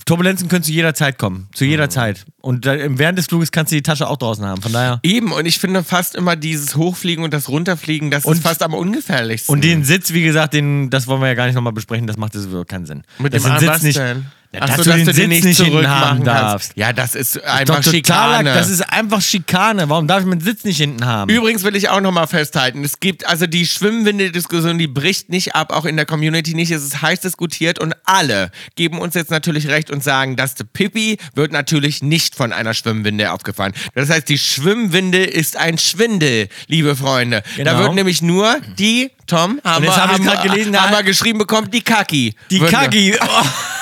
Turbulenzen 0.07 0.49
können 0.49 0.63
zu 0.63 0.73
jeder 0.73 0.93
Zeit 0.95 1.19
kommen. 1.19 1.49
Zu 1.55 1.65
jeder 1.65 1.89
Zeit. 1.89 2.27
Und 2.43 2.67
während 2.67 3.19
des 3.19 3.27
Fluges 3.27 3.51
kannst 3.53 3.73
du 3.73 3.77
die 3.77 3.83
Tasche 3.83 4.07
auch 4.09 4.19
draußen 4.19 4.45
haben. 4.45 4.61
Von 4.61 4.73
daher. 4.73 5.01
Eben, 5.03 5.33
und 5.33 5.47
ich 5.47 5.59
finde 5.59 5.83
fast 5.83 6.15
immer 6.15 6.37
dieses 6.37 6.77
Hochfliegen 6.77 7.25
und 7.25 7.33
das 7.33 7.49
Runterfliegen, 7.49 8.11
das 8.11 8.25
Und- 8.27 8.35
ist 8.35 8.43
fast 8.43 8.63
am 8.63 8.75
ungefährlichsten. 8.75 9.53
Und 9.55 9.65
den 9.65 9.83
Sitz, 9.85 10.13
wie 10.13 10.23
gesagt, 10.23 10.53
den, 10.53 10.91
das 10.91 11.07
wollen 11.07 11.21
wir 11.23 11.29
ja 11.29 11.35
gar 11.35 11.47
nicht 11.47 11.55
nochmal 11.55 11.73
besprechen, 11.73 12.07
das 12.07 12.17
macht 12.19 12.35
sowieso 12.35 12.65
keinen 12.65 12.85
Sinn. 12.87 13.03
mit 13.19 13.33
dass 13.33 13.43
dem 13.45 13.59
Sitz 13.59 13.69
was 13.69 13.83
nicht, 13.83 13.99
denn? 13.99 14.27
Ja, 14.55 14.61
dass 14.67 14.77
so, 14.77 14.83
du 14.85 14.97
den 14.97 15.07
dass 15.07 15.17
Sitz 15.17 15.29
nicht 15.45 15.57
zurück 15.57 15.87
haben 15.87 16.19
machen 16.19 16.25
darfst. 16.25 16.73
Ja, 16.77 16.93
das 16.93 17.15
ist 17.15 17.37
Doch 17.37 17.43
einfach 17.45 17.77
total, 17.77 17.93
Schikane. 17.93 18.55
das 18.55 18.71
ist 18.71 18.81
einfach 18.83 19.21
Schikane. 19.21 19.89
Warum 19.89 20.07
darf 20.07 20.21
ich 20.21 20.27
meinen 20.27 20.41
Sitz 20.41 20.65
nicht 20.65 20.77
hinten 20.79 21.05
haben? 21.05 21.31
Übrigens 21.31 21.63
will 21.65 21.75
ich 21.77 21.89
auch 21.89 22.01
nochmal 22.01 22.27
festhalten, 22.27 22.85
es 22.85 23.01
gibt 23.01 23.27
also 23.27 23.47
die 23.47 23.67
Schwimmwinde-Diskussion, 23.67 24.79
die 24.79 24.87
bricht 24.87 25.29
nicht 25.29 25.55
ab, 25.55 25.73
auch 25.73 25.85
in 25.85 25.97
der 25.97 26.07
Community 26.07 26.55
nicht. 26.55 26.71
Es 26.71 26.83
ist 26.85 27.03
heiß 27.03 27.21
diskutiert 27.21 27.79
und 27.79 27.95
alle 28.05 28.51
geben 28.77 28.99
uns 28.99 29.15
jetzt 29.15 29.31
natürlich 29.31 29.69
recht 29.69 29.91
und 29.91 30.03
sagen, 30.05 30.37
dass 30.37 30.55
der 30.55 30.65
Pippi 30.65 31.19
wird 31.35 31.53
natürlich 31.53 32.03
nicht 32.03 32.35
von 32.35 32.53
einer 32.53 32.75
Schwimmwinde 32.75 33.33
aufgefahren. 33.33 33.73
Das 33.95 34.11
heißt, 34.11 34.29
die 34.29 34.39
Schwimmwinde 34.39 35.25
ist 35.25 35.57
ein 35.57 35.79
Schwindel, 35.79 36.49
liebe 36.69 36.95
Freunde. 36.97 37.43
Da 37.57 37.65
Genau. 37.65 37.79
wird 37.79 37.95
nämlich 37.95 38.23
nur 38.23 38.57
die, 38.79 39.11
Tom, 39.27 39.61
haben 39.65 39.85
wir, 39.85 39.97
hab 39.97 40.13
haben, 40.13 40.43
gelesen, 40.43 40.73
da- 40.73 40.83
haben 40.83 40.93
wir 40.93 41.03
geschrieben 41.03 41.39
bekommen, 41.39 41.71
die 41.71 41.81
Kaki. 41.83 42.35
Die 42.51 42.61
Kaki. 42.61 43.15
Oh. 43.21 43.27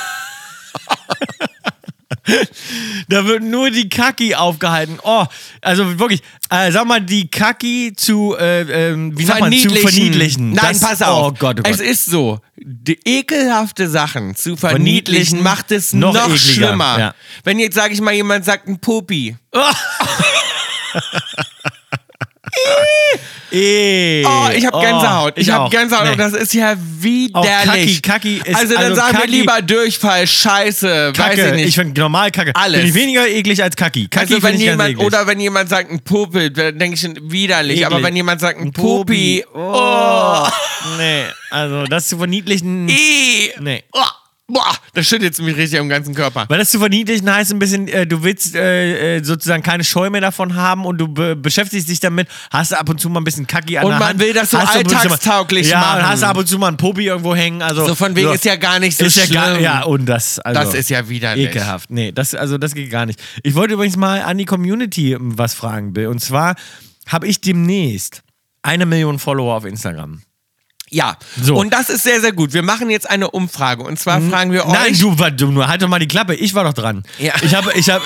da 3.08 3.24
wird 3.24 3.42
nur 3.42 3.70
die 3.70 3.88
Kaki 3.88 4.34
aufgehalten. 4.34 4.98
Oh, 5.02 5.24
also 5.60 5.98
wirklich, 5.98 6.22
äh, 6.50 6.70
sag 6.70 6.86
mal, 6.86 7.00
die 7.00 7.28
Kaki 7.28 7.92
zu, 7.96 8.36
äh, 8.38 8.90
ähm, 8.90 9.16
wie 9.18 9.24
sagt 9.24 9.40
man, 9.40 9.52
zu 9.52 9.70
verniedlichen. 9.70 10.52
Nein, 10.52 10.72
Das- 10.72 10.80
pass 10.80 11.02
auf. 11.02 11.28
Oh 11.28 11.32
Gott, 11.38 11.60
oh 11.60 11.62
Gott. 11.62 11.72
Es 11.72 11.80
ist 11.80 12.06
so, 12.06 12.40
die 12.56 12.98
ekelhafte 13.04 13.88
Sachen 13.88 14.36
zu 14.36 14.56
verniedlichen, 14.56 15.38
Verniedlichen, 15.38 15.42
macht 15.42 15.72
es 15.72 15.92
noch 15.92 16.14
noch, 16.14 16.36
schlimmer. 16.36 16.98
ja. 16.98 17.14
Wenn 17.44 17.58
jetzt, 17.58 17.74
sage 17.74 17.94
ich 17.94 18.00
mal, 18.00 18.14
jemand 18.14 18.44
sagt 18.44 18.68
ein 18.68 18.78
Pupi. 18.78 19.36
Oh, 24.24 24.48
ich 24.54 24.64
habe 24.66 24.76
Oh, 24.76 24.80
Gänsehaut. 24.80 25.32
Ich, 25.36 25.46
ich 25.48 25.52
habe. 25.52 25.68
Gänsehaut 25.68 26.06
Nee. 26.10 26.16
das 26.16 26.32
ist 26.32 26.54
ja 26.54 26.74
widerlich. 26.78 28.00
Kacki, 28.02 28.38
Kacki 28.40 28.50
ist- 28.50 28.56
also 28.56 28.74
dann 28.74 28.84
also 28.84 28.94
sagen 28.96 29.16
Kacki- 29.16 29.20
wir 29.22 29.28
lieber 29.28 29.60
Durchfall, 29.62 30.26
Scheiße, 30.26 31.08
weiß 31.08 31.16
Kacke. 31.16 31.48
ich 31.48 31.52
nicht. 31.54 31.68
Ich 31.68 31.74
finde 31.74 32.00
normal 32.00 32.30
Kacke. 32.30 32.52
Alles. 32.54 32.80
Finde 32.80 32.88
ich 32.88 32.94
weniger 32.94 33.28
eklig 33.28 33.62
als 33.62 33.76
Kacki. 33.76 34.08
Kacki 34.08 34.34
also 34.34 34.42
wenn 34.46 34.58
jemand 34.58 34.98
oder 34.98 35.26
wenn 35.26 35.38
jemand 35.38 35.68
sagt 35.68 35.90
ein 35.90 36.00
Popel, 36.00 36.48
dann 36.50 36.78
denke 36.78 36.94
ich 36.96 37.02
widerlich. 37.30 37.80
Eklig. 37.80 37.86
Aber 37.86 38.02
wenn 38.02 38.16
jemand 38.16 38.40
sagt 38.40 38.58
ein 38.58 38.68
Ein 38.68 38.72
Popi, 38.72 39.44
Popi. 39.44 39.58
oh, 39.58 40.46
Nee, 40.96 41.24
also 41.50 41.84
das 41.84 42.08
zu 42.08 42.16
verniedlichen. 42.16 42.88
eh, 42.88 43.52
Nee. 43.60 43.84
oh, 43.92 44.00
boah, 44.48 44.74
das 44.94 45.06
schüttelt 45.06 45.38
mich 45.38 45.56
richtig 45.56 45.78
am 45.80 45.88
ganzen 45.88 46.14
Körper. 46.14 46.44
Weil 46.48 46.58
das 46.58 46.70
zu 46.70 46.78
verniedlichen 46.78 47.32
heißt 47.32 47.52
ein 47.52 47.58
bisschen, 47.58 47.88
äh, 47.88 48.06
du 48.06 48.22
willst 48.22 48.54
äh, 48.54 49.16
äh, 49.18 49.24
sozusagen 49.24 49.62
keine 49.62 49.82
Scheu 49.84 50.10
mehr 50.10 50.20
davon 50.20 50.54
haben 50.56 50.84
und 50.84 50.98
du 50.98 51.08
be 51.08 51.34
beschäftigst 51.36 51.88
dich 51.88 52.00
damit, 52.00 52.28
hast 52.50 52.74
ab 52.74 52.88
und 52.90 53.00
zu 53.00 53.08
mal 53.08 53.20
ein 53.20 53.24
bisschen 53.24 53.46
Kacki 53.46 53.78
an 53.78 53.84
Und 53.84 53.90
der 53.92 53.98
man 53.98 54.08
Hand. 54.10 54.20
will 54.20 54.32
das 54.34 54.50
so 54.50 54.58
hast 54.58 54.76
und 54.76 54.88
zu 54.88 54.94
mal- 54.94 55.00
alltagstauglich 55.02 55.68
ja, 55.70 55.80
machen. 55.80 56.00
und 56.00 56.08
hast 56.08 56.22
ab 56.22 56.36
und 56.36 56.46
zu 56.48 56.58
mal 56.58 56.68
einen 56.68 56.76
Popi 56.76 57.06
irgendwo 57.06 57.34
hängen. 57.34 57.62
Also, 57.62 57.86
So 57.86 57.94
von 57.94 58.14
wegen 58.14 58.32
ist 58.32 58.44
ja 58.44 58.56
gar 58.56 58.78
nicht 58.78 58.96
so 58.98 59.04
ist 59.06 59.16
ja 59.16 59.22
schlimm. 59.24 59.34
Gar, 59.40 59.60
ja, 59.60 59.82
und 59.84 60.06
das, 60.06 60.38
also, 60.40 60.60
Das 60.60 60.74
ist 60.74 60.90
ja 60.90 61.08
widerlich. 61.08 61.46
Ekelhaft. 61.48 61.90
Nee, 61.90 62.12
das, 62.12 62.34
also 62.34 62.58
das 62.58 62.74
geht 62.74 62.90
gar 62.90 63.06
nicht. 63.06 63.22
Ich 63.42 63.54
wollte 63.54 63.74
übrigens 63.74 63.96
mal 63.96 64.22
an 64.22 64.36
die 64.38 64.44
Community 64.44 65.12
ähm, 65.12 65.38
was 65.38 65.54
fragen, 65.54 65.92
Bill. 65.92 66.08
Und 66.08 66.20
zwar 66.20 66.56
habe 67.08 67.26
ich 67.26 67.40
demnächst 67.40 68.22
eine 68.62 68.86
Million 68.86 69.18
Follower 69.18 69.54
auf 69.56 69.64
Instagram. 69.64 70.22
Ja, 70.92 71.16
So. 71.42 71.56
und 71.56 71.72
das 71.72 71.88
ist 71.88 72.02
sehr, 72.02 72.20
sehr 72.20 72.32
gut. 72.32 72.52
Wir 72.52 72.62
machen 72.62 72.90
jetzt 72.90 73.08
eine 73.08 73.30
Umfrage 73.30 73.82
und 73.82 73.98
zwar 73.98 74.20
fragen 74.20 74.52
wir 74.52 74.66
euch. 74.66 74.72
Nein, 74.72 74.98
du, 74.98 75.14
du 75.36 75.50
nur 75.50 75.66
halt 75.66 75.80
doch 75.80 75.88
mal 75.88 75.98
die 75.98 76.06
Klappe. 76.08 76.34
Ich 76.34 76.54
war 76.54 76.64
doch 76.64 76.74
dran. 76.74 77.02
Ja. 77.18 77.32
Ich 77.42 77.54
habe, 77.54 77.72
ich 77.74 77.88
habe, 77.88 78.04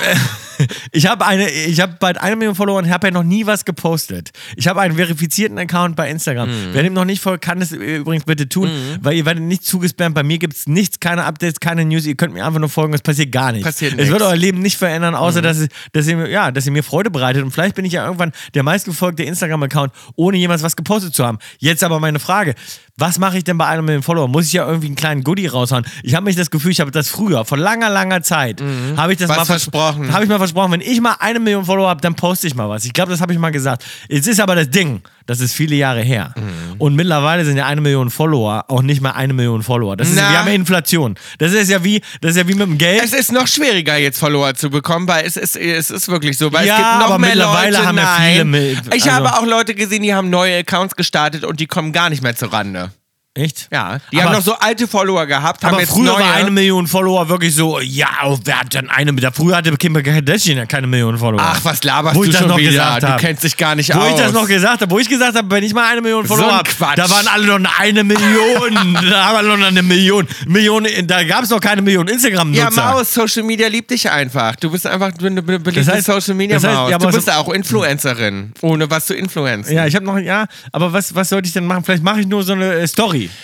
äh, 0.56 0.56
ich 0.93 1.07
habe 1.07 1.27
eine, 1.27 1.51
ich 1.51 1.81
habe 1.81 1.97
bald 2.01 2.19
eine 2.19 2.37
Million 2.37 2.55
Follower 2.55 2.79
und 2.79 2.91
habe 2.91 3.09
ja 3.09 3.13
noch 3.13 3.23
nie 3.23 3.47
was 3.47 3.65
gepostet. 3.65 4.31
Ich 4.57 4.69
habe 4.69 4.81
einen 4.81 4.97
verifizierten 4.97 5.59
Account 5.59 5.97
bei 5.97 6.11
Instagram. 6.11 6.49
Mhm. 6.49 6.69
Wer 6.73 6.83
dem 6.83 6.93
noch 6.95 7.05
nicht 7.05 7.23
folgt, 7.23 7.45
kann 7.45 7.61
es 7.61 7.73
übrigens 7.73 8.25
bitte 8.25 8.49
tun, 8.49 8.71
weil 9.01 9.17
ihr 9.17 9.25
werdet 9.27 9.43
nicht 9.43 9.65
zugespammt. 9.65 10.15
Bei 10.15 10.23
mir 10.23 10.39
gibt 10.39 10.55
es 10.57 10.67
nichts, 10.67 11.01
keine 11.01 11.25
Updates, 11.25 11.61
keine 11.61 11.85
News. 11.85 12.07
Ihr 12.07 12.15
könnt 12.17 12.35
mir 12.35 12.45
einfach 12.47 12.61
nur 12.61 12.69
folgen. 12.69 12.95
Es 12.95 13.03
passiert 13.03 13.33
gar 13.33 13.53
nichts. 13.53 13.67
Passiert 13.67 13.93
es 13.93 13.97
nichts. 13.99 14.13
wird 14.13 14.23
euer 14.23 14.37
Leben 14.37 14.61
nicht 14.61 14.77
verändern, 14.77 15.15
außer 15.15 15.43
dass, 15.43 15.59
es, 15.59 15.69
dass, 15.93 16.07
ihr, 16.07 16.17
mir- 16.17 16.31
ja, 16.31 16.51
dass 16.51 16.67
ihr 16.67 16.73
mir 16.73 16.83
Freude 16.83 17.11
bereitet. 17.11 17.43
Und 17.43 17.51
vielleicht 17.51 17.75
bin 17.75 17.85
ich 17.85 17.93
ja 17.93 18.05
irgendwann 18.05 18.33
der 18.55 18.63
meistgefolgte 18.63 19.23
Instagram-Account, 19.23 19.93
ohne 20.17 20.37
jemals 20.37 20.63
was 20.63 20.77
gepostet 20.77 21.15
zu 21.15 21.25
haben. 21.25 21.39
Jetzt 21.59 21.83
aber 21.85 22.01
meine 22.01 22.19
Frage. 22.19 22.55
Was 22.99 23.19
mache 23.19 23.37
ich 23.37 23.45
denn 23.45 23.59
bei 23.59 23.67
einer 23.67 23.83
Million 23.83 24.03
Follower? 24.03 24.27
Muss 24.27 24.47
ich 24.47 24.55
ja 24.55 24.67
irgendwie 24.67 24.87
einen 24.87 24.97
kleinen 24.97 25.23
Goodie 25.23 25.47
raushauen? 25.49 25.85
Ich 26.03 26.15
habe 26.15 26.25
mich 26.25 26.35
das 26.35 26.51
Gefühl, 26.51 26.71
ich 26.71 26.81
habe 26.81 26.91
das 26.91 27.11
früher, 27.11 27.45
vor 27.45 27.59
langer, 27.59 27.91
langer 27.91 28.23
Zeit, 28.23 28.63
habe 28.97 29.13
ich 29.13 29.19
das 29.19 29.29
Was 29.29 29.37
mal 29.37 29.45
vers- 29.45 29.65
versprochen. 29.65 30.11
Habe 30.15 30.25
ich 30.25 30.31
mal 30.31 30.39
versprochen, 30.39 30.46
wenn 30.55 30.81
ich 30.81 31.01
mal 31.01 31.17
eine 31.19 31.41
Million 31.41 31.65
Follower 31.65 31.89
habe, 31.89 32.01
dann 32.01 32.15
poste 32.15 32.47
ich 32.47 32.55
mal 32.55 32.69
was. 32.69 32.85
Ich 32.85 32.93
glaube, 32.93 33.11
das 33.11 33.21
habe 33.21 33.33
ich 33.33 33.39
mal 33.39 33.51
gesagt. 33.51 33.85
Jetzt 34.09 34.29
ist 34.29 34.39
aber 34.41 34.55
das 34.55 34.71
Ding, 34.71 35.01
das 35.27 35.41
ist 35.41 35.55
viele 35.55 35.75
Jahre 35.77 36.03
her. 36.03 36.33
Mhm. 36.37 36.77
Und 36.79 36.95
mittlerweile 36.95 37.45
sind 37.45 37.57
ja 37.57 37.67
eine 37.67 37.81
Million 37.81 38.11
Follower 38.11 38.65
auch 38.69 38.83
nicht 38.83 39.01
mehr 39.01 39.15
eine 39.17 39.33
Million 39.33 39.63
Follower. 39.63 39.97
Das 39.97 40.09
ist, 40.09 40.17
Na. 40.17 40.31
wir 40.31 40.39
haben 40.39 40.49
ja 40.49 40.55
Inflation. 40.55 41.17
Das 41.39 41.53
ist 41.53 41.71
ja 41.71 41.83
wie, 41.83 42.01
das 42.21 42.33
ist 42.33 42.37
ja 42.37 42.47
wie 42.49 42.55
mit 42.55 42.67
dem 42.67 42.79
Geld. 42.79 43.03
Es 43.03 43.13
ist 43.13 43.33
noch 43.33 43.47
schwieriger, 43.49 43.97
jetzt 43.97 44.19
Follower 44.19 44.55
zu 44.55 44.71
bekommen, 44.71 45.09
weil 45.09 45.25
es 45.27 45.37
ist, 45.37 45.57
es 45.57 45.91
ist 45.91 46.09
wirklich 46.09 46.37
so. 46.39 46.53
Weil 46.53 46.67
Ja, 46.67 46.75
es 46.75 46.79
gibt 46.79 46.99
noch 47.01 47.07
aber 47.07 47.19
mehr 47.19 47.31
mittlerweile 47.31 47.77
Leute, 47.77 47.87
haben 47.89 47.99
ja 47.99 48.05
nein. 48.19 48.33
viele 48.33 48.45
mit- 48.45 48.95
ich 48.95 49.11
also- 49.11 49.11
habe 49.29 49.35
auch 49.39 49.47
Leute 49.47 49.75
gesehen, 49.75 50.03
die 50.03 50.15
haben 50.15 50.31
neue 50.31 50.59
Accounts 50.59 50.95
gestartet 50.97 51.45
und 51.45 51.59
die 51.61 51.67
kommen 51.67 51.93
gar 51.93 52.11
nicht 52.11 52.23
mehr 52.23 52.37
zur 52.37 52.53
Rande. 52.53 52.91
Echt? 53.37 53.69
Ja, 53.71 53.99
die 54.11 54.17
Aber- 54.17 54.27
haben 54.31 54.33
noch 54.37 54.43
so 54.43 54.55
alte 54.59 54.89
Follower 54.89 55.27
gehabt, 55.27 55.63
haben 55.65 55.75
Aber 55.77 55.87
früher 55.87 56.05
neue. 56.13 56.21
war 56.25 56.35
eine 56.35 56.51
Million 56.51 56.87
Follower 56.87 57.29
wirklich 57.29 57.55
so, 57.55 57.81
ja, 57.81 58.09
oh, 58.25 58.39
wer 58.45 58.61
hat 58.61 58.75
denn 58.75 58.89
eine? 58.91 59.13
Da 59.15 59.31
früher 59.31 59.57
hatte 59.57 59.77
Kim 59.77 59.95
Kardashian 60.03 60.57
ja 60.59 60.67
keine 60.67 60.87
Million 60.87 61.17
Follower. 61.19 61.41
Ach, 61.43 61.61
was 61.63 61.85
laberst 61.85 62.17
Wo 62.17 62.23
ich 62.25 62.29
du 62.31 62.33
das 62.33 62.41
schon 62.41 62.49
noch 62.51 62.59
wieder? 62.59 62.71
gesagt 62.71 63.03
Du 63.03 63.09
hab. 63.09 63.21
kennst 63.21 63.45
dich 63.45 63.57
gar 63.57 63.75
nicht 63.75 63.95
Wo 63.95 63.99
aus. 64.01 64.11
ich 64.11 64.17
das 64.17 64.33
noch 64.33 64.47
gesagt 64.49 64.81
habe, 64.83 64.91
wo 64.91 64.99
ich 64.99 65.09
gesagt 65.09 65.37
habe, 65.37 65.51
wenn 65.51 65.63
ich 65.65 65.75
mal 65.75 65.91
eine 65.93 66.01
Million 66.01 66.27
Follower 66.27 66.49
ein 66.51 66.57
habe, 66.81 66.97
da 66.97 67.11
waren 67.11 67.29
alle 67.29 67.59
noch 67.59 67.79
eine 67.79 68.03
Million. 68.05 68.75
da 69.11 69.27
haben 69.27 69.47
wir 69.47 69.57
noch 69.57 69.67
eine 69.67 69.83
Million. 69.83 70.27
Million 70.47 70.87
da 71.07 71.23
gab 71.25 71.45
es 71.45 71.51
noch 71.51 71.61
keine 71.61 71.83
Million 71.83 72.09
Instagram-Nutzer. 72.09 72.63
ja, 72.65 72.71
Maus, 72.71 73.13
Social 73.13 73.43
Media 73.43 73.69
liebt 73.69 73.91
dich 73.91 74.11
einfach. 74.11 74.57
Du 74.57 74.71
bist 74.71 74.87
einfach 74.87 75.13
eine 75.21 75.43
be 75.43 75.59
beliebte 75.61 75.93
heißt- 75.93 76.03
Social 76.05 76.35
Media 76.35 76.57
das 76.57 76.65
heißt, 76.65 76.75
Maus. 76.75 76.91
ja, 76.91 76.99
du 76.99 77.11
bist 77.11 77.27
so- 77.27 77.33
auch 77.33 77.49
Influencerin, 77.51 78.53
ohne 78.63 78.91
was 78.91 79.07
zu 79.07 79.15
influenzen. 79.15 79.75
Ja, 79.75 79.87
ich 79.87 79.95
habe 79.95 80.05
noch, 80.07 80.19
ja, 80.19 80.47
aber 80.73 80.93
was, 80.93 81.15
was 81.15 81.29
sollte 81.29 81.47
ich 81.47 81.53
denn 81.53 81.67
machen? 81.67 81.85
Vielleicht 81.85 82.03
mache 82.03 82.21
ich 82.21 82.27
nur 82.27 82.43
so 82.43 82.53
eine 82.53 82.75
äh, 82.75 82.87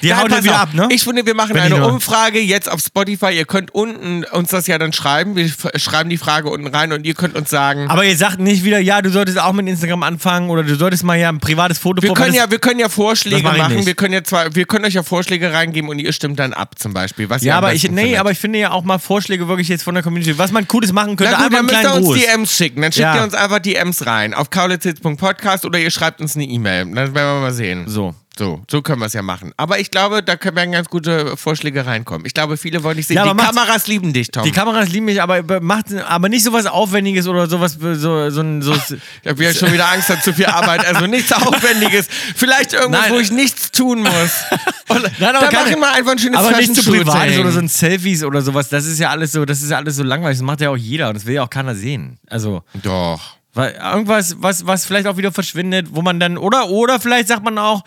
Die 0.03 0.09
Ja, 0.09 0.21
haut 0.21 0.31
ja 0.31 0.43
wieder 0.43 0.55
auf. 0.55 0.61
ab, 0.63 0.75
ne? 0.75 0.89
Ich 0.91 1.05
finde, 1.05 1.25
wir 1.27 1.35
machen 1.35 1.55
Wenn 1.55 1.63
eine 1.63 1.87
Umfrage 1.87 2.39
jetzt 2.41 2.71
auf 2.71 2.81
Spotify. 2.81 3.33
Ihr 3.33 3.45
könnt 3.45 3.75
unten 3.75 4.25
uns 4.25 4.51
das 4.51 4.67
ja 4.67 4.79
dann 4.79 4.93
schreiben. 4.93 5.37
Wir 5.37 5.51
schreiben 5.77 6.11
die 6.11 6.19
Frage 6.19 6.49
unten 6.49 6.67
rein 6.67 6.93
und 6.93 7.05
ihr 7.07 7.15
könnt 7.15 7.37
uns 7.37 7.51
sagen. 7.51 7.89
aber 7.89 8.05
ihr 8.05 8.17
sagt 8.17 8.39
nicht 8.41 8.65
wieder, 8.65 8.79
ja, 8.79 9.03
du 9.03 9.11
solltest 9.11 9.41
auch 9.41 9.53
mit 9.53 9.67
Instagram 9.69 10.03
anfangen 10.03 10.51
oder 10.51 10.63
du 10.63 10.75
solltest 10.77 11.05
mal 11.05 11.17
ja 11.19 11.29
ein 11.29 11.41
privates 11.41 11.79
Foto 11.79 12.03
wir 12.03 12.13
können 12.15 12.35
ja, 12.35 12.51
wir 12.51 12.59
können 12.59 12.81
ja 12.81 12.89
Vorschläge 12.89 13.43
mach 13.43 13.57
machen. 13.57 13.77
nicht. 13.77 13.87
Wir 13.87 13.95
können 13.95 14.15
ja 14.15 14.23
zwar, 14.25 14.55
wir 14.55 14.65
können 14.65 14.85
euch 14.85 14.95
ja 14.95 15.03
Vorschläge 15.03 15.53
reingeben 15.53 15.89
und 15.91 15.99
ihr 15.99 16.13
stimmt 16.13 16.39
dann 16.39 16.53
ab, 16.53 16.79
zum 16.79 16.93
Beispiel. 16.93 17.29
Was 17.31 17.43
Ja, 17.43 17.59
aber 17.59 17.73
ich, 17.75 17.83
nee, 17.91 18.03
findet. 18.03 18.21
aber 18.21 18.31
ich 18.31 18.39
finde 18.39 18.59
ja 18.59 18.71
auch 18.71 18.85
mal 18.85 18.99
Vorschläge 18.99 19.49
wirklich 19.49 19.69
jetzt 19.69 19.83
von 19.83 19.95
der 19.95 20.03
Community, 20.03 20.37
was 20.39 20.53
man 20.53 20.67
Cooles 20.69 20.93
machen 20.93 21.17
könnte. 21.17 21.35
Na 21.39 21.45
gut, 21.49 21.55
dann 21.55 21.67
müsst 21.67 21.83
ihr 21.83 21.95
uns 21.95 22.07
Gruß. 22.07 22.19
DMs 22.19 22.57
schicken. 22.57 22.83
Dann 22.83 22.93
schickt 22.93 23.03
Ja. 23.05 23.17
ihr 23.17 23.23
uns 23.23 23.35
einfach 23.35 23.59
DMs 23.59 24.07
rein 24.07 24.35
auf 24.35 24.51
kaulitzhits.podcast 24.51 25.65
oder 25.65 25.79
ihr 25.79 25.91
schreibt 25.91 26.21
uns 26.21 26.35
eine 26.37 26.45
E-Mail. 26.45 26.85
Dann 26.87 27.15
werden 27.15 27.15
wir 27.15 27.41
mal 27.41 27.53
sehen. 27.53 27.85
So. 27.89 28.15
So, 28.39 28.63
so 28.71 28.81
können 28.81 29.01
wir 29.01 29.07
es 29.07 29.13
ja 29.13 29.21
machen. 29.21 29.53
Aber 29.59 29.79
ich 29.79 29.91
glaube, 29.91 30.23
da 30.23 30.37
können 30.37 30.57
werden 30.57 30.73
ganz 30.73 30.89
gute 30.89 31.37
Vorschläge 31.37 31.85
reinkommen. 31.85 32.25
Ich 32.25 32.33
glaube, 32.33 32.57
viele 32.57 32.83
wollen 32.83 32.97
dich 32.97 33.07
sehen. 33.07 33.17
Ja, 33.19 33.31
die 33.31 33.37
Kameras 33.39 33.87
lieben 33.89 34.15
dich, 34.15 34.31
Tom. 34.31 34.43
Die 34.45 34.53
Kameras 34.53 34.89
lieben 34.89 35.05
mich, 35.05 35.21
aber 35.21 35.61
macht 35.61 35.93
aber 35.95 36.31
nicht 36.31 36.43
sowas 36.43 36.65
Aufwendiges 36.65 37.29
oder 37.29 37.47
sowas, 37.47 37.77
so, 37.79 38.31
so, 38.31 38.41
ein- 38.41 38.63
so 38.63 38.73
Ich 38.73 39.29
habe 39.29 39.45
ja 39.45 39.53
schon 39.53 39.71
wieder 39.73 39.87
Angst, 39.93 40.09
dass 40.09 40.23
zu 40.25 40.33
viel 40.33 40.47
Arbeit. 40.47 40.87
Also 40.87 41.07
nichts 41.07 41.31
Aufwendiges. 41.33 42.09
Vielleicht 42.35 42.73
irgendwas, 42.73 43.03
Nein. 43.03 43.13
wo 43.13 43.19
ich 43.19 43.31
nichts 43.31 43.71
tun 43.71 44.01
muss. 44.01 44.11
Und 44.89 45.03
Nein, 45.21 45.37
aber 45.37 45.49
dann 45.49 45.53
machen 45.69 45.81
wir 45.81 45.93
einfach 45.93 46.13
ein 46.13 46.19
schönes 46.19 46.39
aber 46.39 46.57
nicht 46.57 46.75
so 46.75 46.83
Fashion-Shooting. 46.83 47.05
privates 47.05 47.39
oder 47.39 47.53
so 47.53 47.59
ein 47.59 47.69
Selfies 47.69 48.25
oder 48.25 48.41
sowas. 48.41 48.69
Das 48.71 48.87
ist 48.87 48.99
ja 48.99 49.11
alles 49.11 49.33
so, 49.33 49.45
das 49.45 49.61
ist 49.61 49.71
ja 49.71 49.77
alles 49.77 49.97
so 49.97 50.03
langweilig. 50.05 50.39
Das 50.39 50.45
macht 50.45 50.63
ja 50.63 50.71
auch 50.71 50.77
jeder 50.77 51.09
und 51.09 51.15
das 51.17 51.27
will 51.27 51.35
ja 51.35 51.43
auch 51.43 51.51
keiner 51.51 51.75
sehen. 51.75 52.19
Also, 52.31 52.63
Doch. 52.83 53.37
weil 53.53 53.73
irgendwas, 53.73 54.37
was, 54.39 54.67
was 54.67 54.87
vielleicht 54.87 55.07
auch 55.07 55.19
wieder 55.19 55.33
verschwindet, 55.33 55.89
wo 55.91 56.01
man 56.01 56.19
dann, 56.19 56.39
oder, 56.39 56.71
oder 56.71 56.99
vielleicht 56.99 57.29
sagt 57.29 57.45
man 57.45 57.59
auch, 57.59 57.83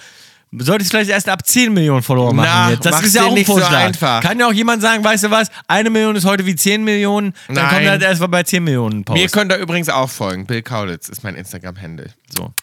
sollte 0.60 0.84
es 0.84 0.90
vielleicht 0.90 1.10
erst 1.10 1.30
ab 1.30 1.46
10 1.46 1.74
Millionen 1.74 2.02
Follower 2.04 2.34
machen 2.34 2.50
Na, 2.52 2.72
jetzt. 2.72 2.86
Das 2.86 3.02
ist 3.02 3.16
ja 3.16 3.24
auch 3.24 3.28
ein 3.30 3.34
nicht 3.34 3.48
so 3.48 3.54
Vorschlag. 3.58 3.80
einfach. 3.86 4.22
Kann 4.22 4.40
ja 4.40 4.48
auch 4.48 4.54
jemand 4.54 4.82
sagen, 4.82 5.04
weißt 5.04 5.26
du 5.26 5.32
was, 5.32 5.50
eine 5.68 5.90
Million 5.90 6.16
ist 6.16 6.26
heute 6.26 6.46
wie 6.46 6.56
10 6.56 6.84
Millionen, 6.84 7.34
dann 7.48 7.56
Nein. 7.56 7.70
kommt 7.70 7.88
halt 7.88 8.02
erst 8.02 8.22
mal 8.22 8.28
bei 8.28 8.44
10 8.44 8.64
Millionen 8.64 9.04
Post. 9.04 9.20
Mir 9.22 9.30
könnt 9.30 9.52
ihr 9.52 9.58
übrigens 9.58 9.90
auch 9.90 10.10
folgen. 10.10 10.46
Bill 10.46 10.62
Kaulitz 10.62 11.10
ist 11.10 11.24
mein 11.24 11.36
Instagram-Handle. 11.36 12.12
so. 12.36 12.54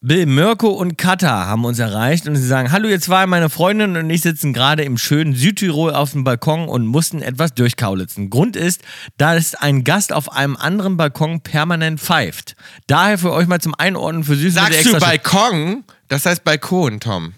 Bill, 0.00 0.26
Mirko 0.26 0.68
und 0.68 0.96
Katha 0.96 1.46
haben 1.46 1.64
uns 1.64 1.80
erreicht 1.80 2.28
und 2.28 2.36
sie 2.36 2.46
sagen, 2.46 2.70
hallo 2.70 2.86
ihr 2.88 3.00
zwei, 3.00 3.26
meine 3.26 3.50
Freundin 3.50 3.96
und 3.96 4.08
ich 4.10 4.20
sitzen 4.22 4.52
gerade 4.52 4.84
im 4.84 4.96
schönen 4.96 5.34
Südtirol 5.34 5.92
auf 5.92 6.12
dem 6.12 6.22
Balkon 6.22 6.68
und 6.68 6.86
mussten 6.86 7.20
etwas 7.20 7.52
durchkaulitzen. 7.54 8.30
Grund 8.30 8.54
ist, 8.54 8.80
da 9.16 9.34
ist 9.34 9.60
ein 9.60 9.82
Gast 9.82 10.12
auf 10.12 10.30
einem 10.30 10.56
anderen 10.56 10.96
Balkon 10.96 11.40
permanent 11.40 11.98
pfeift. 12.00 12.54
Daher 12.86 13.18
für 13.18 13.32
euch 13.32 13.48
mal 13.48 13.60
zum 13.60 13.74
Einordnen 13.76 14.22
für 14.22 14.36
Süß 14.36 14.54
Sagst 14.54 14.86
du 14.86 14.96
Balkon? 15.00 15.82
Das 16.06 16.24
heißt 16.26 16.44
Balkon, 16.44 17.00
Tom. 17.00 17.34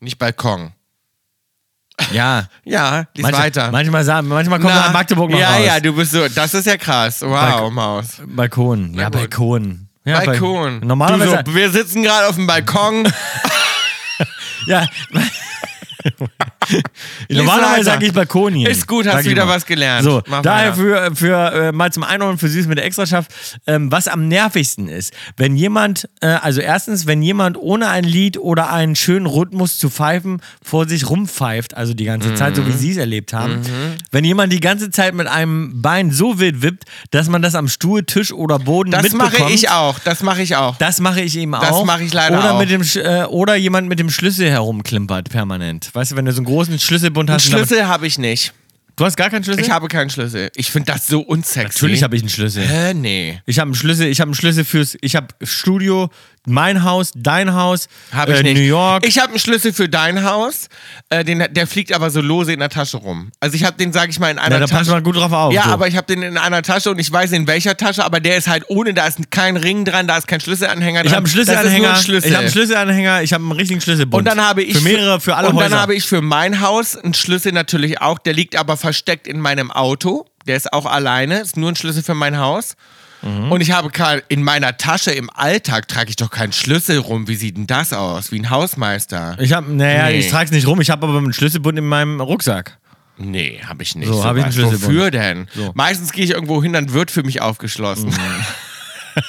Nicht 0.00 0.18
Balkon. 0.18 0.72
Ja. 2.12 2.48
Ja, 2.64 3.06
lies 3.14 3.22
Manchmal, 3.22 3.44
weiter. 3.46 3.70
manchmal, 3.70 4.04
sagen, 4.04 4.28
manchmal 4.28 4.58
kommt 4.60 4.74
Na, 4.74 4.86
nach 4.88 4.92
Magdeburg 4.92 5.30
noch 5.30 5.38
Ja, 5.38 5.54
raus. 5.56 5.64
ja, 5.64 5.80
du 5.80 5.94
bist 5.94 6.10
so. 6.12 6.28
Das 6.28 6.52
ist 6.52 6.66
ja 6.66 6.76
krass. 6.76 7.22
Wow, 7.22 7.30
Balk- 7.30 7.72
Maus. 7.72 8.06
Balkon. 8.26 8.92
Ja, 8.92 9.04
gut. 9.04 9.12
Balkon. 9.12 9.85
Ja, 10.06 10.18
Bal- 10.20 10.26
Balkon. 10.26 10.80
Normalerweise. 10.80 11.42
Du 11.44 11.50
so, 11.50 11.56
wir 11.56 11.70
sitzen 11.70 12.02
gerade 12.02 12.28
auf 12.28 12.36
dem 12.36 12.46
Balkon. 12.46 13.06
Ja. 14.66 14.84
Normalerweise 17.28 17.84
sage 17.84 18.06
ich 18.06 18.12
Balkonien. 18.12 18.70
Ist 18.70 18.86
gut, 18.86 19.06
hast 19.06 19.24
wieder 19.28 19.44
mal. 19.46 19.54
was 19.56 19.66
gelernt. 19.66 20.04
So, 20.04 20.22
Mach 20.26 20.42
daher 20.42 20.76
weiter. 20.78 21.10
für, 21.14 21.16
für 21.16 21.52
äh, 21.68 21.72
mal 21.72 21.92
zum 21.92 22.02
Einordnen 22.04 22.38
für 22.38 22.48
Süß 22.48 22.66
mit 22.66 22.78
der 22.78 22.84
Extraschaft, 22.84 23.30
ähm, 23.66 23.90
was 23.92 24.08
am 24.08 24.28
nervigsten 24.28 24.88
ist, 24.88 25.12
wenn 25.36 25.56
jemand, 25.56 26.08
äh, 26.20 26.26
also 26.26 26.60
erstens, 26.60 27.06
wenn 27.06 27.22
jemand 27.22 27.56
ohne 27.56 27.88
ein 27.88 28.04
Lied 28.04 28.38
oder 28.38 28.72
einen 28.72 28.96
schönen 28.96 29.26
Rhythmus 29.26 29.78
zu 29.78 29.90
pfeifen 29.90 30.40
vor 30.62 30.88
sich 30.88 31.08
rumpfeift, 31.08 31.76
also 31.76 31.94
die 31.94 32.04
ganze 32.04 32.34
Zeit, 32.34 32.56
so 32.56 32.66
wie 32.66 32.70
Mhm. 32.70 32.78
sie 32.78 32.90
es 32.92 32.96
erlebt 32.96 33.32
haben, 33.32 33.60
wenn 34.10 34.24
jemand 34.24 34.52
die 34.52 34.60
ganze 34.60 34.90
Zeit 34.90 35.14
mit 35.14 35.26
einem 35.26 35.82
Bein 35.82 36.10
so 36.10 36.38
wild 36.38 36.62
wippt, 36.62 36.84
dass 37.10 37.28
man 37.28 37.42
das 37.42 37.54
am 37.54 37.68
Stuhl, 37.68 38.02
Tisch 38.04 38.32
oder 38.32 38.58
Boden 38.58 38.90
Das 38.90 39.02
mitbekommt. 39.02 39.38
mache 39.40 39.52
ich 39.52 39.70
auch. 39.70 39.98
Das 40.00 40.22
mache 40.22 40.42
ich 40.42 40.56
auch. 40.56 40.76
Das 40.78 41.00
mache 41.00 41.20
ich 41.20 41.36
eben 41.36 41.52
Das 41.52 41.70
auch. 41.72 41.84
mache 41.84 42.02
ich 42.04 42.12
leider 42.12 42.38
oder 42.38 42.54
auch. 42.54 42.58
Mit 42.58 42.70
dem, 42.70 42.82
äh, 42.82 43.24
oder 43.24 43.54
jemand 43.56 43.88
mit 43.88 43.98
dem 43.98 44.10
Schlüssel 44.10 44.50
herumklimpert 44.50 45.28
permanent. 45.30 45.90
Weißt 45.94 46.12
du, 46.12 46.16
wenn 46.16 46.24
du 46.24 46.32
so 46.32 46.38
einen 46.38 46.45
großen 46.46 46.78
Schlüsselbund 46.78 47.28
hast. 47.30 47.52
damit- 47.52 47.66
Schlüssel 47.68 47.86
habe 47.86 48.06
ich 48.06 48.18
nicht. 48.18 48.54
Du 48.98 49.04
hast 49.04 49.18
gar 49.18 49.28
keinen 49.28 49.44
Schlüssel? 49.44 49.62
Ich 49.62 49.70
habe 49.70 49.88
keinen 49.88 50.08
Schlüssel. 50.08 50.50
Ich 50.56 50.70
finde 50.70 50.90
das 50.90 51.06
so 51.06 51.20
unsexy. 51.20 51.68
Natürlich 51.84 52.02
habe 52.02 52.16
ich 52.16 52.22
einen 52.22 52.30
Schlüssel. 52.30 52.66
Hä, 52.66 52.94
nee. 52.94 53.42
Ich 53.44 53.58
habe 53.58 53.68
einen 53.68 53.74
Schlüssel, 53.74 54.06
ich 54.06 54.20
habe 54.22 54.28
einen 54.30 54.34
Schlüssel 54.34 54.64
fürs, 54.64 54.96
ich 55.02 55.14
habe 55.16 55.26
Studio, 55.42 56.08
mein 56.46 56.84
Haus, 56.84 57.12
dein 57.14 57.54
Haus, 57.54 57.88
Habe 58.12 58.32
ich 58.32 58.40
äh, 58.40 58.42
nicht. 58.42 58.56
New 58.56 58.62
York. 58.62 59.06
Ich 59.06 59.18
habe 59.18 59.30
einen 59.30 59.38
Schlüssel 59.38 59.72
für 59.72 59.88
dein 59.88 60.24
Haus. 60.24 60.68
Äh, 61.10 61.24
den, 61.24 61.44
der 61.50 61.66
fliegt 61.66 61.92
aber 61.92 62.10
so 62.10 62.20
lose 62.20 62.52
in 62.52 62.60
der 62.60 62.68
Tasche 62.68 62.96
rum. 62.96 63.30
Also 63.40 63.56
ich 63.56 63.64
habe 63.64 63.76
den, 63.76 63.92
sage 63.92 64.10
ich 64.10 64.18
mal, 64.18 64.30
in 64.30 64.38
einer 64.38 64.54
ja, 64.54 64.60
da 64.60 64.66
Tasche. 64.66 64.78
passt 64.78 64.90
man 64.90 65.02
gut 65.02 65.16
drauf 65.16 65.32
auf. 65.32 65.52
Ja, 65.52 65.64
so. 65.64 65.70
aber 65.70 65.88
ich 65.88 65.96
habe 65.96 66.06
den 66.06 66.22
in 66.22 66.38
einer 66.38 66.62
Tasche 66.62 66.90
und 66.90 66.98
ich 66.98 67.10
weiß 67.12 67.32
in 67.32 67.46
welcher 67.46 67.76
Tasche, 67.76 68.04
aber 68.04 68.20
der 68.20 68.36
ist 68.36 68.48
halt 68.48 68.64
ohne, 68.68 68.94
da 68.94 69.06
ist 69.06 69.30
kein 69.30 69.56
Ring 69.56 69.84
dran, 69.84 70.06
da 70.06 70.16
ist 70.16 70.28
kein 70.28 70.40
Schlüsselanhänger 70.40 71.00
dran. 71.00 71.06
ich 71.06 71.12
habe 71.12 71.24
einen 71.24 71.32
Schlüsselanhänger. 71.32 71.94
Ein 71.94 72.02
Schlüssel. 72.02 72.28
Ich 72.28 72.34
habe 72.34 72.44
einen 72.44 72.52
Schlüsselanhänger. 72.52 73.22
Ich 73.22 73.32
habe 73.32 73.42
einen 73.42 73.52
richtigen 73.52 73.80
Schlüsselbund. 73.80 74.18
und 74.20 74.24
dann 74.24 74.40
habe 74.40 74.62
ich 74.62 74.76
für 74.78 74.84
mehrere, 74.84 75.20
für 75.20 75.36
alle 75.36 75.48
Und 75.48 75.56
Häuser. 75.56 75.70
dann 75.70 75.80
habe 75.80 75.94
ich 75.94 76.06
für 76.06 76.22
mein 76.22 76.60
Haus 76.60 76.96
einen 76.96 77.14
Schlüssel 77.14 77.52
natürlich 77.52 78.00
auch. 78.00 78.18
Der 78.18 78.32
liegt 78.32 78.56
aber 78.56 78.76
versteckt 78.76 79.26
in 79.26 79.40
meinem 79.40 79.70
Auto. 79.70 80.26
Der 80.46 80.56
ist 80.56 80.72
auch 80.72 80.86
alleine. 80.86 81.40
Ist 81.40 81.56
nur 81.56 81.70
ein 81.70 81.76
Schlüssel 81.76 82.02
für 82.02 82.14
mein 82.14 82.38
Haus. 82.38 82.76
Mhm. 83.26 83.52
Und 83.52 83.60
ich 83.60 83.70
habe 83.72 83.90
kein, 83.90 84.22
in 84.28 84.42
meiner 84.42 84.76
Tasche 84.76 85.10
im 85.10 85.28
Alltag 85.30 85.88
trage 85.88 86.10
ich 86.10 86.16
doch 86.16 86.30
keinen 86.30 86.52
Schlüssel 86.52 86.98
rum. 86.98 87.28
Wie 87.28 87.34
sieht 87.36 87.56
denn 87.56 87.66
das 87.66 87.92
aus? 87.92 88.32
Wie 88.32 88.38
ein 88.38 88.50
Hausmeister? 88.50 89.36
ich 89.40 89.52
habe, 89.52 89.70
naja, 89.72 90.06
Nee. 90.08 90.18
ich 90.20 90.28
trage 90.28 90.46
es 90.46 90.50
nicht 90.52 90.66
rum. 90.66 90.80
Ich 90.80 90.90
habe 90.90 91.06
aber 91.06 91.18
einen 91.18 91.32
Schlüsselbund 91.32 91.78
in 91.78 91.86
meinem 91.86 92.20
Rucksack. 92.20 92.78
Nee, 93.18 93.60
habe 93.66 93.82
ich 93.82 93.94
nicht. 93.94 94.08
So, 94.08 94.24
hab 94.24 94.36
ich 94.36 94.44
einen. 94.44 94.52
Schlüsselbund. 94.52 94.82
Wofür 94.84 95.10
denn? 95.10 95.48
So. 95.54 95.70
Meistens 95.74 96.12
gehe 96.12 96.24
ich 96.24 96.32
irgendwo 96.32 96.62
hin, 96.62 96.72
dann 96.74 96.92
wird 96.92 97.10
für 97.10 97.22
mich 97.22 97.40
aufgeschlossen. 97.40 98.14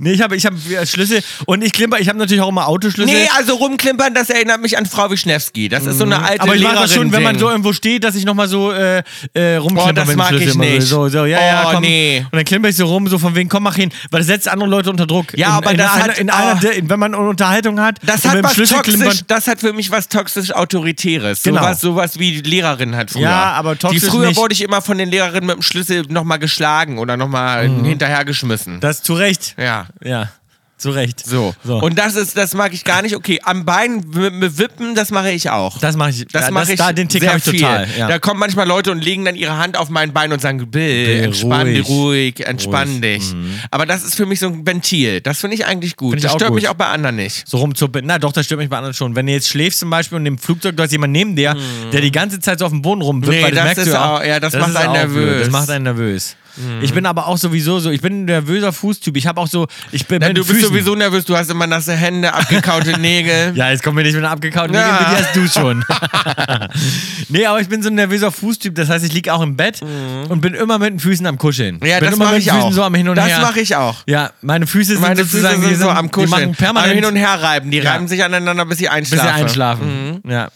Nee, 0.00 0.12
ich 0.12 0.20
habe 0.20 0.34
ich 0.36 0.44
hab 0.44 0.52
Schlüssel 0.84 1.22
und 1.46 1.62
ich 1.62 1.72
klimper, 1.72 1.98
ich 2.00 2.08
habe 2.08 2.18
natürlich 2.18 2.42
auch 2.42 2.48
immer 2.48 2.66
Autoschlüssel. 2.66 3.14
Nee, 3.14 3.28
also 3.36 3.54
rumklimpern, 3.54 4.12
das 4.12 4.30
erinnert 4.30 4.60
mich 4.60 4.76
an 4.76 4.84
Frau 4.84 5.10
Wischnewski. 5.10 5.68
Das 5.68 5.86
ist 5.86 5.98
so 5.98 6.04
eine 6.04 6.20
alte 6.22 6.42
aber 6.42 6.56
ich 6.56 6.62
mache 6.62 6.74
das 6.74 6.92
schon, 6.92 7.12
wenn 7.12 7.22
man 7.22 7.38
so 7.38 7.48
irgendwo 7.48 7.72
steht, 7.72 8.02
dass 8.02 8.16
ich 8.16 8.24
nochmal 8.24 8.48
so 8.48 8.72
äh, 8.72 9.02
äh, 9.34 9.56
rumklimper 9.56 9.88
Oh, 9.90 9.92
das 9.92 10.16
mag 10.16 10.32
ich 10.32 10.54
nicht. 10.56 10.82
So, 10.82 11.08
so, 11.08 11.24
ja, 11.24 11.40
ja, 11.40 11.64
Oh, 11.68 11.70
komm. 11.74 11.82
nee. 11.82 12.18
Und 12.30 12.34
dann 12.36 12.44
klimper 12.44 12.68
ich 12.68 12.76
so 12.76 12.86
rum, 12.86 13.06
so 13.06 13.18
von 13.18 13.34
wegen, 13.36 13.48
komm, 13.48 13.62
mach 13.62 13.76
hin. 13.76 13.90
Weil 14.10 14.20
das 14.20 14.26
setzt 14.26 14.48
andere 14.48 14.68
Leute 14.68 14.90
unter 14.90 15.06
Druck. 15.06 15.26
Ja, 15.38 15.46
in, 15.50 15.52
aber 15.54 15.70
in 15.70 15.78
das 15.78 15.92
einer, 15.92 16.04
hat- 16.04 16.18
in 16.18 16.30
einer, 16.30 16.60
oh. 16.62 16.66
in, 16.68 16.90
wenn 16.90 16.98
man 16.98 17.14
eine 17.14 17.28
Unterhaltung 17.28 17.80
hat, 17.80 17.98
Das 18.04 18.24
hat 18.26 18.42
was 18.42 18.54
Schlüssel 18.54 18.76
toxisch, 18.78 18.94
klimpern- 18.96 19.22
das 19.28 19.46
hat 19.46 19.60
für 19.60 19.72
mich 19.72 19.90
was 19.92 20.08
toxisch 20.08 20.52
Autoritäres. 20.52 21.44
Genau. 21.44 21.60
Sowas, 21.62 21.80
sowas 21.80 22.18
wie 22.18 22.42
die 22.42 22.50
Lehrerin 22.50 22.96
hat 22.96 23.12
früher. 23.12 23.22
Ja, 23.22 23.52
aber 23.52 23.78
toxisch 23.78 24.00
Die 24.02 24.06
früher 24.08 24.28
nicht. 24.28 24.36
wurde 24.36 24.52
ich 24.52 24.62
immer 24.62 24.82
von 24.82 24.98
den 24.98 25.08
Lehrerinnen 25.10 25.46
mit 25.46 25.56
dem 25.56 25.62
Schlüssel 25.62 26.04
nochmal 26.08 26.38
geschlagen 26.40 26.98
oder 26.98 27.16
nochmal 27.16 27.68
Mhm. 27.68 27.84
hinterhergeschmissen. 27.84 28.47
Das 28.80 29.02
zu 29.02 29.14
Recht. 29.14 29.54
ja. 29.58 29.86
Ja, 30.02 30.30
zu 30.76 30.90
Recht. 30.90 31.26
So. 31.26 31.56
so. 31.64 31.78
Und 31.82 31.98
das 31.98 32.14
ist, 32.14 32.36
das 32.36 32.54
mag 32.54 32.72
ich 32.72 32.84
gar 32.84 33.02
nicht. 33.02 33.16
Okay, 33.16 33.40
am 33.42 33.64
Bein 33.64 34.04
wippen, 34.14 34.94
das 34.94 35.10
mache 35.10 35.32
ich 35.32 35.50
auch. 35.50 35.76
das 35.78 35.96
mache 35.96 36.10
ich. 36.10 36.24
Das 36.28 36.44
ja, 36.44 36.50
mache 36.52 36.70
ich 36.72 36.78
Da, 36.78 36.92
den 36.92 37.08
Tick 37.08 37.26
habe 37.26 37.38
ich 37.38 37.42
total. 37.44 37.88
Ja. 37.98 38.06
Da 38.06 38.20
kommen 38.20 38.38
manchmal 38.38 38.68
Leute 38.68 38.92
und 38.92 39.04
legen 39.04 39.24
dann 39.24 39.34
ihre 39.34 39.56
Hand 39.56 39.76
auf 39.76 39.88
mein 39.88 40.12
Bein 40.12 40.32
und 40.32 40.40
sagen, 40.40 40.70
Bill, 40.70 41.24
entspann 41.24 41.62
ruhig. 41.66 41.78
dich, 41.78 41.88
ruhig, 41.88 42.46
entspann 42.46 42.88
Ruhig. 42.90 43.00
dich. 43.00 43.34
Aber 43.72 43.86
das 43.86 44.04
ist 44.04 44.14
für 44.14 44.24
mich 44.24 44.38
so 44.38 44.46
ein 44.46 44.64
Ventil. 44.64 45.20
Das 45.20 45.40
finde 45.40 45.56
ich 45.56 45.66
eigentlich 45.66 45.96
gut. 45.96 46.14
Ich 46.18 46.22
das 46.22 46.30
stört 46.34 46.50
gut. 46.52 46.60
mich 46.60 46.68
auch 46.68 46.74
bei 46.74 46.86
anderen 46.86 47.16
nicht. 47.16 47.48
so 47.48 47.56
rumzuppeln. 47.56 48.06
Na 48.06 48.20
doch, 48.20 48.30
das 48.30 48.46
stört 48.46 48.60
mich 48.60 48.68
bei 48.70 48.76
anderen 48.76 48.94
schon. 48.94 49.16
Wenn 49.16 49.26
du 49.26 49.32
jetzt 49.32 49.48
schläfst 49.48 49.80
zum 49.80 49.90
Beispiel 49.90 50.14
und 50.14 50.26
im 50.26 50.38
Flugzeug, 50.38 50.76
da 50.76 50.84
ist 50.84 50.92
jemand 50.92 51.12
neben 51.12 51.34
dir, 51.34 51.56
der 51.92 52.00
die 52.02 52.12
ganze 52.12 52.38
Zeit 52.38 52.60
so 52.60 52.66
auf 52.66 52.70
dem 52.70 52.82
Boden 52.82 53.02
rumwippt, 53.02 53.32
Nee, 53.32 53.40
das, 53.50 53.50
das 53.50 53.64
merkst 53.64 53.86
du 53.88 54.00
auch. 54.00 54.22
ja, 54.24 54.38
das 54.38 54.52
macht 54.54 54.68
ist 54.70 54.76
einen 54.76 54.92
nervös. 54.92 55.36
Mhm. 55.38 55.40
Das 55.40 55.50
macht 55.50 55.70
einen 55.70 55.84
nervös. 55.84 56.36
Ich 56.82 56.92
bin 56.92 57.06
aber 57.06 57.28
auch 57.28 57.38
sowieso 57.38 57.78
so, 57.78 57.90
ich 57.90 58.00
bin 58.00 58.22
ein 58.22 58.24
nervöser 58.24 58.72
Fußtyp. 58.72 59.16
Ich 59.16 59.26
habe 59.28 59.40
auch 59.40 59.46
so, 59.46 59.68
ich 59.92 60.06
bin 60.06 60.18
mit 60.18 60.30
du 60.36 60.40
bist 60.42 60.50
Füßen. 60.50 60.68
sowieso 60.68 60.94
nervös, 60.96 61.24
du 61.24 61.36
hast 61.36 61.50
immer 61.50 61.66
nasse 61.68 61.94
Hände, 61.94 62.32
abgekaute 62.34 62.92
Nägel. 63.00 63.52
Ja, 63.56 63.70
jetzt 63.70 63.82
kommen 63.84 63.96
wir 63.96 64.04
nicht 64.04 64.16
mit 64.16 64.24
abgekauten 64.24 64.74
Ja. 64.74 64.82
Nägel, 64.92 65.06
die 65.10 65.16
hast 65.24 65.36
du 65.36 65.60
schon. 65.60 65.84
nee, 67.28 67.46
aber 67.46 67.60
ich 67.60 67.68
bin 67.68 67.82
so 67.82 67.88
ein 67.90 67.94
nervöser 67.94 68.32
Fußtyp, 68.32 68.74
das 68.74 68.88
heißt, 68.88 69.04
ich 69.04 69.12
liege 69.12 69.32
auch 69.32 69.42
im 69.42 69.56
Bett 69.56 69.80
und 70.28 70.40
bin 70.40 70.54
immer 70.54 70.78
mit 70.78 70.90
den 70.90 70.98
Füßen 71.00 71.26
am 71.26 71.38
Kuscheln. 71.38 71.78
Mhm. 71.80 71.86
Ja, 71.86 71.98
bin 72.00 72.06
das 72.06 72.16
immer 72.16 72.24
mache 72.26 72.34
mit 72.36 72.42
ich 72.44 72.52
auch. 72.52 72.72
so 72.72 72.82
am 72.82 72.94
Hin 72.94 73.08
und 73.08 73.16
das 73.16 73.40
mache 73.40 73.60
ich 73.60 73.76
auch. 73.76 73.96
Ja, 74.06 74.30
meine 74.42 74.66
Füße 74.66 74.92
sind 74.92 75.00
Meine 75.00 75.24
Füße 75.24 75.48
sind 75.48 75.64
die 75.70 75.74
so 75.74 75.88
am 75.90 76.06
Die 76.06 76.10
Kuscheln. 76.12 76.30
machen 76.30 76.52
permanent 76.54 76.90
Am 76.90 76.96
hin 76.96 77.04
und 77.04 77.16
her 77.16 77.40
reiben. 77.40 77.70
Die 77.70 77.78
Ja. 77.78 77.92
reiben 77.92 78.08
sich 78.08 78.24
aneinander, 78.24 78.64
bis 78.66 78.78
sie 78.78 78.84
bis 78.84 78.90
einschlafen. 78.92 79.26
sie 79.36 79.42
einschlafen. 79.42 80.20
Ja. 80.28 80.48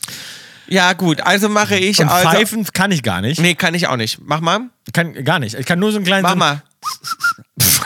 Ja, 0.73 0.95
gut, 0.95 1.21
also 1.21 1.51
mache 1.51 1.77
ich. 1.77 1.99
Und 1.99 2.09
also, 2.09 2.31
pfeifen 2.31 2.65
kann 2.73 2.91
ich 2.93 3.03
gar 3.03 3.21
nicht. 3.21 3.39
Nee, 3.39 3.55
kann 3.55 3.75
ich 3.75 3.89
auch 3.89 3.97
nicht. 3.97 4.21
Mach 4.25 4.41
mal. 4.41 4.71
Kann 4.95 5.13
gar 5.23 5.39
nicht. 5.39 5.55
Ich 5.55 5.67
kann 5.67 5.79
nur 5.79 5.91
so 5.93 5.99
einen 5.99 6.07
kleinen. 6.07 6.23
Mach 6.23 6.31
so, 6.31 6.37
mal. 6.37 6.63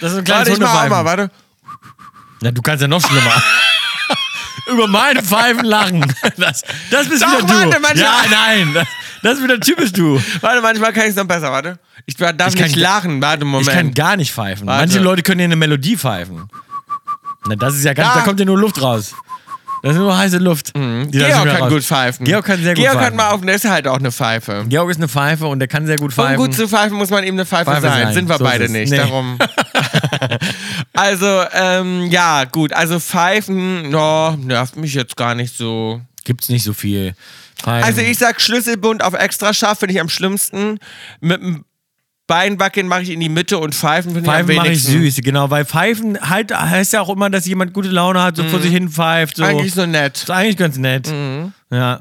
Das 0.00 0.12
ist 0.12 0.18
ein 0.18 0.24
kleines 0.24 0.48
Warte, 0.48 0.52
ich 0.52 0.58
mach 0.68 0.84
auch 0.84 0.88
mal, 0.88 1.04
warte. 1.04 1.30
Ja, 2.42 2.50
du 2.50 2.60
kannst 2.60 2.82
ja 2.82 2.88
noch 2.88 3.00
schlimmer. 3.00 3.42
Über 4.66 4.86
meine 4.86 5.22
Pfeifen 5.22 5.64
lachen. 5.64 6.04
Das, 6.36 6.62
das 6.90 7.08
bist 7.08 7.22
Doch, 7.22 7.28
wieder 7.38 7.46
du. 7.46 7.48
warte, 7.54 7.80
manchmal- 7.80 7.96
ja, 7.98 8.22
nein. 8.30 8.74
Das, 8.74 8.86
das 9.22 9.38
ist 9.38 9.44
wieder 9.44 9.58
typisch 9.60 9.92
du. 9.92 10.20
Warte, 10.42 10.60
manchmal 10.60 10.92
kann 10.92 11.04
ich 11.04 11.10
es 11.10 11.16
noch 11.16 11.24
besser, 11.26 11.50
warte. 11.52 11.78
Ich 12.06 12.16
darf 12.16 12.54
Ich 12.54 12.60
nicht 12.60 12.76
lachen, 12.76 13.22
warte, 13.22 13.44
Moment. 13.44 13.68
Ich 13.68 13.74
kann 13.74 13.94
gar 13.94 14.16
nicht 14.16 14.32
pfeifen. 14.32 14.66
Warte. 14.66 14.80
Manche 14.82 14.98
Leute 14.98 15.22
können 15.22 15.38
dir 15.38 15.44
eine 15.44 15.56
Melodie 15.56 15.96
pfeifen. 15.96 16.48
Na, 17.46 17.56
das 17.56 17.74
ist 17.76 17.84
ja 17.84 17.94
ganz, 17.94 18.10
Da. 18.10 18.14
da 18.16 18.20
kommt 18.22 18.40
ja 18.40 18.46
nur 18.46 18.58
Luft 18.58 18.82
raus. 18.82 19.14
Das 19.84 19.92
ist 19.92 19.98
nur 19.98 20.16
heiße 20.16 20.38
Luft. 20.38 20.70
da 20.74 20.80
Georg 21.10 21.30
kann 21.44 21.56
raus- 21.62 21.70
gut 21.72 21.82
pfeifen. 21.84 22.24
Georg 22.24 22.46
kann 22.46 22.62
sehr 22.62 22.72
gut 22.74 22.82
Georg 22.82 22.94
hat 22.96 23.02
pfeifen. 23.02 23.16
mal 23.18 23.30
auf, 23.32 23.40
der 23.42 23.54
ist 23.54 23.68
halt 23.68 23.86
auch 23.86 23.98
eine 23.98 24.10
Pfeife. 24.10 24.64
Georg 24.66 24.90
ist 24.90 24.96
eine 24.96 25.08
Pfeife 25.08 25.46
und 25.46 25.58
der 25.58 25.68
kann 25.68 25.84
sehr 25.84 25.96
gut 25.96 26.06
Um 26.08 26.24
pfeifen. 26.24 26.36
gut 26.38 26.54
zu 26.54 26.66
pfeifen, 26.66 26.96
muss 26.96 27.10
man 27.10 27.22
eben 27.22 27.36
eine 27.36 27.44
Pfeife, 27.44 27.70
Pfeife 27.70 27.82
sein. 27.88 28.04
sein. 28.06 28.14
Sind 28.14 28.28
wir 28.30 28.38
So 28.38 28.44
beide 28.44 28.70
nicht. 28.70 28.90
Nee. 28.90 28.96
Darum. 28.96 29.38
also, 30.94 31.42
ähm, 31.52 32.06
ja, 32.10 32.44
gut. 32.44 32.72
Also 32.72 32.98
Pfeifen, 33.00 33.90
no, 33.90 34.32
nervt 34.36 34.76
mich 34.76 34.94
jetzt 34.94 35.16
gar 35.16 35.34
nicht 35.34 35.56
so. 35.56 36.00
Gibt's 36.24 36.48
nicht 36.48 36.64
so 36.64 36.72
viel. 36.72 37.14
Pfeifen. 37.62 37.84
Also 37.86 38.00
ich 38.00 38.18
sag 38.18 38.40
Schlüsselbund 38.40 39.04
auf 39.04 39.14
extra 39.14 39.52
scharf 39.52 39.80
finde 39.80 39.94
ich 39.94 40.00
am 40.00 40.08
schlimmsten. 40.08 40.78
Mit 41.20 41.42
dem 41.42 41.64
Beinwackeln 42.26 42.88
mache 42.88 43.02
ich 43.02 43.10
in 43.10 43.20
die 43.20 43.28
Mitte 43.28 43.58
und 43.58 43.74
Pfeifen 43.74 44.12
finde 44.12 44.20
ich 44.30 44.34
Pfeifen 44.34 44.56
mache 44.56 44.70
ich 44.72 44.82
süß, 44.82 45.16
genau, 45.22 45.50
weil 45.50 45.64
Pfeifen 45.66 46.18
halt 46.20 46.58
heißt 46.58 46.94
ja 46.94 47.02
auch 47.02 47.10
immer, 47.10 47.28
dass 47.28 47.44
jemand 47.46 47.74
gute 47.74 47.88
Laune 47.90 48.22
hat, 48.22 48.36
so 48.36 48.44
vor 48.44 48.60
sich 48.60 48.72
hin 48.72 48.88
pfeift. 48.88 49.36
So. 49.36 49.42
Mhm. 49.42 49.48
Eigentlich 49.50 49.74
so 49.74 49.84
nett. 49.84 50.16
ist 50.16 50.30
eigentlich 50.30 50.56
ganz 50.56 50.78
nett. 50.78 51.12
Ja. 51.70 52.00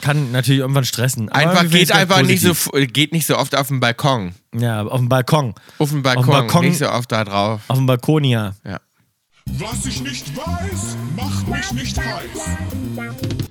Kann 0.00 0.32
natürlich 0.32 0.58
irgendwann 0.60 0.84
stressen. 0.84 1.28
Einfach 1.28 1.70
geht 1.70 1.92
einfach 1.92 2.22
nicht 2.22 2.42
so, 2.42 2.52
geht 2.72 3.12
nicht 3.12 3.26
so 3.26 3.38
oft 3.38 3.56
auf 3.56 3.68
dem 3.68 3.78
Balkon. 3.78 4.34
Ja, 4.52 4.82
auf 4.82 4.98
dem 4.98 5.08
Balkon. 5.08 5.54
Auf 5.78 5.90
dem 5.90 6.02
Balkon, 6.02 6.26
Balkon- 6.26 6.64
nicht 6.64 6.78
so 6.78 6.90
oft 6.90 7.12
da 7.12 7.24
drauf. 7.24 7.60
Auf 7.68 7.76
dem 7.76 7.86
Balkon, 7.86 8.24
ja. 8.24 8.54
Ja. 8.64 8.80
Was 9.46 9.86
ich 9.86 10.02
nicht 10.02 10.36
weiß, 10.36 10.96
macht 11.14 11.48
mich 11.48 11.72
nicht 11.72 11.96
heiß. 11.96 13.43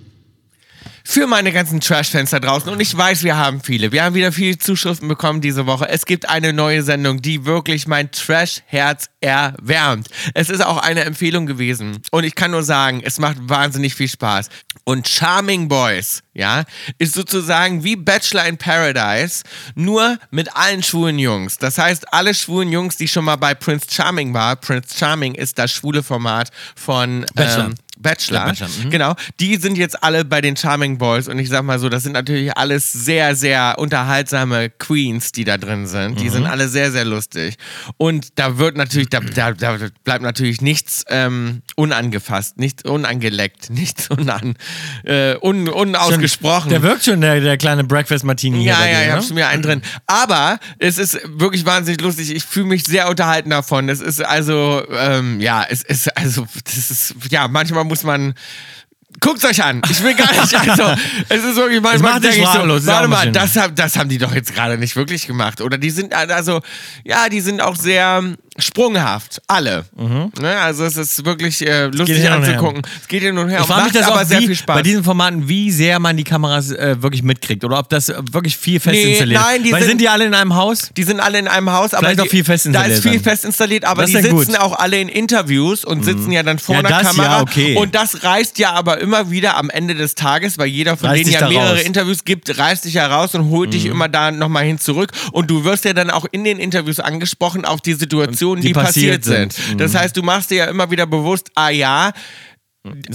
Für 1.14 1.28
meine 1.28 1.52
ganzen 1.52 1.80
Trash-Fans 1.80 2.32
da 2.32 2.40
draußen, 2.40 2.72
und 2.72 2.80
ich 2.80 2.98
weiß, 2.98 3.22
wir 3.22 3.38
haben 3.38 3.62
viele. 3.62 3.92
Wir 3.92 4.04
haben 4.04 4.16
wieder 4.16 4.32
viele 4.32 4.58
Zuschriften 4.58 5.08
bekommen 5.08 5.42
diese 5.42 5.68
Woche. 5.68 5.88
Es 5.88 6.08
gibt 6.08 6.28
eine 6.28 6.54
neue 6.54 6.82
Sendung, 6.82 7.22
die 7.22 7.46
wirklich 7.46 7.86
mein 7.86 8.10
Trash-Herz 8.10 9.12
erwärmt. 9.22 10.08
Es 10.34 10.50
ist 10.50 10.66
auch 10.66 10.78
eine 10.78 11.04
Empfehlung 11.04 11.46
gewesen. 11.46 12.02
Und 12.10 12.24
ich 12.24 12.34
kann 12.34 12.50
nur 12.50 12.64
sagen, 12.64 13.04
es 13.06 13.20
macht 13.20 13.38
wahnsinnig 13.42 13.94
viel 13.94 14.08
Spaß. 14.08 14.50
Und 14.86 15.08
Charming 15.08 15.68
Boys, 15.68 16.24
ja, 16.34 16.64
ist 16.98 17.14
sozusagen 17.14 17.84
wie 17.84 17.96
Bachelor 17.96 18.46
in 18.48 18.58
Paradise, 18.58 19.44
nur 19.76 20.18
mit 20.32 20.56
allen 20.56 20.82
schwulen 20.82 21.20
Jungs. 21.20 21.60
Das 21.60 21.78
heißt, 21.78 22.12
alle 22.12 22.34
schwulen 22.34 22.70
Jungs, 22.70 22.98
die 22.98 23.08
schon 23.08 23.26
mal 23.26 23.36
bei 23.36 23.54
Prince 23.54 23.86
Charming 23.88 24.34
war, 24.34 24.56
Prince 24.56 24.98
Charming 24.98 25.36
ist 25.36 25.60
das 25.60 25.72
schwule 25.72 26.02
Format 26.02 26.50
von 26.76 27.24
Bachelor. 27.36 27.66
Ähm, 27.66 27.76
Bachelor, 28.04 28.46
Bachelor, 28.46 28.68
mhm. 28.84 28.90
genau. 28.92 29.16
Die 29.40 29.56
sind 29.56 29.78
jetzt 29.78 30.04
alle 30.04 30.24
bei 30.26 30.42
den 30.42 30.56
Charming 30.56 31.00
Boys 31.00 31.28
und 31.28 31.40
ich 31.40 31.50
sag 31.50 31.64
mal 31.64 31.80
so, 31.80 31.90
das 31.90 32.04
sind 32.04 32.12
natürlich 32.12 32.56
alles 32.56 32.92
sehr, 32.92 33.36
sehr 33.36 33.76
unterhaltsame 33.80 34.70
Queens, 34.70 35.32
die 35.32 35.44
da 35.46 35.58
drin 35.58 35.88
sind. 35.88 36.20
Die 36.20 36.26
Mhm. 36.26 36.30
sind 36.30 36.46
alle 36.46 36.68
sehr, 36.68 36.92
sehr 36.92 37.06
lustig. 37.06 37.56
Und 37.98 38.38
da 38.38 38.58
wird 38.58 38.78
natürlich, 38.78 39.10
da, 39.10 39.22
da, 39.22 39.54
da 39.54 39.78
bleibt 40.04 40.22
natürlich 40.22 40.62
nichts 40.62 41.06
ähm, 41.10 41.62
unangefasst, 41.76 42.58
nichts 42.58 42.84
unangeleckt, 42.84 43.70
nichts 43.72 44.10
unan, 44.10 44.56
äh, 45.04 45.36
un, 45.42 45.70
unausgesprochen. 45.70 46.70
Der 46.70 46.84
wirkt 46.84 47.06
schon, 47.06 47.22
der, 47.22 47.40
der 47.40 47.58
kleine 47.58 47.84
Breakfast 47.84 48.24
Martini. 48.26 48.64
Ja, 48.64 48.86
ja, 48.86 48.86
dir, 48.86 49.02
ich 49.02 49.08
ne? 49.08 49.14
hab's 49.14 49.30
mir 49.32 49.48
einen 49.48 49.64
drin. 49.64 49.82
Aber 50.08 50.60
es 50.80 50.98
ist 50.98 51.20
wirklich 51.26 51.66
wahnsinnig 51.66 52.02
lustig. 52.02 52.34
Ich 52.36 52.44
fühle 52.44 52.66
mich 52.66 52.84
sehr 52.84 53.10
unterhalten 53.10 53.50
davon. 53.50 53.88
Es 53.90 54.02
ist 54.02 54.22
also, 54.24 54.84
ähm, 54.92 55.40
ja, 55.40 55.64
es 55.70 55.84
ist 55.84 56.16
also, 56.18 56.46
das 56.66 56.92
ist, 56.92 57.16
ja, 57.30 57.48
manchmal 57.48 57.84
muss 57.84 57.93
man. 58.02 58.34
Guckt's 59.20 59.46
euch 59.46 59.64
an. 59.64 59.84
Ich 59.92 60.02
will 60.02 60.16
gar 60.16 60.32
nicht. 60.32 60.54
Also, 60.70 60.84
es 61.30 61.44
ist 61.44 61.56
wirklich 61.56 61.82
manchmal 61.82 62.20
denke 62.20 62.40
ich 62.40 62.48
so, 62.48 62.88
warte 62.88 63.08
mal, 63.08 63.32
das, 63.32 63.54
das 63.76 63.96
haben 63.96 64.10
die 64.10 64.18
doch 64.18 64.34
jetzt 64.34 64.56
gerade 64.56 64.80
nicht 64.80 64.96
wirklich 64.96 65.28
gemacht. 65.28 65.62
Oder 65.62 65.78
die 65.78 65.92
sind 65.92 66.16
also, 66.16 66.62
ja, 67.04 67.30
die 67.30 67.40
sind 67.42 67.62
auch 67.62 67.76
sehr 67.76 68.24
sprunghaft. 68.60 69.42
Alle. 69.48 69.86
Ne? 69.96 70.58
Also 70.60 70.86
es 70.86 70.98
ist 70.98 71.26
wirklich 71.26 71.66
äh, 71.68 71.88
lustig 71.88 72.30
anzugucken. 72.30 72.82
Es 73.02 73.08
geht 73.08 73.24
hin 73.24 73.38
und 73.38 73.50
her. 73.50 73.60
Ich 73.62 73.66
frage 73.66 73.84
mich 73.86 73.94
macht 73.94 74.04
das 74.04 74.12
aber 74.12 74.22
auch, 74.22 74.26
sehr 74.26 74.40
wie, 74.42 74.48
viel 74.48 74.56
Spaß. 74.56 74.76
bei 74.76 74.82
diesen 74.82 75.04
Formaten, 75.04 75.48
wie 75.48 75.72
sehr 75.72 76.00
man 76.00 76.18
die 76.18 76.24
Kameras 76.24 76.72
äh, 76.72 77.02
wirklich 77.02 77.24
mitkriegt 77.24 77.64
oder 77.64 77.80
ob 77.80 77.90
das 77.90 78.10
äh, 78.10 78.16
wirklich 78.32 78.58
viel 78.58 78.80
fest 78.80 78.96
Nee, 78.96 79.12
installiert 79.12 79.42
nein, 79.42 79.64
die 79.64 79.72
Weil 79.72 79.80
sind- 79.82 79.90
sind 79.90 80.02
die 80.02 80.10
alle 80.10 80.26
in 80.26 80.34
einem 80.34 80.56
Haus? 80.56 80.92
Die 80.96 81.04
sind 81.04 81.20
alle 81.20 81.40
in 81.40 81.48
einem 81.48 81.72
Haus, 81.72 81.94
aber 81.94 82.08
Vielleicht 82.08 82.20
die, 82.20 82.28
auch 82.28 82.32
viel 82.32 82.44
fest 82.44 82.66
da 82.66 82.70
installiert 82.70 82.98
ist 83.00 83.04
viel 83.10 83.20
fest 83.20 83.46
installiert, 83.46 83.86
aber 83.86 84.06
die 84.06 84.14
ist 84.14 84.22
sitzen 84.24 84.36
gut. 84.54 84.60
auch 84.60 84.78
alle 84.80 85.00
in 85.00 85.10
Interviews 85.10 85.84
und 85.86 86.04
sitzen 86.06 86.32
ja 86.32 86.44
dann 86.44 86.60
vor 86.60 86.76
Ja, 86.76 86.82
das 86.84 87.08
Kamera. 87.10 87.38
ja, 87.38 87.42
okay. 87.42 87.76
Und 87.78 87.96
das 87.96 88.24
reißt 88.24 88.58
ja 88.60 88.72
aber 88.74 89.00
immer 89.00 89.30
wieder 89.32 89.58
am 89.58 89.70
Ende 89.70 89.96
des 89.96 90.16
Tages, 90.16 90.58
weil 90.58 90.68
jeder 90.68 90.98
von 90.98 91.10
Reißt 91.10 91.22
denen 91.22 91.32
ja 91.34 91.40
da 91.42 91.50
mehrere 91.50 91.72
raus. 91.74 91.80
Mhm. 91.82 91.88
Interviews 91.88 92.24
gibt, 92.26 92.58
reißt 92.58 92.86
dich 92.86 92.94
ja 92.96 93.08
raus 93.08 93.36
und 93.36 93.50
holt 93.50 93.74
dich 93.74 93.86
immer 93.86 94.10
da 94.10 94.32
nochmal 94.32 94.64
hin 94.66 94.78
zurück. 94.80 95.12
Und 95.32 95.50
du 95.50 95.64
wirst 95.64 95.86
ja 95.86 95.94
dann 95.94 96.10
auch 96.10 96.26
in 96.32 96.44
den 96.44 96.60
Interviews 96.60 97.00
angesprochen 97.00 97.66
auf 97.66 97.82
die 97.82 97.94
Situation, 97.94 98.43
Situationen, 98.44 98.62
die, 98.62 98.68
Die 98.68 98.74
passiert, 98.74 99.22
passiert 99.22 99.24
sind. 99.24 99.54
sind. 99.54 99.74
Mhm. 99.74 99.78
Das 99.78 99.96
heißt, 99.96 100.16
du 100.16 100.24
machst 100.24 100.52
dir 100.52 100.58
ja 100.58 100.66
immer 100.66 100.90
wieder 100.92 101.06
bewusst, 101.06 101.50
ah 101.56 101.70
ja, 101.70 102.12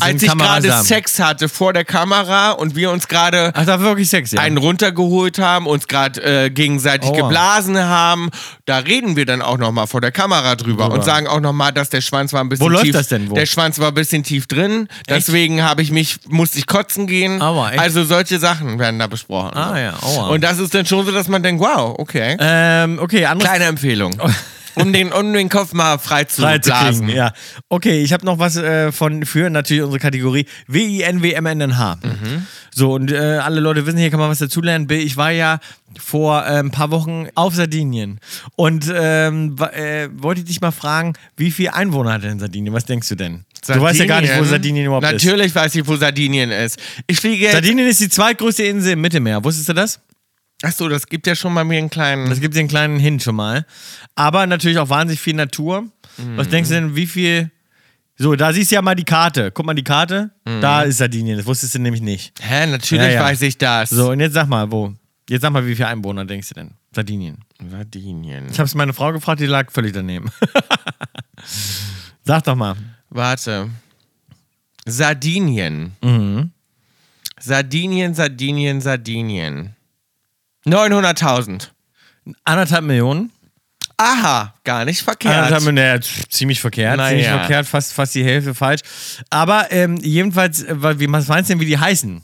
als 0.00 0.22
ich 0.22 0.32
gerade. 0.32 0.72
Sex 0.82 1.18
hatte 1.18 1.48
vor 1.48 1.74
der 1.74 1.84
Kamera 1.84 2.52
und 2.52 2.74
wir 2.74 2.90
uns 2.90 3.06
gerade 3.06 3.52
ja. 3.54 4.40
einen 4.40 4.56
runtergeholt 4.56 5.38
haben, 5.38 5.66
uns 5.66 5.86
gerade 5.86 6.44
äh, 6.44 6.50
gegenseitig 6.50 7.10
Aua. 7.10 7.16
geblasen 7.16 7.78
haben, 7.78 8.30
da 8.64 8.78
reden 8.78 9.16
wir 9.16 9.26
dann 9.26 9.42
auch 9.42 9.58
nochmal 9.58 9.86
vor 9.86 10.00
der 10.00 10.10
Kamera 10.10 10.54
drüber 10.56 10.84
Drüber. 10.84 10.94
und 10.94 11.04
sagen 11.04 11.26
auch 11.26 11.40
nochmal, 11.40 11.72
dass 11.72 11.90
der 11.90 12.00
Schwanz 12.00 12.32
war 12.32 12.40
ein 12.40 12.48
bisschen 12.48 12.64
Wo 12.64 12.70
läuft 12.70 12.84
tief. 12.84 12.94
das 12.94 13.08
denn? 13.08 13.28
Wo? 13.28 13.34
Der 13.34 13.44
Schwanz 13.44 13.78
war 13.78 13.88
ein 13.88 13.94
bisschen 13.94 14.22
tief 14.22 14.46
drin, 14.46 14.88
deswegen 15.06 15.62
habe 15.62 15.82
ich 15.82 15.90
mich 15.90 16.20
musste 16.28 16.58
ich 16.58 16.66
kotzen 16.66 17.06
gehen. 17.06 17.42
Aua, 17.42 17.72
echt? 17.72 17.78
also 17.78 18.04
solche 18.04 18.38
Sachen 18.38 18.78
werden 18.78 18.98
da 18.98 19.06
besprochen. 19.06 19.54
Ah, 19.54 19.78
ja, 19.78 19.94
aua. 20.00 20.28
Und 20.28 20.42
das 20.42 20.58
ist 20.58 20.74
dann 20.74 20.86
schon 20.86 21.04
so, 21.04 21.12
dass 21.12 21.28
man 21.28 21.42
denkt, 21.42 21.62
wow, 21.62 21.94
okay. 21.98 22.38
ähm, 22.40 22.98
okay, 23.02 23.28
Kleine 23.38 23.64
Empfehlung. 23.64 24.18
um, 24.80 24.92
den, 24.92 25.12
um 25.12 25.32
den 25.32 25.48
Kopf 25.48 25.72
mal 25.72 25.98
frei 25.98 26.24
zu 26.24 26.42
frei 26.42 26.58
zu 26.58 26.70
kriegen. 26.70 27.08
Ja. 27.08 27.32
Okay, 27.68 28.02
ich 28.02 28.12
habe 28.12 28.24
noch 28.24 28.38
was 28.38 28.56
äh, 28.56 28.92
von 28.92 29.24
für 29.24 29.50
natürlich 29.50 29.82
unsere 29.82 30.00
Kategorie 30.00 30.46
W-I-N-W-M-N-N-H. 30.66 31.98
Mhm. 32.02 32.46
So, 32.74 32.94
und 32.94 33.10
äh, 33.10 33.16
alle 33.16 33.60
Leute 33.60 33.86
wissen, 33.86 33.98
hier 33.98 34.10
kann 34.10 34.20
man 34.20 34.30
was 34.30 34.38
dazulernen. 34.38 34.86
Bill, 34.86 35.00
Ich 35.00 35.16
war 35.16 35.30
ja 35.32 35.58
vor 35.98 36.44
äh, 36.46 36.58
ein 36.58 36.70
paar 36.70 36.90
Wochen 36.90 37.26
auf 37.34 37.54
Sardinien 37.54 38.20
und 38.56 38.92
ähm, 38.94 39.56
äh, 39.72 40.08
wollte 40.12 40.44
dich 40.44 40.60
mal 40.60 40.70
fragen, 40.70 41.14
wie 41.36 41.50
viele 41.50 41.74
Einwohner 41.74 42.12
hat 42.12 42.22
denn 42.22 42.38
Sardinien? 42.38 42.72
Was 42.74 42.84
denkst 42.84 43.08
du 43.08 43.14
denn? 43.14 43.44
Du 43.66 43.80
weißt 43.80 43.98
ja 43.98 44.06
gar 44.06 44.20
nicht, 44.20 44.38
wo 44.38 44.44
Sardinien 44.44 44.86
überhaupt 44.86 45.04
ist. 45.06 45.24
Natürlich 45.24 45.54
weiß 45.54 45.74
ich, 45.74 45.86
wo 45.86 45.96
Sardinien 45.96 46.50
ist. 46.50 46.78
Ich 47.06 47.18
fliege. 47.18 47.50
Sardinien 47.50 47.88
ist 47.88 48.00
die 48.00 48.08
zweitgrößte 48.08 48.62
Insel 48.64 48.92
im 48.92 49.00
Mittelmeer. 49.00 49.42
Wusstest 49.42 49.68
du 49.68 49.72
das? 49.72 50.00
Achso, 50.62 50.88
das 50.88 51.06
gibt 51.06 51.26
ja 51.26 51.34
schon 51.36 51.52
mal 51.52 51.64
mir 51.64 51.78
einen 51.78 51.90
kleinen. 51.90 52.28
Das 52.28 52.40
gibt 52.40 52.54
dir 52.54 52.60
einen 52.60 52.68
kleinen 52.68 52.98
Hint 52.98 53.22
schon 53.22 53.36
mal. 53.36 53.64
Aber 54.16 54.46
natürlich 54.46 54.78
auch 54.78 54.88
wahnsinnig 54.88 55.20
viel 55.20 55.34
Natur. 55.34 55.84
Was 56.36 56.48
denkst 56.48 56.68
du 56.70 56.74
denn, 56.74 56.96
wie 56.96 57.06
viel. 57.06 57.50
So, 58.16 58.34
da 58.34 58.52
siehst 58.52 58.72
du 58.72 58.74
ja 58.74 58.82
mal 58.82 58.96
die 58.96 59.04
Karte. 59.04 59.52
Guck 59.52 59.64
mal 59.66 59.74
die 59.74 59.84
Karte. 59.84 60.30
Da 60.44 60.82
ist 60.82 60.98
Sardinien. 60.98 61.36
Das 61.36 61.46
wusstest 61.46 61.76
du 61.76 61.78
nämlich 61.78 62.02
nicht. 62.02 62.32
Hä, 62.40 62.66
natürlich 62.66 63.04
Ja, 63.04 63.10
ja. 63.10 63.22
weiß 63.22 63.40
ich 63.42 63.56
das. 63.58 63.90
So, 63.90 64.10
und 64.10 64.18
jetzt 64.18 64.32
sag 64.34 64.48
mal, 64.48 64.68
wo? 64.72 64.92
Jetzt 65.28 65.42
sag 65.42 65.52
mal, 65.52 65.64
wie 65.64 65.76
viele 65.76 65.86
Einwohner 65.88 66.24
denkst 66.24 66.48
du 66.48 66.54
denn? 66.54 66.72
Sardinien. 66.92 67.38
Sardinien. 67.70 68.46
Ich 68.50 68.58
hab's 68.58 68.74
meine 68.74 68.92
Frau 68.92 69.12
gefragt, 69.12 69.40
die 69.40 69.46
lag 69.46 69.70
völlig 69.70 69.92
daneben. 69.92 70.30
sag 72.24 72.42
doch 72.44 72.56
mal. 72.56 72.74
Warte. 73.10 73.70
Sardinien. 74.86 75.92
Mhm. 76.02 76.50
Sardinien, 77.40 78.14
Sardinien, 78.14 78.80
Sardinien. 78.80 79.74
900.000. 80.72 81.68
Anderthalb 82.44 82.84
Millionen. 82.84 83.32
Aha, 83.96 84.54
gar 84.62 84.84
nicht 84.84 85.02
verkehrt. 85.02 85.34
Anderthalb 85.34 85.64
Millionen, 85.64 86.02
z- 86.02 86.30
ziemlich 86.30 86.60
verkehrt. 86.60 86.96
Naja. 86.96 87.08
Ziemlich 87.10 87.26
verkehrt, 87.28 87.66
fast, 87.66 87.92
fast 87.92 88.14
die 88.14 88.24
Hälfte 88.24 88.54
falsch. 88.54 88.82
Aber 89.30 89.72
ähm, 89.72 89.96
jedenfalls, 89.96 90.62
äh, 90.62 90.74
was 90.78 91.26
meinst 91.26 91.50
du 91.50 91.54
denn, 91.54 91.60
wie 91.60 91.66
die 91.66 91.78
heißen? 91.78 92.22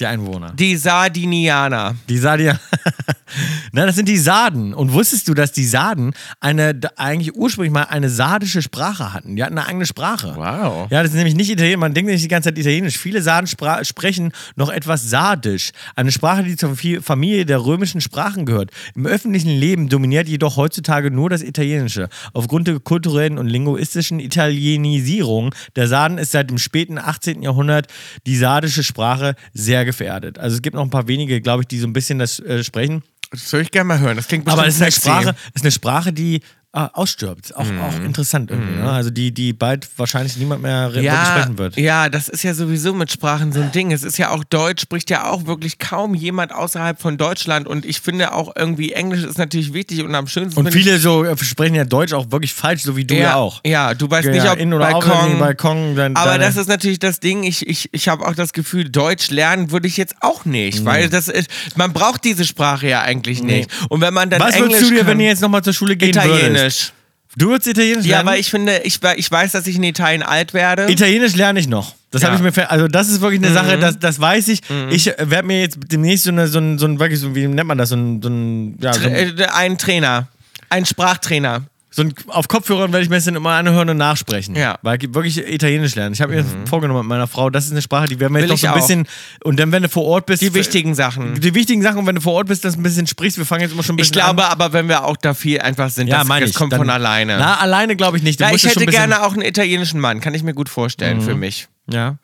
Die 0.00 0.06
Einwohner. 0.06 0.52
Die 0.54 0.76
Sardinianer. 0.76 1.96
Die 2.08 2.18
Sardier. 2.18 2.60
Nein, 3.72 3.86
das 3.86 3.96
sind 3.96 4.08
die 4.08 4.16
Sarden. 4.16 4.72
Und 4.72 4.92
wusstest 4.92 5.26
du, 5.28 5.34
dass 5.34 5.52
die 5.52 5.64
Sarden 5.64 6.12
eine, 6.40 6.78
eigentlich 6.96 7.34
ursprünglich 7.34 7.72
mal 7.72 7.84
eine 7.84 8.08
sardische 8.08 8.62
Sprache 8.62 9.12
hatten? 9.12 9.34
Die 9.34 9.42
hatten 9.42 9.58
eine 9.58 9.66
eigene 9.66 9.86
Sprache. 9.86 10.34
Wow. 10.36 10.88
Ja, 10.90 11.02
das 11.02 11.10
ist 11.10 11.16
nämlich 11.16 11.34
nicht 11.34 11.50
Italienisch. 11.50 11.80
Man 11.80 11.94
denkt 11.94 12.06
nämlich 12.06 12.22
die 12.22 12.28
ganze 12.28 12.50
Zeit 12.50 12.58
Italienisch. 12.58 12.96
Viele 12.96 13.22
Sarden 13.22 13.48
sprechen 13.48 14.32
noch 14.54 14.70
etwas 14.70 15.10
Sardisch. 15.10 15.72
Eine 15.96 16.12
Sprache, 16.12 16.44
die 16.44 16.56
zur 16.56 16.76
Familie 17.02 17.44
der 17.44 17.64
römischen 17.64 18.00
Sprachen 18.00 18.46
gehört. 18.46 18.70
Im 18.94 19.06
öffentlichen 19.06 19.50
Leben 19.50 19.88
dominiert 19.88 20.28
jedoch 20.28 20.56
heutzutage 20.56 21.10
nur 21.10 21.28
das 21.28 21.42
Italienische. 21.42 22.08
Aufgrund 22.32 22.68
der 22.68 22.78
kulturellen 22.78 23.38
und 23.38 23.48
linguistischen 23.48 24.20
Italienisierung 24.20 25.54
der 25.74 25.88
Sarden 25.88 26.18
ist 26.18 26.32
seit 26.32 26.50
dem 26.50 26.58
späten 26.58 26.98
18. 26.98 27.42
Jahrhundert 27.42 27.88
die 28.26 28.36
sardische 28.36 28.84
Sprache 28.84 29.34
sehr 29.52 29.87
gefährdet. 29.88 30.38
Also 30.38 30.54
es 30.56 30.62
gibt 30.62 30.76
noch 30.76 30.82
ein 30.84 30.90
paar 30.90 31.08
wenige, 31.08 31.40
glaube 31.40 31.62
ich, 31.62 31.66
die 31.68 31.78
so 31.78 31.86
ein 31.86 31.92
bisschen 31.92 32.18
das 32.18 32.38
äh, 32.40 32.62
sprechen. 32.62 33.02
Das 33.30 33.52
würde 33.52 33.62
ich 33.64 33.70
gerne 33.70 33.88
mal 33.88 33.98
hören. 33.98 34.16
Das 34.16 34.28
klingt 34.28 34.44
bestimmt 34.44 34.60
Aber 34.60 34.68
es 34.68 34.76
ist 34.76 34.82
eine 34.82 34.90
sexy. 34.90 35.08
Sprache, 35.08 35.34
es 35.54 35.56
ist 35.56 35.62
eine 35.64 35.72
Sprache, 35.72 36.12
die 36.12 36.40
äh, 36.74 36.86
ausstirbt. 36.92 37.56
Auch, 37.56 37.64
Mhm. 37.64 37.80
auch 37.80 37.94
interessant 38.04 38.50
irgendwie. 38.50 38.76
Ne? 38.82 38.90
Also 38.90 39.08
die, 39.08 39.32
die 39.32 39.54
bald 39.54 39.88
wahrscheinlich 39.96 40.36
niemand 40.36 40.60
mehr 40.62 40.90
ja, 41.00 41.24
sprechen 41.24 41.56
wird. 41.56 41.76
ja, 41.78 42.10
das 42.10 42.28
ist 42.28 42.42
ja 42.44 42.52
sowieso 42.52 42.92
mit 42.92 43.10
Sprachen 43.10 43.52
so 43.52 43.60
ein 43.60 43.72
Ding. 43.72 43.90
Es 43.90 44.02
ist 44.02 44.18
ja 44.18 44.30
auch 44.30 44.44
Deutsch, 44.44 44.82
spricht 44.82 45.08
ja 45.08 45.30
auch 45.30 45.46
wirklich 45.46 45.78
kaum 45.78 46.14
jemand 46.14 46.52
außerhalb 46.54 47.00
von 47.00 47.16
Deutschland. 47.16 47.66
Und 47.66 47.86
ich 47.86 48.02
finde 48.02 48.32
auch 48.34 48.52
irgendwie, 48.54 48.92
Englisch 48.92 49.22
ist 49.24 49.38
natürlich 49.38 49.72
wichtig 49.72 50.02
und 50.04 50.14
am 50.14 50.26
schönsten. 50.26 50.60
Und 50.60 50.70
viele 50.70 50.98
so 50.98 51.24
äh, 51.24 51.36
sprechen 51.38 51.74
ja 51.74 51.84
Deutsch 51.84 52.12
auch 52.12 52.30
wirklich 52.30 52.52
falsch, 52.52 52.82
so 52.82 52.96
wie 52.96 53.04
du 53.06 53.14
ja, 53.14 53.36
auch. 53.36 53.60
Ja, 53.64 53.94
du 53.94 54.10
weißt 54.10 54.26
Ja, 54.26 54.32
nicht, 54.34 54.48
ob 54.50 54.58
in 54.58 54.74
oder 54.74 54.90
Balkon, 54.90 55.38
Balkon, 55.38 55.96
dann, 55.96 56.16
Aber 56.16 56.32
deine- 56.32 56.44
das 56.44 56.56
ist 56.58 56.68
natürlich 56.68 56.98
das 56.98 57.18
Ding. 57.18 57.44
Ich, 57.44 57.66
ich, 57.66 57.88
ich 57.92 58.08
habe 58.08 58.26
auch 58.28 58.34
das 58.34 58.52
Gefühl, 58.52 58.90
Deutsch 58.90 59.30
lernen 59.30 59.70
würde 59.70 59.88
ich 59.88 59.96
jetzt 59.96 60.16
auch 60.20 60.44
nicht, 60.44 60.84
weil 60.84 61.08
das 61.08 61.28
ist, 61.28 61.48
man 61.76 61.94
braucht 61.94 62.24
diese 62.24 62.44
Sprache 62.44 62.86
ja 62.88 63.00
eigentlich 63.00 63.42
nicht. 63.42 63.70
Und 63.88 64.02
wenn 64.02 64.12
man 64.12 64.28
dann 64.28 64.40
Was 64.40 64.54
Englisch 64.54 64.72
würdest 64.74 64.82
du 64.84 64.90
dir, 64.90 64.98
kann, 64.98 65.06
wenn 65.08 65.18
du 65.18 65.24
jetzt 65.24 65.40
nochmal 65.40 65.62
zur 65.64 65.72
Schule 65.72 65.96
gehen 65.96 66.14
würdest? 66.14 66.57
Italienisch. 66.58 66.92
Du 67.36 67.48
würdest 67.50 67.68
Italienisch 67.68 68.06
Ja, 68.06 68.16
lernen? 68.16 68.30
weil 68.30 68.40
ich 68.40 68.50
finde, 68.50 68.78
ich, 68.84 69.00
ich 69.16 69.30
weiß, 69.30 69.52
dass 69.52 69.66
ich 69.66 69.76
in 69.76 69.82
Italien 69.84 70.22
alt 70.22 70.54
werde. 70.54 70.90
Italienisch 70.90 71.36
lerne 71.36 71.60
ich 71.60 71.68
noch. 71.68 71.94
Das 72.10 72.22
Ja. 72.22 72.30
Mhm. 72.30 72.38
habe 72.38 72.48
ich 72.48 72.56
mir 72.56 72.70
also 72.70 72.88
das 72.88 73.08
ist 73.08 73.20
wirklich 73.20 73.40
eine 73.44 73.52
Sache, 73.52 73.78
das, 73.78 73.98
das 73.98 74.18
weiß 74.18 74.48
ich. 74.48 74.60
Ich 74.90 75.06
werde 75.06 75.42
mir 75.46 75.60
jetzt 75.60 75.78
demnächst 75.92 76.24
so, 76.24 76.30
eine, 76.30 76.48
so, 76.48 76.58
ein, 76.58 76.78
so 76.78 76.86
ein, 76.86 76.98
wirklich 76.98 77.20
so, 77.20 77.34
wie 77.34 77.46
nennt 77.46 77.68
man 77.68 77.76
das, 77.78 77.90
so 77.90 77.96
ein, 77.96 78.22
so 78.22 78.28
ein, 78.28 78.78
ja, 78.80 78.92
so 78.94 79.06
ein, 79.06 79.14
äh, 79.38 79.46
ein 79.52 79.76
Trainer, 79.78 80.28
ein 80.70 80.84
Sprachtrainer. 80.86 81.64
So 81.98 82.04
ein 82.04 82.14
auf 82.28 82.48
Kopfhörern 82.48 82.92
werde 82.92 83.02
ich 83.04 83.10
mir 83.10 83.16
das 83.16 83.24
dann 83.24 83.34
immer 83.36 83.50
anhören 83.50 83.90
und 83.90 83.96
nachsprechen. 83.96 84.54
Ja. 84.54 84.72
Mhm. 84.74 84.76
Weil 84.82 84.98
ich 85.02 85.14
wirklich 85.14 85.38
Italienisch 85.38 85.94
lernen. 85.96 86.14
Ich 86.14 86.20
habe 86.22 86.32
mir 86.34 86.44
vorgenommen 86.66 87.00
mit 87.00 87.08
meiner 87.08 87.26
Frau, 87.26 87.50
das 87.50 87.66
ist 87.66 87.72
eine 87.72 87.82
Sprache, 87.82 88.06
die 88.06 88.18
werden 88.20 88.32
wir 88.34 88.42
Will 88.42 88.50
jetzt 88.50 88.62
noch 88.62 88.76
ich 88.76 88.82
so 88.84 88.92
ein 88.94 89.04
bisschen 89.04 89.08
und 89.44 89.58
dann 89.60 89.72
wenn 89.72 89.82
du 89.82 89.88
vor 89.88 90.04
Ort 90.04 90.26
bist, 90.26 90.42
Die 90.42 90.54
wichtigen 90.54 90.94
Sachen. 90.94 91.40
die 91.40 91.54
wichtigen 91.54 91.82
Sachen 91.82 91.98
und 91.98 92.06
wenn 92.06 92.14
du 92.14 92.20
vor 92.20 92.34
Ort 92.34 92.46
bist, 92.48 92.64
das 92.64 92.76
ein 92.76 92.82
bisschen 92.82 93.06
sprichst, 93.06 93.36
wir 93.38 93.44
fangen 93.44 93.62
jetzt 93.62 93.72
immer 93.72 93.82
schon 93.82 93.96
ein 93.96 93.98
Ich 93.98 94.10
bisschen 94.10 94.22
glaube 94.22 94.44
an. 94.44 94.52
aber, 94.52 94.72
wenn 94.72 94.88
wir 94.88 95.04
auch 95.04 95.16
da 95.16 95.34
viel 95.34 95.60
einfach 95.60 95.90
sind, 95.90 96.06
ja, 96.06 96.18
das, 96.20 96.28
meine 96.28 96.42
das 96.46 96.50
ich. 96.50 96.56
kommt 96.56 96.72
Dann- 96.72 96.80
von 96.80 96.90
alleine. 96.90 97.36
Na, 97.38 97.58
alleine 97.58 97.96
glaube 97.96 98.16
ich 98.16 98.22
nicht. 98.22 98.40
Ja, 98.40 98.52
ich 98.52 98.64
hätte 98.64 98.80
Mhm. 98.86 98.90
gerne 98.90 99.22
auch 99.22 99.32
einen 99.32 99.42
italienischen 99.42 100.00
Mann, 100.00 100.20
kann 100.20 100.34
ich 100.34 100.42
mir 100.42 100.54
gut 100.54 100.68
vorstellen 100.68 101.20
für 101.20 101.34
mich. 101.34 101.68
Ja. 101.90 102.16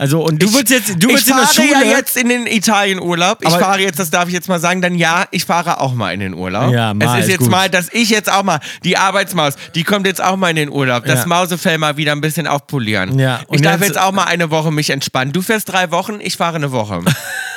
Also 0.00 0.22
und 0.24 0.42
du 0.42 0.52
willst 0.54 0.70
jetzt, 0.70 0.88
du 0.98 1.08
willst 1.08 1.24
ich 1.24 1.30
in 1.30 1.36
der 1.36 1.46
fahre 1.46 1.54
Schule. 1.68 1.84
ja 1.84 1.96
jetzt 1.98 2.16
in 2.16 2.30
den 2.30 2.46
Italienurlaub. 2.46 3.44
Ich 3.44 3.50
fahre 3.52 3.80
jetzt, 3.80 3.98
das 3.98 4.08
darf 4.10 4.28
ich 4.28 4.32
jetzt 4.34 4.48
mal 4.48 4.58
sagen, 4.58 4.80
dann 4.80 4.94
ja, 4.94 5.26
ich 5.30 5.44
fahre 5.44 5.78
auch 5.80 5.92
mal 5.92 6.14
in 6.14 6.20
den 6.20 6.32
Urlaub. 6.32 6.72
Ja, 6.72 6.94
mal, 6.94 7.18
es 7.18 7.24
ist 7.26 7.30
jetzt 7.30 7.40
gut. 7.40 7.50
mal, 7.50 7.68
dass 7.68 7.88
ich 7.92 8.08
jetzt 8.08 8.32
auch 8.32 8.42
mal, 8.42 8.60
die 8.82 8.96
Arbeitsmaus, 8.96 9.54
die 9.74 9.84
kommt 9.84 10.06
jetzt 10.06 10.22
auch 10.24 10.36
mal 10.36 10.48
in 10.48 10.56
den 10.56 10.70
Urlaub. 10.70 11.04
Das 11.04 11.20
Ja. 11.20 11.26
Mausefell 11.26 11.76
mal 11.76 11.98
wieder 11.98 12.12
ein 12.12 12.22
bisschen 12.22 12.46
aufpolieren. 12.46 13.18
Ja, 13.18 13.40
und 13.46 13.56
Ich 13.56 13.62
darf 13.62 13.82
jetzt- 13.82 13.98
auch 14.00 14.12
mal 14.12 14.24
eine 14.24 14.50
Woche 14.50 14.70
mich 14.72 14.88
entspannen. 14.88 15.34
Du 15.34 15.42
fährst 15.42 15.68
drei 15.70 15.90
Wochen, 15.90 16.18
ich 16.20 16.36
fahre 16.38 16.56
eine 16.56 16.72
Woche. 16.72 17.02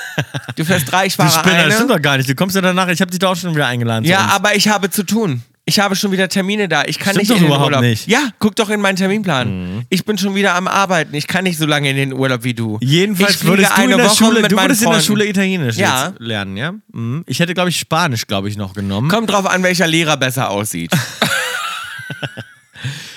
du 0.58 0.66
fährst 0.66 0.91
drei, 0.91 1.06
ich 1.06 1.16
Du 1.16 1.24
fahre 1.24 1.39
Spinner, 1.39 1.64
das 1.66 1.76
stimmt 1.76 1.91
eine. 1.91 1.98
doch 2.00 2.04
gar 2.04 2.18
nicht. 2.18 2.30
Du 2.30 2.36
kommst 2.36 2.56
ja 2.58 2.62
danach, 2.62 2.89
ich 2.89 3.00
habe 3.00 3.10
dich 3.10 3.20
doch 3.20 3.32
auch 3.32 3.36
schon 3.36 3.56
wieder 3.56 3.68
eingeladen. 3.68 4.04
Ja, 4.06 4.30
aber 4.34 4.54
ich 4.56 4.68
habe 4.68 4.89
zu 4.89 5.04
tun. 5.04 5.44
Ich 5.66 5.80
habe 5.80 5.95
schon 5.95 6.11
wieder 6.11 6.28
Termine 6.28 6.68
da. 6.68 6.84
Ich 6.86 6.99
kann 6.99 7.14
Stimmt 7.14 7.18
nicht 7.22 7.32
doch 7.32 7.36
in 7.38 7.41
den 7.43 7.47
überhaupt 7.47 7.68
Urlaub. 7.68 7.82
nicht. 7.84 8.07
Mhm. 8.07 8.11
Ja, 8.14 8.20
guck 8.39 8.53
doch 8.57 8.70
in 8.70 8.82
meinen 8.82 8.97
Terminplan. 8.97 9.86
Ich 9.89 10.03
bin 10.03 10.18
schon 10.18 10.36
wieder 10.36 10.55
am 10.55 10.68
Arbeiten. 10.68 11.14
Ich 11.16 11.26
kann 11.26 11.45
nicht 11.45 11.57
so 11.57 11.66
lange 11.66 11.89
in 11.89 11.95
den 11.95 12.11
Urlaub 12.14 12.43
wie 12.43 12.53
du. 12.53 12.78
Jedenfalls 12.82 13.36
ich 13.36 13.45
würdest 13.45 13.70
du 13.72 13.76
in 13.76 13.82
eine 13.84 13.95
der 13.95 14.05
Woche 14.07 14.16
Schule, 14.18 14.41
mit 14.41 14.51
du 14.51 14.57
würdest 14.57 14.82
in 14.84 14.89
der. 14.91 14.99
Schule 14.99 15.26
Italienisch 15.26 15.78
Ja. 15.78 16.14
lernen, 16.20 16.57
ja? 16.57 16.74
Mhm. 16.91 17.24
Ich 17.28 17.39
hätte, 17.39 17.53
glaube 17.53 17.70
ich, 17.70 17.80
Spanisch, 17.80 18.28
glaube 18.28 18.49
ich, 18.49 18.57
noch 18.57 18.74
genommen. 18.74 19.07
Kommt 19.09 19.30
drauf 19.30 19.45
an, 19.45 19.64
welcher 19.64 19.88
Lehrer 19.88 20.18
besser 20.18 20.49
aussieht. 20.49 20.91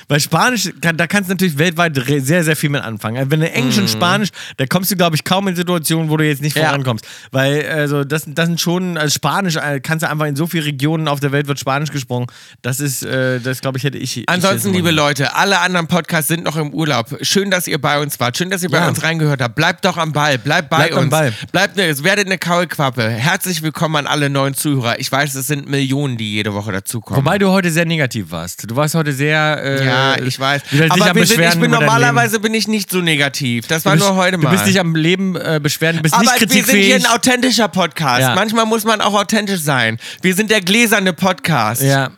Weil 0.08 0.20
Spanisch, 0.20 0.70
kann, 0.80 0.96
da 0.96 1.06
kannst 1.08 1.28
du 1.28 1.34
natürlich 1.34 1.58
weltweit 1.58 1.96
sehr, 2.18 2.44
sehr 2.44 2.54
viel 2.54 2.70
mit 2.70 2.82
anfangen. 2.82 3.16
Also 3.16 3.30
Wenn 3.32 3.40
du 3.40 3.50
Englisch 3.50 3.78
und 3.78 3.90
Spanisch, 3.90 4.28
da 4.56 4.64
kommst 4.66 4.90
du, 4.92 4.96
glaube 4.96 5.16
ich, 5.16 5.24
kaum 5.24 5.48
in 5.48 5.56
Situationen, 5.56 6.10
wo 6.10 6.16
du 6.16 6.24
jetzt 6.24 6.42
nicht 6.42 6.54
Mhm. 6.56 6.62
Ja. 6.62 6.68
vorankommst. 6.68 7.04
Weil, 7.32 7.66
also, 7.68 8.04
das, 8.04 8.22
das 8.26 8.46
sind 8.46 8.60
schon, 8.60 8.96
also 8.98 9.12
Spanisch, 9.12 9.56
äh, 9.56 9.80
kannst 9.80 10.04
du 10.04 10.08
einfach 10.08 10.26
in 10.26 10.36
so 10.36 10.46
vielen 10.46 10.64
Regionen 10.64 11.08
auf 11.08 11.18
der 11.20 11.32
Welt 11.32 11.48
wird 11.48 11.58
Spanisch 11.58 11.90
gesprochen. 11.90 12.26
Das 12.62 12.78
ist, 12.78 13.02
äh, 13.04 13.40
das 13.40 13.60
glaube 13.60 13.78
ich, 13.78 13.84
hätte 13.84 13.98
ich. 13.98 14.16
ich 14.18 14.28
Ansonsten, 14.28 14.68
jetzt 14.68 14.76
liebe 14.76 14.90
Leute, 14.92 15.34
alle 15.34 15.58
anderen 15.60 15.88
Podcasts 15.88 16.28
sind 16.28 16.44
noch 16.44 16.56
im 16.56 16.72
Urlaub. 16.72 17.16
Schön, 17.22 17.50
dass 17.50 17.66
ihr 17.66 17.80
bei 17.80 17.98
uns 18.00 18.20
wart. 18.20 18.36
Schön, 18.36 18.48
dass 18.50 18.62
ihr 18.62 18.70
bei 18.70 18.78
Ja. 18.78 18.88
uns 18.88 19.02
reingehört 19.02 19.40
habt. 19.42 19.56
Bleibt 19.56 19.84
doch 19.84 19.96
am 19.96 20.12
Ball. 20.12 20.38
Bleibt 20.38 20.70
bei 20.70 20.76
Bleibt 20.76 20.92
am 20.94 21.00
uns. 21.04 21.10
Ball. 21.10 21.32
Bleibt 21.50 21.78
es 21.78 22.04
werdet 22.04 22.26
eine 22.26 22.38
Kaulquappe. 22.38 23.08
Herzlich 23.08 23.60
willkommen 23.62 23.96
an 23.96 24.06
alle 24.06 24.30
neuen 24.30 24.54
Zuhörer. 24.54 25.00
Ich 25.00 25.10
weiß, 25.10 25.34
es 25.34 25.48
sind 25.48 25.68
Millionen, 25.68 26.16
die 26.16 26.32
jede 26.32 26.54
Woche 26.54 26.70
dazukommen. 26.70 27.18
Wobei 27.24 27.38
du 27.38 27.48
heute 27.50 27.70
sehr 27.72 27.86
negativ 27.86 28.30
warst. 28.30 28.70
Du 28.70 28.76
warst 28.76 28.94
heute 28.94 29.12
sehr. 29.12 29.60
Äh, 29.62 29.84
ja, 29.84 29.95
ich 30.24 30.38
weiß. 30.38 30.62
dich 30.64 30.92
Aber 30.92 31.10
am 31.10 31.16
wir 31.16 31.26
sind, 31.26 31.40
ich 31.42 31.58
bin 31.60 31.70
normalerweise 31.70 32.40
bin 32.40 32.54
ich 32.54 32.68
nicht 32.68 32.90
so 32.90 33.00
negativ. 33.00 33.66
Das 33.66 33.84
war 33.84 33.92
bist, 33.94 34.06
nur 34.06 34.16
heute 34.16 34.38
mal. 34.38 34.50
Du 34.50 34.56
bist 34.56 34.66
nicht 34.66 34.80
am 34.80 34.94
Leben 34.94 35.36
äh, 35.36 35.60
beschweren, 35.62 35.96
du 35.96 36.02
bist 36.02 36.14
Aber 36.14 36.22
nicht 36.24 36.40
wir 36.54 36.64
sind 36.64 36.76
hier 36.76 36.96
ein 36.96 37.06
authentischer 37.06 37.68
Podcast. 37.68 38.20
Ja. 38.22 38.34
Manchmal 38.34 38.66
muss 38.66 38.84
man 38.84 39.00
auch 39.00 39.14
authentisch 39.14 39.60
sein. 39.60 39.98
Wir 40.22 40.34
sind 40.34 40.50
der 40.50 40.60
gläserne 40.60 41.12
Podcast. 41.12 41.82
Ja. 41.82 42.10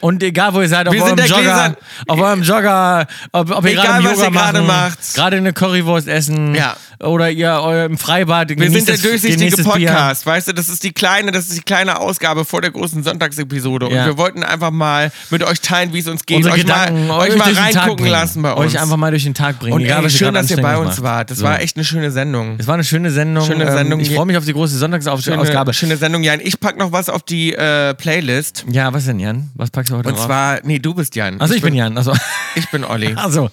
Und 0.00 0.22
egal, 0.22 0.54
wo 0.54 0.62
ihr 0.62 0.68
seid, 0.68 0.88
auf 0.88 0.94
Wir 0.94 1.02
eurem 1.02 1.18
sind 1.18 1.28
Jogger, 1.28 1.42
Gläser- 1.42 1.76
auf 2.08 2.18
eurem 2.20 2.42
Jogger, 2.42 3.06
ob, 3.32 3.50
ob 3.50 3.64
ihr 3.66 3.72
Egal, 3.72 3.84
gerade 3.84 4.04
was 4.04 4.12
Yoga 4.12 4.24
ihr 4.24 4.30
gerade 4.30 4.62
machen, 4.62 4.66
macht. 4.66 5.14
gerade 5.14 5.36
eine 5.36 5.52
Currywurst 5.52 6.08
essen, 6.08 6.54
Ja. 6.54 6.74
Oder 7.02 7.30
ihr 7.30 7.50
euer 7.62 7.84
im 7.86 7.96
Freibad. 7.98 8.50
Wir 8.50 8.70
sind 8.70 8.88
der 8.88 8.98
durchsichtige 8.98 9.62
Podcast, 9.62 10.26
weißt 10.26 10.48
du, 10.48 10.52
das 10.52 10.68
ist 10.68 10.82
die 10.84 10.92
kleine, 10.92 11.32
das 11.32 11.46
ist 11.48 11.56
die 11.58 11.62
kleine 11.62 11.98
Ausgabe 11.98 12.44
vor 12.44 12.60
der 12.60 12.70
großen 12.70 13.02
Sonntagsepisode. 13.02 13.90
Ja. 13.90 14.00
Und 14.02 14.06
wir 14.06 14.18
wollten 14.18 14.42
einfach 14.42 14.70
mal 14.70 15.10
mit 15.30 15.42
euch 15.42 15.60
teilen, 15.60 15.92
wie 15.92 15.98
es 16.00 16.08
uns 16.08 16.26
geht, 16.26 16.38
Unsere 16.38 16.54
euch 16.54 16.60
Gedanken 16.62 17.06
mal, 17.06 17.20
euch 17.20 17.30
euch 17.32 17.38
mal 17.38 17.52
reingucken 17.52 18.06
lassen 18.06 18.42
bei 18.42 18.52
uns. 18.52 18.74
Euch 18.74 18.80
einfach 18.80 18.96
mal 18.96 19.10
durch 19.10 19.24
den 19.24 19.34
Tag 19.34 19.58
bringen. 19.58 19.72
und 19.74 19.80
egal, 19.82 20.04
ey, 20.04 20.10
schön, 20.10 20.34
dass 20.34 20.50
ihr 20.50 20.60
bei 20.60 20.76
uns 20.76 20.88
macht. 20.96 21.02
wart. 21.02 21.30
Das 21.30 21.38
So. 21.38 21.44
war 21.44 21.60
echt 21.60 21.76
eine 21.76 21.84
schöne 21.84 22.10
Sendung. 22.10 22.56
Es 22.58 22.66
war 22.66 22.74
eine 22.74 22.84
schöne 22.84 23.10
Sendung. 23.10 23.46
Schöne 23.46 23.64
Ähm, 23.64 23.72
Sendung. 23.72 24.00
Ich 24.00 24.14
freue 24.14 24.26
mich 24.26 24.36
auf 24.36 24.44
die 24.44 24.52
große 24.52 24.76
Sonntagsausgabe. 24.76 25.72
Schöne, 25.72 25.74
schöne 25.74 25.96
Sendung, 25.96 26.22
Jan. 26.22 26.40
Ich 26.42 26.60
pack 26.60 26.76
noch 26.78 26.92
was 26.92 27.08
auf 27.08 27.22
die 27.22 27.52
äh, 27.54 27.94
Playlist. 27.94 28.64
Ja, 28.70 28.92
was 28.92 29.06
denn, 29.06 29.18
Jan? 29.20 29.50
Was 29.54 29.70
packst 29.70 29.90
du 29.92 29.96
heute 29.96 30.08
Und 30.08 30.16
drauf? 30.18 30.26
zwar, 30.26 30.58
nee, 30.64 30.78
du 30.78 30.94
bist 30.94 31.16
Jan. 31.16 31.40
also 31.40 31.54
ich, 31.54 31.62
bin 31.62 31.74
Jan. 31.74 31.96
Also, 31.96 32.12
Ich 32.54 32.68
bin 32.70 32.84
Olli. 32.84 33.12
also. 33.16 33.50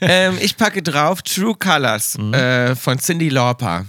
ähm, 0.00 0.34
ich 0.40 0.56
packe 0.56 0.82
drauf 0.82 1.22
True 1.22 1.54
Colors 1.58 2.16
Mhm. 2.18 2.34
äh, 2.34 2.76
von 2.84 2.98
Cindy 2.98 3.30
Lauper. 3.30 3.86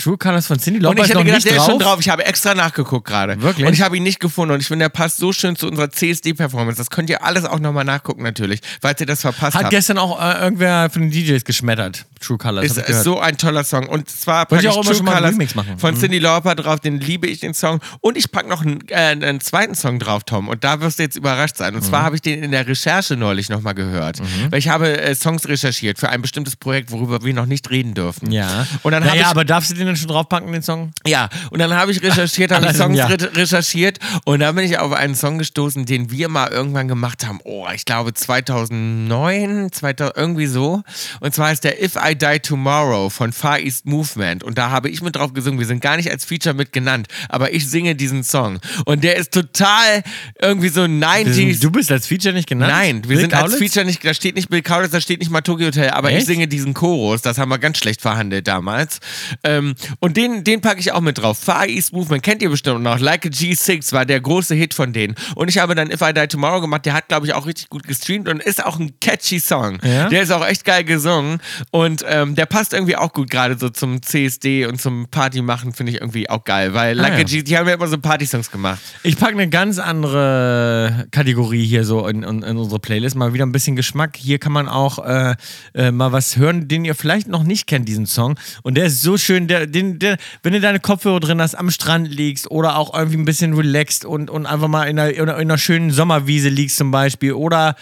True 0.00 0.16
Colors 0.18 0.46
von 0.46 0.58
Cindy 0.58 0.78
Und 0.78 0.84
Lauper 0.84 0.96
ich 0.98 1.02
ist 1.04 1.08
hätte 1.10 1.18
gedacht, 1.24 1.34
nicht 1.36 1.46
der 1.46 1.56
drauf. 1.56 1.66
ist 1.66 1.70
schon 1.72 1.78
drauf. 1.80 2.00
Ich 2.00 2.08
habe 2.08 2.24
extra 2.24 2.54
nachgeguckt 2.54 3.06
gerade. 3.06 3.40
Wirklich? 3.42 3.66
Und 3.66 3.72
ich 3.74 3.82
habe 3.82 3.96
ihn 3.96 4.02
nicht 4.02 4.18
gefunden. 4.20 4.54
Und 4.54 4.60
ich 4.60 4.66
finde, 4.68 4.84
der 4.84 4.88
passt 4.88 5.18
so 5.18 5.32
schön 5.32 5.56
zu 5.56 5.66
unserer 5.68 5.90
CSD-Performance. 5.90 6.78
Das 6.78 6.90
könnt 6.90 7.10
ihr 7.10 7.22
alles 7.24 7.44
auch 7.44 7.58
nochmal 7.60 7.84
nachgucken, 7.84 8.22
natürlich, 8.22 8.60
falls 8.80 9.00
ihr 9.00 9.06
das 9.06 9.20
verpasst 9.22 9.54
Hat 9.56 9.64
habt. 9.64 9.70
gestern 9.70 9.98
auch 9.98 10.20
äh, 10.20 10.40
irgendwer 10.42 10.90
von 10.90 11.02
den 11.02 11.10
DJs 11.10 11.44
geschmettert. 11.44 12.06
True 12.20 12.38
Colors. 12.38 12.64
Ist, 12.66 12.78
ich 12.78 12.84
ist 12.88 13.02
so 13.04 13.18
ein 13.20 13.36
toller 13.38 13.64
Song. 13.64 13.86
Und 13.88 14.08
zwar 14.10 14.46
packe 14.46 14.62
ich 14.62 14.68
ich, 14.70 14.76
auch 14.76 14.84
True 14.84 14.94
schon 14.94 15.04
mal 15.04 15.12
einen 15.12 15.18
Colors 15.20 15.34
Remix 15.34 15.54
machen. 15.54 15.78
von 15.78 15.94
Mhm. 15.94 16.00
Cindy 16.00 16.18
Lauper 16.18 16.54
drauf, 16.54 16.80
den 16.80 16.98
liebe 17.00 17.26
ich, 17.26 17.40
den 17.40 17.54
Song. 17.54 17.80
Und 18.00 18.16
ich 18.16 18.30
packe 18.30 18.48
noch 18.48 18.62
einen, 18.62 18.80
äh, 18.88 18.94
einen 18.94 19.40
zweiten 19.40 19.74
Song 19.74 19.98
drauf, 19.98 20.24
Tom. 20.24 20.48
Und 20.48 20.64
da 20.64 20.80
wirst 20.80 20.98
du 20.98 21.02
jetzt 21.02 21.16
überrascht 21.16 21.56
sein. 21.56 21.74
Und 21.74 21.82
Mhm. 21.82 21.88
zwar 21.88 22.02
habe 22.02 22.16
ich 22.16 22.22
den 22.22 22.42
in 22.42 22.50
der 22.50 22.66
Recherche 22.66 23.16
neulich 23.16 23.48
nochmal 23.48 23.74
gehört. 23.74 24.20
Weil 24.50 24.58
ich 24.58 24.68
habe 24.68 24.98
äh, 25.00 25.14
Songs 25.14 25.48
recherchiert 25.48 25.98
für 25.98 26.08
ein 26.10 26.20
bestimmtes 26.22 26.56
Projekt, 26.56 26.90
worüber 26.90 27.22
wir 27.24 27.32
noch 27.34 27.46
nicht 27.46 27.70
reden 27.70 27.94
dürfen. 27.94 28.30
Ja. 28.30 28.66
Und 28.82 28.92
dann 28.92 29.02
naja, 29.02 29.22
ich 29.22 29.26
aber 29.26 29.44
darfst 29.44 29.70
du 29.70 29.74
den 29.74 29.89
dann 29.90 29.96
schon 29.96 30.08
draufpacken, 30.08 30.52
den 30.52 30.62
Song? 30.62 30.92
Ja, 31.06 31.28
und 31.50 31.58
dann 31.58 31.74
habe 31.74 31.92
ich 31.92 32.02
recherchiert, 32.02 32.52
habe 32.52 32.66
ich 32.70 32.76
Songs 32.76 32.98
ja. 32.98 33.06
re 33.06 33.18
recherchiert 33.34 33.98
und 34.24 34.40
da 34.40 34.52
bin 34.52 34.64
ich 34.64 34.78
auf 34.78 34.92
einen 34.92 35.14
Song 35.14 35.38
gestoßen, 35.38 35.86
den 35.86 36.10
wir 36.10 36.28
mal 36.28 36.50
irgendwann 36.50 36.88
gemacht 36.88 37.26
haben. 37.26 37.40
Oh, 37.44 37.66
ich 37.74 37.84
glaube 37.84 38.14
2009, 38.14 39.72
2000, 39.72 40.16
irgendwie 40.16 40.46
so. 40.46 40.82
Und 41.20 41.34
zwar 41.34 41.52
ist 41.52 41.64
der 41.64 41.82
If 41.82 41.96
I 41.96 42.14
Die 42.14 42.40
Tomorrow 42.40 43.10
von 43.10 43.32
Far 43.32 43.58
East 43.58 43.86
Movement. 43.86 44.42
Und 44.44 44.58
da 44.58 44.70
habe 44.70 44.88
ich 44.88 45.02
mit 45.02 45.16
drauf 45.16 45.32
gesungen. 45.32 45.58
Wir 45.58 45.66
sind 45.66 45.80
gar 45.80 45.96
nicht 45.96 46.10
als 46.10 46.24
Feature 46.24 46.54
mit 46.54 46.72
genannt, 46.72 47.08
aber 47.28 47.52
ich 47.52 47.68
singe 47.68 47.94
diesen 47.94 48.24
Song. 48.24 48.60
Und 48.84 49.04
der 49.04 49.16
ist 49.16 49.32
total 49.32 50.02
irgendwie 50.40 50.68
so 50.68 50.82
90s. 50.82 51.60
Du 51.60 51.70
bist 51.70 51.90
als 51.90 52.06
Feature 52.06 52.34
nicht 52.34 52.48
genannt? 52.48 52.72
Nein, 52.72 53.02
wir 53.04 53.08
Bill 53.08 53.20
sind 53.20 53.34
als 53.34 53.52
Kaulitz? 53.52 53.58
Feature 53.58 53.86
nicht, 53.86 54.04
da 54.04 54.14
steht 54.14 54.36
nicht 54.36 54.48
Bill 54.48 54.62
Kaulitz, 54.62 54.92
da 54.92 55.00
steht 55.00 55.20
nicht 55.20 55.30
mal 55.30 55.40
Tokyo 55.40 55.66
Hotel, 55.66 55.90
aber 55.90 56.10
ich 56.10 56.18
Echt? 56.18 56.26
singe 56.26 56.48
diesen 56.48 56.74
Chorus, 56.74 57.22
das 57.22 57.38
haben 57.38 57.48
wir 57.48 57.58
ganz 57.58 57.78
schlecht 57.78 58.00
verhandelt 58.00 58.46
damals. 58.48 59.00
Ähm, 59.44 59.74
und 60.00 60.16
den, 60.16 60.44
den 60.44 60.60
packe 60.60 60.80
ich 60.80 60.92
auch 60.92 61.00
mit 61.00 61.18
drauf. 61.18 61.38
Far 61.38 61.66
East 61.66 61.92
Movement 61.92 62.22
kennt 62.22 62.42
ihr 62.42 62.50
bestimmt 62.50 62.82
noch. 62.82 62.98
Like 62.98 63.26
a 63.26 63.28
G6 63.28 63.92
war 63.92 64.06
der 64.06 64.20
große 64.20 64.54
Hit 64.54 64.74
von 64.74 64.92
denen. 64.92 65.14
Und 65.34 65.48
ich 65.48 65.58
habe 65.58 65.74
dann 65.74 65.90
If 65.90 66.00
I 66.02 66.12
Die 66.12 66.26
Tomorrow 66.26 66.60
gemacht, 66.60 66.86
der 66.86 66.94
hat, 66.94 67.08
glaube 67.08 67.26
ich, 67.26 67.34
auch 67.34 67.46
richtig 67.46 67.68
gut 67.68 67.86
gestreamt 67.86 68.28
und 68.28 68.42
ist 68.42 68.64
auch 68.64 68.78
ein 68.78 68.92
catchy 69.00 69.40
Song. 69.40 69.78
Ja? 69.82 70.08
Der 70.08 70.22
ist 70.22 70.30
auch 70.30 70.46
echt 70.46 70.64
geil 70.64 70.84
gesungen 70.84 71.40
und 71.70 72.04
ähm, 72.08 72.34
der 72.34 72.46
passt 72.46 72.72
irgendwie 72.72 72.96
auch 72.96 73.12
gut 73.12 73.30
gerade 73.30 73.56
so 73.58 73.68
zum 73.70 74.02
CSD 74.02 74.66
und 74.66 74.80
zum 74.80 75.08
Party 75.10 75.42
machen, 75.42 75.72
finde 75.72 75.92
ich 75.92 76.00
irgendwie 76.00 76.28
auch 76.28 76.44
geil, 76.44 76.74
weil 76.74 76.96
Like 76.96 77.12
Ah, 77.12 77.14
a 77.14 77.18
ja. 77.18 77.24
G, 77.24 77.42
die 77.42 77.56
haben 77.58 77.66
ja 77.68 77.74
immer 77.74 77.88
so 77.88 77.98
Party-Songs 77.98 78.50
gemacht. 78.50 78.80
Ich 79.02 79.16
packe 79.18 79.32
eine 79.32 79.48
ganz 79.48 79.78
andere 79.78 81.06
Kategorie 81.10 81.64
hier 81.64 81.84
so 81.84 82.06
in, 82.06 82.22
in, 82.22 82.42
in 82.42 82.56
unsere 82.56 82.78
Playlist. 82.78 83.16
Mal 83.16 83.32
wieder 83.34 83.46
ein 83.46 83.52
bisschen 83.52 83.76
Geschmack. 83.76 84.16
Hier 84.16 84.38
kann 84.38 84.52
man 84.52 84.68
auch 84.68 84.98
äh, 85.04 85.34
äh, 85.74 85.90
mal 85.90 86.12
was 86.12 86.36
hören, 86.36 86.68
den 86.68 86.84
ihr 86.84 86.94
vielleicht 86.94 87.28
noch 87.28 87.42
nicht 87.42 87.66
kennt, 87.66 87.88
diesen 87.88 88.06
Song. 88.06 88.38
Und 88.62 88.76
der 88.76 88.86
ist 88.86 89.02
so 89.02 89.16
schön, 89.16 89.48
der, 89.48 89.66
den, 89.70 89.98
der, 89.98 90.16
wenn 90.42 90.52
du 90.52 90.60
deine 90.60 90.80
Kopfhörer 90.80 91.20
drin 91.20 91.40
hast, 91.40 91.54
am 91.54 91.70
Strand 91.70 92.08
liegst 92.08 92.50
oder 92.50 92.76
auch 92.76 92.94
irgendwie 92.94 93.16
ein 93.18 93.24
bisschen 93.24 93.54
relaxed 93.54 94.04
und, 94.04 94.30
und 94.30 94.46
einfach 94.46 94.68
mal 94.68 94.84
in 94.84 94.98
einer, 94.98 95.10
in 95.12 95.22
einer, 95.22 95.34
in 95.34 95.40
einer 95.50 95.58
schönen 95.58 95.90
Sommerwiese 95.90 96.48
liegst 96.48 96.76
zum 96.76 96.90
Beispiel 96.90 97.32
oder 97.32 97.76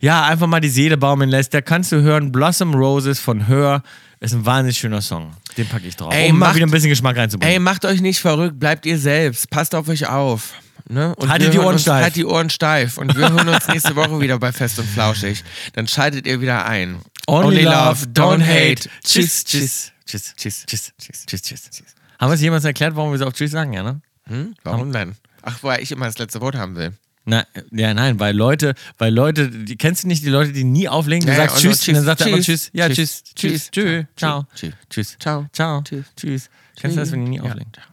ja, 0.00 0.24
einfach 0.24 0.46
mal 0.46 0.60
die 0.60 0.68
Seele 0.70 0.96
baumeln 0.96 1.28
lässt, 1.30 1.52
da 1.52 1.60
kannst 1.60 1.92
du 1.92 2.00
hören 2.00 2.32
Blossom 2.32 2.74
Roses 2.74 3.20
von 3.20 3.46
Hör. 3.48 3.82
Ist 4.22 4.34
ein 4.34 4.44
wahnsinnig 4.44 4.76
schöner 4.78 5.00
Song. 5.00 5.32
Den 5.56 5.66
packe 5.66 5.86
ich 5.86 5.96
drauf. 5.96 6.12
Ey, 6.12 6.30
um 6.30 6.38
mal 6.38 6.46
macht- 6.48 6.56
wieder 6.56 6.66
ein 6.66 6.70
bisschen 6.70 6.90
Geschmack 6.90 7.16
reinzubringen. 7.16 7.54
Ey, 7.54 7.58
macht 7.58 7.84
euch 7.86 8.00
nicht 8.02 8.20
verrückt, 8.20 8.60
bleibt 8.60 8.84
ihr 8.84 8.98
selbst, 8.98 9.48
passt 9.48 9.74
auf 9.74 9.88
euch 9.88 10.06
auf. 10.08 10.52
Ne? 10.88 11.14
Und 11.16 11.28
Haltet 11.30 11.54
die 11.54 11.58
Ohren 11.58 11.74
uns, 11.74 11.82
steif. 11.82 12.02
Halt 12.02 12.16
die 12.16 12.24
Ohren 12.26 12.50
steif. 12.50 12.98
Und 12.98 13.16
wir 13.16 13.30
hören 13.30 13.48
uns 13.48 13.68
nächste 13.68 13.94
Woche 13.96 14.20
wieder 14.20 14.38
bei 14.38 14.52
Fest 14.52 14.78
und 14.78 14.88
Flauschig. 14.88 15.42
Dann 15.74 15.86
schaltet 15.86 16.26
ihr 16.26 16.40
wieder 16.40 16.66
ein. 16.66 16.98
Only, 17.26 17.62
love, 17.62 18.06
don't 18.12 18.42
hate. 18.44 18.88
Tschüss, 19.04 19.44
Tschüss, 19.44 19.89
tschüss. 20.10 20.34
tschüss, 20.36 20.66
tschüss, 20.66 20.92
Tschüss, 20.98 21.26
tschüss, 21.26 21.42
tschüss, 21.42 21.70
tschüss. 21.70 21.94
Haben 22.18 22.30
wir 22.30 22.34
es 22.34 22.40
jemals 22.40 22.64
erklärt, 22.64 22.96
warum 22.96 23.12
wir 23.12 23.18
so 23.18 23.26
auf 23.26 23.32
Tschüss 23.32 23.50
sagen, 23.50 23.72
ja, 23.72 23.82
ne? 23.82 24.00
Hm? 24.26 24.54
Warum 24.62 24.92
denn? 24.92 25.16
Ach, 25.42 25.62
weil 25.62 25.82
ich 25.82 25.90
immer 25.92 26.06
das 26.06 26.18
letzte 26.18 26.40
Wort 26.40 26.54
haben 26.54 26.76
will. 26.76 26.92
Na, 27.24 27.44
ja, 27.70 27.92
nein, 27.94 28.18
weil 28.18 28.34
Leute, 28.34 28.74
weil 28.98 29.12
Leute, 29.14 29.50
die, 29.50 29.76
kennst 29.76 30.04
du 30.04 30.08
nicht 30.08 30.22
die 30.24 30.28
Leute, 30.30 30.52
die 30.52 30.64
nie 30.64 30.88
auflegen? 30.88 31.26
Du 31.26 31.32
Ja, 31.32 31.38
ja, 31.38 31.48
sagst 31.48 31.56
und 31.58 31.64
nur 31.64 31.72
Tschüss, 31.74 31.88
und 31.88 31.94
dann 31.94 32.04
sagt 32.04 32.20
er 32.22 32.26
einfach 32.28 32.38
Tschüss. 32.38 32.62
Tschüss. 32.64 32.70
Ja, 32.72 32.88
Tschüss. 32.88 33.22
Tschüss, 33.24 33.34
Tschüss, 33.34 33.70
Tschüss. 33.70 33.70
Tschüss, 33.70 34.06
ciao, 34.16 34.46
Tschüss. 34.54 34.74
Tschüss, 34.88 35.16
Ciao. 35.18 35.46
ciao, 35.52 35.82
Tschüss. 35.82 36.06
Tschüss. 36.16 36.50
Kennst 36.78 36.96
du 36.96 37.00
das, 37.00 37.12
wenn 37.12 37.24
die 37.24 37.30
nie 37.32 37.36
Ja. 37.36 37.42
auflegen? 37.44 37.72
Ciao. 37.72 37.89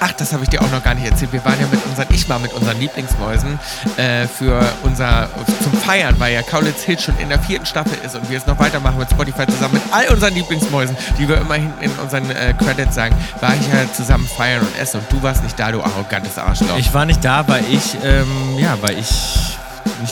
Ach, 0.00 0.12
das 0.12 0.32
habe 0.32 0.42
ich 0.42 0.48
dir 0.48 0.62
auch 0.62 0.70
noch 0.70 0.82
gar 0.82 0.94
nicht 0.94 1.06
erzählt. 1.06 1.32
Wir 1.32 1.44
waren 1.44 1.60
ja 1.60 1.66
mit 1.70 1.84
unseren, 1.84 2.06
ich 2.10 2.28
war 2.28 2.38
mit 2.38 2.52
unseren 2.54 2.78
Lieblingsmäusen 2.80 3.58
äh, 3.96 4.26
für 4.26 4.60
unser, 4.82 5.28
zum 5.62 5.72
Feiern, 5.74 6.14
weil 6.18 6.32
ja 6.32 6.42
Kaulitz 6.42 6.82
Hill 6.82 6.98
schon 6.98 7.18
in 7.18 7.28
der 7.28 7.38
vierten 7.38 7.66
Staffel 7.66 7.98
ist 8.04 8.14
und 8.16 8.28
wir 8.30 8.38
es 8.38 8.46
noch 8.46 8.58
weitermachen 8.58 8.98
mit 8.98 9.10
Spotify 9.10 9.46
zusammen 9.46 9.74
mit 9.74 9.82
all 9.90 10.08
unseren 10.08 10.34
Lieblingsmäusen, 10.34 10.96
die 11.18 11.28
wir 11.28 11.38
immer 11.38 11.54
hinten 11.54 11.84
in 11.84 11.90
unseren 11.92 12.30
äh, 12.30 12.54
Credits 12.54 12.94
sagen, 12.94 13.14
war 13.40 13.54
ich 13.54 13.68
ja 13.68 13.92
zusammen 13.92 14.26
feiern 14.26 14.62
und 14.62 14.78
essen 14.80 15.00
und 15.00 15.12
du 15.12 15.22
warst 15.22 15.42
nicht 15.42 15.58
da, 15.58 15.70
du 15.70 15.82
arrogantes 15.82 16.38
Arschloch. 16.38 16.78
Ich 16.78 16.92
war 16.94 17.04
nicht 17.04 17.22
da, 17.22 17.46
weil 17.46 17.64
ich, 17.70 17.96
ähm, 18.02 18.58
ja, 18.58 18.76
weil 18.80 18.98
ich 18.98 19.58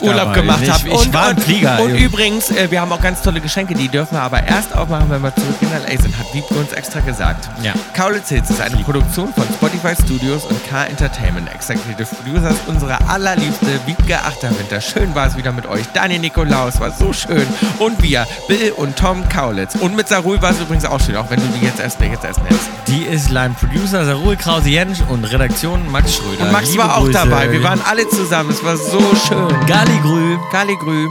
Urlaub 0.01 0.33
gemacht 0.33 0.59
ich, 0.63 0.69
habe. 0.69 0.87
Ich, 0.87 0.93
ich 0.93 1.13
war 1.13 1.31
im 1.31 1.37
Flieger. 1.37 1.79
Und 1.81 1.95
übrigens, 1.95 2.51
äh, 2.51 2.69
wir 2.71 2.81
haben 2.81 2.91
auch 2.91 3.01
ganz 3.01 3.21
tolle 3.21 3.41
Geschenke, 3.41 3.73
die 3.73 3.87
dürfen 3.87 4.15
wir 4.15 4.21
aber 4.21 4.43
erst 4.43 4.75
aufmachen, 4.75 5.09
wenn 5.09 5.21
wir 5.21 5.33
zurück 5.35 5.55
in 5.61 5.71
L.A. 5.71 6.01
sind, 6.01 6.17
hat 6.17 6.33
Wiebke 6.33 6.53
uns 6.55 6.71
extra 6.73 6.99
gesagt. 6.99 7.49
Ja. 7.63 7.73
Kaulitz 7.93 8.29
Hits 8.29 8.49
ist 8.49 8.61
eine 8.61 8.77
Produktion 8.77 9.33
von 9.33 9.43
Spotify 9.53 9.93
Studios 10.01 10.45
und 10.45 10.69
K 10.69 10.85
Entertainment. 10.85 11.49
Executive 11.53 12.07
Producer 12.15 12.49
ist 12.51 12.61
unsere 12.67 12.97
allerliebste 13.09 13.79
Wiebke 13.85 14.19
Achterwinter. 14.19 14.81
Schön 14.81 15.13
war 15.15 15.27
es 15.27 15.37
wieder 15.37 15.51
mit 15.51 15.65
euch. 15.65 15.85
Daniel 15.93 16.19
Nikolaus 16.19 16.79
war 16.79 16.91
so 16.91 17.13
schön. 17.13 17.45
Und 17.79 18.01
wir, 18.01 18.27
Bill 18.47 18.71
und 18.77 18.95
Tom 18.97 19.27
Kaulitz. 19.29 19.75
Und 19.75 19.95
mit 19.95 20.07
Sarul 20.07 20.41
war 20.41 20.51
es 20.51 20.59
übrigens 20.59 20.85
auch 20.85 20.99
schön, 20.99 21.15
auch 21.15 21.29
wenn 21.29 21.39
du 21.39 21.47
die 21.59 21.65
jetzt 21.65 21.79
erst, 21.79 21.99
jetzt 22.01 22.23
erst 22.23 22.43
nennst. 22.43 22.69
Die 22.87 23.03
ist 23.03 23.29
Line 23.29 23.55
Producer 23.59 24.05
Sarul 24.05 24.35
Krause 24.35 24.69
Jensch 24.69 24.99
und 25.09 25.23
Redaktion 25.25 25.91
Max 25.91 26.15
Schröder. 26.15 26.45
Und 26.45 26.51
Max 26.51 26.71
Liebe 26.71 26.83
war 26.83 26.97
auch 26.97 27.01
Grüße. 27.01 27.13
dabei. 27.13 27.51
Wir 27.51 27.63
waren 27.63 27.81
alle 27.87 28.07
zusammen. 28.09 28.49
Es 28.49 28.63
war 28.63 28.77
so 28.77 28.99
schön. 29.27 29.47
Kaligru, 29.79 30.37
Kaligru. 30.51 31.07